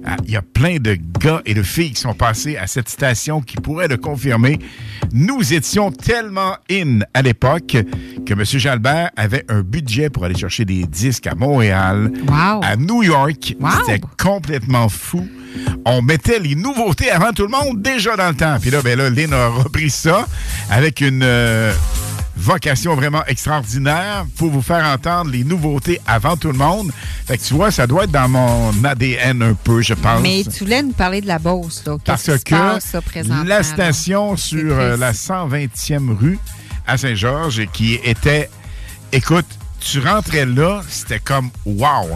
Ah, 0.05 0.16
Il 0.27 0.32
y 0.32 0.36
a 0.36 0.43
plein 0.43 0.77
de 0.78 0.99
gars 1.19 1.40
et 1.47 1.55
de 1.55 1.62
filles 1.62 1.93
qui 1.93 2.01
sont 2.01 2.15
passés 2.15 2.57
à 2.57 2.66
cette 2.66 2.89
station 2.89 3.40
qui 3.40 3.57
pourraient 3.57 3.89
le 3.89 3.97
confirmer. 3.97 4.59
Nous 5.12 5.55
étions 5.55 5.90
tellement 5.90 6.57
in 6.70 7.01
à 7.15 7.23
l'époque 7.23 7.77
que 8.27 8.32
M. 8.35 8.45
Jalbert 8.45 9.11
avait 9.16 9.45
un 9.49 9.62
budget 9.62 10.11
pour 10.11 10.24
aller 10.24 10.36
chercher 10.36 10.65
des 10.66 10.85
disques 10.85 11.27
à 11.27 11.35
Montréal, 11.35 12.12
à 12.62 12.77
New 12.77 13.03
York. 13.03 13.55
C'était 13.86 14.01
complètement 14.23 14.89
fou. 14.89 15.27
On 15.86 16.03
mettait 16.03 16.39
les 16.39 16.55
nouveautés 16.55 17.11
avant 17.11 17.32
tout 17.32 17.45
le 17.45 17.49
monde 17.49 17.81
déjà 17.81 18.15
dans 18.16 18.28
le 18.28 18.35
temps. 18.35 18.59
Puis 18.61 18.70
là, 18.70 18.82
ben 18.82 18.99
là, 18.99 19.09
Lynn 19.09 19.32
a 19.32 19.49
repris 19.49 19.89
ça 19.89 20.27
avec 20.70 21.01
une 21.01 21.23
euh, 21.23 21.73
vocation 22.39 22.94
vraiment 22.94 23.24
extraordinaire 23.27 24.24
pour 24.36 24.51
vous 24.51 24.62
faire 24.62 24.85
entendre 24.86 25.31
les 25.31 25.44
nouveautés 25.44 26.01
avant 26.06 26.36
tout 26.36 26.52
le 26.52 26.59
monde. 26.59 26.90
Fait 27.27 27.36
que 27.36 27.43
tu 27.43 27.55
vois, 27.55 27.70
ça 27.70 27.86
doit 27.86 28.05
être 28.05 28.12
dans 28.12 28.28
mon 28.28 28.73
ADN 28.85 29.43
un 29.43 29.55
peu, 29.55 29.82
je 29.82 29.94
pense. 29.94 30.23
Mais 30.23 30.44
tu 30.44 30.65
voulais 30.65 30.82
nous 30.82 30.93
parler 30.93 31.20
de 31.20 31.27
la 31.27 31.39
Beauce, 31.39 31.82
là. 31.86 31.97
Parce 32.05 32.23
se 32.24 32.32
que 32.32 32.51
passe, 32.51 32.85
ça, 32.86 33.02
présentement, 33.02 33.44
la 33.44 33.59
là? 33.59 33.62
station 33.62 34.36
sur 34.36 34.73
euh, 34.78 34.97
la 34.97 35.12
120e 35.12 36.16
rue 36.16 36.39
à 36.86 36.97
Saint-Georges, 36.97 37.66
qui 37.73 37.94
était, 38.02 38.48
écoute, 39.12 39.47
tu 39.81 40.01
rentrais 40.01 40.47
là, 40.47 40.82
c'était 40.89 41.19
comme 41.20 41.51
wow. 41.66 42.09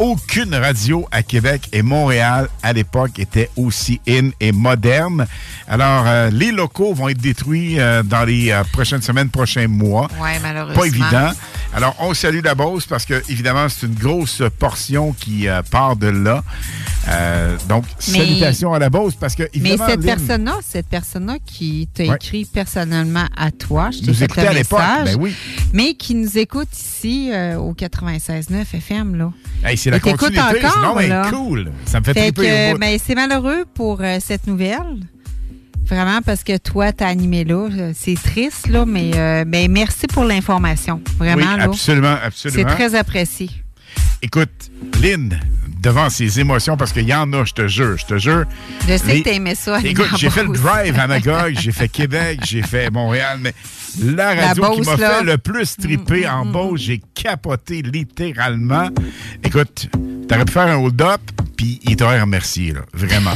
Aucune 0.00 0.54
radio 0.54 1.06
à 1.10 1.22
Québec 1.22 1.68
et 1.74 1.82
Montréal 1.82 2.48
à 2.62 2.72
l'époque 2.72 3.18
était 3.18 3.50
aussi 3.58 4.00
in 4.08 4.30
et 4.40 4.50
moderne. 4.50 5.26
Alors, 5.68 6.04
euh, 6.06 6.30
les 6.30 6.52
locaux 6.52 6.94
vont 6.94 7.10
être 7.10 7.20
détruits 7.20 7.78
euh, 7.78 8.02
dans 8.02 8.24
les 8.24 8.50
euh, 8.50 8.64
prochaines 8.72 9.02
semaines, 9.02 9.28
prochains 9.28 9.68
mois. 9.68 10.08
Oui, 10.18 10.30
malheureusement. 10.40 10.80
Pas 10.80 10.86
évident. 10.86 11.30
Alors, 11.74 11.94
on 12.00 12.14
salue 12.14 12.40
la 12.42 12.54
Beauce 12.54 12.86
parce 12.86 13.04
que, 13.04 13.22
évidemment, 13.28 13.68
c'est 13.68 13.86
une 13.86 13.94
grosse 13.94 14.42
portion 14.58 15.12
qui 15.12 15.46
euh, 15.48 15.60
part 15.70 15.96
de 15.96 16.08
là. 16.08 16.42
Euh, 17.10 17.56
donc, 17.68 17.84
Mais- 18.08 18.18
salutations 18.18 18.72
à 18.72 18.78
la 18.78 18.88
Beauce 18.90 19.14
parce 19.14 19.34
que, 19.34 19.42
Mais 19.60 19.76
cette 19.76 20.00
personne-là, 20.02 20.58
cette 20.66 20.86
personne-là 20.86 21.38
qui 21.44 21.88
t'a 21.92 22.04
Ouais. 22.04 22.14
écrit 22.16 22.44
personnellement 22.44 23.26
à 23.36 23.50
toi, 23.50 23.90
je 23.92 23.98
t'ai 24.00 24.06
Nous 24.06 24.14
fait 24.14 24.34
le 24.36 24.48
à 24.48 24.52
l'époque, 24.52 24.78
message, 24.80 25.16
ben 25.16 25.22
oui. 25.22 25.34
mais 25.72 25.94
qui 25.94 26.14
nous 26.14 26.38
écoute 26.38 26.68
ici 26.72 27.30
euh, 27.32 27.56
au 27.58 27.74
96.9 27.74 28.74
FM. 28.74 29.16
Là. 29.16 29.32
Hey, 29.64 29.76
c'est 29.76 29.90
la 29.90 29.98
continuité. 30.00 30.40
encore, 30.40 30.78
Non, 30.82 30.94
mais 30.96 31.08
là. 31.08 31.28
cool. 31.30 31.72
Ça 31.84 32.00
me 32.00 32.04
fait, 32.04 32.14
Fait 32.14 32.32
triper 32.32 32.72
bout. 32.72 32.78
ben, 32.78 32.98
c'est 33.04 33.14
malheureux 33.14 33.64
pour 33.74 34.00
euh, 34.02 34.18
cette 34.20 34.46
nouvelle. 34.46 35.00
Vraiment, 35.86 36.20
parce 36.24 36.44
que 36.44 36.56
toi, 36.56 36.92
t'as 36.92 37.08
animé 37.08 37.42
là. 37.44 37.68
Euh, 37.72 37.92
C'est 37.96 38.14
triste, 38.14 38.68
là, 38.68 38.86
mais 38.86 39.10
euh, 39.16 39.44
ben, 39.44 39.68
merci 39.70 40.06
pour 40.06 40.24
l'information. 40.24 41.00
Vraiment, 41.18 41.42
Oui, 41.52 41.58
là. 41.58 41.64
absolument, 41.64 42.16
C'est 42.20 42.26
absolument. 42.48 42.70
très 42.70 42.94
apprécié. 42.94 43.50
Écoute, 44.22 44.70
Lynn, 45.02 45.40
devant 45.80 46.10
ses 46.10 46.38
émotions, 46.40 46.76
parce 46.76 46.92
qu'il 46.92 47.08
y 47.08 47.14
en 47.14 47.32
a, 47.32 47.44
je 47.44 47.52
te 47.52 47.66
jure, 47.66 47.96
je 47.96 48.06
te 48.06 48.18
jure. 48.18 48.44
Je 48.86 48.96
sais 48.96 49.06
Les- 49.06 49.22
que 49.22 49.28
t'aimais 49.30 49.54
ça. 49.54 49.78
Écoute, 49.82 50.10
j'ai 50.18 50.30
fait 50.30 50.42
le 50.44 50.50
drive 50.52 50.98
à 50.98 51.06
Magog, 51.06 51.54
j'ai 51.58 51.72
fait 51.72 51.88
Québec, 51.88 52.40
j'ai 52.44 52.62
fait 52.62 52.90
Montréal, 52.90 53.38
mais 53.40 53.54
la 54.02 54.34
La 54.34 54.46
radio 54.48 54.70
qui 54.72 54.80
m'a. 54.82 54.94
Mm, 54.94 54.98
fait 54.98 55.22
le 55.24 55.38
plus 55.38 55.76
triper 55.76 56.28
en 56.28 56.44
Beauce, 56.46 56.80
j'ai 56.80 57.00
capoté 57.14 57.82
littéralement. 57.82 58.88
Écoute, 59.42 59.88
t'aurais 60.28 60.44
pu 60.44 60.52
faire 60.52 60.68
un 60.68 60.76
hold-up, 60.76 61.20
puis 61.56 61.80
il 61.84 61.96
t'aurait 61.96 62.20
remercié, 62.20 62.72
là, 62.72 62.80
vraiment. 62.92 63.34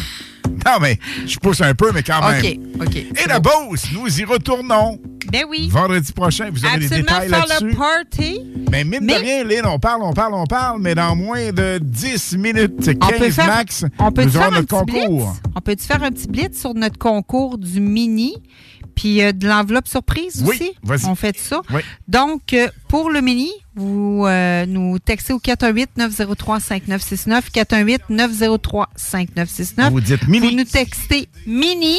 non, 0.67 0.79
mais 0.81 0.99
je 1.27 1.37
pousse 1.39 1.61
un 1.61 1.75
peu, 1.75 1.91
mais 1.93 2.03
quand 2.03 2.21
même. 2.29 2.41
OK, 2.81 2.87
OK. 2.87 2.97
Et 2.97 3.29
la 3.29 3.41
Beauce, 3.41 3.85
nous 3.93 4.21
y 4.21 4.25
retournons. 4.25 4.99
Ben 5.33 5.45
oui. 5.49 5.69
Vendredi 5.71 6.13
prochain, 6.13 6.51
vous 6.53 6.65
aurez 6.65 6.77
les 6.79 6.85
Absolument 6.85 7.07
détails 7.11 7.29
faire 7.31 7.47
là-dessus. 7.47 7.67
le 7.71 7.75
party. 7.77 8.41
Mais 8.71 8.85
mine 8.85 9.07
de 9.07 9.15
rien, 9.15 9.43
Lynn, 9.45 9.67
on 9.67 9.79
parle, 9.79 10.03
on 10.03 10.13
parle, 10.13 10.35
on 10.35 10.45
parle, 10.45 10.81
mais 10.81 10.95
dans 10.95 11.17
moins 11.17 11.51
de 11.51 11.79
10 11.83 12.37
minutes, 12.37 12.85
15 12.85 12.97
On 13.03 13.19
peut 13.19 13.31
faire, 13.31 13.47
max, 13.47 13.85
on 13.99 14.13
peut 14.13 14.25
nous 14.25 14.31
faire 14.31 14.43
aurons 14.43 14.53
un 14.53 14.57
notre 14.61 14.85
petit 14.85 14.93
concours. 15.01 15.27
blitz? 15.33 15.43
On 15.57 15.61
peut-tu 15.61 15.85
faire 15.87 16.03
un 16.03 16.11
petit 16.11 16.29
blitz 16.29 16.61
sur 16.61 16.75
notre 16.75 16.99
concours 16.99 17.57
du 17.59 17.81
mini? 17.81 18.35
Puis 18.95 19.23
euh, 19.23 19.33
de 19.33 19.49
l'enveloppe 19.49 19.89
surprise 19.89 20.45
aussi? 20.47 20.73
On 21.07 21.15
fait 21.15 21.39
ça? 21.39 21.63
Oui. 21.73 21.81
Donc, 22.09 22.53
euh, 22.53 22.69
pour 22.89 23.09
le 23.11 23.21
mini, 23.21 23.51
vous 23.75 24.25
euh, 24.27 24.67
nous 24.67 24.99
textez 24.99 25.33
au 25.33 25.39
418-903-5969, 25.39 28.01
418-903-5969. 28.11 29.91
Vous 29.91 30.01
dites 30.01 30.27
mini. 30.29 30.51
Vous 30.51 30.57
nous 30.57 30.65
textez 30.65 31.29
mini. 31.47 31.99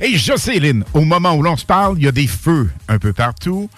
Et 0.00 0.16
je 0.16 0.36
sais, 0.36 0.58
Lynn, 0.58 0.84
au 0.92 1.02
moment 1.02 1.34
où 1.34 1.42
l'on 1.42 1.56
se 1.56 1.64
parle, 1.64 1.96
il 1.98 2.04
y 2.04 2.08
a 2.08 2.12
des 2.12 2.26
feux 2.26 2.70
un 2.88 2.98
peu 2.98 3.12
partout 3.12 3.70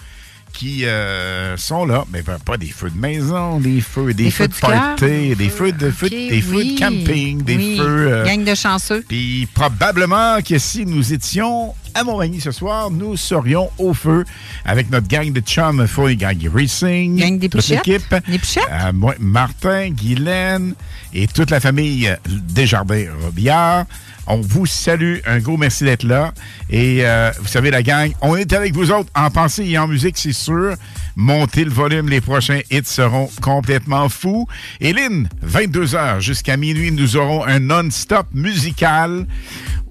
qui 0.54 0.86
euh, 0.86 1.56
sont 1.56 1.84
là, 1.84 2.04
mais 2.12 2.22
ben, 2.22 2.38
pas 2.38 2.56
des 2.56 2.68
feux 2.68 2.88
de 2.88 2.98
maison, 2.98 3.58
des 3.60 3.80
feux, 3.80 4.14
des, 4.14 4.24
Des 4.24 4.30
feux, 4.30 4.44
feux 4.44 4.48
de 4.48 4.54
party, 4.54 5.36
des 5.36 5.48
feux 5.48 5.72
de, 5.72 5.90
feux- 5.90 6.08
des 6.08 6.40
feux 6.40 6.56
oui, 6.56 6.74
de 6.76 6.78
camping, 6.80 7.42
des 7.42 7.56
oui. 7.56 7.76
feux. 7.76 8.12
euh, 8.12 8.24
Gang 8.24 8.44
de 8.44 8.54
chanceux. 8.54 9.04
Puis 9.08 9.48
probablement 9.52 10.40
que 10.42 10.56
si 10.58 10.86
nous 10.86 11.12
étions 11.12 11.74
à 11.94 12.04
Montmagny 12.04 12.40
ce 12.40 12.50
soir, 12.52 12.90
nous 12.90 13.16
serions 13.16 13.68
au 13.78 13.94
feu 13.94 14.24
avec 14.64 14.90
notre 14.90 15.06
gang 15.08 15.32
de 15.32 15.40
chums 15.40 15.86
Foy 15.86 16.16
Gang 16.16 16.38
Racing. 16.52 17.16
Gang 17.16 17.38
des 17.38 17.48
toute 17.48 17.68
l'équipe. 17.68 18.14
Euh, 18.14 19.12
Martin, 19.18 19.90
Guylaine 19.90 20.74
et 21.12 21.26
toute 21.26 21.50
la 21.50 21.60
famille 21.60 22.12
Desjardins-Robillard. 22.28 23.86
On 24.26 24.40
vous 24.40 24.66
salue. 24.66 25.18
Un 25.26 25.38
gros 25.38 25.56
merci 25.56 25.84
d'être 25.84 26.02
là. 26.04 26.32
Et 26.70 27.00
euh, 27.04 27.30
vous 27.40 27.48
savez, 27.48 27.70
la 27.70 27.82
gang, 27.82 28.12
on 28.20 28.36
est 28.36 28.52
avec 28.52 28.74
vous 28.74 28.90
autres 28.90 29.10
en 29.14 29.30
pensée 29.30 29.64
et 29.64 29.78
en 29.78 29.86
musique, 29.86 30.16
c'est 30.18 30.32
sûr. 30.32 30.74
Montez 31.16 31.64
le 31.64 31.70
volume. 31.70 32.08
Les 32.08 32.20
prochains 32.20 32.60
hits 32.70 32.82
seront 32.84 33.28
complètement 33.42 34.08
fous. 34.08 34.46
Et 34.80 34.92
Lynn, 34.92 35.28
22h 35.46 36.20
jusqu'à 36.20 36.56
minuit, 36.56 36.90
nous 36.90 37.16
aurons 37.16 37.44
un 37.44 37.58
non-stop 37.60 38.26
musical. 38.32 39.26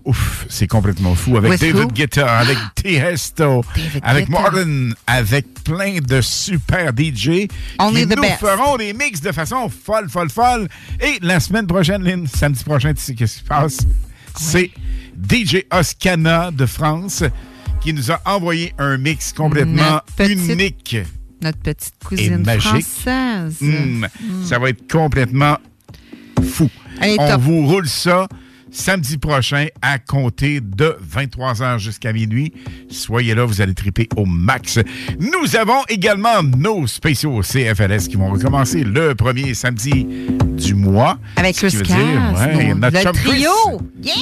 Ouf, 0.05 0.45
c'est 0.49 0.67
complètement 0.67 1.15
fou. 1.15 1.37
Avec 1.37 1.51
With 1.51 1.61
David? 1.61 1.93
Guetta, 1.93 2.37
avec 2.37 2.57
Tiesto, 2.75 3.63
avec. 4.01 4.27
Martin, 4.27 4.89
avec 5.07 5.45
plein 5.63 5.99
de 6.01 6.19
super 6.19 6.91
DJ 6.91 7.47
Only 7.79 8.01
qui 8.01 8.15
nous 8.15 8.21
best. 8.21 8.39
feront 8.39 8.75
des 8.75 8.91
mix 8.91 9.21
de 9.21 9.31
façon 9.31 9.69
folle, 9.69 10.09
folle, 10.09 10.29
folle. 10.29 10.67
Et 10.99 11.19
la 11.21 11.39
semaine 11.39 11.67
prochaine, 11.67 12.03
Lynn, 12.03 12.27
samedi 12.27 12.63
prochain, 12.65 12.93
tu 12.93 13.01
sais 13.01 13.15
qu'est-ce 13.15 13.35
qui 13.35 13.43
se 13.43 13.45
passe? 13.45 13.77
C'est 14.37 14.71
DJ 15.29 15.57
Oscana 15.71 16.51
de 16.51 16.65
France 16.65 17.23
qui 17.81 17.93
nous 17.93 18.11
a 18.11 18.21
envoyé 18.25 18.73
un 18.77 18.97
mix 18.97 19.33
complètement 19.33 19.99
petite- 20.15 20.49
unique. 20.49 20.97
Notre 21.41 21.59
petite 21.59 21.93
Et 22.01 22.05
cousine 22.05 22.37
magique. 22.43 22.85
française. 22.85 23.57
Mm. 23.59 24.05
Ça 24.45 24.59
va 24.59 24.69
être 24.69 24.89
complètement 24.89 25.57
fou. 26.41 26.69
On 27.01 27.17
top. 27.17 27.41
vous 27.41 27.67
roule 27.67 27.87
ça. 27.87 28.27
Samedi 28.73 29.17
prochain 29.17 29.67
à 29.81 29.99
compter 29.99 30.59
de 30.59 30.97
23h 31.15 31.77
jusqu'à 31.79 32.11
minuit. 32.11 32.51
Soyez 32.89 33.35
là, 33.35 33.45
vous 33.45 33.61
allez 33.61 33.73
triper 33.75 34.09
au 34.17 34.25
max. 34.25 34.79
Nous 35.19 35.55
avons 35.55 35.83
également 35.89 36.41
nos 36.43 36.87
spéciaux 36.87 37.41
CFLS 37.41 38.07
qui 38.09 38.15
vont 38.17 38.31
recommencer 38.31 38.83
le 38.83 39.13
premier 39.15 39.53
samedi 39.53 40.07
du 40.57 40.73
mois. 40.73 41.17
Avec 41.35 41.55
veut 41.61 41.69
dire, 41.69 41.95
ouais, 41.97 42.73
notre 42.73 42.97
le 43.05 43.11
Chris. 43.11 43.29
trio. 43.29 43.51
Yeah! 44.01 44.13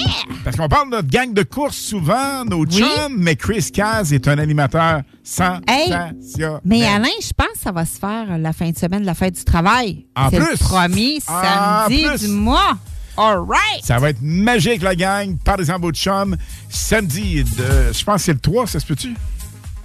Parce 0.43 0.57
qu'on 0.57 0.67
parle 0.67 0.89
de 0.91 0.95
notre 0.97 1.07
gang 1.09 1.33
de 1.33 1.43
course 1.43 1.77
souvent, 1.77 2.43
nos 2.45 2.65
Oui. 2.65 2.79
chums, 2.79 3.15
mais 3.17 3.35
Chris 3.35 3.71
Caz 3.73 4.13
est 4.13 4.27
un 4.27 4.37
animateur 4.37 4.97
Hey, 4.97 5.03
sensationnel. 5.23 6.59
mais 6.65 6.83
Alain, 6.85 7.07
je 7.21 7.31
pense 7.35 7.53
que 7.53 7.59
ça 7.63 7.71
va 7.71 7.85
se 7.85 7.97
faire 7.97 8.37
la 8.37 8.51
fin 8.53 8.69
de 8.69 8.77
semaine 8.77 9.01
de 9.01 9.05
la 9.05 9.13
fête 9.13 9.35
du 9.35 9.43
travail. 9.45 10.05
En 10.15 10.29
C'est 10.29 10.39
le 10.39 10.45
plus. 10.45 10.57
premier 10.57 11.19
En 11.27 11.41
samedi 11.87 12.03
plus. 12.03 12.19
du 12.21 12.27
mois. 12.27 12.77
All 13.21 13.37
right! 13.47 13.83
Ça 13.83 13.99
va 13.99 14.09
être 14.09 14.21
magique, 14.21 14.81
la 14.81 14.95
gang. 14.95 15.37
Par 15.43 15.57
des 15.57 15.65
beau 15.79 15.91
de 15.91 15.97
chum. 15.97 16.35
Samedi, 16.69 17.43
de, 17.43 17.93
je 17.93 18.03
pense 18.03 18.15
que 18.17 18.21
c'est 18.23 18.33
le 18.33 18.39
3, 18.39 18.65
ça 18.67 18.79
se 18.79 18.85
peut-tu? 18.85 19.13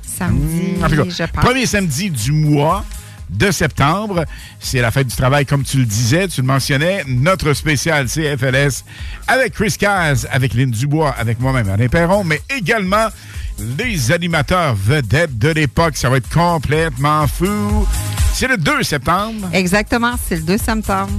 Samedi, 0.02 0.72
Mm, 0.80 0.84
en 0.84 0.88
tout 0.88 0.96
cas, 0.96 1.04
je 1.04 1.32
pense. 1.32 1.44
premier 1.44 1.66
samedi 1.66 2.10
du 2.10 2.32
mois 2.32 2.84
de 3.28 3.50
septembre. 3.50 4.24
C'est 4.60 4.80
la 4.80 4.90
fête 4.90 5.08
du 5.08 5.16
travail, 5.16 5.44
comme 5.44 5.64
tu 5.64 5.78
le 5.78 5.84
disais, 5.84 6.28
tu 6.28 6.40
le 6.40 6.46
mentionnais. 6.46 7.04
Notre 7.06 7.52
spécial 7.52 8.06
CFLS 8.08 8.84
avec 9.26 9.52
Chris 9.52 9.74
Caz, 9.78 10.26
avec 10.30 10.54
Lynn 10.54 10.70
Dubois, 10.70 11.10
avec 11.18 11.38
moi-même, 11.40 11.68
Alain 11.68 11.88
Perron, 11.88 12.24
mais 12.24 12.40
également 12.56 13.08
les 13.78 14.12
animateurs 14.12 14.74
vedettes 14.74 15.36
de 15.38 15.48
l'époque. 15.48 15.96
Ça 15.96 16.08
va 16.08 16.16
être 16.18 16.28
complètement 16.30 17.26
fou. 17.26 17.86
C'est 18.32 18.48
le 18.48 18.56
2 18.56 18.82
septembre. 18.82 19.48
Exactement, 19.52 20.12
c'est 20.28 20.36
le 20.36 20.42
2 20.42 20.58
septembre. 20.58 21.10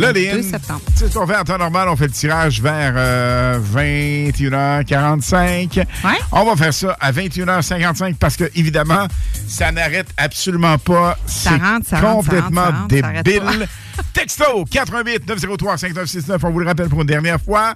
Le 0.00 0.12
Lynn, 0.12 0.36
2 0.36 0.42
septembre. 0.42 0.80
sais, 0.94 1.08
ce 1.08 1.14
qu'on 1.18 1.26
fait 1.26 1.36
en 1.36 1.44
temps 1.44 1.58
normal, 1.58 1.88
on 1.88 1.96
fait 1.96 2.06
le 2.06 2.12
tirage 2.12 2.62
vers 2.62 2.94
euh, 2.96 3.58
21h45. 3.74 5.84
On 6.32 6.44
va 6.44 6.56
faire 6.56 6.72
ça 6.72 6.96
à 7.00 7.12
21h55 7.12 8.14
parce 8.14 8.36
que, 8.36 8.44
évidemment, 8.54 9.06
ça 9.46 9.70
n'arrête 9.72 10.08
absolument 10.16 10.78
pas. 10.78 11.18
Ça 11.26 11.50
C'est 11.50 11.56
rentre, 11.62 11.86
ça 11.86 12.00
rentre, 12.00 12.28
complètement 12.28 12.64
ça 12.64 12.70
rentre, 12.70 12.96
ça 12.98 13.06
arrête 13.06 13.24
débile. 13.24 13.68
Texto 14.12 14.64
88 14.70 15.26
903 15.26 15.78
5969, 15.78 16.44
on 16.44 16.50
vous 16.50 16.60
le 16.60 16.66
rappelle 16.66 16.88
pour 16.88 17.00
une 17.00 17.06
dernière 17.06 17.40
fois. 17.40 17.74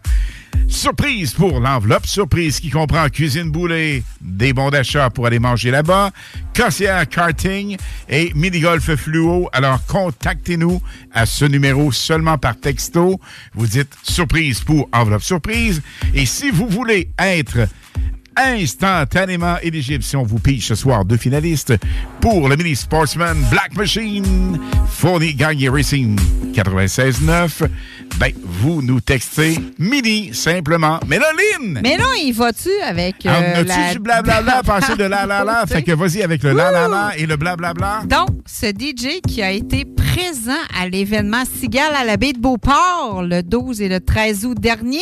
Surprise 0.69 1.35
pour 1.35 1.61
l'enveloppe. 1.61 2.07
Surprise 2.07 2.61
qui 2.61 2.71
comprend 2.71 3.09
cuisine 3.09 3.51
boulée, 3.51 4.03
des 4.21 4.53
bons 4.53 4.71
d'achat 4.71 5.11
pour 5.11 5.27
aller 5.27 5.39
manger 5.39 5.71
là-bas, 5.71 6.11
Cossière 6.55 7.09
karting 7.09 7.77
et 8.09 8.33
mini-golf 8.35 8.95
fluo. 8.97 9.49
Alors, 9.53 9.85
contactez-nous 9.87 10.81
à 11.13 11.27
ce 11.27 11.45
numéro 11.45 11.93
seulement 11.93 12.39
par 12.39 12.59
texto. 12.59 13.21
Vous 13.55 13.67
dites 13.67 13.93
surprise 14.03 14.61
pour 14.61 14.89
enveloppe 14.93 15.23
surprise. 15.23 15.83
Et 16.15 16.27
si 16.27 16.51
vous 16.51 16.69
voulez 16.69 17.11
être 17.19 17.69
instantanément 18.37 19.57
éligible 19.63 20.03
si 20.03 20.17
on 20.17 20.23
vous 20.25 20.39
pige 20.39 20.67
ce 20.67 20.75
soir 20.75 21.05
deux 21.05 21.17
finalistes 21.17 21.75
pour 22.21 22.49
le 22.49 22.57
Mini 22.57 22.75
Sportsman 22.77 23.37
Black 23.51 23.77
Machine 23.77 24.59
fourni 24.89 25.35
Gagné 25.35 25.69
Racing 25.69 26.19
96.9. 26.55 27.69
Ben, 28.19 28.33
vous 28.45 28.81
nous 28.81 29.01
textez 29.01 29.59
Mini 29.79 30.33
simplement. 30.33 31.01
Mais 31.09 31.19
là, 31.19 31.27
Lynn! 31.33 31.81
Mais 31.83 31.97
là, 31.97 32.05
il 32.23 32.33
va-tu 32.33 32.71
avec. 32.83 33.27
Euh, 33.27 33.31
on 33.57 33.65
la- 33.65 33.93
du 33.93 33.99
blablabla, 33.99 34.63
passer 34.63 34.95
de 34.97 35.05
la 35.05 35.27
la 35.27 35.43
la? 35.43 35.67
Fait 35.69 35.83
que 35.83 35.93
vas-y 35.93 36.23
avec 36.23 36.43
le 36.45 36.53
la 36.53 36.71
la 36.71 36.87
la 36.87 37.13
et 37.19 37.27
le 37.27 37.37
blablabla. 37.37 38.03
Donc, 38.07 38.29
ce 38.47 38.67
DJ 38.67 39.21
qui 39.27 39.43
a 39.43 39.51
été 39.51 39.85
présent 39.85 40.53
à 40.81 40.89
l'événement 40.89 41.43
Cigale 41.61 41.95
à 41.97 42.05
la 42.05 42.17
baie 42.17 42.33
de 42.33 42.39
Beauport 42.39 43.23
le 43.25 43.43
12 43.43 43.81
et 43.83 43.89
le 43.89 43.99
13 44.01 44.45
août 44.47 44.59
dernier, 44.61 45.01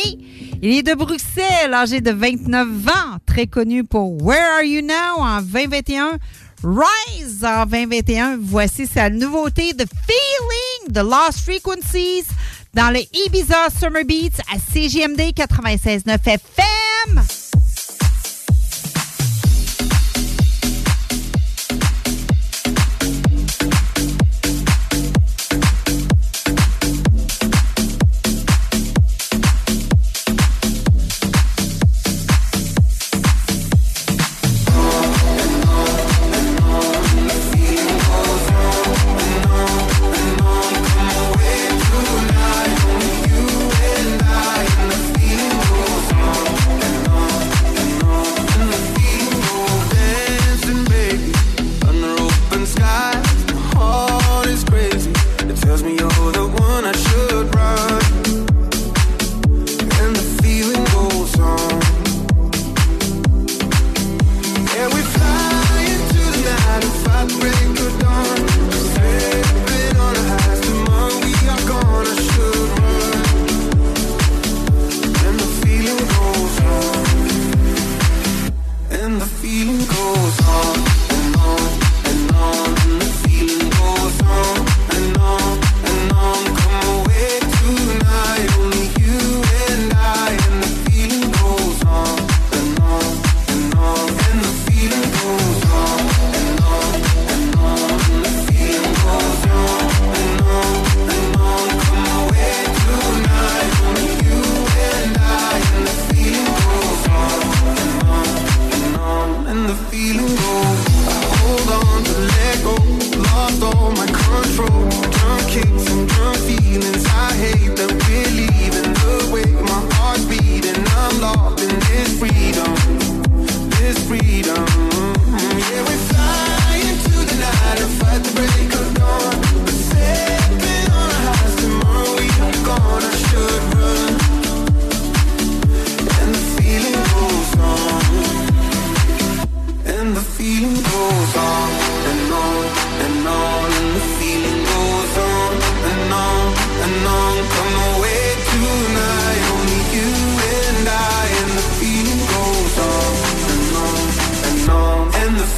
il 0.63 0.71
est 0.77 0.83
de 0.83 0.95
Bruxelles, 0.95 1.73
âgé 1.73 2.01
de 2.01 2.11
29 2.11 2.67
ans, 2.87 3.17
très 3.25 3.47
connu 3.47 3.83
pour 3.83 4.21
Where 4.21 4.57
Are 4.57 4.63
You 4.63 4.81
Now 4.81 5.21
en 5.21 5.41
2021. 5.41 6.17
Rise 6.63 7.43
en 7.43 7.65
2021. 7.65 8.37
Voici 8.39 8.87
sa 8.87 9.09
nouveauté 9.09 9.73
The 9.73 9.85
Feeling, 10.07 10.93
The 10.93 11.03
Lost 11.03 11.39
Frequencies 11.39 12.25
dans 12.73 12.91
le 12.91 13.01
Ibiza 13.25 13.69
Summer 13.69 14.03
Beats 14.05 14.41
à 14.53 14.59
CGMD 14.59 15.33
96.9 15.35 16.17
FM. 16.25 17.42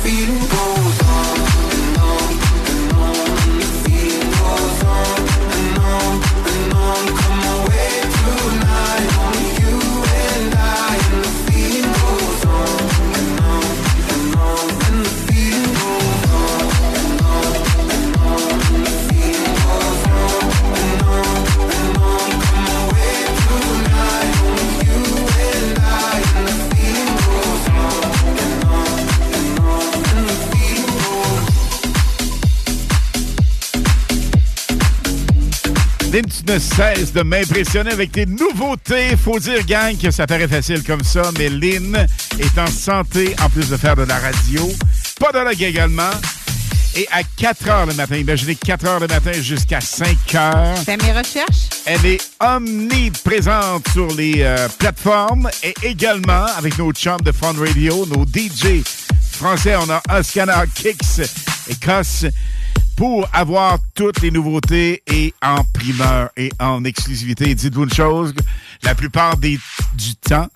feeling 0.05 0.47
cold. 0.49 0.64
Ne 36.55 36.59
cesses 36.59 37.11
de 37.11 37.21
m'impressionner 37.21 37.91
avec 37.91 38.13
tes 38.13 38.25
nouveautés. 38.25 39.17
Faut 39.17 39.39
dire, 39.39 39.65
gang, 39.65 39.97
que 39.97 40.09
ça 40.09 40.25
paraît 40.25 40.47
facile 40.47 40.83
comme 40.83 41.03
ça, 41.03 41.29
mais 41.37 41.49
Lynn 41.49 42.07
est 42.39 42.57
en 42.57 42.67
santé 42.67 43.35
en 43.43 43.49
plus 43.49 43.69
de 43.69 43.75
faire 43.75 43.95
de 43.97 44.03
la 44.03 44.17
radio. 44.19 44.71
Pas 45.19 45.33
de 45.33 45.39
la 45.39 45.51
également. 45.51 46.11
Et 46.95 47.07
à 47.11 47.23
4 47.23 47.67
heures 47.67 47.85
le 47.87 47.93
matin, 47.93 48.15
imaginez 48.15 48.55
4 48.55 48.85
heures 48.85 48.99
le 49.01 49.07
matin 49.07 49.33
jusqu'à 49.33 49.81
5 49.81 50.35
heures. 50.35 50.77
Fais 50.85 50.95
mes 50.95 51.11
recherches. 51.11 51.67
Elle 51.85 52.05
est 52.05 52.21
omniprésente 52.39 53.89
sur 53.89 54.07
les 54.15 54.35
euh, 54.39 54.69
plateformes 54.79 55.49
et 55.61 55.73
également 55.83 56.45
avec 56.57 56.77
nos 56.77 56.93
chums 56.93 57.21
de 57.21 57.33
Fun 57.33 57.53
Radio, 57.57 58.05
nos 58.05 58.23
DJ 58.23 58.81
français. 59.31 59.75
On 59.75 59.89
a 59.89 60.01
Oscar 60.17 60.47
Kicks 60.73 61.19
et 61.69 61.75
Cos 61.85 62.27
pour 62.95 63.27
avoir 63.33 63.77
toutes 63.93 64.21
les 64.21 64.31
nouveautés 64.31 65.03
et 65.07 65.33
en 65.41 65.63
primeur 65.63 66.29
et 66.37 66.51
en 66.59 66.83
exclusivité. 66.83 67.53
Dites-vous 67.55 67.83
une 67.83 67.93
chose, 67.93 68.33
la 68.83 68.95
plupart 68.95 69.37
des, 69.37 69.59
du 69.95 70.15
temps, 70.15 70.47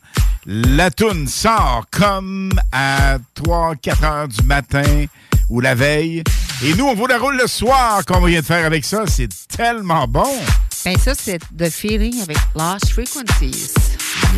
la 0.45 0.89
toune 0.91 1.27
sort 1.27 1.85
comme 1.91 2.51
à 2.71 3.17
3-4 3.43 4.03
heures 4.03 4.27
du 4.27 4.41
matin 4.43 5.05
ou 5.49 5.59
la 5.59 5.75
veille. 5.75 6.23
Et 6.63 6.73
nous, 6.75 6.85
on 6.85 6.95
vous 6.95 7.07
la 7.07 7.17
roule 7.17 7.37
le 7.37 7.47
soir 7.47 8.03
qu'on 8.05 8.21
vient 8.25 8.39
de 8.39 8.45
faire 8.45 8.65
avec 8.65 8.85
ça. 8.85 9.03
C'est 9.07 9.29
tellement 9.47 10.07
bon. 10.07 10.29
Ben 10.85 10.97
ça, 10.97 11.13
c'est 11.13 11.39
The 11.57 11.69
Feeling 11.69 12.21
avec 12.21 12.37
Lost 12.55 12.89
Frequencies. 12.89 13.73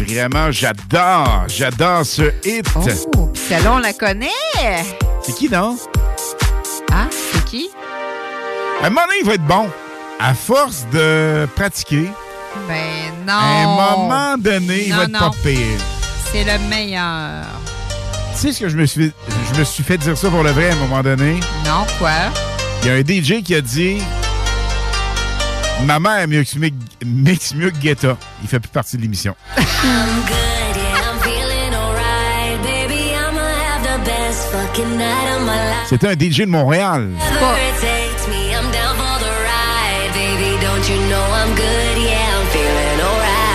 Vraiment, 0.08 0.52
j'adore. 0.52 1.46
J'adore 1.48 2.06
ce 2.06 2.34
hit. 2.44 2.66
Oh, 2.76 3.32
celle-là, 3.36 3.74
on 3.74 3.80
la 3.80 3.94
connaît. 3.94 4.28
C'est 5.22 5.36
qui, 5.36 5.50
non? 5.50 5.78
Ah, 6.92 7.08
c'est 7.12 7.46
qui? 7.46 7.70
À 8.82 8.88
un 8.88 8.90
moment 8.90 9.02
donné, 9.06 9.20
il 9.22 9.26
va 9.28 9.34
être 9.36 9.46
bon. 9.46 9.70
À 10.20 10.34
force 10.34 10.86
de 10.92 11.48
pratiquer, 11.56 12.10
Ben 12.68 12.76
non. 13.26 13.34
à 13.34 13.44
un 13.44 13.64
moment 13.66 14.38
donné, 14.38 14.84
il 14.86 14.90
Non, 14.92 14.98
va 14.98 15.04
être 15.04 15.12
non. 15.12 15.20
pas 15.20 15.32
pire. 15.44 15.58
C'est 16.32 16.44
le 16.44 16.60
meilleur. 16.70 17.46
Tu 18.34 18.38
sais 18.48 18.54
ce 18.54 18.60
que 18.62 18.70
je 18.70 18.78
me 18.78 18.86
suis 18.86 19.12
je 19.54 19.60
me 19.60 19.64
suis 19.64 19.84
fait 19.84 19.98
dire 19.98 20.18
ça 20.18 20.30
pour 20.30 20.44
le 20.44 20.52
vrai 20.52 20.70
à 20.70 20.74
un 20.74 20.78
moment 20.78 21.02
donné? 21.02 21.40
Non, 21.66 21.86
quoi? 22.00 22.12
Il 22.84 22.88
y 22.88 22.92
a 22.92 22.94
un 22.96 23.02
DJ 23.02 23.44
qui 23.44 23.56
a 23.56 23.62
dit 23.62 23.98
Ma 25.86 26.00
mère 26.00 26.28
mixe 26.28 26.56
mieux, 26.56 26.70
que- 26.70 27.06
mixe 27.06 27.54
mieux 27.56 27.72
que 27.72 27.78
Guetta. 27.78 28.16
Il 28.44 28.48
fait 28.48 28.60
plus 28.60 28.70
partie 28.70 28.98
de 28.98 29.02
l'émission. 29.02 29.36
C'était 35.88 36.08
un 36.08 36.14
DJ 36.14 36.42
de 36.42 36.46
Montréal. 36.46 37.10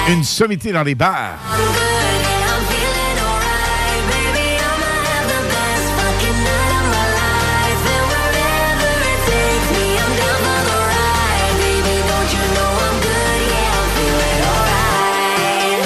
Une 0.09 0.23
sommité 0.25 0.71
dans 0.73 0.83
les 0.85 0.95
bars. 0.95 1.35
I'm 1.51 1.59
good, 1.59 1.75
yeah, 2.23 2.47
I'm 2.47 2.63
feeling 2.71 3.19
alright. 3.27 4.03
Baby, 4.09 4.47
I'ma 4.57 4.93
have 5.03 5.27
the 5.27 5.43
best 5.51 5.87
fucking 5.99 6.39
night 6.47 6.73
of 6.79 6.87
my 6.95 7.07
life. 7.19 7.83
And 7.91 8.07
wherever 8.13 8.93
it 9.03 9.21
takes 9.27 9.69
me, 9.75 9.87
I'm 9.99 10.13
down 10.17 10.39
for 10.47 10.61
the 10.69 10.79
ride. 10.87 11.55
Baby, 11.59 11.97
don't 12.07 12.31
you 12.33 12.45
know 12.55 12.71
I'm 12.87 12.97
good, 13.03 13.41
yeah, 13.51 13.77
I'm 13.77 13.89
feeling 13.97 14.41
alright. 14.55 15.83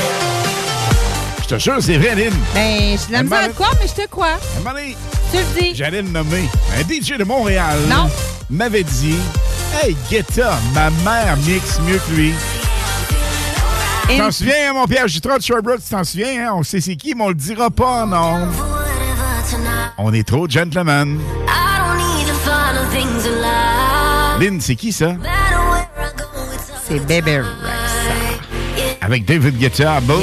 Je 1.41 1.47
te 1.49 1.59
jure, 1.59 1.81
c'est 1.81 1.97
vrai, 1.99 2.15
Lynn. 2.15 2.35
Ben, 2.55 2.99
je 2.99 3.13
la 3.13 3.23
misère 3.23 3.49
de 3.49 3.53
quoi, 3.55 3.69
mais 3.81 3.89
je 3.89 3.95
te 4.03 4.07
crois. 4.09 4.39
Tu 5.33 5.39
le 5.39 5.45
dis. 5.61 5.75
J'allais 5.75 6.03
le 6.03 6.09
nommer. 6.11 6.45
Un 6.79 6.83
DJ 6.83 7.17
de 7.17 7.25
Montréal 7.25 7.79
Non. 7.89 8.11
m'avait 8.51 8.83
dit 8.85 9.17
Hey, 9.73 9.97
Guetta, 10.11 10.59
ma 10.75 10.91
mère 11.05 11.37
mixe 11.47 11.79
mieux 11.81 11.99
que 11.99 12.13
lui. 12.15 12.35
Tu 14.09 14.19
t'en 14.19 14.31
souviens, 14.31 14.71
hein, 14.71 14.73
mon 14.75 14.87
Pierre 14.87 15.07
Jutras 15.09 15.39
de 15.39 15.43
Sherbrooke, 15.43 15.81
tu 15.83 15.91
t'en 15.91 16.03
souviens, 16.05 16.49
hein? 16.49 16.53
On 16.57 16.63
sait 16.63 16.81
c'est 16.81 16.97
qui, 16.97 17.15
mais 17.15 17.25
on 17.25 17.29
le 17.29 17.35
dira 17.35 17.71
pas, 17.71 18.05
non. 18.07 18.49
On 19.99 20.13
est 20.13 20.27
trop 20.27 20.49
gentlemen. 20.49 21.21
Lynn, 24.41 24.61
c'est 24.61 24.75
qui 24.75 24.93
ça? 24.93 25.15
C'est 26.89 26.99
Baby 27.07 27.39
Rex. 27.39 27.47
Avec 29.01 29.25
David 29.25 29.59
Guetta. 29.59 30.01
Boom! 30.01 30.23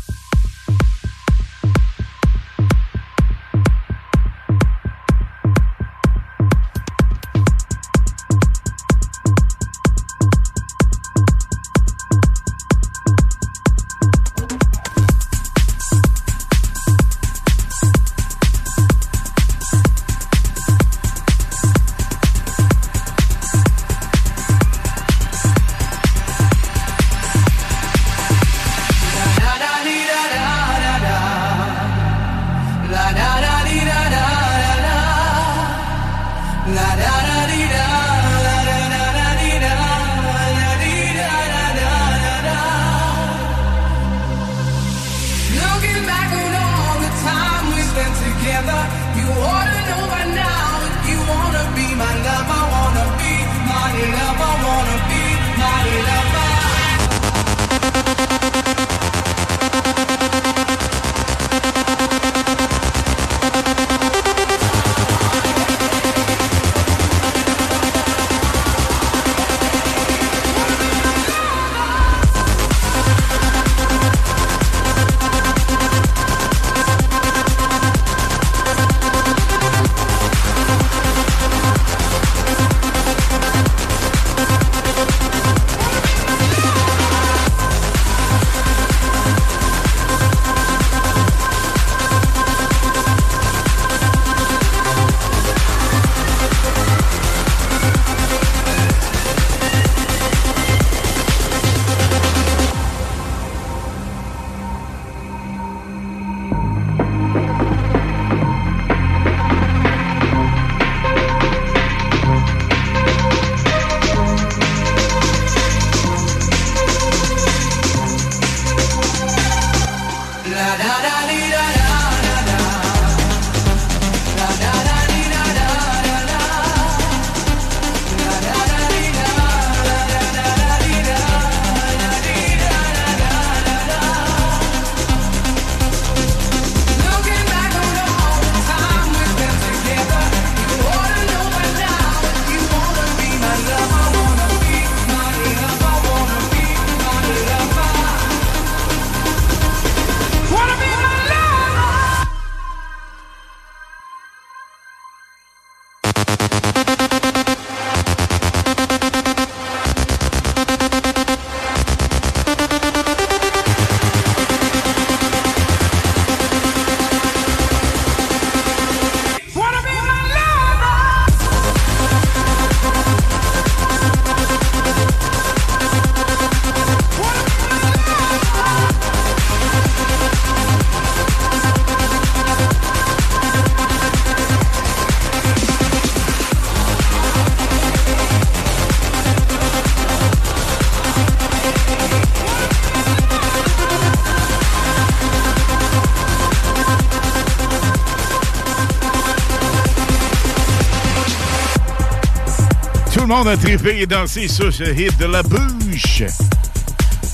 a 203.51 203.57
trippé 203.57 203.99
et 203.99 204.07
dansé 204.07 204.47
sur 204.47 204.71
ce 204.71 204.83
hit 204.83 205.17
de 205.17 205.25
la 205.25 205.43
bouche. 205.43 206.23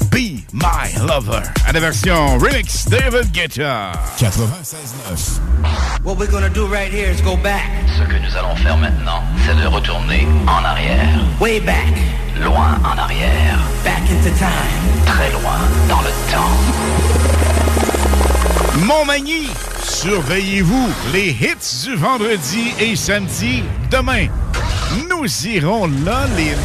Be 0.09 0.41
My 0.51 0.95
Lover. 1.07 1.43
À 1.67 1.71
la 1.71 1.79
version 1.79 2.39
remix 2.39 2.87
David 2.89 3.31
Guetta. 3.31 3.91
96.9. 4.17 5.39
What 6.03 6.17
we're 6.17 6.31
gonna 6.31 6.49
do 6.49 6.65
right 6.65 6.91
here 6.91 7.11
is 7.11 7.21
go 7.21 7.37
back. 7.37 7.69
Ce 7.97 8.03
que 8.03 8.17
nous 8.17 8.35
allons 8.35 8.55
faire 8.55 8.77
maintenant, 8.77 9.21
c'est 9.45 9.55
de 9.61 9.67
retourner 9.67 10.27
en 10.47 10.65
arrière. 10.65 11.19
Way 11.39 11.59
back. 11.59 11.93
Loin 12.41 12.79
en 12.83 12.97
arrière. 12.97 13.59
Back 13.83 14.01
into 14.09 14.35
time. 14.39 15.05
Très 15.05 15.31
loin 15.33 15.59
dans 15.87 16.01
le 16.01 16.09
temps. 16.31 16.57
Montmagny, 18.87 19.49
surveillez-vous 19.83 20.89
les 21.13 21.29
hits 21.29 21.85
du 21.85 21.95
vendredi 21.95 22.73
et 22.79 22.95
samedi 22.95 23.61
demain. 23.91 24.29
Nous 25.09 25.47
irons 25.47 25.87
là, 26.05 26.25
Lynn, 26.35 26.57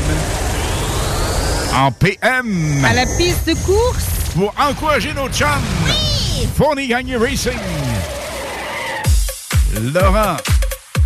en 1.75 1.91
PM. 1.93 2.85
À 2.85 2.95
la 2.95 3.05
piste 3.19 3.47
de 3.49 3.55
course. 3.65 4.05
Pour 4.35 4.55
encourager 4.59 5.13
nos 5.15 5.29
chums. 5.29 5.49
Fourni 6.57 6.89
Gagné 6.89 7.17
Racing. 7.17 7.53
Laurent 9.95 10.37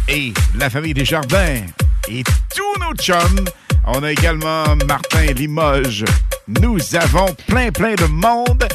et 0.08 0.32
la 0.56 0.70
famille 0.70 0.94
Desjardins 0.94 1.62
et 2.08 2.22
tous 2.54 2.80
nos 2.80 2.94
chums. 2.94 3.44
On 3.86 4.02
a 4.02 4.12
également 4.12 4.64
Martin 4.86 5.32
Limoges. 5.34 6.04
Nous 6.46 6.78
avons 6.94 7.34
plein, 7.48 7.70
plein 7.70 7.94
de 7.94 8.06
monde 8.06 8.66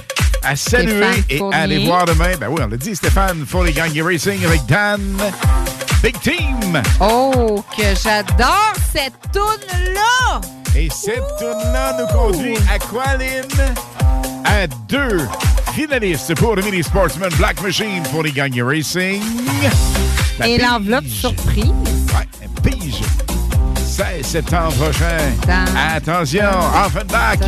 à 0.44 0.56
saluer 0.56 0.92
Stéphane 0.92 1.24
et 1.30 1.38
Fournier. 1.38 1.58
à 1.58 1.62
aller 1.62 1.86
voir 1.86 2.06
demain. 2.06 2.32
Ben 2.40 2.48
oui, 2.50 2.62
on 2.64 2.68
l'a 2.68 2.78
dit, 2.78 2.96
Stéphane 2.96 3.46
Fourni 3.46 3.72
Gagné 3.72 4.02
Racing 4.02 4.44
avec 4.46 4.66
Dan. 4.66 5.02
Big 6.02 6.20
Team. 6.22 6.82
Oh, 7.00 7.64
que 7.78 7.84
j'adore 8.02 8.74
cette 8.92 9.14
toune-là! 9.32 10.42
Et 10.76 10.90
cette 10.90 11.22
tourne-là 11.38 11.98
nous 12.00 12.08
conduit 12.08 12.58
à 12.74 12.80
quoi? 12.80 13.04
À 14.46 14.68
deux 14.88 15.28
finalistes 15.74 16.34
pour 16.36 16.56
le 16.56 16.64
Mini 16.64 16.82
Sportsman 16.84 17.30
Black 17.38 17.62
Machine 17.62 18.02
pour 18.12 18.24
les 18.24 18.32
Gagné 18.32 18.64
Racing. 18.64 19.22
La 20.40 20.48
Et 20.48 20.58
l'enveloppe 20.58 21.08
surprise. 21.08 21.66
Ouais, 21.66 22.48
pige. 22.64 23.02
16 23.86 24.26
septembre 24.26 24.74
prochain. 24.74 25.18
Attention, 25.96 26.50
Offenbach. 26.84 27.40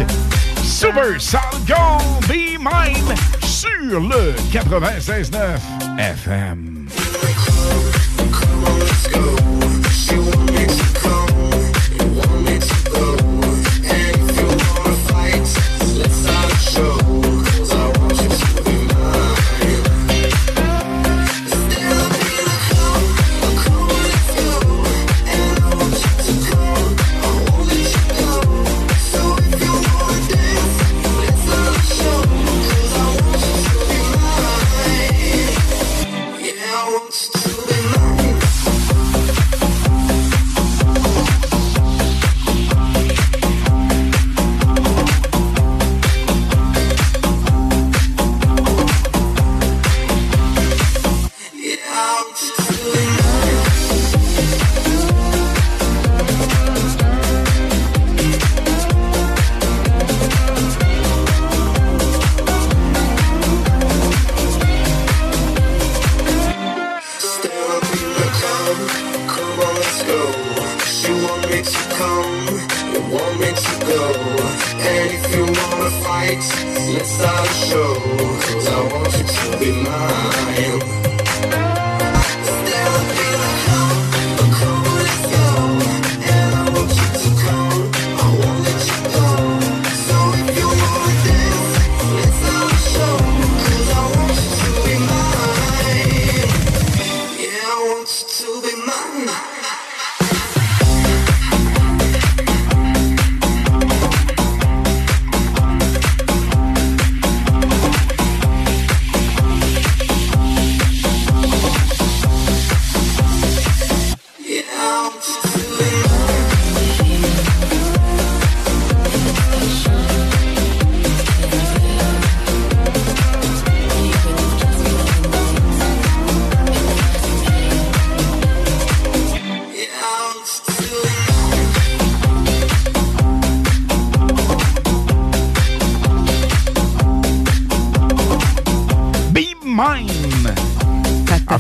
Super 0.64 1.18
Gold 1.68 2.28
Be 2.28 2.60
Mine 2.60 3.16
sur 3.44 4.00
le 4.00 4.36
96.9 4.52 5.60
FM. 5.98 6.73
Yeah, 9.14 9.20
I 9.20 10.43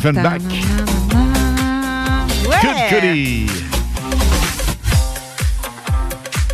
Offenbach. 0.03 0.41
Goodie. 2.89 3.47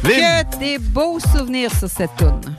Lynn. 0.04 0.46
Que 0.52 0.58
des 0.60 0.78
beaux 0.78 1.20
souvenirs 1.20 1.72
sur 1.76 1.90
cette 1.90 2.16
tourne. 2.16 2.56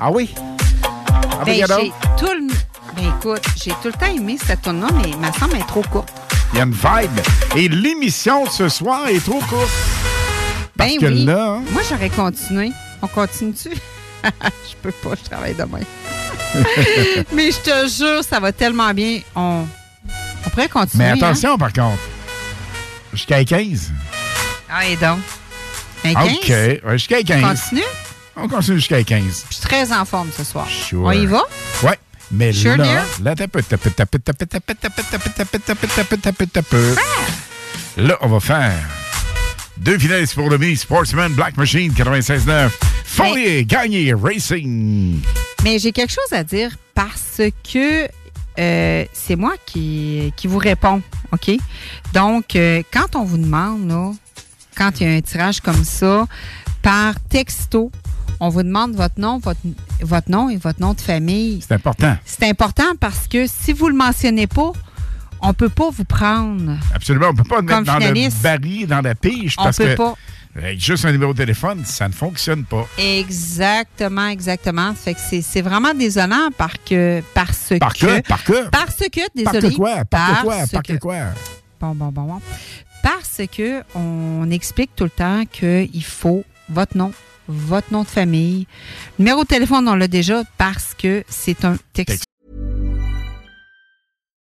Ah 0.00 0.10
oui? 0.10 0.34
Ah, 0.82 1.44
Ben, 1.44 1.54
j'ai 1.54 1.92
tout 2.18 2.32
le... 2.32 2.48
Ben, 2.96 3.12
écoute, 3.18 3.42
j'ai 3.62 3.72
tout 3.72 3.88
le 3.88 3.92
temps 3.92 4.06
aimé 4.06 4.38
cette 4.42 4.62
tourne 4.62 4.80
là 4.80 4.88
mais 4.96 5.14
ma 5.18 5.30
semble 5.34 5.56
est 5.56 5.66
trop 5.68 5.82
courte. 5.82 6.08
Il 6.54 6.58
y 6.58 6.60
a 6.60 6.64
une 6.64 6.72
vibe. 6.72 7.20
Et 7.54 7.68
l'émission 7.68 8.44
de 8.44 8.50
ce 8.50 8.70
soir 8.70 9.06
est 9.08 9.22
trop 9.22 9.40
courte. 9.40 9.70
Parce 10.78 10.92
Ben 10.92 10.98
que 10.98 11.06
oui. 11.12 11.24
là, 11.26 11.56
hein, 11.58 11.62
Moi, 11.72 11.82
j'aurais 11.88 12.08
continué. 12.10 12.72
On 13.02 13.06
continue-tu? 13.06 13.68
je 14.24 14.76
peux 14.82 14.92
pas, 14.92 15.10
je 15.22 15.28
travaille 15.28 15.54
demain. 15.54 15.80
Mais 17.32 17.50
je 17.50 17.58
te 17.58 17.88
jure, 17.88 18.22
ça 18.24 18.40
va 18.40 18.52
tellement 18.52 18.92
bien. 18.92 19.20
On, 19.34 19.64
on 20.46 20.50
pourrait 20.50 20.68
continuer. 20.68 21.04
mais 21.04 21.10
hein? 21.10 21.14
attention 21.16 21.56
par 21.58 21.72
contre. 21.72 21.98
Jusqu'à 23.12 23.44
15. 23.44 23.92
Ah, 24.70 24.86
et 24.86 24.96
donc? 24.96 25.18
Un 26.04 26.14
15? 26.14 26.32
OK. 26.32 26.48
Ouais, 26.48 26.80
jusqu'à 26.92 27.22
15. 27.22 27.42
On 27.44 27.48
continue? 27.48 27.82
On 28.36 28.48
continue 28.48 28.76
jusqu'à 28.78 29.02
15. 29.02 29.44
Je 29.50 29.54
suis 29.54 29.62
très 29.64 29.92
en 29.92 30.04
forme 30.04 30.30
ce 30.36 30.44
soir. 30.44 30.66
Sure. 30.68 31.02
On 31.04 31.12
y 31.12 31.26
va? 31.26 31.42
Ouais. 31.82 31.98
Mais 32.30 32.52
Sure, 32.52 32.76
là, 32.78 32.84
dear? 32.84 33.04
là, 33.22 33.34
t'as 33.34 33.46
peu. 36.62 36.94
Là, 37.98 38.16
on 38.22 38.28
va 38.28 38.40
faire 38.40 38.72
deux 39.82 39.98
finalistes 39.98 40.34
pour 40.34 40.48
le 40.48 40.76
Sportsman 40.76 41.32
Black 41.32 41.56
Machine 41.56 41.92
96.9. 41.92 42.70
Fourier, 43.04 43.64
gagné, 43.64 44.14
Racing. 44.14 45.20
Mais 45.64 45.78
j'ai 45.78 45.92
quelque 45.92 46.12
chose 46.12 46.32
à 46.32 46.44
dire 46.44 46.70
parce 46.94 47.42
que 47.72 48.08
euh, 48.58 49.04
c'est 49.12 49.36
moi 49.36 49.54
qui, 49.66 50.32
qui 50.36 50.46
vous 50.46 50.58
réponds, 50.58 51.02
OK? 51.32 51.50
Donc, 52.12 52.54
euh, 52.54 52.82
quand 52.92 53.16
on 53.16 53.24
vous 53.24 53.38
demande, 53.38 53.88
là, 53.88 54.12
quand 54.76 55.00
il 55.00 55.06
y 55.06 55.10
a 55.10 55.16
un 55.16 55.20
tirage 55.20 55.60
comme 55.60 55.84
ça, 55.84 56.26
par 56.82 57.14
texto, 57.28 57.90
on 58.38 58.48
vous 58.50 58.62
demande 58.62 58.94
votre 58.94 59.18
nom, 59.20 59.38
votre, 59.38 59.60
votre 60.00 60.30
nom 60.30 60.48
et 60.48 60.56
votre 60.56 60.80
nom 60.80 60.94
de 60.94 61.00
famille. 61.00 61.60
C'est 61.66 61.74
important. 61.74 62.16
C'est 62.24 62.48
important 62.48 62.94
parce 63.00 63.26
que 63.26 63.46
si 63.46 63.72
vous 63.72 63.88
le 63.88 63.94
mentionnez 63.94 64.46
pas, 64.46 64.72
on 65.42 65.52
peut 65.54 65.68
pas 65.68 65.90
vous 65.90 66.04
prendre. 66.04 66.78
Absolument. 66.94 67.28
On 67.30 67.34
peut 67.34 67.44
pas 67.44 67.62
mettre 67.62 67.82
dans 67.82 67.98
le 67.98 68.42
baril, 68.42 68.86
dans 68.86 69.00
la 69.00 69.14
pige, 69.14 69.54
On 69.58 69.64
parce 69.64 69.76
peut 69.76 69.88
que 69.88 69.94
pas. 69.96 70.14
avec 70.56 70.78
juste 70.80 71.04
un 71.04 71.12
numéro 71.12 71.32
de 71.32 71.38
téléphone, 71.38 71.82
ça 71.84 72.08
ne 72.08 72.12
fonctionne 72.12 72.64
pas. 72.64 72.86
Exactement, 72.98 74.28
exactement. 74.28 74.94
Fait 74.94 75.14
que 75.14 75.20
c'est- 75.20 75.42
c'est 75.42 75.62
vraiment 75.62 75.94
désolant 75.94 76.48
parce 76.56 76.74
que 76.88 77.22
parce 77.34 77.72
Par 77.78 77.94
que 77.94 78.06
que? 78.20 78.28
Par 78.28 78.44
que? 78.44 78.68
parce 78.70 78.96
que 78.96 79.42
Par 79.42 79.52
désolé 79.52 79.70
que 79.74 79.76
quoi? 79.78 80.04
Par 80.04 80.36
que 80.38 80.42
quoi? 80.42 80.56
parce 80.58 80.70
Par 80.70 80.82
que 80.82 80.92
que- 80.94 80.98
quoi? 80.98 81.16
Bon, 81.80 81.94
bon, 81.94 82.08
bon, 82.12 82.22
bon. 82.22 82.40
Parce 83.02 83.40
que 83.56 83.82
on 83.96 84.48
explique 84.50 84.90
tout 84.94 85.04
le 85.04 85.10
temps 85.10 85.42
qu'il 85.50 86.04
faut 86.04 86.44
votre 86.68 86.96
nom, 86.96 87.12
votre 87.48 87.92
nom 87.92 88.02
de 88.04 88.08
famille. 88.08 88.66
Numéro 89.18 89.42
de 89.42 89.48
téléphone, 89.48 89.88
on 89.88 89.96
l'a 89.96 90.06
déjà 90.08 90.42
parce 90.56 90.94
que 90.96 91.24
c'est 91.28 91.64
un 91.64 91.76
texte. 91.92 92.24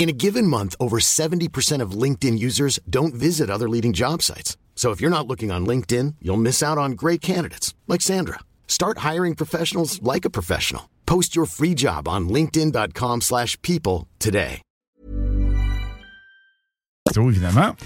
In 0.00 0.08
a 0.08 0.14
given 0.14 0.46
month, 0.46 0.74
over 0.80 0.98
70% 0.98 1.82
of 1.82 1.90
LinkedIn 1.90 2.38
users 2.38 2.80
don't 2.88 3.12
visit 3.12 3.50
other 3.50 3.68
leading 3.68 3.92
job 3.92 4.22
sites. 4.22 4.56
So 4.74 4.92
if 4.92 5.00
you're 5.02 5.10
not 5.10 5.26
looking 5.26 5.50
on 5.52 5.66
LinkedIn, 5.66 6.14
you'll 6.22 6.38
miss 6.38 6.62
out 6.62 6.78
on 6.78 6.92
great 6.92 7.20
candidates 7.20 7.74
like 7.86 8.00
Sandra. 8.00 8.38
Start 8.66 9.04
hiring 9.04 9.34
professionals 9.34 10.00
like 10.02 10.24
a 10.24 10.30
professional. 10.30 10.88
Post 11.04 11.36
your 11.36 11.44
free 11.44 11.74
job 11.74 12.08
on 12.08 12.30
linkedin.com/people 12.30 13.20
slash 13.20 13.58
people 13.60 14.06
today. 14.18 14.62
Ça, 17.12 17.20
évidemment. 17.20 17.76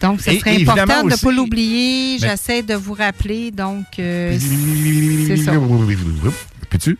Donc, 0.00 0.22
ce 0.22 0.30
Et 0.30 0.40
serait 0.40 0.54
évidemment 0.56 0.82
important 0.82 1.06
de 1.06 1.12
ne 1.12 1.16
pas 1.18 1.30
l'oublier. 1.30 2.18
J'essaie 2.18 2.62
de 2.62 2.74
vous 2.74 2.94
rappeler. 2.94 3.52
Donc, 3.52 3.98
euh, 4.00 4.36
c'est 5.28 5.36
ça. 5.36 5.52
Peux-tu? 6.70 6.98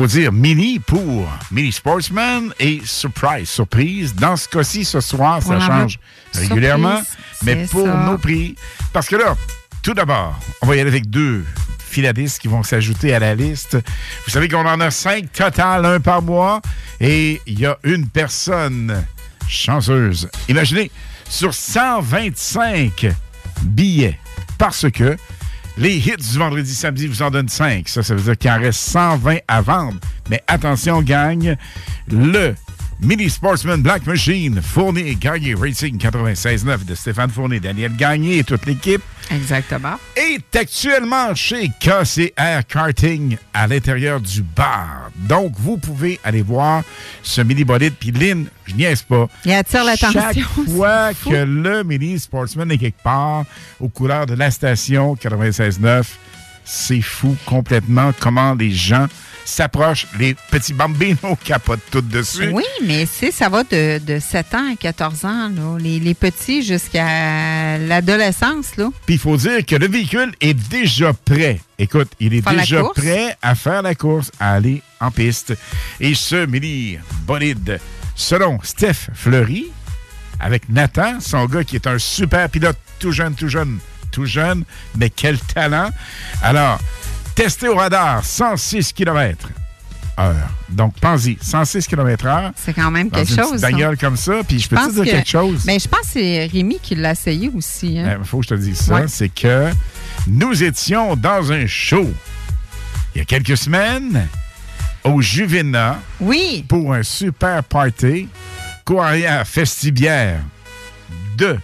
Faut 0.00 0.06
dire 0.06 0.32
mini 0.32 0.78
pour 0.78 1.30
mini 1.50 1.70
sportsman 1.70 2.54
et 2.58 2.80
surprise, 2.86 3.50
surprise. 3.50 4.14
Dans 4.14 4.34
ce 4.34 4.48
cas-ci, 4.48 4.82
ce 4.82 4.98
soir, 4.98 5.42
ça 5.42 5.60
change 5.60 5.98
surprise, 6.32 6.48
régulièrement, 6.48 7.02
mais 7.42 7.66
pour 7.66 7.84
ça. 7.86 8.06
nos 8.06 8.16
prix. 8.16 8.54
Parce 8.94 9.08
que 9.08 9.16
là, 9.16 9.36
tout 9.82 9.92
d'abord, 9.92 10.40
on 10.62 10.68
va 10.68 10.76
y 10.76 10.80
aller 10.80 10.88
avec 10.88 11.10
deux 11.10 11.44
finalistes 11.78 12.38
qui 12.38 12.48
vont 12.48 12.62
s'ajouter 12.62 13.12
à 13.12 13.18
la 13.18 13.34
liste. 13.34 13.76
Vous 14.24 14.30
savez 14.30 14.48
qu'on 14.48 14.64
en 14.64 14.80
a 14.80 14.90
cinq 14.90 15.30
total, 15.34 15.84
un 15.84 16.00
par 16.00 16.22
mois, 16.22 16.62
et 16.98 17.42
il 17.44 17.60
y 17.60 17.66
a 17.66 17.76
une 17.84 18.08
personne 18.08 19.04
chanceuse. 19.48 20.30
Imaginez, 20.48 20.90
sur 21.28 21.52
125 21.52 23.06
billets, 23.64 24.18
parce 24.56 24.90
que 24.90 25.18
les 25.78 25.96
hits 25.96 26.16
du 26.16 26.38
vendredi 26.38 26.74
samedi 26.74 27.06
vous 27.06 27.22
en 27.22 27.30
donnent 27.30 27.48
5. 27.48 27.88
Ça, 27.88 28.02
ça 28.02 28.14
veut 28.14 28.22
dire 28.22 28.36
qu'il 28.36 28.50
en 28.50 28.58
reste 28.58 28.80
120 28.80 29.38
à 29.48 29.60
vendre. 29.62 29.98
Mais 30.28 30.42
attention, 30.46 31.02
gagne 31.02 31.56
le 32.10 32.54
Mini 33.02 33.30
Sportsman 33.30 33.80
Black 33.80 34.06
Machine 34.06 34.60
Fournier 34.60 35.14
Gagné 35.14 35.54
Racing 35.54 35.96
96.9 35.96 36.84
de 36.84 36.94
Stéphane 36.94 37.30
Fournier, 37.30 37.58
Daniel 37.58 37.96
Gagné 37.96 38.38
et 38.38 38.44
toute 38.44 38.66
l'équipe 38.66 39.00
Exactement. 39.30 39.94
est 40.16 40.54
actuellement 40.54 41.34
chez 41.34 41.70
KCR 41.80 42.66
Karting 42.68 43.38
à 43.54 43.66
l'intérieur 43.66 44.20
du 44.20 44.42
bar. 44.42 45.10
Donc, 45.16 45.54
vous 45.56 45.78
pouvez 45.78 46.20
aller 46.24 46.42
voir 46.42 46.82
ce 47.22 47.40
mini 47.40 47.64
bolide. 47.64 47.94
Puis, 47.98 48.10
Lynn, 48.10 48.46
je 48.66 48.74
niaise 48.74 49.02
pas. 49.02 49.28
Il 49.46 49.52
attire 49.52 49.84
l'attention. 49.84 50.20
Chaque 50.20 50.42
fois 50.68 51.14
que 51.24 51.44
le 51.44 51.84
mini 51.84 52.18
Sportsman 52.18 52.70
est 52.70 52.78
quelque 52.78 53.02
part 53.02 53.44
aux 53.78 53.88
couleurs 53.88 54.26
de 54.26 54.34
la 54.34 54.50
station 54.50 55.14
96.9, 55.14 56.02
C'est 56.64 57.00
fou 57.00 57.34
complètement 57.46 58.12
comment 58.20 58.54
les 58.54 58.72
gens 58.72 59.06
s'approchent. 59.44 60.06
Les 60.18 60.34
petits 60.50 60.72
bambinos 60.72 61.36
capotent 61.44 61.80
tout 61.90 62.00
dessus. 62.00 62.48
Oui, 62.52 62.64
mais 62.82 63.06
c'est 63.06 63.30
ça 63.30 63.48
va 63.48 63.64
de, 63.64 63.98
de 63.98 64.18
7 64.18 64.54
ans 64.54 64.72
à 64.72 64.76
14 64.76 65.24
ans, 65.24 65.48
là. 65.48 65.78
Les, 65.78 65.98
les 66.00 66.14
petits 66.14 66.62
jusqu'à 66.62 67.78
l'adolescence, 67.78 68.76
là. 68.76 68.90
Puis 69.06 69.16
il 69.16 69.20
faut 69.20 69.36
dire 69.36 69.64
que 69.64 69.76
le 69.76 69.88
véhicule 69.88 70.32
est 70.40 70.54
déjà 70.54 71.12
prêt. 71.12 71.60
Écoute, 71.78 72.10
il 72.20 72.34
est 72.34 72.42
Faire 72.42 72.60
déjà 72.60 72.82
prêt 72.94 73.36
à 73.42 73.54
faire 73.54 73.82
la 73.82 73.94
course, 73.94 74.30
à 74.38 74.54
aller 74.54 74.82
en 75.00 75.10
piste. 75.10 75.54
Et 75.98 76.14
ce 76.14 76.46
mini 76.46 76.98
bolide, 77.26 77.80
selon 78.14 78.58
Steph 78.62 79.08
Fleury, 79.14 79.66
avec 80.40 80.68
Nathan, 80.68 81.20
son 81.20 81.46
gars 81.46 81.64
qui 81.64 81.76
est 81.76 81.86
un 81.86 81.98
super 81.98 82.48
pilote, 82.48 82.76
tout 82.98 83.12
jeune, 83.12 83.34
tout 83.34 83.48
jeune, 83.48 83.78
tout 84.10 84.26
jeune, 84.26 84.64
mais 84.96 85.10
quel 85.10 85.38
talent. 85.38 85.90
Alors, 86.42 86.78
testé 87.34 87.68
au 87.68 87.76
radar, 87.76 88.24
106 88.24 88.92
km 88.92 89.48
heure. 90.18 90.34
Donc, 90.68 90.94
pense-y, 91.00 91.38
106 91.40 91.86
km 91.86 92.26
heure. 92.26 92.52
C'est 92.56 92.74
quand 92.74 92.90
même 92.90 93.08
dans 93.08 93.18
quelque 93.18 93.30
une 93.32 93.42
chose. 93.42 93.60
bagnole 93.60 93.96
comme 93.96 94.16
ça. 94.16 94.40
Puis 94.46 94.60
je 94.60 94.68
peux 94.68 94.76
te 94.76 94.92
dire 94.92 95.04
que- 95.04 95.10
quelque 95.10 95.28
chose. 95.30 95.62
Mais 95.66 95.78
je 95.78 95.88
pense 95.88 96.00
que 96.02 96.06
c'est 96.14 96.46
Rémi 96.52 96.78
qui 96.82 96.94
l'a 96.94 97.12
essayé 97.12 97.50
aussi. 97.54 97.98
hein. 97.98 98.16
Il 98.20 98.24
faut 98.26 98.38
que 98.40 98.44
je 98.44 98.48
te 98.50 98.54
dise 98.54 98.78
ça. 98.78 98.94
Ouais. 98.96 99.08
C'est 99.08 99.28
que 99.30 99.70
nous 100.26 100.62
étions 100.62 101.16
dans 101.16 101.50
un 101.52 101.66
show 101.66 102.10
il 103.14 103.18
y 103.18 103.22
a 103.22 103.24
quelques 103.24 103.56
semaines 103.56 104.28
au 105.04 105.22
Juvena. 105.22 105.98
Oui. 106.20 106.64
Pour 106.68 106.92
un 106.92 107.02
super 107.02 107.64
party 107.64 108.28
courrière 108.84 109.46
festibière 109.46 110.40
de 111.38 111.56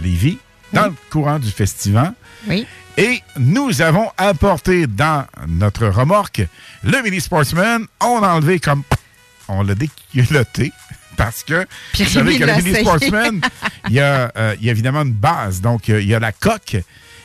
Lévis, 0.00 0.38
dans 0.72 0.86
le 0.86 0.94
courant 1.10 1.38
du 1.40 1.50
festival. 1.50 2.12
Oui. 2.46 2.66
Et 2.98 3.22
nous 3.38 3.80
avons 3.80 4.10
apporté 4.16 4.88
dans 4.88 5.24
notre 5.46 5.86
remorque 5.86 6.42
le 6.82 7.00
mini 7.00 7.20
sportsman. 7.20 7.86
On 8.00 8.20
l'a 8.20 8.34
enlevé 8.34 8.58
comme. 8.58 8.82
On 9.48 9.62
l'a 9.62 9.76
déculotté. 9.76 10.72
Parce 11.16 11.44
que 11.44 11.64
Puis 11.92 12.02
vous 12.02 12.10
savez 12.10 12.34
que 12.34 12.40
le 12.40 12.46
l'a 12.46 12.60
mini 12.60 12.74
sportsman, 12.74 13.40
il 13.88 13.94
y, 13.94 14.00
a, 14.00 14.32
euh, 14.36 14.56
il 14.60 14.66
y 14.66 14.68
a 14.68 14.72
évidemment 14.72 15.02
une 15.02 15.12
base. 15.12 15.60
Donc, 15.60 15.88
euh, 15.88 16.02
il 16.02 16.08
y 16.08 16.14
a 16.14 16.18
la 16.18 16.32
coque. 16.32 16.76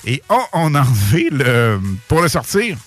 Et 0.05 0.21
oh, 0.29 0.43
on 0.53 0.75
a 0.75 0.81
enlevé 0.81 1.29
le. 1.31 1.79
Pour 2.07 2.21
le 2.21 2.27
sortir, 2.27 2.77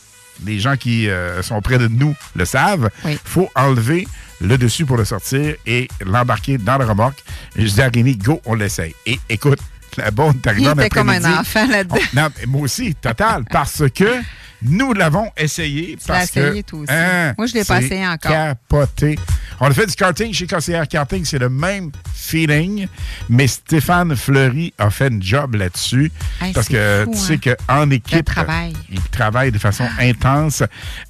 les 0.45 0.61
gens 0.61 0.77
qui 0.77 1.09
euh, 1.09 1.43
sont 1.43 1.61
près 1.61 1.79
de 1.79 1.89
nous 1.89 2.15
le 2.37 2.45
savent, 2.45 2.89
il 3.05 3.19
faut 3.25 3.51
enlever 3.57 4.07
le 4.41 4.59
dessus 4.59 4.87
pour 4.87 4.97
le 4.97 5.05
sortir 5.05 5.57
et 5.67 5.89
l'embarquer 6.05 6.57
dans 6.57 6.79
le 6.79 6.85
remorque. 6.85 7.25
Je 7.57 7.65
dis 7.65 7.83
à 7.83 7.89
Rémi, 7.89 8.17
go, 8.17 8.41
on 8.45 8.55
l'essaye. 8.55 8.95
Et 9.07 9.19
écoute, 9.29 9.59
la 9.97 10.11
bonne 10.11 10.37
est 10.37 10.47
arrivée 10.47 10.71
Il 10.75 10.81
était 10.81 10.89
comme 10.89 11.11
un 11.11 11.41
enfant 11.41 11.67
là-dedans. 11.67 11.97
Non, 12.15 12.29
mais 12.39 12.47
moi 12.47 12.63
aussi, 12.63 12.95
total, 12.95 13.45
parce 13.51 13.83
que 13.95 14.21
nous 14.63 14.93
l'avons 14.93 15.31
essayé. 15.37 15.97
Tu 15.97 16.09
l'as 16.09 16.19
parce 16.19 16.31
que, 16.31 16.41
essayé, 16.41 16.63
toi 16.63 16.79
aussi. 16.81 16.93
hein, 16.93 17.35
Moi, 17.37 17.47
je 17.47 17.55
l'ai 17.55 17.65
pas 17.65 17.81
essayé 17.83 18.07
encore. 18.07 18.31
capoté. 18.33 19.19
On 19.61 19.67
a 19.69 19.73
fait 19.73 19.87
du 19.87 19.95
karting 19.95 20.33
chez 20.35 20.47
KCR 20.47 20.87
Karting, 20.89 21.25
c'est 21.25 21.39
le 21.39 21.49
même 21.49 21.91
feeling, 22.15 22.89
mais 23.29 23.47
Stéphane 23.47 24.15
Fleury 24.17 24.75
a 24.79 24.91
fait 24.91 25.11
un 25.13 25.21
job 25.21 25.55
là-dessus. 25.55 26.13
Hey, 26.43 26.53
parce 26.53 26.69
que 26.69 27.05
fou, 27.05 27.13
tu 27.13 27.17
hein. 27.17 27.21
sais 27.21 27.39
qu'en 27.69 27.91
équipe, 27.91 28.25
travail. 28.27 28.75
il 28.91 29.01
travaille 29.01 29.53
de 29.53 29.59
façon 29.59 29.87
intense 29.99 30.63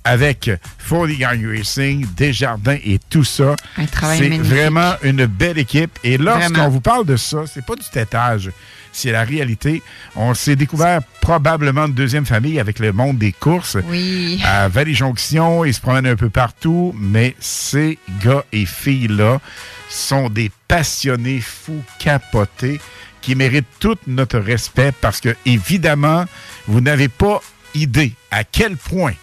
avec 0.05 0.51
40 0.89 1.11
Gang 1.19 1.45
Racing, 1.45 2.07
Desjardins 2.17 2.79
et 2.85 3.01
tout 3.11 3.25
ça. 3.25 3.57
Un 3.77 3.87
travail 3.87 4.19
C'est 4.19 4.39
vraiment 4.39 4.95
une 5.03 5.27
belle 5.27 5.59
équipe. 5.59 5.99
Et 6.05 6.17
lorsqu'on 6.19 6.69
vous 6.69 6.81
parle 6.81 7.05
de 7.07 7.17
ça, 7.17 7.39
c'est 7.53 7.65
pas 7.65 7.75
du 7.75 7.89
tétage, 7.91 8.51
c'est 8.97 9.13
la 9.13 9.25
réalité. 9.25 9.83
On 10.15 10.35
s'est 10.35 10.57
découvert 10.57 11.03
probablement 11.21 11.87
une 11.87 11.95
deuxième 11.95 12.27
famille 12.27 12.59
avec 12.59 12.79
le 12.79 12.93
monde 12.93 13.19
des 13.19 13.33
courses. 13.33 13.77
Oui. 13.85 14.41
À 14.45 14.69
Vallée-Jonction, 14.69 15.65
ils 15.65 15.75
se 15.75 15.81
promènent 15.81 16.07
un 16.07 16.17
peu 16.17 16.31
partout, 16.31 16.95
mais 16.99 17.37
ces 17.39 17.99
gars 18.25 18.45
et 18.53 18.65
filles-là 18.65 19.41
sont 19.89 20.29
des 20.29 20.51
passionnés 20.67 21.41
fous 21.41 21.83
capotés 21.99 22.81
qui 23.21 23.35
méritent 23.35 23.67
tout 23.81 23.97
notre 24.07 24.39
respect 24.39 24.93
parce 25.01 25.21
que, 25.21 25.37
évidemment, 25.45 26.25
vous 26.67 26.81
n'avez 26.81 27.09
pas 27.09 27.43
idée 27.75 28.13
à 28.31 28.45
quel 28.45 28.77
point. 28.77 29.15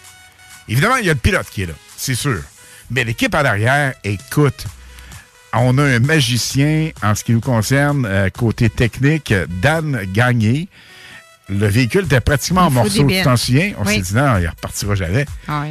Évidemment, 0.68 0.96
il 0.96 1.06
y 1.06 1.10
a 1.10 1.14
le 1.14 1.18
pilote 1.18 1.46
qui 1.50 1.62
est 1.62 1.66
là, 1.66 1.74
c'est 1.96 2.14
sûr. 2.14 2.40
Mais 2.90 3.04
l'équipe 3.04 3.34
en 3.34 3.44
arrière, 3.44 3.94
écoute, 4.04 4.66
on 5.60 5.78
a 5.78 5.82
un 5.84 5.98
magicien 6.00 6.90
en 7.02 7.14
ce 7.14 7.24
qui 7.24 7.32
nous 7.32 7.40
concerne, 7.40 8.06
euh, 8.06 8.28
côté 8.30 8.68
technique, 8.70 9.32
Dan 9.62 10.00
Gagné. 10.12 10.68
Le 11.48 11.66
véhicule 11.66 12.04
était 12.06 12.20
pratiquement 12.20 12.62
en 12.62 12.70
morceaux, 12.70 13.06
tu 13.06 13.22
t'en 13.22 13.36
souviens? 13.36 13.72
On 13.78 13.84
Oui. 13.86 13.96
s'est 13.96 14.00
dit, 14.00 14.14
non, 14.14 14.38
il 14.38 14.46
repartira 14.48 14.94
jamais. 14.94 15.26
Ah. 15.46 15.64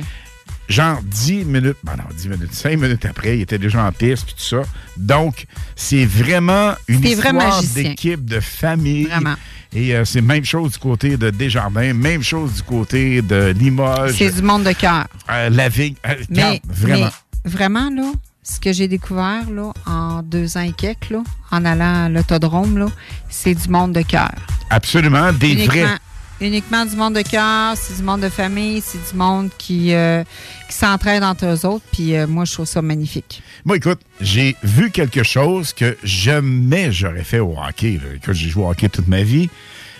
Genre 0.69 1.01
10 1.03 1.43
minutes, 1.45 1.77
ben 1.83 1.95
non, 1.97 2.03
10 2.15 2.29
minutes, 2.29 2.53
5 2.53 2.79
minutes 2.79 3.05
après, 3.05 3.37
il 3.37 3.41
était 3.41 3.57
déjà 3.57 3.83
en 3.83 3.91
piste, 3.91 4.25
puis 4.25 4.35
tout 4.35 4.43
ça. 4.43 4.61
Donc, 4.95 5.45
c'est 5.75 6.05
vraiment 6.05 6.73
une 6.87 7.03
histoire 7.03 7.61
d'équipe, 7.73 8.23
de 8.23 8.39
famille. 8.39 9.05
Vraiment. 9.05 9.35
Et 9.75 9.95
euh, 9.95 10.05
c'est 10.05 10.21
même 10.21 10.45
chose 10.45 10.73
du 10.73 10.77
côté 10.77 11.17
de 11.17 11.31
Desjardins, 11.31 11.93
même 11.93 12.21
chose 12.23 12.53
du 12.53 12.61
côté 12.63 13.21
de 13.23 13.53
Limoges. 13.57 14.13
C'est 14.15 14.33
du 14.35 14.41
monde 14.43 14.63
de 14.63 14.71
cœur. 14.71 15.07
Euh, 15.31 15.49
la 15.49 15.67
Vigne. 15.67 15.95
euh, 16.07 16.13
Mais, 16.29 16.61
vraiment. 16.67 17.09
mais 17.43 17.51
vraiment, 17.51 17.89
là, 17.89 18.11
ce 18.43 18.59
que 18.59 18.73
j'ai 18.73 18.87
découvert 18.87 19.49
là, 19.49 19.71
en 19.85 20.21
deux 20.21 20.57
ans 20.57 20.61
et 20.61 20.73
quelques, 20.73 21.09
là, 21.09 21.23
en 21.51 21.65
allant 21.65 22.05
à 22.05 22.09
l'autodrome, 22.09 22.89
c'est 23.29 23.55
du 23.55 23.69
monde 23.69 23.93
de 23.93 24.01
cœur. 24.01 24.33
Absolument, 24.69 25.31
des 25.31 25.53
uniquement, 25.53 25.73
vrais. 25.73 25.99
uniquement 26.41 26.85
du 26.85 26.95
monde 26.95 27.15
de 27.15 27.21
cœur, 27.21 27.75
c'est 27.77 27.95
du 27.97 28.03
monde 28.03 28.21
de 28.21 28.29
famille, 28.29 28.81
c'est 28.81 28.99
du 29.11 29.17
monde 29.17 29.49
qui, 29.57 29.93
euh, 29.93 30.23
qui 30.69 30.75
s'entraide 30.75 31.23
entre 31.23 31.45
eux 31.45 31.65
autres. 31.65 31.85
Puis 31.93 32.15
euh, 32.15 32.27
moi, 32.27 32.45
je 32.45 32.53
trouve 32.53 32.65
ça 32.65 32.81
magnifique. 32.81 33.41
Moi, 33.65 33.77
écoute, 33.77 34.01
j'ai 34.19 34.55
vu 34.63 34.91
quelque 34.91 35.23
chose 35.23 35.71
que 35.71 35.97
jamais 36.03 36.91
j'aurais 36.91 37.23
fait 37.23 37.39
au 37.39 37.55
hockey. 37.57 37.99
Là. 38.03 38.15
Écoute, 38.15 38.33
j'ai 38.33 38.49
joué 38.49 38.63
au 38.65 38.69
hockey 38.69 38.89
toute 38.89 39.07
ma 39.07 39.23
vie. 39.23 39.49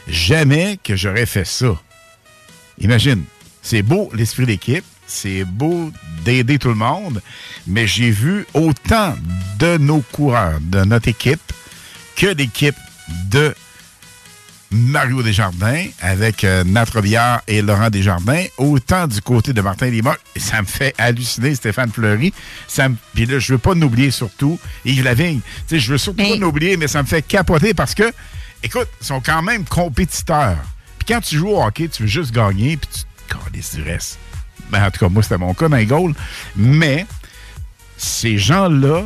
Jamais 0.08 0.78
que 0.84 0.98
j'aurais 0.98 1.26
fait 1.26 1.46
ça. 1.46 1.80
Imagine, 2.80 3.24
c'est 3.62 3.84
beau 3.84 4.10
l'esprit 4.14 4.46
d'équipe, 4.46 4.84
c'est 5.14 5.44
beau 5.46 5.92
d'aider 6.26 6.58
tout 6.60 6.70
le 6.70 6.76
monde, 6.76 7.22
mais 7.68 7.86
j'ai 7.88 8.10
vu 8.12 8.46
autant 8.54 9.16
de 9.60 9.78
nos 9.78 10.02
coureurs, 10.02 10.60
de 10.62 10.84
notre 10.84 11.08
équipe, 11.08 11.42
que 12.16 12.28
l'équipe 12.28 12.76
de 13.30 13.54
Mario 14.72 15.22
Desjardins 15.22 15.86
avec 16.02 16.44
euh, 16.44 16.64
Nat 16.64 16.86
Robillard 16.94 17.42
et 17.48 17.62
Laurent 17.62 17.92
Desjardins, 17.92 18.44
autant 18.58 19.06
du 19.08 19.22
côté 19.22 19.54
de 19.54 19.62
Martin 19.62 19.88
Limoges. 19.88 20.18
Ça 20.36 20.62
me 20.64 20.68
fait 20.68 20.96
halluciner, 20.98 21.54
Stéphane 21.54 21.92
Fleury. 21.92 22.34
Ça 22.68 22.90
me- 22.90 22.96
Puis 23.14 23.28
là, 23.28 23.38
je 23.38 23.54
veux 23.54 23.60
pas 23.60 23.76
n'oublier 23.76 24.10
surtout 24.10 24.60
Yves 24.84 25.04
Lavigne. 25.04 25.42
Sais, 25.68 25.78
je 25.80 25.92
veux 25.92 26.00
surtout 26.00 26.24
pas 26.24 26.38
n'oublier, 26.38 26.76
mais 26.78 26.88
ça 26.88 27.04
me 27.04 27.08
fait 27.08 27.22
capoter 27.22 27.76
parce 27.76 27.94
que, 27.94 28.12
écoute, 28.64 28.88
ils 29.00 29.06
sont 29.06 29.22
quand 29.22 29.44
même 29.44 29.64
compétiteurs. 29.64 30.58
Puis 30.98 31.14
quand 31.14 31.22
tu 31.22 31.38
joues 31.38 31.50
au 31.50 31.64
hockey, 31.64 31.88
tu 31.90 32.04
veux 32.04 32.10
juste 32.10 32.32
gagner, 32.32 32.78
puis 32.78 32.90
tu 32.92 33.02
te 33.02 33.78
du 33.78 33.84
reste. 33.84 34.18
Ben, 34.74 34.84
en 34.86 34.92
tout 34.92 35.00
cas, 35.00 35.10
moi, 35.10 35.24
c'était 35.24 35.38
mon 35.38 35.54
cas 35.54 35.70
dans 35.70 35.78
les. 35.78 35.88
Mais 36.56 37.06
ces 37.96 38.38
gens-là, 38.38 39.04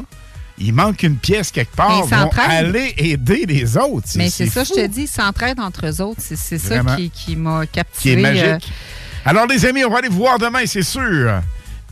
il 0.58 0.74
manque 0.74 1.04
une 1.04 1.18
pièce 1.18 1.52
quelque 1.52 1.76
part, 1.76 2.04
ils 2.06 2.10
vont 2.10 2.30
aller 2.38 2.94
aider 2.98 3.46
les 3.48 3.78
autres. 3.78 4.08
Mais 4.16 4.30
c'est 4.30 4.48
ça, 4.48 4.66
fou. 4.66 4.74
je 4.76 4.82
te 4.82 4.88
dis, 4.88 5.02
ils 5.02 5.08
s'entraident 5.08 5.60
entre 5.60 5.86
eux 5.88 6.02
autres. 6.02 6.22
C'est 6.24 6.58
ça 6.58 6.80
qui, 6.96 7.10
qui 7.10 7.36
m'a 7.36 7.66
qui 7.66 7.70
est 7.70 7.72
captivé. 7.84 8.22
magique. 8.22 8.44
euh, 8.46 9.30
Alors, 9.30 9.46
les 9.46 9.66
amis, 9.66 9.84
on 9.86 9.92
va 9.92 10.00
aller 10.00 10.10
vous 10.10 10.18
voir 10.18 10.40
demain, 10.40 10.66
c'est 10.66 10.82
sûr, 10.84 11.42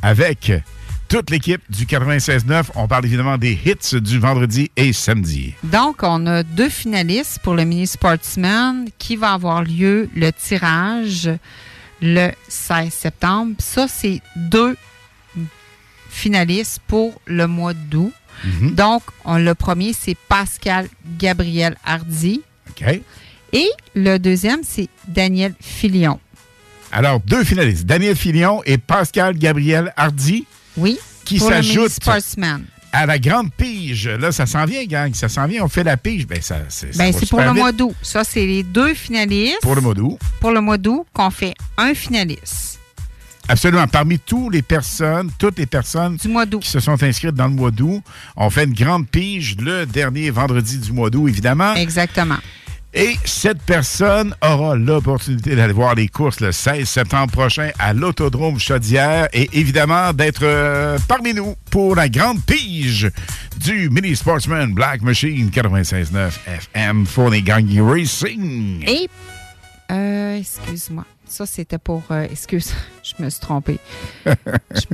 avec 0.01 0.51
toute 1.07 1.29
l'équipe 1.29 1.61
du 1.69 1.85
96.9. 1.85 2.63
On 2.75 2.87
parle 2.87 3.05
évidemment 3.05 3.37
des 3.37 3.51
hits 3.65 3.99
du 4.01 4.17
vendredi 4.19 4.71
et 4.75 4.93
samedi. 4.93 5.53
Donc, 5.63 5.97
on 6.01 6.25
a 6.25 6.41
deux 6.41 6.69
finalistes 6.69 7.39
pour 7.43 7.53
le 7.53 7.65
Mini 7.65 7.85
Sportsman 7.85 8.85
qui 8.97 9.15
va 9.15 9.33
avoir 9.33 9.63
lieu 9.63 10.09
le 10.15 10.31
tirage 10.31 11.29
le 12.01 12.31
16 12.47 12.93
septembre. 12.93 13.55
Ça, 13.59 13.87
c'est 13.87 14.21
deux 14.35 14.75
finalistes 16.09 16.79
pour 16.87 17.19
le 17.25 17.47
mois 17.47 17.73
d'août. 17.73 18.13
Mhm. 18.43 18.75
Donc, 18.75 19.03
on- 19.23 19.37
le 19.37 19.55
premier, 19.55 19.93
c'est 19.93 20.15
Pascal 20.27 20.87
Gabriel 21.17 21.77
Hardy. 21.85 22.41
OK? 22.69 23.01
Et 23.53 23.69
le 23.95 24.17
deuxième, 24.17 24.61
c'est 24.63 24.89
Daniel 25.07 25.53
Filion. 25.61 26.19
Alors, 26.91 27.19
deux 27.21 27.43
finalistes, 27.43 27.85
Daniel 27.85 28.15
Filion 28.15 28.61
et 28.65 28.77
Pascal 28.77 29.37
Gabriel 29.37 29.93
Hardy. 29.95 30.45
Oui. 30.77 30.97
Qui 31.23 31.39
s'ajoutent. 31.39 31.91
À 32.95 33.05
la 33.05 33.19
grande 33.19 33.51
pige. 33.53 34.07
Là, 34.07 34.31
ça 34.31 34.45
s'en 34.45 34.65
vient, 34.65 34.85
gang. 34.85 35.13
Ça 35.13 35.27
s'en 35.29 35.45
vient. 35.47 35.63
On 35.63 35.67
fait 35.67 35.83
la 35.83 35.97
pige. 35.97 36.25
Ben, 36.25 36.41
ça, 36.41 36.59
c'est 36.69 36.95
Ben, 36.97 37.13
pour 37.29 37.39
le 37.41 37.47
vite. 37.47 37.55
mois 37.55 37.71
d'août. 37.71 37.93
Ça, 38.01 38.23
c'est 38.23 38.45
les 38.45 38.63
deux 38.63 38.93
finalistes. 38.93 39.59
Pour 39.61 39.75
le 39.75 39.81
mois 39.81 39.93
d'août. 39.93 40.17
Pour 40.39 40.51
le 40.51 40.61
mois 40.61 40.77
d'août, 40.77 41.05
qu'on 41.13 41.29
fait 41.29 41.53
un 41.77 41.93
finaliste. 41.93 42.79
Absolument. 43.47 43.85
Parmi 43.87 44.17
toutes 44.17 44.53
les 44.53 44.61
personnes, 44.61 45.29
toutes 45.37 45.59
les 45.59 45.65
personnes 45.67 46.17
qui 46.17 46.67
se 46.69 46.79
sont 46.79 47.01
inscrites 47.03 47.35
dans 47.35 47.47
le 47.47 47.53
mois 47.53 47.69
d'août, 47.71 48.01
on 48.35 48.49
fait 48.49 48.63
une 48.63 48.73
grande 48.73 49.07
pige 49.07 49.55
le 49.57 49.85
dernier 49.85 50.31
vendredi 50.31 50.77
du 50.79 50.91
mois 50.91 51.09
d'août, 51.09 51.27
évidemment. 51.27 51.75
Exactement. 51.75 52.37
Et 52.97 53.17
cette 53.25 53.61
personne 53.63 54.33
aura 54.41 54.77
l'opportunité 54.77 55.53
d'aller 55.57 55.73
voir 55.73 55.95
les 55.95 56.07
courses 56.07 56.39
le 56.39 56.53
16 56.53 56.87
septembre 56.87 57.29
prochain 57.29 57.71
à 57.77 57.91
l'Autodrome 57.91 58.57
Chaudière 58.57 59.27
et 59.33 59.49
évidemment 59.51 60.13
d'être 60.13 60.43
euh, 60.43 60.97
parmi 61.05 61.33
nous 61.33 61.55
pour 61.69 61.97
la 61.97 62.07
grande 62.07 62.41
pige 62.45 63.11
du 63.59 63.89
Mini 63.89 64.15
Sportsman 64.15 64.73
Black 64.73 65.01
Machine 65.01 65.49
96.9 65.49 66.31
FM 66.47 67.05
pour 67.07 67.29
les 67.29 67.41
Gangs 67.41 67.81
Racing. 67.81 68.85
Euh, 69.91 70.37
excuse-moi. 70.37 71.05
Ça, 71.27 71.45
c'était 71.45 71.77
pour. 71.79 72.03
euh, 72.11 72.27
excuse, 72.31 72.71
je 73.03 73.23
me 73.23 73.29
suis 73.29 73.39
trompée. 73.39 73.79
je 74.25 74.31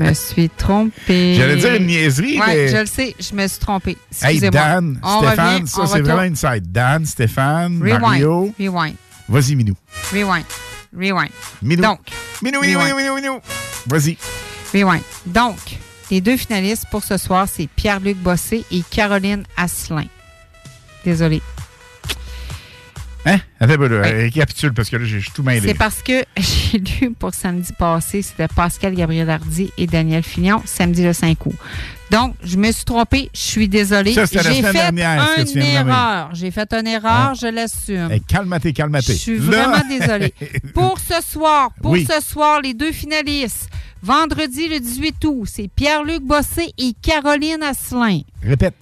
me 0.02 0.14
suis 0.14 0.50
trompée. 0.50 1.36
J'allais 1.36 1.58
dire 1.58 1.76
une 1.76 1.88
niaiserie, 1.88 2.40
Ouais, 2.40 2.46
mais- 2.48 2.68
je 2.70 2.78
le 2.78 2.86
sais, 2.86 3.16
je 3.20 3.36
me 3.36 3.48
suis 3.48 3.60
trompée. 3.60 3.98
Hey, 4.22 4.36
Excusez-moi. 4.38 4.52
Dan, 4.52 5.00
On 5.04 5.20
Stéphane, 5.22 5.54
revient, 5.56 5.68
ça 5.68 5.88
c'est 5.88 6.02
vraiment 6.02 6.22
inside. 6.22 6.72
Dan, 6.72 7.06
Stéphane, 7.06 7.80
Rewind. 7.82 8.00
Mario. 8.02 8.54
Rewind. 8.60 8.96
Vas-y, 9.28 9.56
Minou. 9.56 9.76
Rewind. 10.12 10.46
Rewind. 10.96 11.32
Minou. 11.62 11.82
Donc. 11.84 12.00
Minou, 12.42 12.62
Minou, 12.62 12.80
Rewind. 12.80 12.96
Minou, 12.98 13.16
Minou, 13.16 13.30
Minou. 13.36 13.40
Vas-y. 13.88 14.18
Rewind. 14.74 15.04
Donc, 15.26 15.58
les 16.10 16.22
deux 16.22 16.38
finalistes 16.38 16.86
pour 16.92 17.04
ce 17.04 17.18
soir, 17.18 17.48
c'est 17.52 17.68
Pierre-Luc 17.68 18.18
Bossé 18.18 18.66
et 18.72 18.84
Caroline 18.90 19.44
Asselin. 19.58 20.06
Désolée. 21.06 21.42
Hein? 23.26 23.38
Attends 23.60 23.78
là. 23.82 24.02
Récapitule 24.02 24.74
parce 24.74 24.90
que 24.90 24.98
là, 24.98 25.06
j'ai 25.06 25.22
tout 25.34 25.44
mêlé. 25.44 25.68
C'est 25.68 25.74
parce 25.78 26.02
que 26.02 26.24
j'ai 26.38 26.80
lu 26.80 27.12
pour 27.12 27.34
samedi 27.34 27.72
passé, 27.78 28.22
c'était 28.22 28.48
Pascal 28.48 28.96
Gabriel 28.96 29.30
Hardy 29.30 29.72
et 29.78 29.86
Daniel 29.86 30.24
Fillon, 30.24 30.62
samedi 30.66 31.04
le 31.04 31.14
5 31.14 31.46
août. 31.46 31.56
Donc, 32.10 32.36
je 32.44 32.58
me 32.58 32.70
suis 32.72 32.84
trompée, 32.84 33.30
je 33.34 33.40
suis 33.40 33.70
désolée. 33.70 34.14
J'ai 34.14 34.26
fait 34.28 34.74
dernière, 34.74 35.36
une 35.38 35.58
erreur. 35.62 36.30
J'ai 36.34 36.52
fait 36.52 36.74
une 36.74 36.88
erreur, 36.88 37.36
je 37.36 37.48
l'assume. 37.48 38.12
Hey, 38.12 38.22
calme-toi, 38.22 38.72
calme-toi. 38.74 39.02
Je 39.02 39.20
suis 39.20 39.38
vraiment 39.38 39.82
désolée. 39.88 40.34
Pour 40.74 40.98
ce 41.00 41.22
soir, 41.26 41.72
pour 41.82 41.92
Oui. 41.92 42.06
ce 42.10 42.22
soir, 42.26 42.60
les 42.62 42.74
deux 42.74 42.92
finalistes. 42.92 43.70
Vendredi 44.04 44.68
le 44.68 44.80
18 44.80 45.16
août, 45.26 45.48
c'est 45.50 45.70
Pierre-Luc 45.74 46.24
Bossé 46.24 46.74
et 46.78 46.94
Caroline 47.02 47.62
Asselin. 47.64 48.22
Répète. 48.44 48.74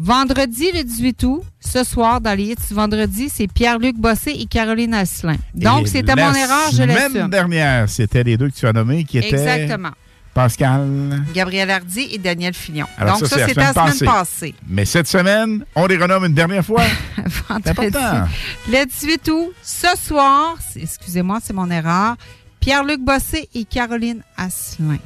Vendredi 0.00 0.70
le 0.72 0.84
18 0.84 1.24
août, 1.24 1.42
ce 1.58 1.82
soir, 1.82 2.20
dans 2.20 2.32
les 2.36 2.44
hits 2.44 2.54
du 2.68 2.72
vendredi, 2.72 3.28
c'est 3.28 3.48
Pierre-Luc 3.48 3.96
Bossé 3.96 4.30
et 4.30 4.46
Caroline 4.46 4.94
Asselin. 4.94 5.34
Donc, 5.54 5.88
c'était 5.88 6.14
la 6.14 6.28
mon 6.30 6.34
erreur, 6.36 6.70
je 6.70 6.76
semaine 6.76 7.12
l'assume. 7.12 7.28
dernière, 7.28 7.88
c'était 7.88 8.22
les 8.22 8.36
deux 8.36 8.48
que 8.48 8.54
tu 8.54 8.64
as 8.68 8.72
nommés 8.72 9.02
qui 9.02 9.18
étaient. 9.18 9.30
Exactement. 9.30 9.90
Pascal. 10.32 11.24
Gabriel 11.34 11.68
Hardy 11.68 12.10
et 12.12 12.18
Daniel 12.18 12.54
Fillon. 12.54 12.86
Alors 12.96 13.18
Donc, 13.18 13.28
ça, 13.28 13.44
c'était 13.44 13.60
la 13.60 13.72
semaine 13.72 13.98
passée. 14.12 14.54
Mais 14.68 14.84
cette 14.84 15.08
semaine, 15.08 15.64
on 15.74 15.86
les 15.88 15.96
renomme 15.96 16.26
une 16.26 16.34
dernière 16.34 16.64
fois. 16.64 16.84
Important. 17.48 18.28
Le 18.68 18.86
18 18.86 19.28
août, 19.32 19.52
ce 19.64 19.88
soir, 20.00 20.56
excusez-moi, 20.76 21.40
c'est 21.42 21.54
mon 21.54 21.68
erreur, 21.72 22.14
Pierre-Luc 22.60 23.00
Bossé 23.00 23.48
et 23.52 23.64
Caroline 23.64 24.22
Asselin. 24.36 24.98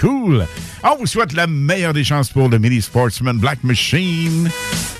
Cool. 0.00 0.46
On 0.82 0.96
vous 0.96 1.06
souhaite 1.06 1.32
la 1.32 1.46
meilleure 1.46 1.92
des 1.92 2.04
chances 2.04 2.28
pour 2.28 2.48
le 2.48 2.58
Mini 2.58 2.82
Sportsman 2.82 3.38
Black 3.38 3.62
Machine. 3.64 4.50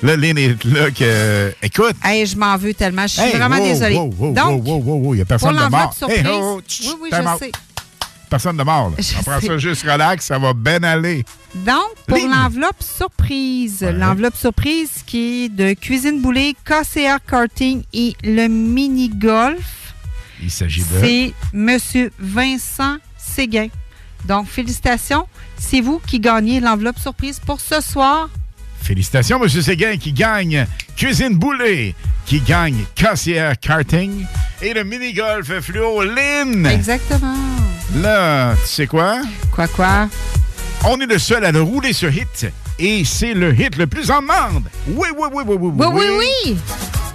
Le 0.01 0.15
Lynn 0.15 0.37
est 0.37 0.63
là 0.65 0.89
que. 0.91 1.53
Écoute. 1.61 1.95
Hey, 2.03 2.25
je 2.25 2.35
m'en 2.37 2.57
veux 2.57 2.73
tellement. 2.73 3.03
Je 3.03 3.13
suis 3.13 3.21
Hey, 3.21 3.35
vraiment 3.37 3.57
wow, 3.57 3.65
désolée. 3.65 3.95
wow, 3.95 4.13
wow, 4.17 4.33
Donc, 4.33 4.65
wow, 4.65 4.75
wow, 4.75 4.83
wow, 4.83 4.95
wow, 5.05 5.13
il 5.13 5.17
n'y 5.17 5.21
a 5.21 5.25
personne 5.25 5.55
de 5.55 5.69
mort. 5.69 5.93
surprise, 5.93 6.19
Hey, 6.19 6.25
oh, 6.31 6.61
oui, 6.67 6.93
oui, 7.01 7.09
je 7.11 7.17
out. 7.21 7.39
sais. 7.39 7.51
Personne 8.29 8.57
de 8.57 8.63
mort. 8.63 8.89
là. 8.89 8.95
On 9.19 9.23
prend 9.23 9.39
ça 9.39 9.57
juste 9.57 9.83
relax, 9.83 10.25
ça 10.25 10.39
va 10.39 10.53
bien 10.53 10.81
aller. 10.83 11.23
Donc, 11.53 11.83
pour 12.07 12.17
l'enveloppe 12.17 12.81
surprise, 12.81 13.81
l'enveloppe 13.81 14.35
surprise 14.35 14.89
qui 15.05 15.45
est 15.45 15.49
de 15.49 15.73
Cuisine 15.73 16.21
Boulée, 16.21 16.55
KCR 16.65 17.17
Karting 17.29 17.83
et 17.93 18.13
le 18.23 18.47
mini-golf, 18.47 19.93
Il 20.41 20.49
s'agit 20.51 20.81
de. 20.81 20.87
c'est 20.99 21.33
Monsieur 21.53 22.11
Vincent 22.19 22.97
Séguin. 23.17 23.67
Donc, 24.27 24.47
félicitations. 24.47 25.27
C'est 25.57 25.81
vous 25.81 26.01
qui 26.05 26.19
gagnez 26.19 26.59
l'enveloppe 26.59 26.99
surprise 26.99 27.39
pour 27.39 27.59
ce 27.59 27.81
soir. 27.81 28.29
Félicitations, 28.81 29.41
M. 29.41 29.49
Séguin, 29.49 29.97
qui 29.97 30.13
gagne 30.13 30.67
Cuisine 30.95 31.35
Boulée, 31.35 31.95
qui 32.25 32.39
gagne 32.39 32.85
Cassière 32.93 33.59
Karting 33.59 34.25
et 34.61 34.73
le 34.73 34.83
mini-golf 34.83 35.59
fluo 35.61 36.03
Lynn. 36.03 36.65
Exactement. 36.65 37.35
Là, 37.95 38.53
tu 38.55 38.67
sais 38.67 38.87
quoi? 38.87 39.21
Quoi, 39.51 39.67
quoi? 39.67 40.09
On 40.83 40.99
est 40.99 41.07
le 41.07 41.17
seul 41.17 41.45
à 41.45 41.51
le 41.51 41.61
rouler 41.61 41.93
sur 41.93 42.09
hit. 42.13 42.47
Et 42.79 43.05
c'est 43.05 43.33
le 43.33 43.53
hit 43.53 43.77
le 43.77 43.87
plus 43.87 44.11
en 44.11 44.21
demande. 44.21 44.63
Oui, 44.87 45.07
oui, 45.17 45.27
oui, 45.31 45.43
oui, 45.47 45.57
oui, 45.59 45.71
Oui, 45.77 45.87
oui, 45.93 46.05
oui. 46.45 46.57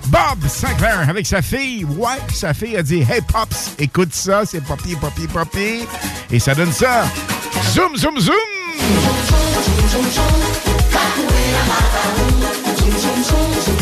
Bob 0.06 0.48
Sinclair 0.48 1.08
avec 1.08 1.26
sa 1.26 1.42
fille. 1.42 1.84
Ouais, 1.84 2.16
sa 2.34 2.54
fille 2.54 2.76
a 2.76 2.82
dit 2.82 3.00
Hey 3.08 3.20
Pops, 3.20 3.74
écoute 3.78 4.12
ça, 4.12 4.44
c'est 4.44 4.60
Poppy, 4.62 4.96
Poppy, 4.96 5.26
Poppy. 5.28 5.86
Et 6.30 6.38
ça 6.38 6.54
donne 6.54 6.72
ça. 6.72 7.04
Zoom, 7.72 7.96
zoom, 7.96 8.18
zoom. 8.18 8.34
Qu'on 11.16 11.28
l'aime 11.28 11.70
ou 13.76 13.79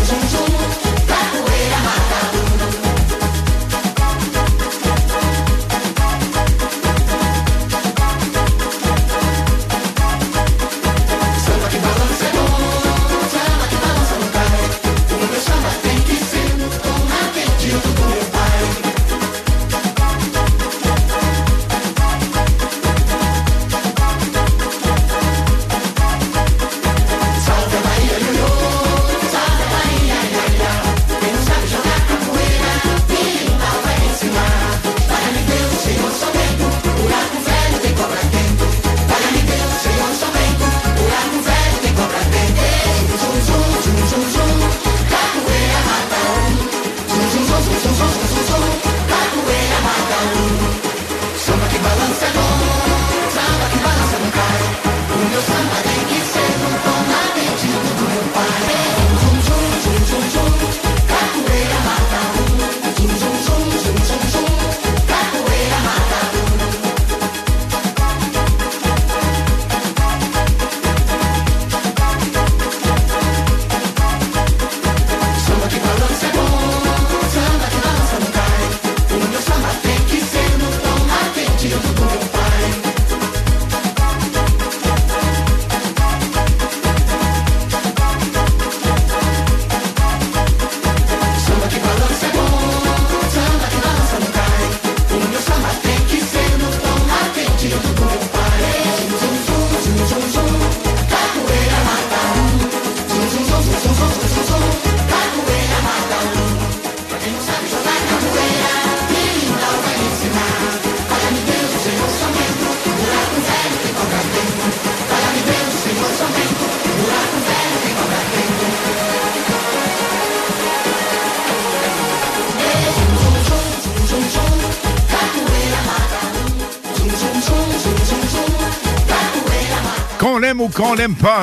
qu'on 130.78 130.94
l'aime 130.94 131.16
pas, 131.16 131.42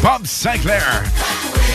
Bob 0.00 0.24
Sinclair. 0.24 1.02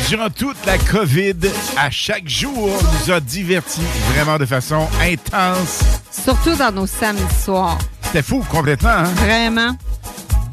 durant 0.08 0.30
toute 0.30 0.66
la 0.66 0.78
COVID, 0.78 1.36
à 1.78 1.92
chaque 1.92 2.28
jour, 2.28 2.70
nous 2.70 3.12
a 3.12 3.20
divertis 3.20 3.82
vraiment 4.14 4.38
de 4.38 4.46
façon 4.46 4.88
intense. 5.02 5.82
Surtout 6.10 6.56
dans 6.56 6.72
nos 6.72 6.88
samedis 6.88 7.24
soirs. 7.44 7.78
C'était 8.04 8.22
fou 8.22 8.46
complètement, 8.50 8.90
hein? 8.90 9.14
Vraiment. 9.16 9.76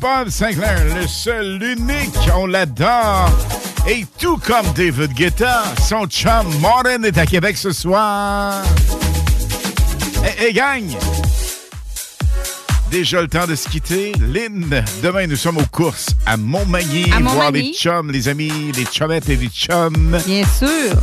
Bob 0.01 0.30
Sinclair, 0.30 0.82
le 0.97 1.06
seul, 1.06 1.59
l'unique, 1.59 2.28
on 2.35 2.47
l'adore. 2.47 3.30
Et 3.89 4.05
tout 4.18 4.39
comme 4.39 4.66
David 4.74 5.12
Guetta, 5.12 5.62
son 5.89 6.06
chum 6.06 6.59
Martin 6.60 7.05
est 7.05 7.18
à 7.18 7.26
Québec 7.26 7.56
ce 7.56 7.70
soir. 7.70 8.64
Et, 10.40 10.47
et 10.47 10.52
gang! 10.52 10.82
Déjà 12.90 13.20
le 13.20 13.28
temps 13.28 13.47
de 13.47 13.55
se 13.55 13.69
quitter. 13.69 14.12
Lynn, 14.20 14.82
demain 15.02 15.27
nous 15.27 15.36
sommes 15.36 15.59
aux 15.59 15.66
courses 15.66 16.09
à 16.24 16.36
Montmagny, 16.36 17.10
À 17.12 17.20
voir 17.20 17.51
les 17.52 17.73
chums, 17.73 18.10
les 18.10 18.28
amis, 18.28 18.73
les 18.77 18.86
chummettes 18.86 19.28
et 19.28 19.36
les 19.36 19.48
chums. 19.48 20.19
Bien 20.27 20.44
sûr. 20.47 20.97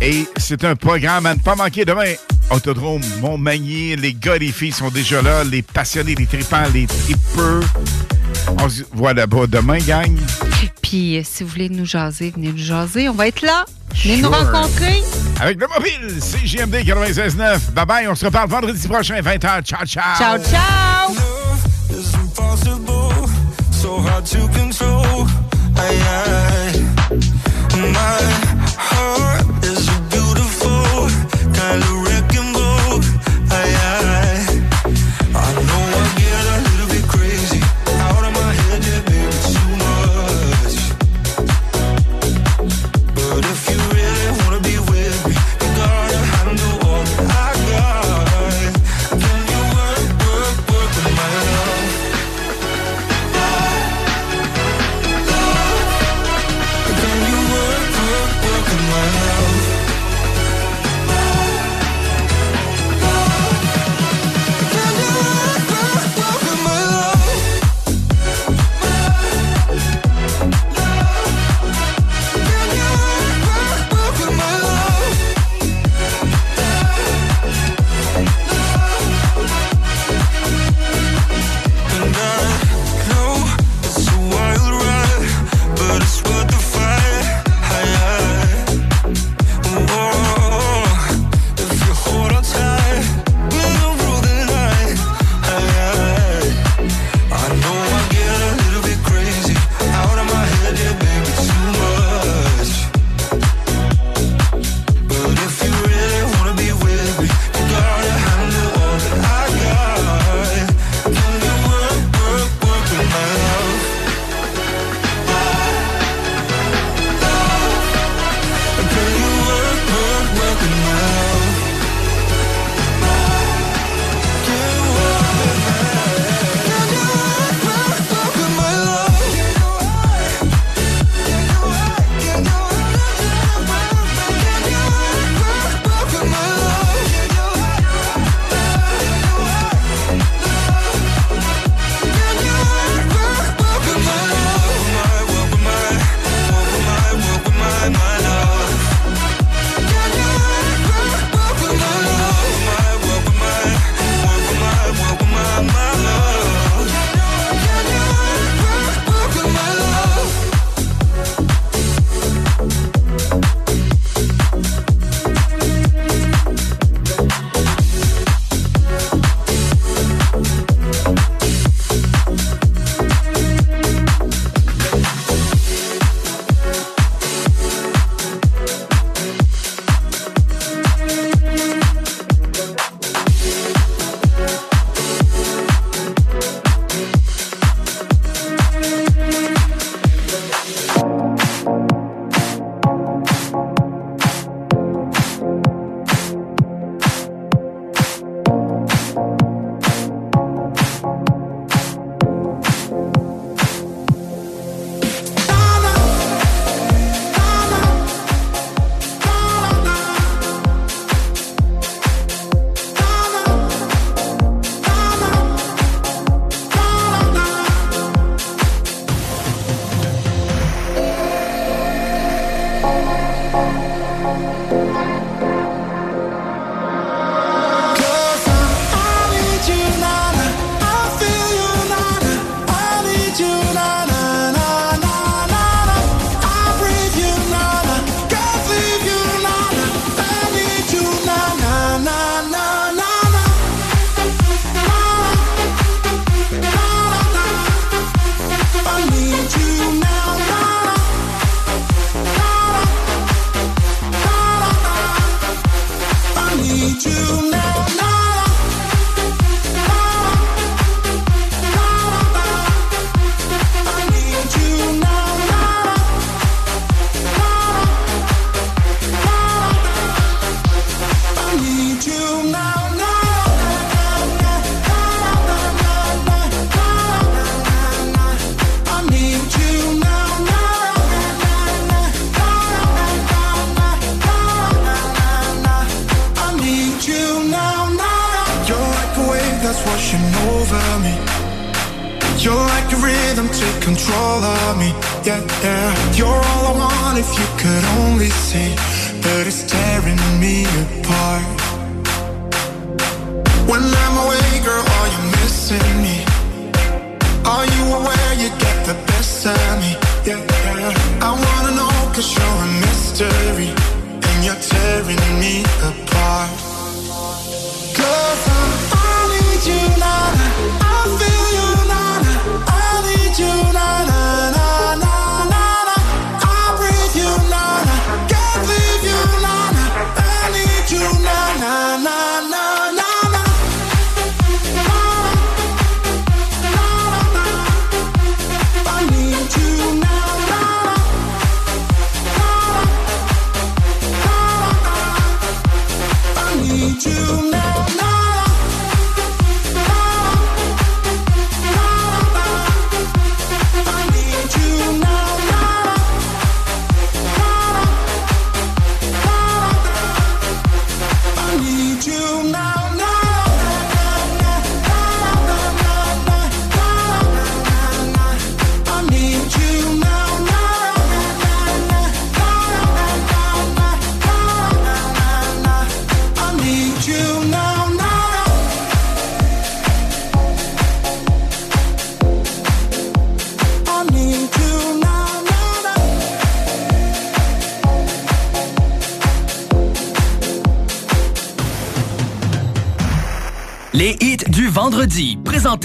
Et 0.00 0.26
c'est 0.38 0.64
un 0.64 0.74
programme 0.76 1.26
à 1.26 1.34
ne 1.34 1.40
pas 1.40 1.54
manquer 1.54 1.84
demain. 1.84 2.14
Autodrome 2.50 3.02
Montmagny, 3.20 3.96
les 3.96 4.14
gars 4.14 4.38
les 4.38 4.52
filles 4.52 4.72
sont 4.72 4.90
déjà 4.90 5.20
là, 5.20 5.44
les 5.44 5.62
passionnés, 5.62 6.14
les 6.14 6.26
tripants, 6.26 6.64
les 6.72 6.86
tripeux. 6.86 7.60
On 8.60 8.68
se 8.68 8.82
voit 8.92 9.12
là-bas 9.12 9.46
demain, 9.46 9.78
gang. 9.78 10.16
Puis, 10.82 11.18
euh, 11.18 11.22
si 11.24 11.42
vous 11.42 11.50
voulez 11.50 11.68
nous 11.68 11.84
jaser, 11.84 12.30
venez 12.30 12.52
nous 12.52 12.58
jaser. 12.58 13.08
On 13.08 13.14
va 13.14 13.26
être 13.28 13.42
là. 13.42 13.64
Venez 14.04 14.18
nous 14.18 14.30
rencontrer. 14.30 15.02
Avec 15.40 15.60
le 15.60 15.66
mobile, 15.68 16.20
CGMD 16.20 16.76
96.9. 16.76 17.72
Bye 17.72 17.86
bye, 17.86 18.08
on 18.08 18.14
se 18.14 18.24
reparle 18.24 18.48
vendredi 18.48 18.88
prochain, 18.88 19.20
20h. 19.20 19.62
Ciao, 19.64 19.84
ciao. 19.84 20.16
Ciao, 20.18 20.38
ciao. 20.38 21.12
is 21.90 22.14
impossible, 22.14 23.12
so 23.70 23.98
hard 23.98 24.24
to 24.26 24.48
control. 24.48 25.26
Aye, 25.76 26.00
aye. 26.08 26.82
My 27.76 28.22
heart 28.78 29.64
is 29.64 29.88
a 29.88 30.00
beautiful 30.10 31.08
kind 31.54 31.82
of 31.82 32.05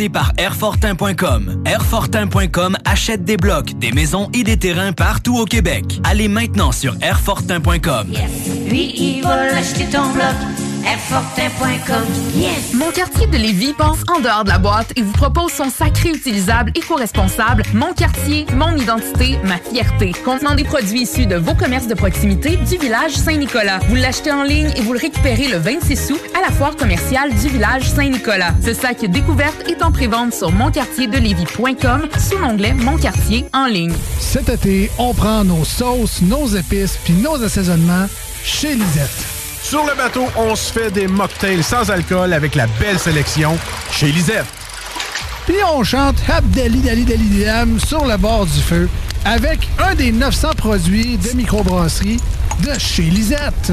par 0.10 0.34
Airfortin.com. 0.38 1.64
Airfortin.com 1.66 2.78
achète 2.86 3.24
des 3.24 3.38
blocs, 3.38 3.78
des 3.80 3.92
maisons 3.92 4.30
et 4.34 4.44
des 4.44 4.58
terrains 4.58 4.94
partout 4.94 5.38
au 5.38 5.46
Québec. 5.46 6.00
Allez 6.04 6.28
maintenant 6.28 6.72
sur 6.72 6.96
Airfortin.com. 7.02 8.08
Lui, 8.68 8.94
il 8.96 9.24
va 9.24 9.52
ton 9.92 10.10
bloc. 10.14 10.36
Airfortin.com. 10.86 12.06
Yes! 12.36 12.74
Mon 12.74 12.90
quartier 12.92 13.28
de 13.28 13.38
Lévis 13.38 13.74
pense 13.74 14.00
en 14.14 14.20
dehors 14.20 14.44
de 14.44 14.50
la 14.50 14.58
boîte 14.58 14.92
et 14.96 15.02
vous 15.02 15.12
propose 15.12 15.52
son 15.52 15.70
sac 15.70 15.98
réutilisable 16.00 16.72
éco-responsable 16.76 17.64
Mon 17.74 17.94
quartier, 17.94 18.46
mon 18.56 18.76
identité, 18.76 19.38
ma 19.44 19.58
fierté. 19.58 20.12
Contenant 20.26 20.56
des 20.56 20.64
produits 20.64 21.02
issus 21.02 21.28
de 21.28 21.36
vos 21.36 21.54
commerces 21.54 21.88
de 21.88 21.94
proximité 21.94 22.58
du 22.58 22.78
village 22.78 23.12
Saint-Nicolas. 23.12 23.80
Vous 23.90 23.96
l'achetez 23.96 24.32
en 24.32 24.44
ligne 24.44 24.72
et 24.76 24.82
vous 24.82 24.94
le 24.94 25.00
récupérez 25.00 25.50
le 25.50 25.58
26 25.58 26.08
sous 26.08 26.20
à 26.42 26.50
la 26.50 26.52
foire 26.52 26.76
commerciale 26.76 27.34
du 27.34 27.50
village 27.50 27.90
Saint-Nicolas. 27.90 28.54
Ce 28.64 28.74
sac 28.74 29.06
découverte 29.06 29.68
est 29.68 29.84
en 29.84 29.92
prévente 29.92 30.34
sur 30.34 30.52
monquartierdelévis.com 30.52 32.08
sous 32.18 32.38
l'onglet 32.38 32.74
Mon 32.74 32.98
quartier 32.98 33.46
en 33.54 33.66
ligne. 33.66 33.94
Cet 34.20 34.50
été, 34.50 34.90
on 34.98 35.14
prend 35.14 35.44
nos 35.44 35.66
sauces, 35.66 36.22
nos 36.22 36.48
épices 36.48 36.98
puis 37.04 37.14
nos 37.14 37.42
assaisonnements 37.44 38.08
chez 38.44 38.76
Lisette. 38.76 39.26
Sur 39.62 39.86
le 39.86 39.96
bateau, 39.96 40.26
on 40.36 40.56
se 40.56 40.72
fait 40.72 40.92
des 40.92 41.08
mocktails 41.08 41.64
sans 41.64 41.90
alcool 41.92 42.34
avec 42.34 42.56
la 42.56 42.68
belle 42.80 43.00
sélection 43.00 43.58
chez 43.92 44.12
Lisette. 44.12 44.46
Puis 45.46 45.58
on 45.76 45.84
chante 45.84 46.18
Abdali 46.30 46.80
Dali 46.80 47.06
Dali 47.06 47.44
Dam 47.44 47.80
sur 47.80 48.06
le 48.06 48.18
bord 48.18 48.46
du 48.46 48.60
feu 48.60 48.90
avec 49.26 49.68
un 49.80 49.96
des 49.96 50.12
900 50.12 50.52
produits 50.58 51.18
de 51.18 51.36
microbrasserie 51.36 52.20
de 52.64 52.80
chez 52.80 53.04
Lisette. 53.04 53.72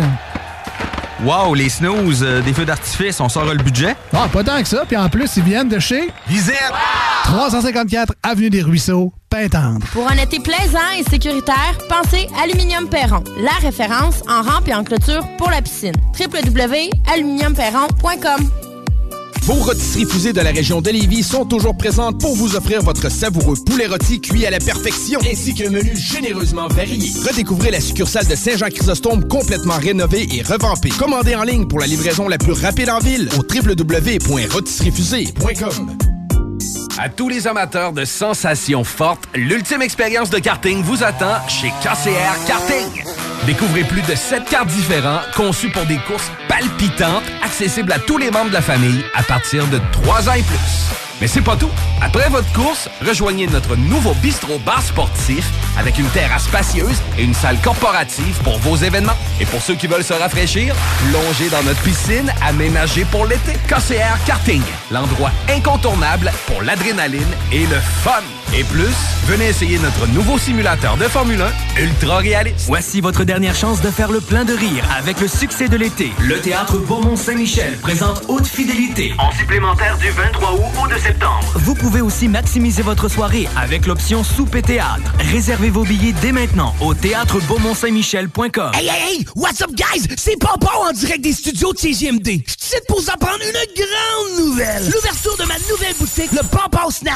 Wow, 1.25 1.55
les 1.55 1.69
snooze, 1.69 2.23
euh, 2.23 2.41
des 2.43 2.53
feux 2.53 2.65
d'artifice, 2.65 3.19
on 3.21 3.29
sort 3.29 3.47
le 3.47 3.57
budget? 3.57 3.97
Ah, 4.13 4.29
pas 4.33 4.45
tant 4.45 4.63
que 4.63 4.69
ça. 4.69 4.85
Puis 4.87 4.97
en 4.97 5.09
plus, 5.09 5.37
ils 5.37 5.43
viennent 5.43 5.69
de 5.69 5.81
chez 5.81 6.11
Lisette. 6.29 6.55
354 7.25 8.13
Avenue 8.23 8.51
des 8.51 8.63
Ruisseaux, 8.63 9.13
Pintendre. 9.29 9.85
Pour 9.93 10.09
un 10.09 10.17
été 10.17 10.39
plaisant 10.39 10.79
et 10.99 11.03
sécuritaire, 11.03 11.77
pensez 11.89 12.29
Aluminium 12.43 12.89
Perron, 12.89 13.23
la 13.43 13.51
référence 13.61 14.23
en 14.29 14.43
rampe 14.43 14.69
et 14.69 14.75
en 14.75 14.85
clôture 14.85 15.27
pour 15.37 15.51
la 15.51 15.61
piscine. 15.61 15.93
www.aluminiumperron.com 16.19 18.49
Vos 19.49 19.55
rôtisseries 19.55 20.05
fusées 20.05 20.35
de 20.35 20.43
la 20.43 20.51
région 20.51 20.83
de 20.83 20.91
Lévis 20.91 21.23
sont 21.23 21.47
toujours 21.47 21.75
présentes 21.75 22.21
pour 22.21 22.37
vous 22.37 22.55
offrir 22.55 22.83
votre 22.83 23.11
savoureux 23.11 23.57
poulet 23.65 23.87
rôti 23.87 24.21
cuit 24.21 24.45
à 24.45 24.51
la 24.51 24.59
perfection, 24.59 25.19
ainsi 25.25 25.55
qu'un 25.55 25.71
menu 25.71 25.97
généreusement 25.97 26.69
varié. 26.69 27.11
Redécouvrez 27.27 27.71
la 27.71 27.81
succursale 27.81 28.27
de 28.27 28.35
Saint-Jean-Chrysostome 28.35 29.27
complètement 29.27 29.79
rénovée 29.79 30.29
et 30.35 30.43
revampée. 30.43 30.91
Commandez 30.91 31.35
en 31.35 31.45
ligne 31.45 31.67
pour 31.67 31.81
la 31.81 31.87
livraison 31.87 32.29
la 32.29 32.37
plus 32.37 32.53
rapide 32.53 32.91
en 32.91 32.99
ville 32.99 33.31
au 33.39 33.41
www.rôtisseriefusée.com. 33.51 35.97
À 36.99 37.09
tous 37.09 37.31
les 37.31 37.47
amateurs 37.47 37.95
de 37.95 38.05
sensations 38.05 38.85
fortes, 38.85 39.31
l'ultime 39.35 39.81
expérience 39.81 40.29
de 40.29 40.41
karting 40.41 40.83
vous 40.83 41.03
attend 41.03 41.39
chez 41.49 41.69
KCR 41.81 42.45
Karting. 42.47 43.03
Découvrez 43.47 43.85
plus 43.85 44.03
de 44.03 44.15
7 44.15 44.45
cartes 44.45 44.69
différents 44.69 45.21
conçus 45.35 45.71
pour 45.71 45.87
des 45.87 45.97
courses 46.07 46.31
palpitantes, 46.49 47.23
accessibles 47.59 47.91
à 47.91 47.99
tous 47.99 48.19
les 48.19 48.31
membres 48.31 48.51
de 48.51 48.55
la 48.55 48.63
famille 48.63 49.05
à 49.17 49.23
partir 49.25 49.67
de 49.67 49.81
3 49.91 50.29
ans 50.29 50.35
et 50.35 50.45
plus. 50.45 50.93
Mais 51.21 51.27
c'est 51.27 51.43
pas 51.43 51.57
tout. 51.57 51.71
Après 52.01 52.29
votre 52.29 52.53
course, 52.53 52.89
rejoignez 53.05 53.49
notre 53.49 53.75
nouveau 53.75 54.15
bistrot 54.23 54.61
bar 54.61 54.81
sportif 54.81 55.45
avec 55.77 55.99
une 55.99 56.07
terrasse 56.11 56.45
spacieuse 56.45 57.03
et 57.19 57.25
une 57.25 57.35
salle 57.35 57.59
corporative 57.61 58.39
pour 58.45 58.61
vos 58.61 58.77
événements. 58.77 59.19
Et 59.41 59.45
pour 59.45 59.61
ceux 59.61 59.75
qui 59.75 59.89
veulent 59.89 60.05
se 60.05 60.13
rafraîchir, 60.13 60.73
plongez 61.11 61.49
dans 61.51 61.65
notre 61.65 61.83
piscine 61.83 62.33
aménagée 62.43 63.05
pour 63.11 63.27
l'été. 63.27 63.55
KCR 63.67 64.25
Karting, 64.25 64.63
l'endroit 64.91 65.31
incontournable 65.49 66.33
pour 66.47 66.63
l'adrénaline 66.63 67.29
et 67.53 67.67
le 67.67 67.77
fun. 68.03 68.23
Et 68.55 68.65
plus, 68.65 68.95
venez 69.27 69.49
essayer 69.49 69.79
notre 69.79 70.07
nouveau 70.07 70.39
simulateur 70.39 70.97
de 70.97 71.05
Formule 71.05 71.43
1 71.77 71.83
ultra 71.83 72.17
réaliste. 72.19 72.65
Voici 72.67 73.03
votre 73.03 73.25
dernière 73.25 73.55
chance 73.55 73.83
de 73.83 73.91
faire 73.91 74.11
le 74.11 74.23
plein 74.23 74.47
de 74.47 74.55
rire 74.55 74.85
avec 74.97 75.21
le 75.21 75.29
succès 75.29 75.69
de 75.69 75.77
l'été. 75.77 76.13
Le 76.21 76.41
théâtre 76.41 76.79
Beaumont-Saint-Michel 76.79 77.77
présente 77.77 78.23
Haute 78.29 78.47
Fidélité. 78.47 79.13
En 79.19 79.31
supplémentaire 79.33 79.99
du 79.99 80.09
23 80.11 80.53
août 80.55 80.65
au 80.83 80.89
2 80.89 80.99
septembre. 80.99 81.45
Vous 81.57 81.75
pouvez 81.75 82.01
aussi 82.01 82.27
maximiser 82.27 82.81
votre 82.83 83.09
soirée 83.09 83.47
avec 83.55 83.87
l'option 83.87 84.25
Souper 84.25 84.63
Théâtre. 84.63 85.13
Réservez 85.31 85.69
vos 85.69 85.85
billets 85.85 86.15
dès 86.23 86.33
maintenant 86.33 86.75
au 86.81 86.95
théâtre 86.95 87.39
beaumont-saint-michel.com. 87.47 88.71
Hey, 88.75 88.89
hey, 88.89 89.19
hey! 89.19 89.27
What's 89.37 89.61
up, 89.61 89.73
guys? 89.75 90.07
C'est 90.17 90.39
Popo 90.39 90.69
en 90.89 90.93
direct 90.93 91.23
des 91.23 91.35
studios 91.35 91.75
de 91.75 91.79
CGMD. 91.79 92.43
Je 92.47 92.55
suis 92.65 92.81
pour 92.89 93.01
vous 93.01 93.11
apprendre 93.11 93.41
une 93.47 93.57
L'ouverture 94.59 95.37
de 95.37 95.45
ma 95.45 95.57
nouvelle 95.71 95.95
boutique, 96.01 96.33
le 96.33 96.43
Popo 96.43 96.91
Snack. 96.91 97.15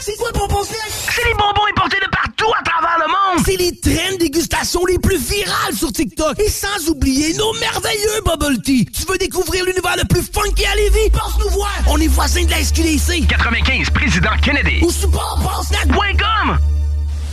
C'est 0.00 0.16
quoi 0.16 0.28
le 0.32 0.38
Popo 0.38 0.64
Snack? 0.64 0.88
C'est 0.88 1.24
les 1.24 1.34
bonbons 1.34 1.66
importés 1.68 1.96
de 1.96 2.08
partout 2.08 2.52
à 2.56 2.62
travers 2.62 2.96
le 3.00 3.08
monde. 3.08 3.44
C'est 3.44 3.56
les 3.56 3.76
traînes 3.76 4.16
dégustation 4.16 4.84
les 4.86 5.00
plus 5.00 5.18
virales 5.18 5.74
sur 5.74 5.90
TikTok. 5.90 6.38
Et 6.38 6.48
sans 6.48 6.88
oublier 6.90 7.34
nos 7.34 7.52
merveilleux 7.54 8.20
bubble 8.24 8.62
tea. 8.62 8.86
Tu 8.86 9.04
veux 9.04 9.18
découvrir 9.18 9.64
l'univers 9.64 9.96
le 9.96 10.04
plus 10.04 10.22
funky 10.22 10.64
à 10.64 10.76
Lévis? 10.76 11.10
Passe 11.10 11.36
nous 11.40 11.50
voir. 11.50 11.72
On 11.88 11.98
est 11.98 12.06
voisins 12.06 12.44
de 12.44 12.50
la 12.50 12.62
SQDC. 12.62 13.26
95, 13.26 13.90
Président 13.90 14.36
Kennedy. 14.40 14.84
Ou 14.84 14.92
sur 14.92 15.10
popopsnack.com. 15.10 16.69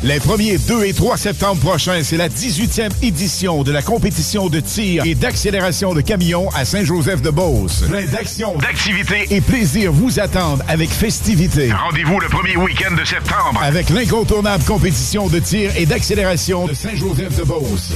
Les 0.03 0.19
1er, 0.19 0.59
2 0.67 0.84
et 0.85 0.93
3 0.93 1.17
septembre 1.17 1.59
prochains, 1.59 2.03
c'est 2.03 2.17
la 2.17 2.30
18e 2.30 2.92
édition 3.01 3.64
de 3.64 3.72
la 3.72 3.82
compétition 3.82 4.48
de 4.48 4.59
tir 4.59 5.03
et 5.06 5.16
d'accélération 5.16 5.95
de 5.95 6.01
camions 6.01 6.50
à 6.53 6.66
Saint-Joseph-de-Beauce. 6.66 7.85
Plein 7.90 8.06
d'actions, 8.06 8.56
d'activités 8.59 9.26
et 9.32 9.42
plaisir 9.42 9.92
vous 9.92 10.19
attendent 10.19 10.61
avec 10.67 10.92
festivité. 10.92 11.72
Rendez-vous 11.74 12.19
le 12.19 12.27
premier 12.27 12.56
week-end 12.58 12.93
de 12.95 13.03
septembre. 13.03 13.59
Avec 13.64 13.90
l'incontournable 13.90 14.64
compétition 14.66 15.30
de 15.30 15.40
tir 15.40 15.72
et 15.76 15.88
d'accélération 15.88 16.67
de 16.67 16.76
Saint-Joseph-de-Beauce. 16.76 17.93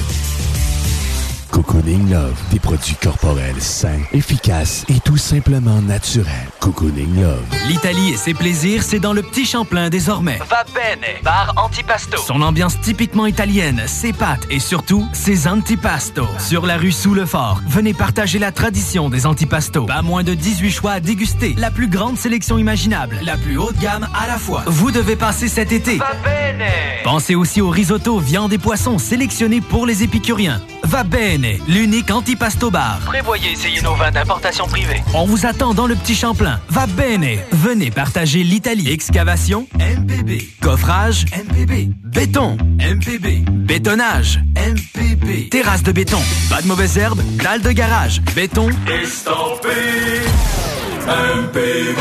Cocooning 1.52 2.10
Love, 2.10 2.40
des 2.50 2.60
produits 2.60 2.96
corporels 2.96 3.62
sains, 3.62 4.00
efficaces 4.14 4.86
et 4.88 5.02
tout 5.02 5.18
simplement 5.18 5.82
naturels. 5.82 6.48
Cocooning 6.62 7.22
Love. 7.22 7.44
L'Italie 7.68 8.12
et 8.14 8.18
ses 8.18 8.34
plaisirs, 8.34 8.84
c'est 8.84 9.00
dans 9.00 9.12
le 9.12 9.22
Petit 9.22 9.46
Champlain 9.46 9.90
désormais. 9.90 10.40
Va 10.50 10.64
bene, 10.74 11.22
bar 11.24 11.54
antipasto. 11.58 12.18
Son 12.26 12.42
ambiance 12.42 12.80
typiquement 12.80 13.26
italienne, 13.26 13.84
ses 13.86 14.14
pâtes 14.14 14.48
et 14.50 14.60
surtout 14.60 15.06
ses 15.12 15.48
antipastos. 15.48 16.28
Sur 16.40 16.66
la 16.66 16.78
rue 16.78 16.94
Sous 16.94 17.14
le 17.14 17.26
Fort, 17.26 17.62
venez 17.68 17.94
partager 17.94 18.40
la 18.40 18.54
tradition 18.54 19.10
des 19.10 19.26
antipastos. 19.26 19.86
Pas 19.86 20.02
moins 20.02 20.24
de 20.24 20.34
18 20.34 20.72
choix 20.72 20.92
à 20.94 21.00
déguster. 21.02 21.54
La 21.58 21.70
plus 21.70 21.90
grande 21.90 22.18
sélection 22.18 22.58
imaginable, 22.58 23.20
la 23.24 23.36
plus 23.36 23.58
haute 23.58 23.78
gamme 23.80 24.08
à 24.18 24.28
la 24.28 24.38
fois. 24.38 24.64
Vous 24.68 24.92
devez 24.92 25.18
passer 25.18 25.50
cet 25.50 25.74
été. 25.74 25.98
Va 25.98 26.14
bene. 26.24 26.66
Pensez 27.04 27.36
aussi 27.36 27.60
au 27.60 27.70
risotto, 27.70 28.20
viande 28.20 28.54
et 28.54 28.58
poissons 28.58 28.98
sélectionnés 28.98 29.60
pour 29.60 29.86
les 29.86 30.04
épicuriens. 30.04 30.62
Va 30.84 31.04
bene, 31.04 31.41
l'unique 31.68 32.12
antipasto 32.12 32.70
bar. 32.72 33.00
Prévoyez 33.06 33.52
essayer 33.52 33.82
nos 33.82 33.96
vins 33.96 34.12
d'importation 34.12 34.66
privée. 34.68 35.02
On 35.14 35.26
vous 35.26 35.46
attend 35.46 35.74
dans 35.74 35.88
le 35.88 35.96
petit 35.96 36.16
Champlain. 36.16 36.60
Va 36.70 36.88
bene. 36.88 37.40
Venez 37.52 37.92
partager 37.92 38.44
l'Italie. 38.44 38.90
Excavation, 38.92 39.68
MPB. 39.76 40.50
Coffrage, 40.62 41.26
MPB. 41.32 41.90
Béton, 42.04 42.58
MPB. 42.80 43.46
Bétonnage, 43.50 44.40
MPB. 44.56 45.50
Terrasse 45.50 45.84
de 45.84 45.92
béton. 45.92 46.22
Pas 46.50 46.62
de 46.62 46.68
mauvaises 46.68 46.98
herbes, 46.98 47.22
dalle 47.38 47.62
de 47.62 47.72
garage. 47.72 48.22
Béton. 48.36 48.70
Estampé. 48.88 49.70
MPB. 51.08 51.98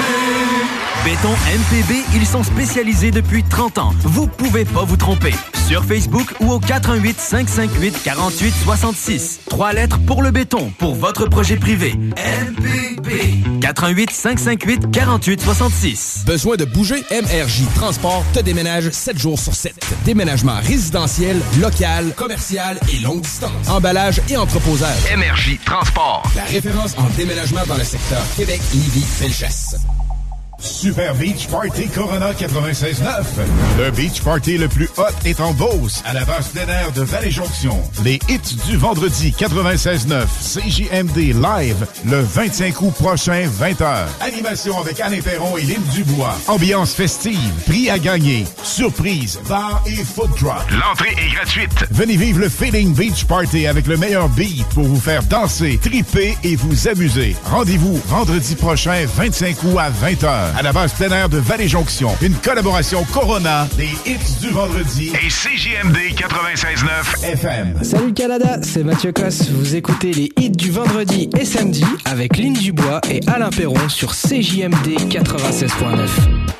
Béton 1.05 1.31
MPB, 1.31 2.05
ils 2.15 2.27
sont 2.27 2.43
spécialisés 2.43 3.11
depuis 3.11 3.43
30 3.43 3.79
ans. 3.79 3.93
Vous 4.01 4.27
pouvez 4.27 4.67
pas 4.67 4.85
vous 4.85 4.99
tromper. 4.99 5.33
Sur 5.67 5.83
Facebook 5.83 6.35
ou 6.41 6.53
au 6.53 6.61
418 6.61 7.19
558 7.19 8.03
48 8.05 8.55
66. 8.65 9.41
Trois 9.49 9.73
lettres 9.73 9.99
pour 10.07 10.23
le 10.23 10.31
béton, 10.31 10.71
pour 10.79 10.95
votre 10.95 11.27
projet 11.27 11.57
privé. 11.57 11.95
MPB. 11.95 13.61
418 13.63 14.11
558 14.11 14.91
48 14.91 15.41
66. 15.41 16.25
Besoin 16.27 16.57
de 16.57 16.67
bouger? 16.67 17.03
MRJ 17.11 17.63
Transport 17.77 18.23
te 18.35 18.41
déménage 18.41 18.91
7 18.91 19.19
jours 19.19 19.39
sur 19.39 19.55
7. 19.55 19.75
Déménagement 20.05 20.61
résidentiel, 20.63 21.41
local, 21.63 22.13
commercial 22.15 22.79
et 22.93 22.99
longue 22.99 23.23
distance. 23.23 23.69
Emballage 23.71 24.21
et 24.29 24.37
entreposage. 24.37 24.99
MRJ 25.17 25.61
Transport. 25.65 26.31
La 26.37 26.45
référence 26.45 26.95
en 26.99 27.09
déménagement 27.17 27.65
dans 27.67 27.79
le 27.79 27.85
secteur 27.85 28.23
Québec, 28.37 28.61
Lévis, 28.75 29.07
Felchasse. 29.19 29.77
Super 30.61 31.15
Beach 31.15 31.49
Party 31.49 31.89
Corona 31.89 32.33
96.9. 32.33 33.25
Le 33.79 33.91
Beach 33.91 34.21
Party 34.21 34.59
le 34.59 34.69
plus 34.69 34.89
hot 34.99 35.05
est 35.25 35.41
en 35.41 35.53
Beauce, 35.53 36.03
à 36.05 36.13
la 36.13 36.25
base 36.25 36.49
plein 36.49 36.69
air 36.69 36.93
de 36.93 37.03
Vallée-Jonction. 37.03 37.77
Les 38.05 38.19
hits 38.29 38.57
du 38.69 38.77
vendredi 38.77 39.35
96.9 39.39 40.27
CJMD 40.27 41.35
Live 41.35 41.87
le 42.05 42.21
25 42.21 42.81
août 42.83 42.93
prochain, 42.95 43.49
20h. 43.61 44.07
Animation 44.21 44.79
avec 44.79 45.01
Anne 45.01 45.21
Perron 45.23 45.57
et 45.57 45.63
Lynn 45.63 45.83
Dubois. 45.95 46.37
Ambiance 46.47 46.93
festive, 46.93 47.39
prix 47.67 47.89
à 47.89 47.99
gagner, 47.99 48.45
surprise, 48.63 49.41
bar 49.49 49.83
et 49.87 50.05
food 50.05 50.31
drop. 50.39 50.63
L'entrée 50.71 51.15
est 51.19 51.35
gratuite. 51.35 51.87
Venez 51.91 52.17
vivre 52.17 52.41
le 52.41 52.49
Feeling 52.49 52.95
Beach 52.95 53.25
Party 53.25 53.67
avec 53.67 53.87
le 53.87 53.97
meilleur 53.97 54.29
beat 54.29 54.67
pour 54.75 54.85
vous 54.85 55.01
faire 55.01 55.23
danser, 55.23 55.79
triper 55.83 56.37
et 56.45 56.57
vous 56.57 56.87
amuser. 56.89 57.35
Rendez-vous 57.47 57.99
vendredi 58.09 58.55
prochain, 58.57 59.07
25 59.17 59.57
août 59.65 59.79
à 59.79 59.91
20h 59.91 60.50
à 60.57 60.63
la 60.63 60.73
base 60.73 60.93
plein 60.93 61.11
air 61.11 61.29
de 61.29 61.39
Vallée-Jonction. 61.39 62.11
Une 62.23 62.35
collaboration 62.35 63.05
Corona, 63.13 63.69
des 63.77 63.91
hits 64.07 64.41
du 64.41 64.49
vendredi 64.49 65.13
et 65.15 65.29
CJMD 65.29 65.97
96.9 66.17 67.25
FM. 67.25 67.79
Salut 67.83 68.13
Canada, 68.13 68.59
c'est 68.63 68.85
Mathieu 68.85 69.13
Cosse. 69.13 69.49
Vous 69.51 69.77
écoutez 69.77 70.13
les 70.13 70.31
hits 70.39 70.51
du 70.51 70.71
vendredi 70.71 71.29
et 71.39 71.45
samedi 71.45 71.85
avec 72.05 72.37
Lynn 72.37 72.55
Dubois 72.55 73.01
et 73.11 73.21
Alain 73.27 73.51
Perron 73.51 73.89
sur 73.89 74.13
CJMD 74.13 74.97
96.9. 75.09 76.60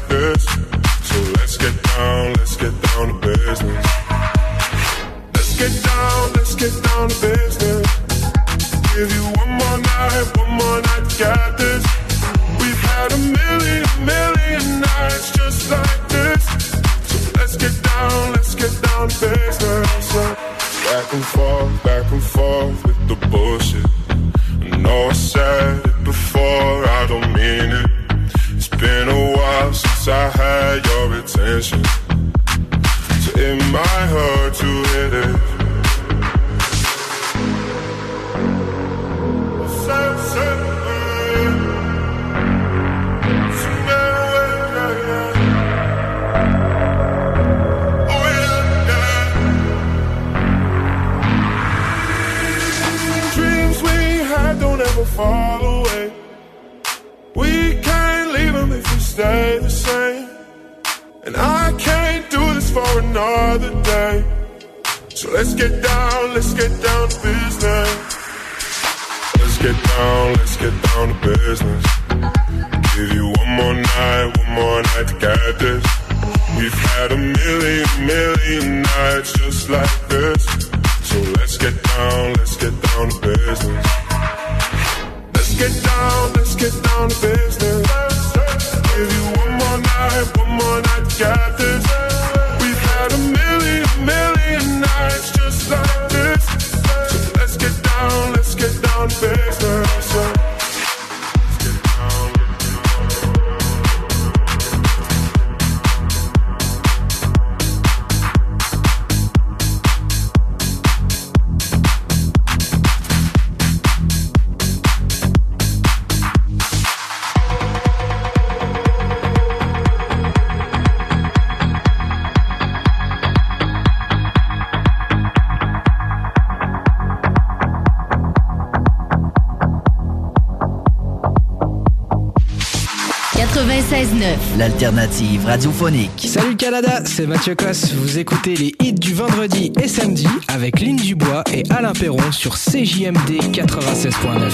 L'alternative 134.61 135.47
radiophonique. 135.47 136.27
Salut 136.27 136.55
Canada, 136.55 137.01
c'est 137.05 137.25
Mathieu 137.25 137.55
Cosse. 137.55 137.93
Vous 137.93 138.19
écoutez 138.19 138.55
les 138.55 138.75
hits 138.79 138.93
du 138.93 139.11
vendredi 139.11 139.73
et 139.81 139.87
samedi 139.87 140.27
avec 140.47 140.79
Lynn 140.81 140.97
Dubois 140.97 141.43
et 141.51 141.63
Alain 141.71 141.93
Perron 141.93 142.31
sur 142.31 142.53
CJMD 142.53 143.41
96.9. 143.51 144.51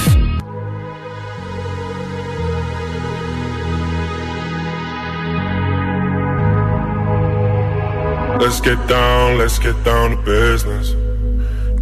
Let's 8.40 8.61
get 8.61 8.77
down, 8.88 9.38
let's 9.38 9.60
get 9.60 9.76
down 9.84 10.11
to 10.11 10.18
business. 10.24 10.95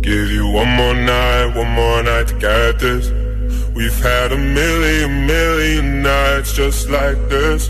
Give 0.02 0.32
you 0.32 0.48
one 0.48 0.70
more 0.70 0.95
night, 0.95 1.56
one 1.56 1.70
more 1.76 2.02
night 2.02 2.26
to 2.30 2.34
get 2.40 2.80
this. 2.80 3.12
We've 3.76 4.04
had 4.04 4.32
a 4.32 4.38
million, 4.38 5.28
million 5.28 6.02
nights 6.02 6.54
just 6.54 6.90
like 6.90 7.18
this. 7.30 7.70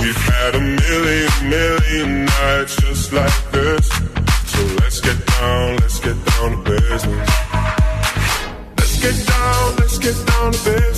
We've 0.00 0.14
had 0.14 0.54
a 0.54 0.60
million, 0.60 1.30
million 1.48 2.24
nights 2.26 2.76
just 2.76 3.12
like 3.12 3.50
this. 3.50 3.88
So 4.46 4.60
let's 4.80 5.00
get 5.00 5.18
down, 5.26 5.76
let's 5.76 5.98
get 5.98 6.16
down 6.24 6.50
to 6.52 6.70
business. 6.70 7.30
Let's 8.76 8.96
get 9.02 9.26
down, 9.26 9.76
let's 9.76 9.98
get 9.98 10.26
down 10.26 10.52
to 10.52 10.64
business. 10.64 10.97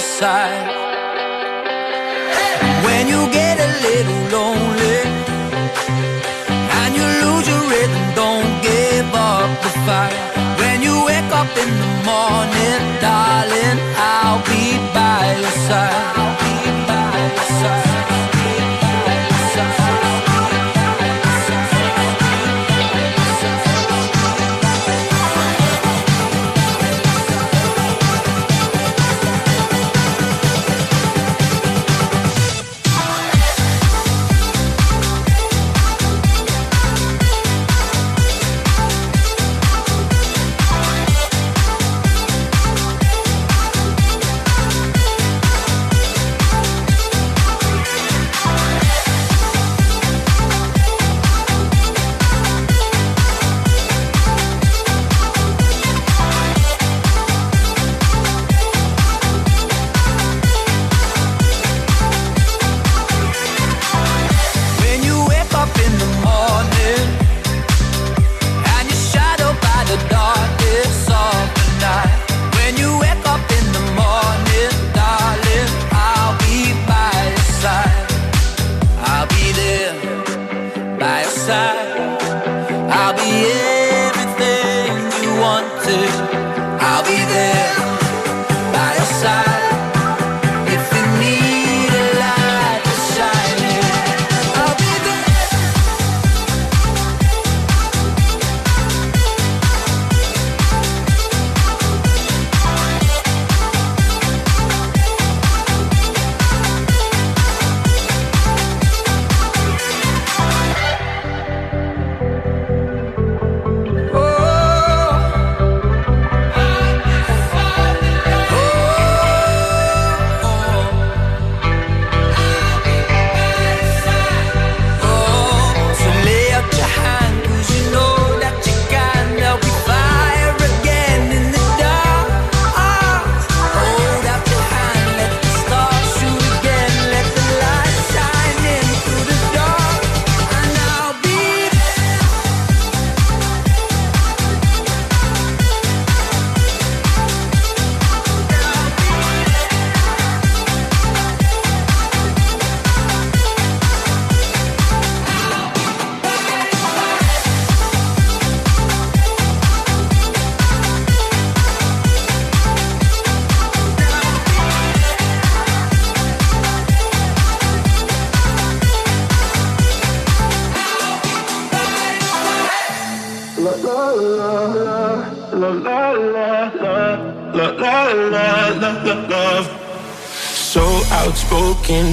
side. 0.00 0.68
When 2.84 3.08
you 3.08 3.30
get 3.32 3.49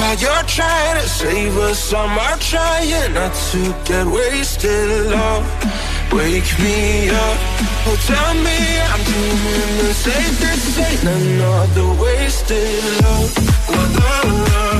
While 0.00 0.16
you're 0.16 0.46
trying 0.46 0.98
to 1.02 1.06
save 1.06 1.56
us, 1.58 1.92
I'm 1.92 2.16
trying 2.40 3.12
not 3.12 3.34
to 3.52 3.74
get 3.84 4.06
wasted, 4.06 5.06
love. 5.12 5.44
Wake 6.10 6.58
me 6.58 7.10
up, 7.10 7.38
oh 7.86 7.96
tell 8.08 8.34
me 8.46 8.58
I'm 8.90 9.02
dreaming 9.04 9.76
the 9.78 9.92
safest 9.92 10.78
ain't 10.78 11.04
another 11.04 12.02
wasted 12.02 12.82
love. 13.02 13.30
love, 13.68 14.48
love. 14.48 14.79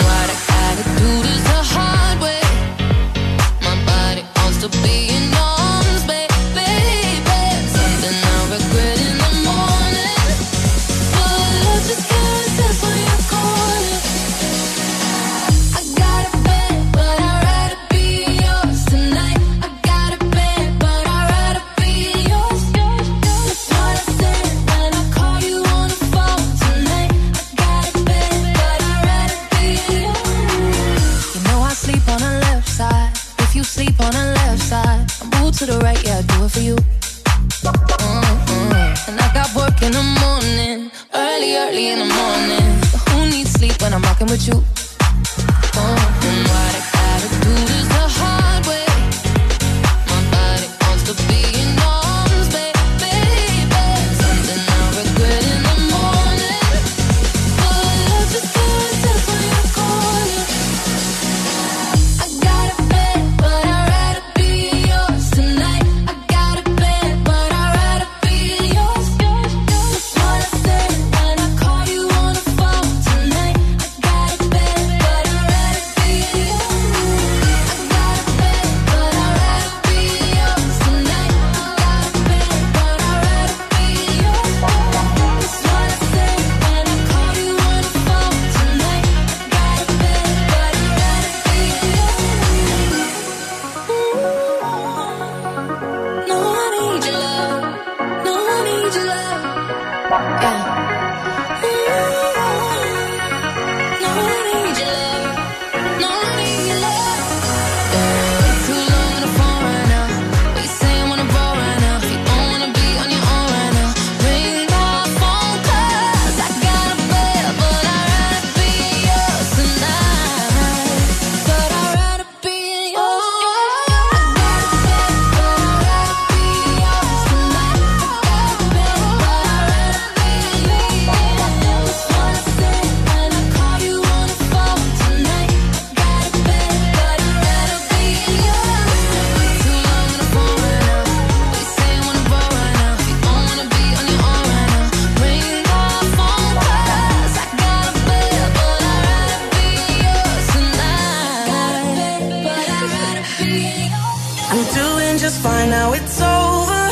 I'm 154.53 154.65
doing 154.75 155.17
just 155.17 155.39
fine 155.41 155.69
now, 155.69 155.93
it's 155.93 156.19
over. 156.19 156.83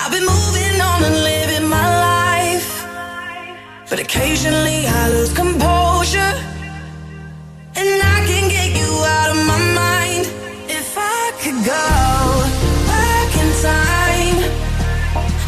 I've 0.00 0.12
been 0.12 0.26
moving 0.26 0.76
on 0.78 1.02
and 1.08 1.16
living 1.24 1.66
my 1.66 1.88
life. 2.10 2.84
But 3.88 4.00
occasionally 4.00 4.86
I 4.86 5.08
lose 5.08 5.32
composure. 5.32 6.34
And 7.80 7.90
I 8.14 8.18
can 8.28 8.50
get 8.50 8.68
you 8.80 8.90
out 9.16 9.30
of 9.30 9.38
my 9.52 9.60
mind. 9.80 10.24
If 10.68 10.92
I 10.98 11.32
could 11.40 11.58
go 11.64 11.86
back 12.92 13.30
in 13.42 13.48
time, 13.64 14.38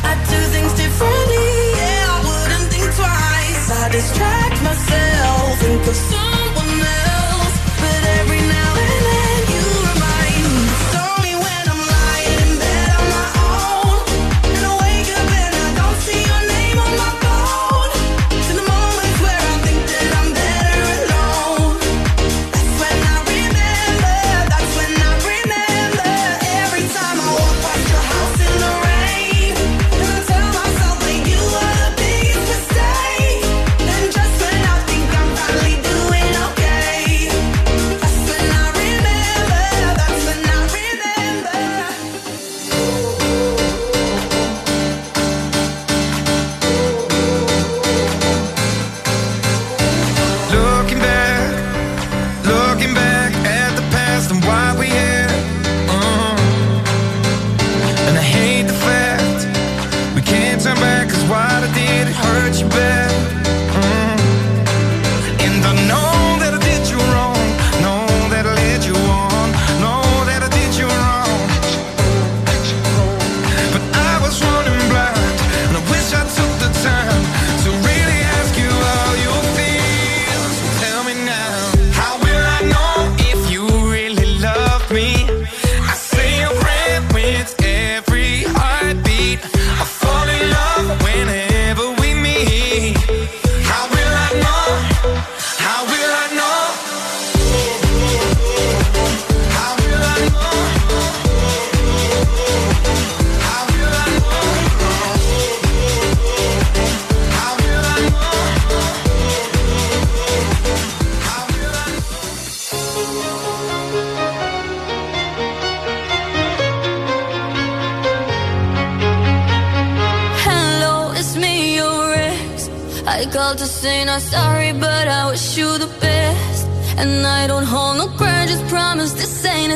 I'd 0.08 0.22
do 0.32 0.40
things 0.54 0.72
differently. 0.72 1.52
Yeah, 1.80 2.16
I 2.16 2.18
wouldn't 2.24 2.68
think 2.72 2.88
twice. 2.96 3.64
I 3.76 3.88
distract 3.92 4.62
myself 4.62 5.62
and 5.68 5.84
go 5.84 5.92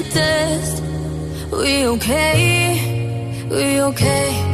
test. 0.03 0.83
We 1.53 1.87
okay? 1.87 3.47
We 3.51 3.81
okay? 3.83 4.46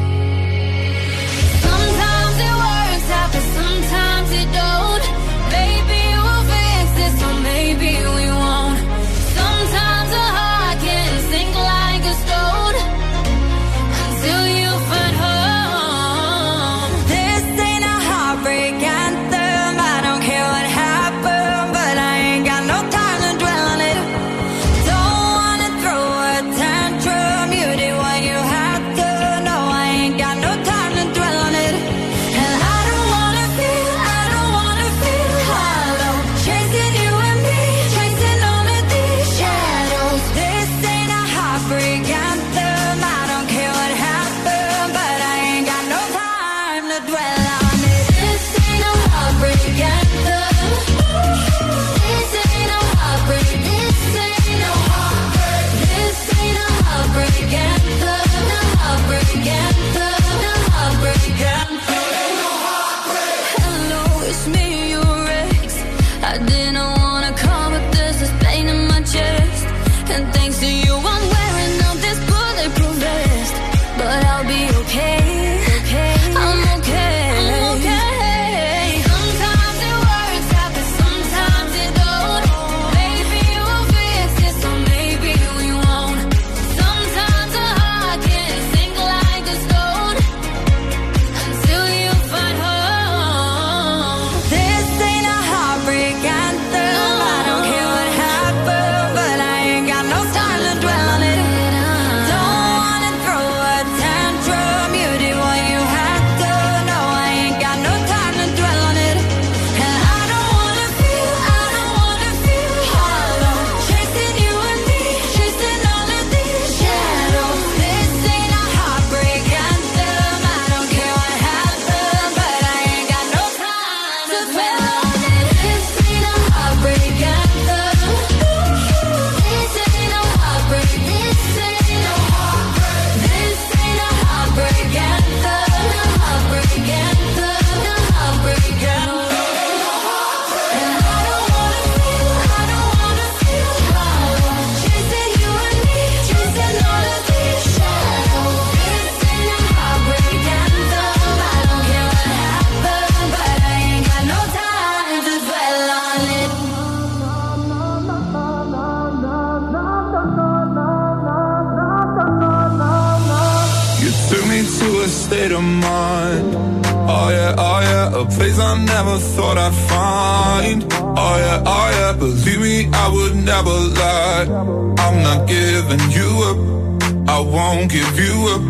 won't 177.76 177.90
give 177.90 178.18
you 178.18 178.48
up. 178.54 178.62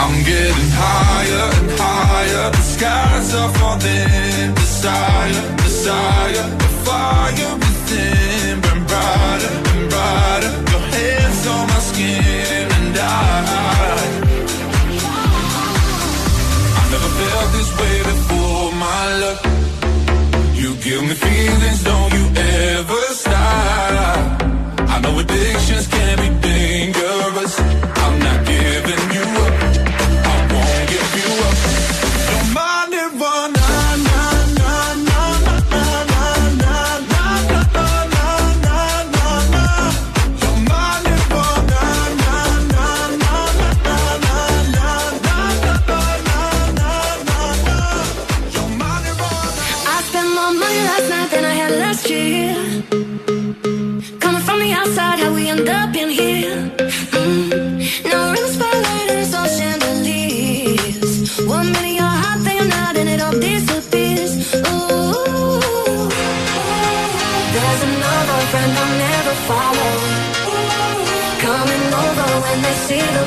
I'm 0.00 0.24
getting 0.24 0.70
higher 0.72 1.48
and 1.58 1.70
higher. 1.80 2.50
The 2.50 2.62
skies 2.62 3.34
are 3.34 3.52
falling. 3.54 4.54
Desire, 4.54 5.56
desire. 5.56 6.55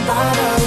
lot 0.07 0.37
of 0.37 0.58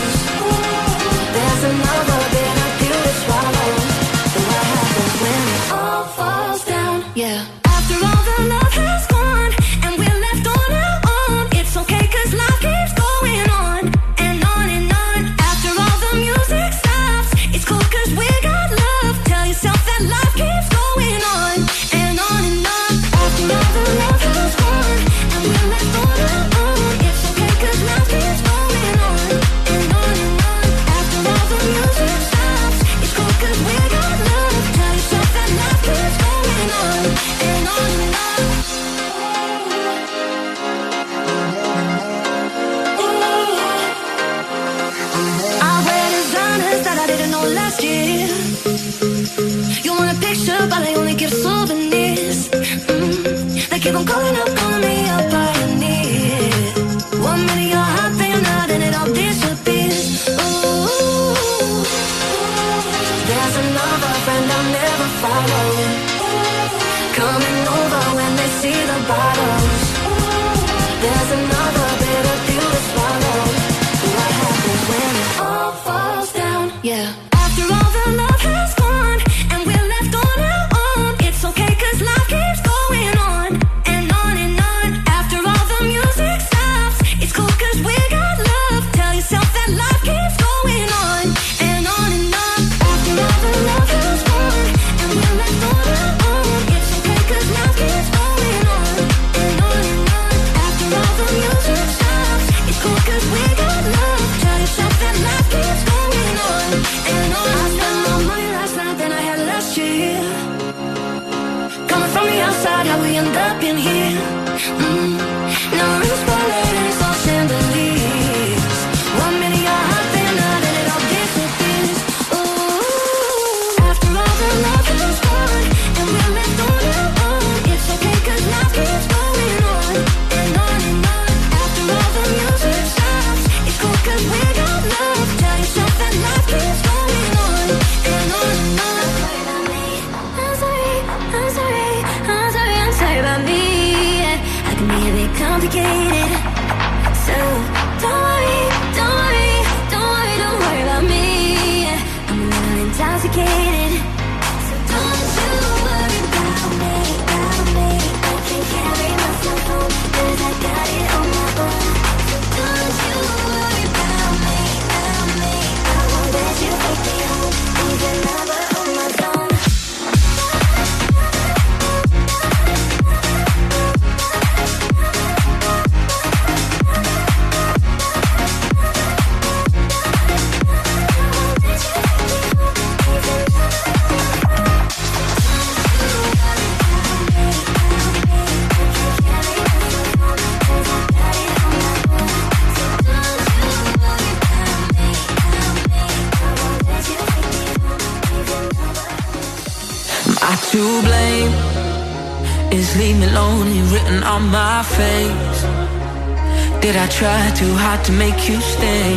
to 208.05 208.13
make 208.13 208.49
you 208.49 208.61
stay? 208.61 209.15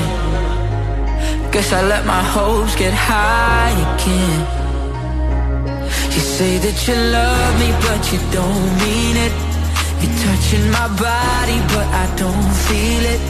Guess 1.52 1.74
I 1.74 1.82
let 1.88 2.06
my 2.06 2.24
hopes 2.36 2.76
get 2.76 2.94
high 2.94 3.74
again. 3.94 4.42
You 6.14 6.22
say 6.38 6.58
that 6.66 6.78
you 6.88 6.96
love 7.18 7.54
me, 7.62 7.70
but 7.86 8.02
you 8.12 8.20
don't 8.38 8.68
mean 8.84 9.16
it. 9.26 9.34
You're 10.02 10.18
touching 10.26 10.66
my 10.78 10.88
body, 11.08 11.60
but 11.74 11.88
I 12.04 12.06
don't 12.16 12.52
feel 12.68 13.04
it. 13.14 13.22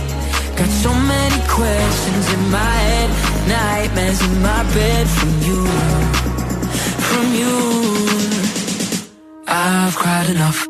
Got 0.57 0.71
so 0.85 0.93
many 0.93 1.39
questions 1.47 2.25
in 2.33 2.43
my 2.49 2.75
head, 2.87 3.09
nightmares 3.47 4.21
in 4.27 4.41
my 4.41 4.63
bed 4.73 5.07
from 5.17 5.33
you, 5.47 5.61
from 7.07 7.27
you. 7.41 7.55
I've 9.47 9.95
cried 9.95 10.29
enough, 10.29 10.67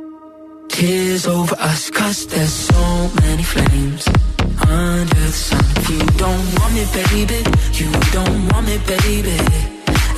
tears 0.69 1.27
over 1.27 1.55
us, 1.59 1.89
cause 1.89 2.27
there's 2.27 2.53
so 2.53 3.09
many 3.21 3.43
flames. 3.43 4.04
You 5.95 6.05
don't 6.17 6.45
want 6.59 6.73
me, 6.73 6.83
baby, 6.91 7.37
you 7.71 7.89
don't 8.11 8.51
want 8.51 8.67
me, 8.67 8.77
baby. 8.85 9.37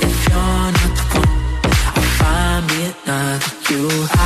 If 0.02 0.28
you're 0.28 0.72
not 0.74 0.92
the 0.98 1.04
one, 1.14 1.28
I'll 1.94 2.02
find 2.18 2.66
me 2.66 2.94
another 3.06 3.58
you. 3.70 4.17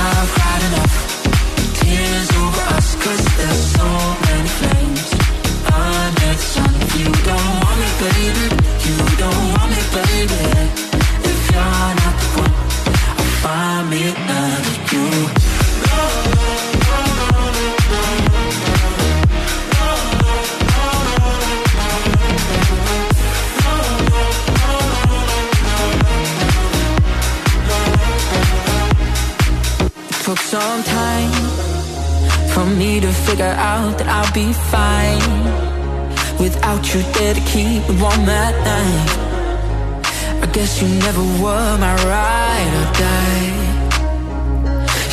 You 40.82 40.88
never 41.06 41.24
were 41.42 41.78
my 41.78 41.94
ride 42.10 42.72
or 42.80 42.88
die. 43.06 43.50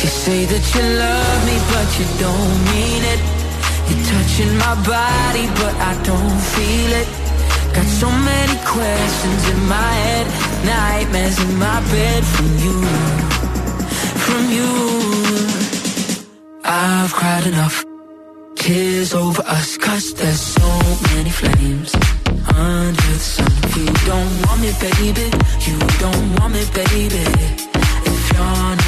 You 0.02 0.10
say 0.24 0.40
that 0.52 0.64
you 0.74 0.82
love 1.06 1.40
me, 1.48 1.56
but 1.72 1.88
you 1.98 2.06
don't 2.24 2.56
mean 2.72 3.02
it. 3.14 3.20
You're 3.86 4.04
touching 4.12 4.52
my 4.66 4.74
body, 4.94 5.46
but 5.60 5.74
I 5.90 5.92
don't 6.10 6.40
feel 6.54 6.90
it. 7.02 7.08
Got 7.74 7.88
so 8.02 8.08
many 8.10 8.56
questions 8.76 9.42
in 9.52 9.58
my 9.76 9.92
head, 10.04 10.26
nightmares 10.66 11.38
in 11.38 11.52
my 11.58 11.78
bed 11.94 12.22
from 12.34 12.48
you 12.64 13.20
from 14.30 14.50
you. 14.58 14.72
I've 16.64 17.12
cried 17.12 17.46
enough. 17.46 17.84
Tears 18.56 19.14
over 19.14 19.42
us, 19.42 19.76
cause 19.78 20.14
there's 20.14 20.40
so 20.40 20.70
many 21.14 21.30
flames 21.30 21.94
under. 22.56 22.99
You 23.76 23.86
don't 23.86 24.46
want 24.46 24.60
me, 24.62 24.72
baby. 24.80 25.30
You 25.66 25.78
don't 26.00 26.40
want 26.40 26.54
me, 26.54 26.64
baby. 26.74 27.22
If 28.04 28.32
you're 28.32 28.79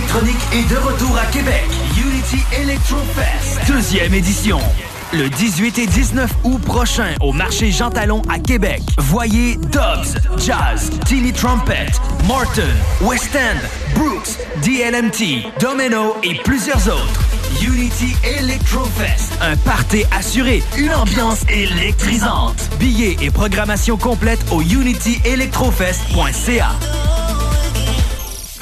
électronique 0.00 0.40
est 0.54 0.66
de 0.70 0.76
retour 0.78 1.18
à 1.18 1.26
Québec. 1.26 1.64
Unity 1.96 2.38
Electro 2.62 2.96
Fest, 3.14 3.60
deuxième 3.68 4.14
édition. 4.14 4.58
Le 5.12 5.28
18 5.28 5.76
et 5.78 5.86
19 5.86 6.30
août 6.44 6.62
prochain 6.62 7.14
au 7.20 7.32
marché 7.32 7.70
Jean 7.70 7.90
Talon 7.90 8.22
à 8.30 8.38
Québec. 8.38 8.80
Voyez 8.96 9.56
Dobbs, 9.56 10.16
Jazz, 10.38 10.88
Tilly 11.04 11.34
Trumpet, 11.34 11.88
Martin, 12.26 12.62
West 13.02 13.36
End, 13.36 13.58
Brooks, 13.94 14.38
DLMT, 14.62 15.44
Domino 15.60 16.16
et 16.22 16.36
plusieurs 16.44 16.88
autres. 16.88 17.20
Unity 17.62 18.16
Electrofest, 18.24 19.32
un 19.42 19.56
party 19.56 20.04
assuré, 20.16 20.62
une 20.78 20.94
ambiance 20.94 21.42
électrisante. 21.50 22.70
Billets 22.78 23.18
et 23.20 23.30
programmation 23.30 23.98
complète 23.98 24.40
au 24.50 24.62
unityelectrofest.ca. 24.62 26.70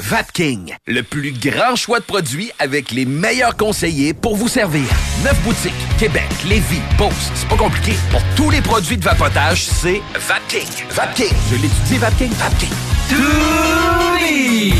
Vapking, 0.09 0.75
le 0.87 1.03
plus 1.03 1.31
grand 1.31 1.75
choix 1.75 1.99
de 1.99 2.03
produits 2.03 2.51
avec 2.57 2.89
les 2.89 3.05
meilleurs 3.05 3.55
conseillers 3.55 4.15
pour 4.15 4.35
vous 4.35 4.47
servir. 4.47 4.87
Neuf 5.23 5.39
boutiques, 5.41 5.71
Québec, 5.99 6.27
Lévis, 6.47 6.81
Beauce, 6.97 7.13
c'est 7.35 7.47
pas 7.47 7.55
compliqué. 7.55 7.93
Pour 8.09 8.23
tous 8.35 8.49
les 8.49 8.59
produits 8.61 8.97
de 8.97 9.03
vapotage, 9.03 9.65
c'est 9.65 10.01
Vapking. 10.15 10.67
Vapking, 10.89 11.31
je 11.51 11.55
l'étudie, 11.57 11.97
Vapking, 11.99 12.31
Vapking. 12.31 12.69
Toumi! 13.07 14.73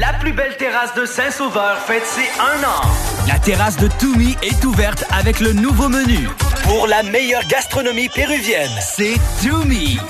La 0.00 0.14
plus 0.14 0.32
belle 0.32 0.56
terrasse 0.56 0.92
de 0.96 1.06
Saint-Sauveur 1.06 1.78
fête 1.86 2.04
ses 2.04 2.28
un 2.40 2.64
an. 2.66 2.82
La 3.28 3.38
terrasse 3.38 3.76
de 3.76 3.86
Toumi 3.86 4.36
est 4.42 4.64
ouverte 4.64 5.04
avec 5.12 5.38
le 5.38 5.52
nouveau 5.52 5.88
menu. 5.88 6.28
Pour 6.64 6.88
la 6.88 7.04
meilleure 7.04 7.46
gastronomie 7.46 8.08
péruvienne, 8.08 8.72
c'est 8.80 9.14
Toumi. 9.44 10.00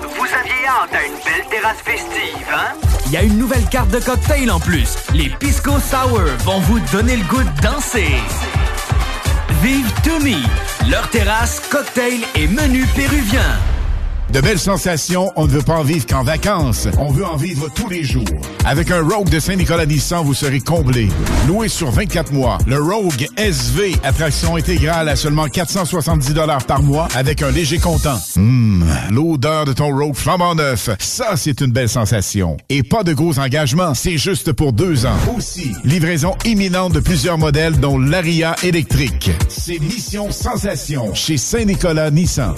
Vous 0.00 0.26
aviez 0.26 0.64
hâte 0.68 0.94
à 0.94 1.04
une 1.06 1.14
belle 1.24 1.48
terrasse 1.50 1.82
festive, 1.84 2.46
hein? 2.54 2.93
Il 3.06 3.12
y 3.12 3.16
a 3.16 3.22
une 3.22 3.38
nouvelle 3.38 3.66
carte 3.68 3.90
de 3.90 3.98
cocktail 3.98 4.50
en 4.50 4.60
plus. 4.60 4.96
Les 5.12 5.28
Pisco 5.28 5.72
Sour 5.78 6.22
vont 6.44 6.60
vous 6.60 6.80
donner 6.92 7.16
le 7.16 7.24
goût 7.24 7.42
de 7.42 7.60
danser. 7.62 8.14
Vive 9.62 9.90
Toumi, 10.02 10.42
leur 10.90 11.08
terrasse, 11.10 11.60
cocktail 11.70 12.20
et 12.34 12.46
menu 12.46 12.84
péruvien. 12.94 13.58
De 14.34 14.40
belles 14.40 14.58
sensations, 14.58 15.30
on 15.36 15.46
ne 15.46 15.52
veut 15.52 15.62
pas 15.62 15.76
en 15.76 15.84
vivre 15.84 16.06
qu'en 16.06 16.24
vacances. 16.24 16.88
On 16.98 17.12
veut 17.12 17.24
en 17.24 17.36
vivre 17.36 17.68
tous 17.72 17.88
les 17.88 18.02
jours. 18.02 18.24
Avec 18.64 18.90
un 18.90 19.00
Rogue 19.00 19.28
de 19.28 19.38
Saint-Nicolas 19.38 19.86
Nissan, 19.86 20.24
vous 20.24 20.34
serez 20.34 20.58
comblé. 20.58 21.08
Loué 21.46 21.68
sur 21.68 21.92
24 21.92 22.32
mois, 22.32 22.58
le 22.66 22.82
Rogue 22.82 23.28
SV, 23.36 23.94
attraction 24.02 24.56
intégrale 24.56 25.08
à 25.08 25.14
seulement 25.14 25.46
470 25.46 26.34
par 26.66 26.82
mois 26.82 27.06
avec 27.14 27.42
un 27.42 27.52
léger 27.52 27.78
comptant. 27.78 28.18
Hum, 28.36 28.84
l'odeur 29.12 29.66
de 29.66 29.72
ton 29.72 29.96
Rogue 29.96 30.16
flambant 30.16 30.56
neuf, 30.56 30.90
ça 30.98 31.36
c'est 31.36 31.60
une 31.60 31.70
belle 31.70 31.88
sensation. 31.88 32.56
Et 32.70 32.82
pas 32.82 33.04
de 33.04 33.12
gros 33.12 33.38
engagements, 33.38 33.94
c'est 33.94 34.18
juste 34.18 34.50
pour 34.50 34.72
deux 34.72 35.06
ans. 35.06 35.16
Aussi, 35.36 35.70
livraison 35.84 36.34
imminente 36.44 36.92
de 36.92 36.98
plusieurs 36.98 37.38
modèles 37.38 37.78
dont 37.78 38.00
l'Aria 38.00 38.56
électrique. 38.64 39.30
C'est 39.48 39.78
Mission 39.78 40.32
Sensation 40.32 41.14
chez 41.14 41.36
Saint-Nicolas 41.36 42.10
Nissan. 42.10 42.52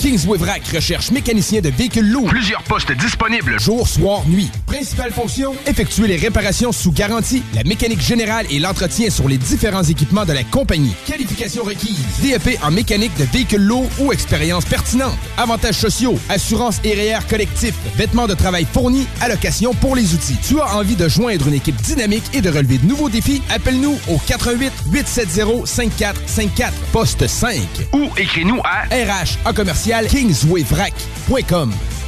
Kingsway 0.00 0.38
Vrac 0.38 0.66
recherche 0.68 1.10
mécanicien 1.10 1.60
de 1.60 1.68
véhicules 1.68 2.10
lourds. 2.10 2.28
Plusieurs 2.28 2.62
postes 2.62 2.90
disponibles. 2.92 3.60
Jour, 3.60 3.86
soir, 3.86 4.26
nuit. 4.26 4.50
Principale 4.64 5.12
fonction, 5.12 5.52
effectuer 5.66 6.06
les 6.06 6.16
réparations 6.16 6.72
sous 6.72 6.90
garantie, 6.90 7.42
la 7.54 7.64
mécanique 7.64 8.00
générale 8.00 8.46
et 8.50 8.60
l'entretien 8.60 9.10
sur 9.10 9.28
les 9.28 9.36
différents 9.36 9.82
équipements 9.82 10.24
de 10.24 10.32
la 10.32 10.42
compagnie. 10.42 10.94
Qualification 11.06 11.64
requise. 11.64 11.98
DEP 12.22 12.58
en 12.62 12.70
mécanique 12.70 13.14
de 13.18 13.24
véhicules 13.24 13.60
lourds 13.60 13.90
ou 13.98 14.10
expérience 14.10 14.64
pertinente. 14.64 15.18
Avantages 15.36 15.76
sociaux, 15.76 16.18
assurance 16.30 16.80
et 16.82 16.94
REER 16.94 17.26
collectif, 17.28 17.74
vêtements 17.96 18.26
de 18.26 18.32
travail 18.34 18.66
fournis, 18.72 19.06
allocation 19.20 19.74
pour 19.74 19.96
les 19.96 20.14
outils. 20.14 20.38
Tu 20.48 20.58
as 20.60 20.76
envie 20.76 20.96
de 20.96 21.08
joindre 21.08 21.46
une 21.48 21.54
équipe 21.54 21.76
dynamique 21.76 22.24
et 22.32 22.40
de 22.40 22.48
relever 22.48 22.78
de 22.78 22.86
nouveaux 22.86 23.10
défis? 23.10 23.42
Appelle-nous 23.50 23.98
au 24.08 24.16
88 24.26 24.72
870 24.92 25.66
5454 25.66 26.72
poste 26.90 27.26
5 27.26 27.60
ou 27.92 28.08
écris-nous 28.16 28.60
à 28.64 28.84
RH 28.94 29.36
en 29.44 29.52
commercial 29.52 29.89
kingswayvrac.com. 30.08 31.99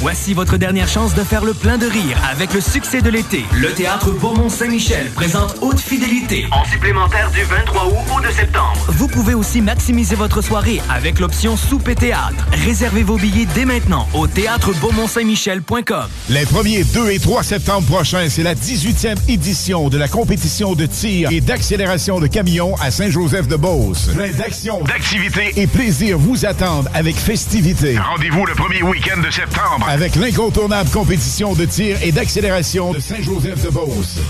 Voici 0.00 0.32
votre 0.32 0.56
dernière 0.56 0.88
chance 0.88 1.14
de 1.14 1.22
faire 1.22 1.44
le 1.44 1.52
plein 1.52 1.76
de 1.76 1.84
rire 1.84 2.16
avec 2.32 2.54
le 2.54 2.62
succès 2.62 3.02
de 3.02 3.10
l'été. 3.10 3.44
Le 3.52 3.70
théâtre 3.74 4.10
Beaumont-Saint-Michel 4.12 5.10
présente 5.10 5.56
Haute 5.60 5.78
Fidélité. 5.78 6.46
En 6.52 6.64
supplémentaire 6.64 7.30
du 7.32 7.42
23 7.42 7.84
août 7.88 8.16
au 8.16 8.20
2 8.22 8.30
septembre. 8.30 8.78
Vous 8.88 9.08
pouvez 9.08 9.34
aussi 9.34 9.60
maximiser 9.60 10.14
votre 10.14 10.40
soirée 10.40 10.80
avec 10.88 11.20
l'option 11.20 11.54
souper 11.54 11.94
théâtre. 11.96 12.46
Réservez 12.64 13.02
vos 13.02 13.18
billets 13.18 13.46
dès 13.54 13.66
maintenant 13.66 14.08
au 14.14 14.26
théâtre 14.26 14.72
Beaumont-Saint-Michel.com. 14.80 16.06
Les 16.30 16.46
1er, 16.46 16.90
2 16.94 17.10
et 17.10 17.18
3 17.18 17.42
septembre 17.42 17.86
prochains, 17.86 18.30
c'est 18.30 18.42
la 18.42 18.54
18e 18.54 19.18
édition 19.28 19.90
de 19.90 19.98
la 19.98 20.08
compétition 20.08 20.74
de 20.74 20.86
tir 20.86 21.28
et 21.30 21.42
d'accélération 21.42 22.20
de 22.20 22.26
camions 22.26 22.74
à 22.80 22.90
Saint-Joseph-de-Beauce. 22.90 24.12
Plein 24.16 24.30
d'actions, 24.30 24.82
d'activités 24.82 25.52
et 25.56 25.66
plaisir 25.66 26.16
vous 26.16 26.46
attendent 26.46 26.88
avec 26.94 27.16
festivité. 27.16 27.98
Rendez-vous 27.98 28.46
le 28.46 28.54
premier 28.54 28.82
week-end 28.82 29.20
de 29.20 29.30
septembre. 29.30 29.89
Avec 29.90 30.14
l'incontournable 30.14 30.88
compétition 30.90 31.52
de 31.54 31.64
tir 31.64 32.00
et 32.00 32.12
d'accélération 32.12 32.92
de 32.92 33.00
Saint-Joseph-de-Beauce. 33.00 34.20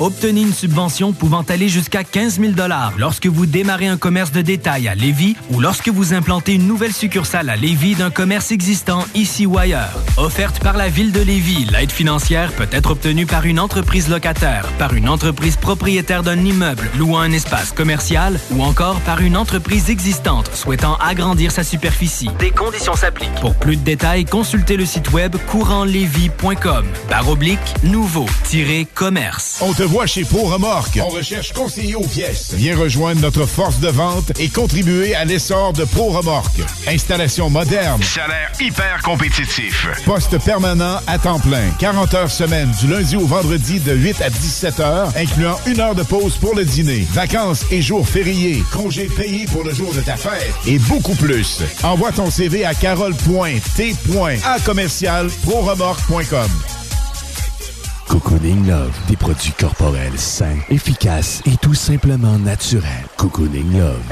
Obtenez 0.00 0.42
une 0.42 0.52
subvention 0.52 1.12
pouvant 1.12 1.42
aller 1.42 1.68
jusqu'à 1.68 2.02
15 2.02 2.40
000 2.40 2.52
lorsque 2.98 3.26
vous 3.26 3.46
démarrez 3.46 3.86
un 3.86 3.96
commerce 3.96 4.32
de 4.32 4.42
détail 4.42 4.88
à 4.88 4.96
Lévis 4.96 5.36
ou 5.50 5.60
lorsque 5.60 5.88
vous 5.88 6.14
implantez 6.14 6.54
une 6.54 6.66
nouvelle 6.66 6.92
succursale 6.92 7.48
à 7.48 7.54
Lévis 7.54 7.94
d'un 7.94 8.10
commerce 8.10 8.50
existant 8.50 9.04
ici 9.14 9.46
ou 9.46 9.56
ailleurs. 9.56 9.92
Offerte 10.16 10.58
par 10.58 10.76
la 10.76 10.88
Ville 10.88 11.12
de 11.12 11.20
Lévis, 11.20 11.66
l'aide 11.66 11.92
financière 11.92 12.50
peut 12.52 12.66
être 12.72 12.90
obtenue 12.90 13.26
par 13.26 13.46
une 13.46 13.60
entreprise 13.60 14.08
locataire, 14.08 14.66
par 14.78 14.94
une 14.94 15.08
entreprise 15.08 15.56
propriétaire 15.56 16.24
d'un 16.24 16.44
immeuble 16.44 16.90
louant 16.98 17.20
un 17.20 17.30
espace 17.30 17.70
commercial 17.70 18.40
ou 18.50 18.62
encore 18.64 18.98
par 19.00 19.20
une 19.20 19.36
entreprise 19.36 19.90
existante 19.90 20.50
souhaitant 20.54 20.96
agrandir 20.96 21.52
sa 21.52 21.62
superficie. 21.62 22.30
Des 22.40 22.50
conditions 22.50 22.96
s'appliquent. 22.96 23.34
Pour 23.40 23.54
plus 23.54 23.76
de 23.76 23.84
détails, 23.84 24.24
consultez 24.24 24.76
le 24.76 24.86
site 24.86 25.12
web 25.12 25.36
courantlévis.com. 25.46 26.84
Barre 27.08 27.28
oblique, 27.28 27.60
nouveau-commerce. 27.84 29.62
Voit 29.84 30.06
chez 30.06 30.24
Pro 30.24 30.44
Remorque. 30.46 30.98
On 31.02 31.08
recherche 31.08 31.52
conseiller 31.52 31.94
aux 31.94 32.06
pièces. 32.06 32.54
Viens 32.54 32.76
rejoindre 32.76 33.20
notre 33.20 33.46
force 33.46 33.80
de 33.80 33.88
vente 33.88 34.32
et 34.38 34.48
contribuer 34.48 35.14
à 35.14 35.24
l'essor 35.24 35.72
de 35.72 35.84
Pro 35.84 36.10
Remorque. 36.10 36.60
Installation 36.86 37.50
moderne. 37.50 38.02
Salaire 38.02 38.50
hyper 38.60 39.02
compétitif. 39.02 39.86
Poste 40.04 40.38
permanent 40.44 40.98
à 41.06 41.18
temps 41.18 41.38
plein. 41.38 41.70
40 41.78 42.14
heures 42.14 42.30
semaine 42.30 42.70
du 42.80 42.86
lundi 42.86 43.16
au 43.16 43.26
vendredi 43.26 43.80
de 43.80 43.92
8 43.94 44.22
à 44.22 44.30
17 44.30 44.80
heures, 44.80 45.12
incluant 45.16 45.58
une 45.66 45.80
heure 45.80 45.94
de 45.94 46.02
pause 46.02 46.36
pour 46.36 46.54
le 46.54 46.64
dîner. 46.64 47.06
Vacances 47.12 47.64
et 47.70 47.82
jours 47.82 48.08
fériés. 48.08 48.62
Congés 48.72 49.08
payés 49.08 49.46
pour 49.46 49.64
le 49.64 49.74
jour 49.74 49.92
de 49.92 50.00
ta 50.00 50.16
fête. 50.16 50.52
Et 50.66 50.78
beaucoup 50.78 51.14
plus. 51.14 51.62
Envoie 51.82 52.12
ton 52.12 52.30
CV 52.30 52.64
à 52.64 52.74
carole.t.a 52.74 54.58
commercial 54.64 55.28
proremorque.com. 55.44 56.83
Cocooning 58.14 58.68
Love, 58.68 58.92
des 59.08 59.16
produits 59.16 59.50
corporels 59.58 60.16
sains, 60.16 60.60
efficaces 60.70 61.42
et 61.46 61.56
tout 61.56 61.74
simplement 61.74 62.38
naturels. 62.38 62.86
Cocooning 63.16 63.76
Love. 63.76 64.04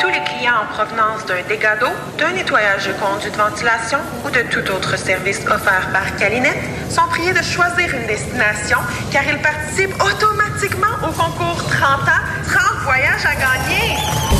Tous 0.00 0.08
les 0.08 0.24
clients 0.24 0.62
en 0.62 0.72
provenance 0.72 1.26
d'un 1.26 1.42
dégât 1.46 1.76
d'eau, 1.76 1.92
d'un 2.16 2.32
nettoyage 2.32 2.86
de 2.86 2.92
conduits 2.94 3.30
de 3.30 3.36
ventilation 3.36 3.98
ou 4.24 4.30
de 4.30 4.40
tout 4.50 4.66
autre 4.72 4.96
service 4.96 5.40
offert 5.40 5.90
par 5.92 6.16
Calinette 6.16 6.56
sont 6.88 7.06
priés 7.10 7.34
de 7.34 7.42
choisir 7.42 7.94
une 7.94 8.06
destination 8.06 8.78
car 9.12 9.24
ils 9.30 9.42
participent 9.42 10.02
automatiquement 10.02 11.06
au 11.06 11.12
concours 11.12 11.62
30 11.68 11.82
ans, 12.08 12.24
30 12.46 12.84
voyages 12.84 13.26
à 13.26 13.34
gagner. 13.34 14.39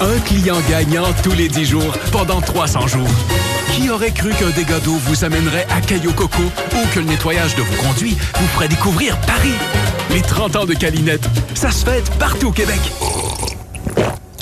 Un 0.00 0.18
client 0.20 0.58
gagnant 0.68 1.06
tous 1.22 1.32
les 1.32 1.48
10 1.48 1.64
jours 1.64 1.92
pendant 2.12 2.42
300 2.42 2.86
jours. 2.86 3.08
Qui 3.72 3.88
aurait 3.88 4.10
cru 4.10 4.30
qu'un 4.30 4.50
dégât 4.50 4.78
d'eau 4.80 4.94
vous 4.94 5.24
amènerait 5.24 5.66
à 5.70 5.80
Caillou 5.80 6.12
Coco 6.12 6.42
ou 6.42 6.94
que 6.94 7.00
le 7.00 7.06
nettoyage 7.06 7.54
de 7.56 7.62
vos 7.62 7.82
conduits 7.82 8.16
vous 8.38 8.46
ferait 8.48 8.68
découvrir 8.68 9.18
Paris? 9.22 9.54
Les 10.10 10.20
30 10.20 10.56
ans 10.56 10.66
de 10.66 10.74
Calinette, 10.74 11.26
ça 11.54 11.70
se 11.70 11.84
fête 11.84 12.10
partout 12.18 12.48
au 12.48 12.52
Québec. 12.52 12.80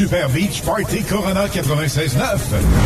Super 0.00 0.30
Beach 0.30 0.62
Party 0.62 1.02
Corona 1.02 1.46
96.9. 1.46 2.38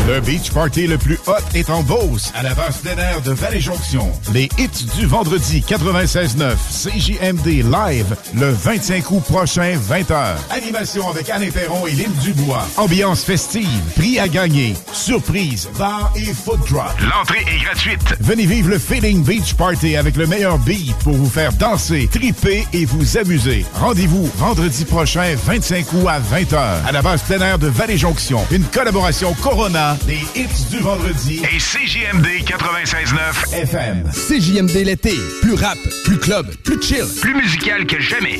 Le 0.05 0.19
Beach 0.19 0.51
Party 0.51 0.85
le 0.85 0.97
plus 0.97 1.17
hot 1.27 1.45
est 1.53 1.69
en 1.69 1.81
Beauce, 1.81 2.29
à 2.35 2.43
la 2.43 2.53
base 2.53 2.79
plein 2.79 2.97
air 2.97 3.21
de 3.21 3.31
Vallée-Jonction. 3.31 4.11
Les 4.33 4.49
hits 4.57 4.85
du 4.97 5.05
vendredi 5.05 5.63
96.9, 5.65 6.55
CJMD 6.69 7.63
Live, 7.71 8.17
le 8.33 8.51
25 8.51 9.11
août 9.11 9.23
prochain, 9.29 9.77
20h. 9.89 10.35
Animation 10.49 11.09
avec 11.09 11.29
Anne 11.29 11.49
Perron 11.53 11.87
et 11.87 11.91
Lynn 11.91 12.11
Dubois. 12.21 12.67
Ambiance 12.75 13.23
festive, 13.23 13.65
prix 13.95 14.19
à 14.19 14.27
gagner, 14.27 14.73
surprise, 14.91 15.69
bar 15.79 16.11
et 16.17 16.33
food 16.33 16.59
drop. 16.69 16.91
L'entrée 16.99 17.45
est 17.47 17.63
gratuite. 17.63 18.17
Venez 18.19 18.45
vivre 18.45 18.71
le 18.71 18.77
Feeling 18.77 19.23
Beach 19.23 19.53
Party 19.53 19.95
avec 19.95 20.17
le 20.17 20.27
meilleur 20.27 20.57
beat 20.59 20.97
pour 20.97 21.13
vous 21.13 21.29
faire 21.29 21.53
danser, 21.53 22.09
triper 22.11 22.67
et 22.73 22.83
vous 22.83 23.17
amuser. 23.17 23.65
Rendez-vous 23.75 24.29
vendredi 24.35 24.83
prochain, 24.83 25.33
25 25.45 25.93
août 25.93 26.07
à 26.09 26.19
20h, 26.19 26.85
à 26.85 26.91
la 26.91 27.04
base 27.05 27.21
plein 27.21 27.39
air 27.39 27.59
de 27.59 27.67
Vallée-Jonction. 27.67 28.43
Une 28.49 28.63
collaboration 28.63 29.35
Corona, 29.35 29.95
des 30.07 30.17
hits 30.35 30.65
du 30.71 30.79
vendredi 30.79 31.39
Et 31.43 31.59
CJMD 31.59 32.25
96.9 32.43 33.53
FM. 33.53 34.09
CJMD 34.11 34.83
l'été. 34.83 35.13
Plus 35.43 35.53
rap, 35.53 35.77
plus 36.03 36.17
club, 36.17 36.47
plus 36.63 36.81
chill. 36.81 37.05
Plus 37.21 37.35
musical 37.35 37.85
que 37.85 37.99
jamais. 37.99 38.39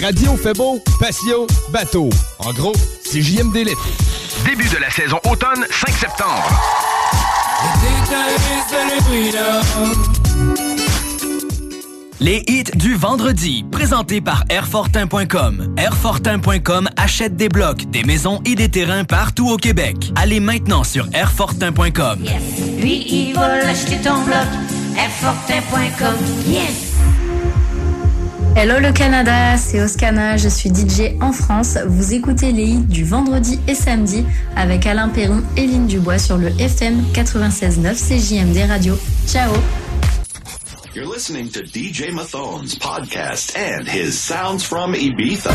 Radio 0.00 0.36
fait 0.36 0.52
beau, 0.52 0.80
patio, 1.00 1.48
bateau. 1.70 2.08
En 2.38 2.52
gros, 2.52 2.74
CJMD 3.02 3.56
l'été. 3.56 3.74
Début 4.44 4.68
de 4.68 4.76
la 4.76 4.90
saison 4.90 5.18
automne, 5.24 5.66
5 5.68 5.90
septembre. 5.90 6.48
Les 12.20 12.44
hits 12.46 12.64
du 12.76 12.94
vendredi, 12.94 13.64
présentés 13.72 14.20
par 14.20 14.44
Airfortin.com. 14.48 15.74
Airfortin.com 15.76 16.88
achète 16.96 17.36
des 17.36 17.48
blocs, 17.48 17.90
des 17.90 18.04
maisons 18.04 18.40
et 18.46 18.54
des 18.54 18.68
terrains 18.68 19.04
partout 19.04 19.50
au 19.50 19.56
Québec. 19.56 20.12
Allez 20.14 20.40
maintenant 20.40 20.84
sur 20.84 21.08
Airfortin.com. 21.12 22.20
Lui, 22.80 23.04
il 23.08 23.34
va 23.34 23.58
l'acheter 23.58 23.96
ton 23.96 24.22
bloc. 24.22 24.46
Airfortin.com. 24.96 26.14
Yes! 26.46 26.92
Hello 28.56 28.78
le 28.78 28.92
Canada, 28.92 29.56
c'est 29.56 29.82
Oscana, 29.82 30.36
je 30.36 30.48
suis 30.48 30.70
DJ 30.70 31.20
en 31.20 31.32
France. 31.32 31.76
Vous 31.88 32.14
écoutez 32.14 32.52
les 32.52 32.66
hits 32.66 32.86
du 32.86 33.02
vendredi 33.02 33.58
et 33.66 33.74
samedi 33.74 34.24
avec 34.54 34.86
Alain 34.86 35.08
Perron 35.08 35.42
et 35.56 35.66
Lynn 35.66 35.88
Dubois 35.88 36.18
sur 36.18 36.38
le 36.38 36.50
FM 36.60 37.02
96.9 37.12 37.96
CJMD 37.96 38.68
Radio. 38.68 38.96
Ciao 39.26 39.50
You're 40.94 41.06
listening 41.06 41.48
to 41.48 41.64
DJ 41.64 42.10
Mathone's 42.10 42.76
podcast 42.76 43.56
and 43.56 43.88
his 43.88 44.16
sounds 44.16 44.62
from 44.64 44.94
Ibiza. 44.94 45.50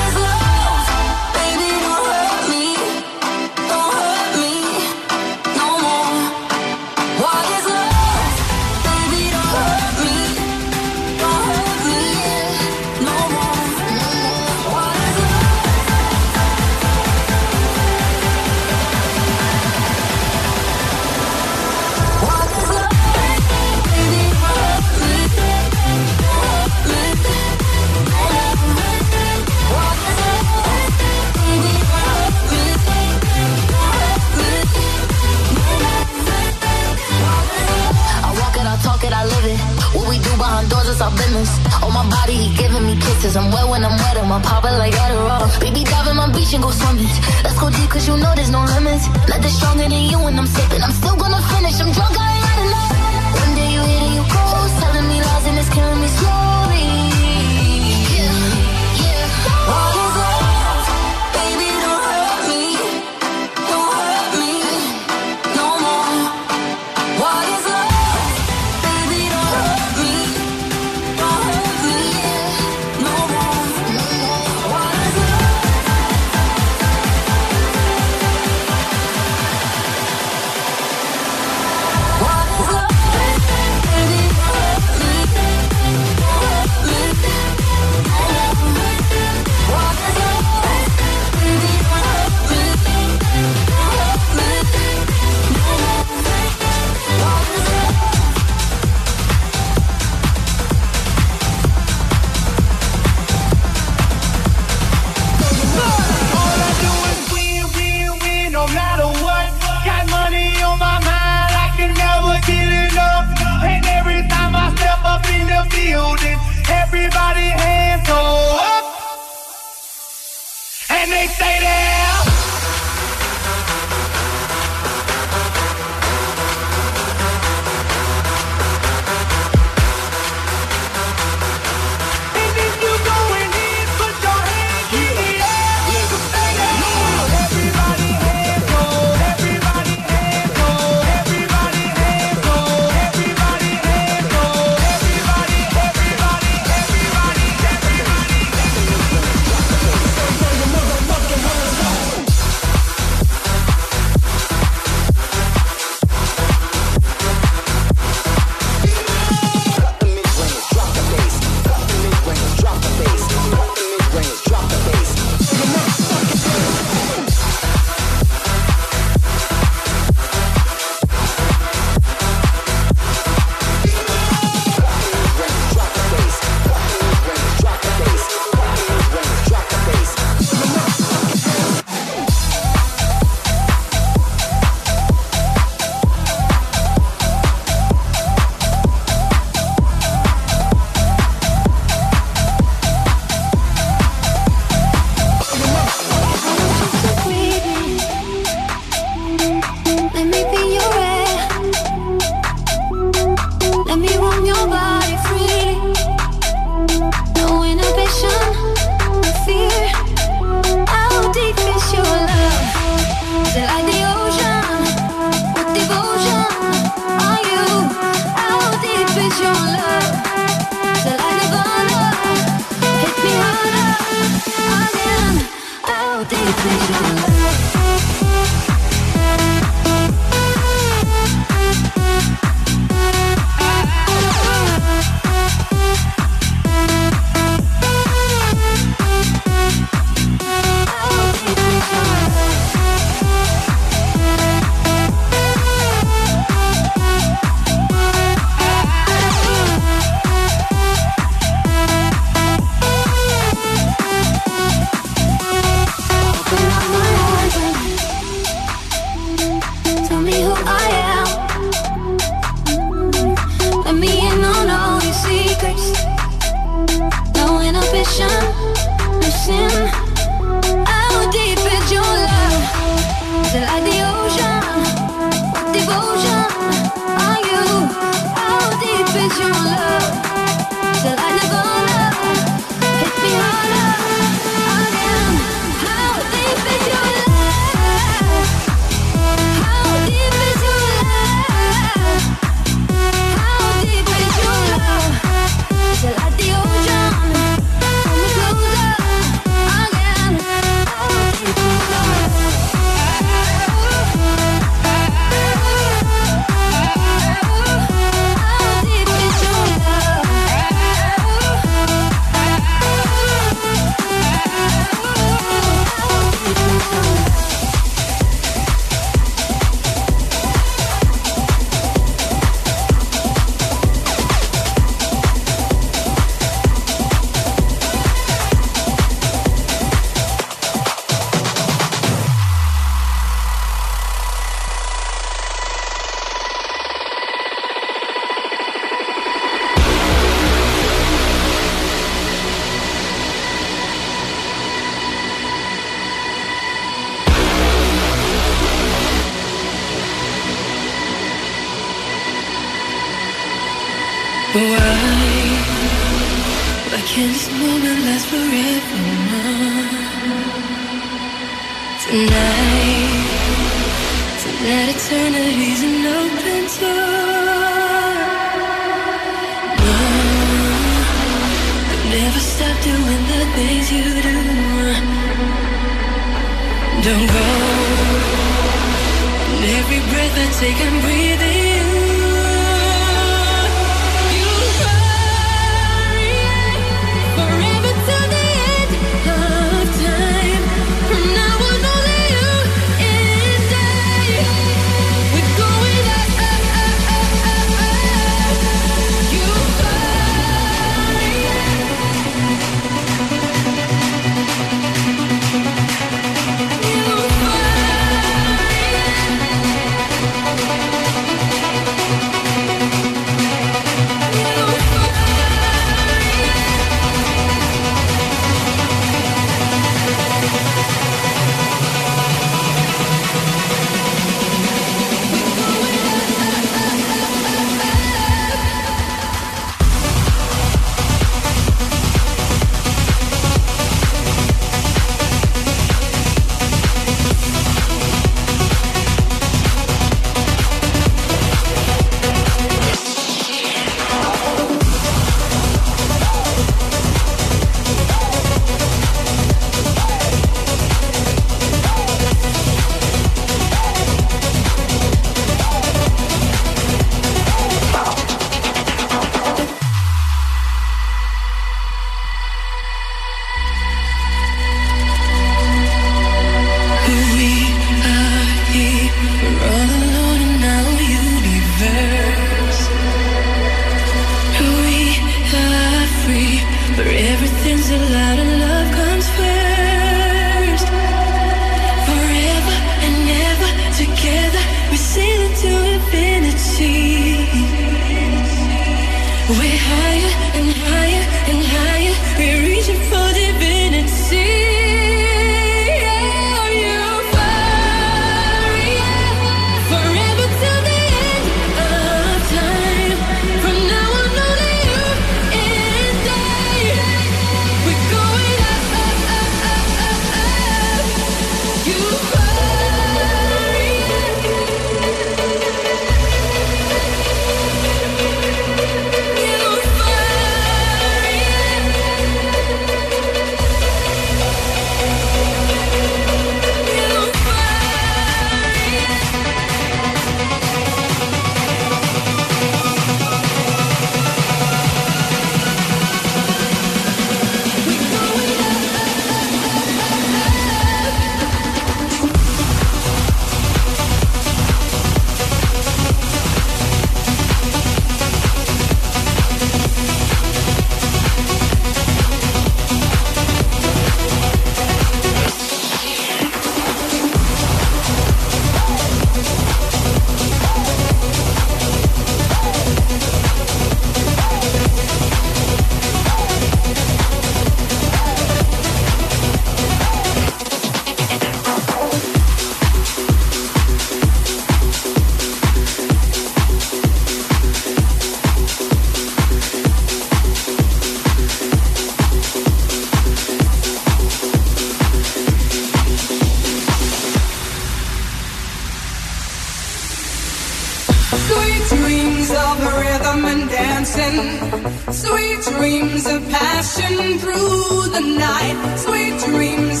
dreams 595.90 596.24
of 596.26 596.48
passion 596.50 597.38
through 597.40 598.10
the 598.14 598.20
night, 598.20 598.96
sweet 598.96 599.36
dreams 599.40 600.00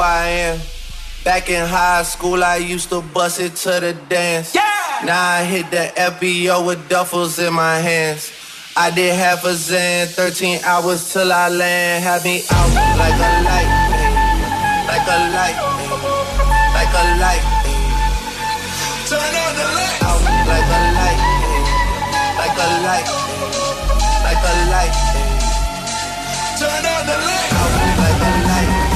I 0.00 0.26
am. 0.26 0.60
Back 1.24 1.50
in 1.50 1.66
high 1.66 2.02
school, 2.02 2.42
I 2.42 2.56
used 2.56 2.88
to 2.88 3.02
bust 3.02 3.40
it 3.40 3.54
to 3.56 3.80
the 3.80 3.92
dance. 4.08 4.54
Yeah! 4.54 4.62
Now 5.04 5.40
I 5.40 5.44
hit 5.44 5.70
the 5.70 5.92
FBO 5.96 6.66
with 6.66 6.88
duffels 6.88 7.38
in 7.38 7.52
my 7.52 7.76
hands. 7.76 8.32
I 8.76 8.90
did 8.90 9.14
half 9.14 9.44
a 9.44 9.54
zan, 9.54 10.06
13 10.06 10.60
hours 10.64 11.12
till 11.12 11.30
I 11.30 11.48
land. 11.48 12.04
Had 12.04 12.24
me 12.24 12.42
out 12.50 12.72
like 12.96 13.20
a 13.20 13.30
light, 13.44 13.70
like 14.88 15.08
a 15.08 15.18
light, 15.36 15.58
like 16.72 16.94
a 16.96 17.04
light. 17.20 17.44
Turn 19.08 19.20
on 19.20 19.52
the. 19.58 19.66
Out 20.06 20.22
like 20.48 20.70
a 20.70 20.80
light, 20.96 21.20
like 22.40 22.56
a 22.56 22.68
light, 22.86 23.08
like 24.24 24.44
a 24.48 24.54
light. 24.72 24.94
Turn 26.56 26.84
on 26.88 27.02
the. 27.04 27.16
Out 27.60 27.72
like 27.98 28.22
a 28.22 28.30
light. 28.48 28.89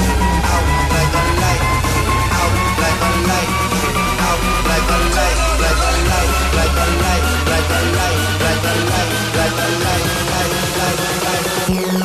Like 4.95 5.81
a 5.81 5.91
light, 6.07 6.35
like 6.55 6.79
a 6.79 6.87
light, 7.01 7.25
like 7.51 7.69
a 7.69 7.81
light, 7.95 8.19
like 8.43 8.63
a 8.63 8.75
light, 8.89 9.11
like 9.35 9.59
a 9.59 9.69
light, 9.83 10.07
like 10.31 10.53
a 10.79 11.93
light. 11.93 12.04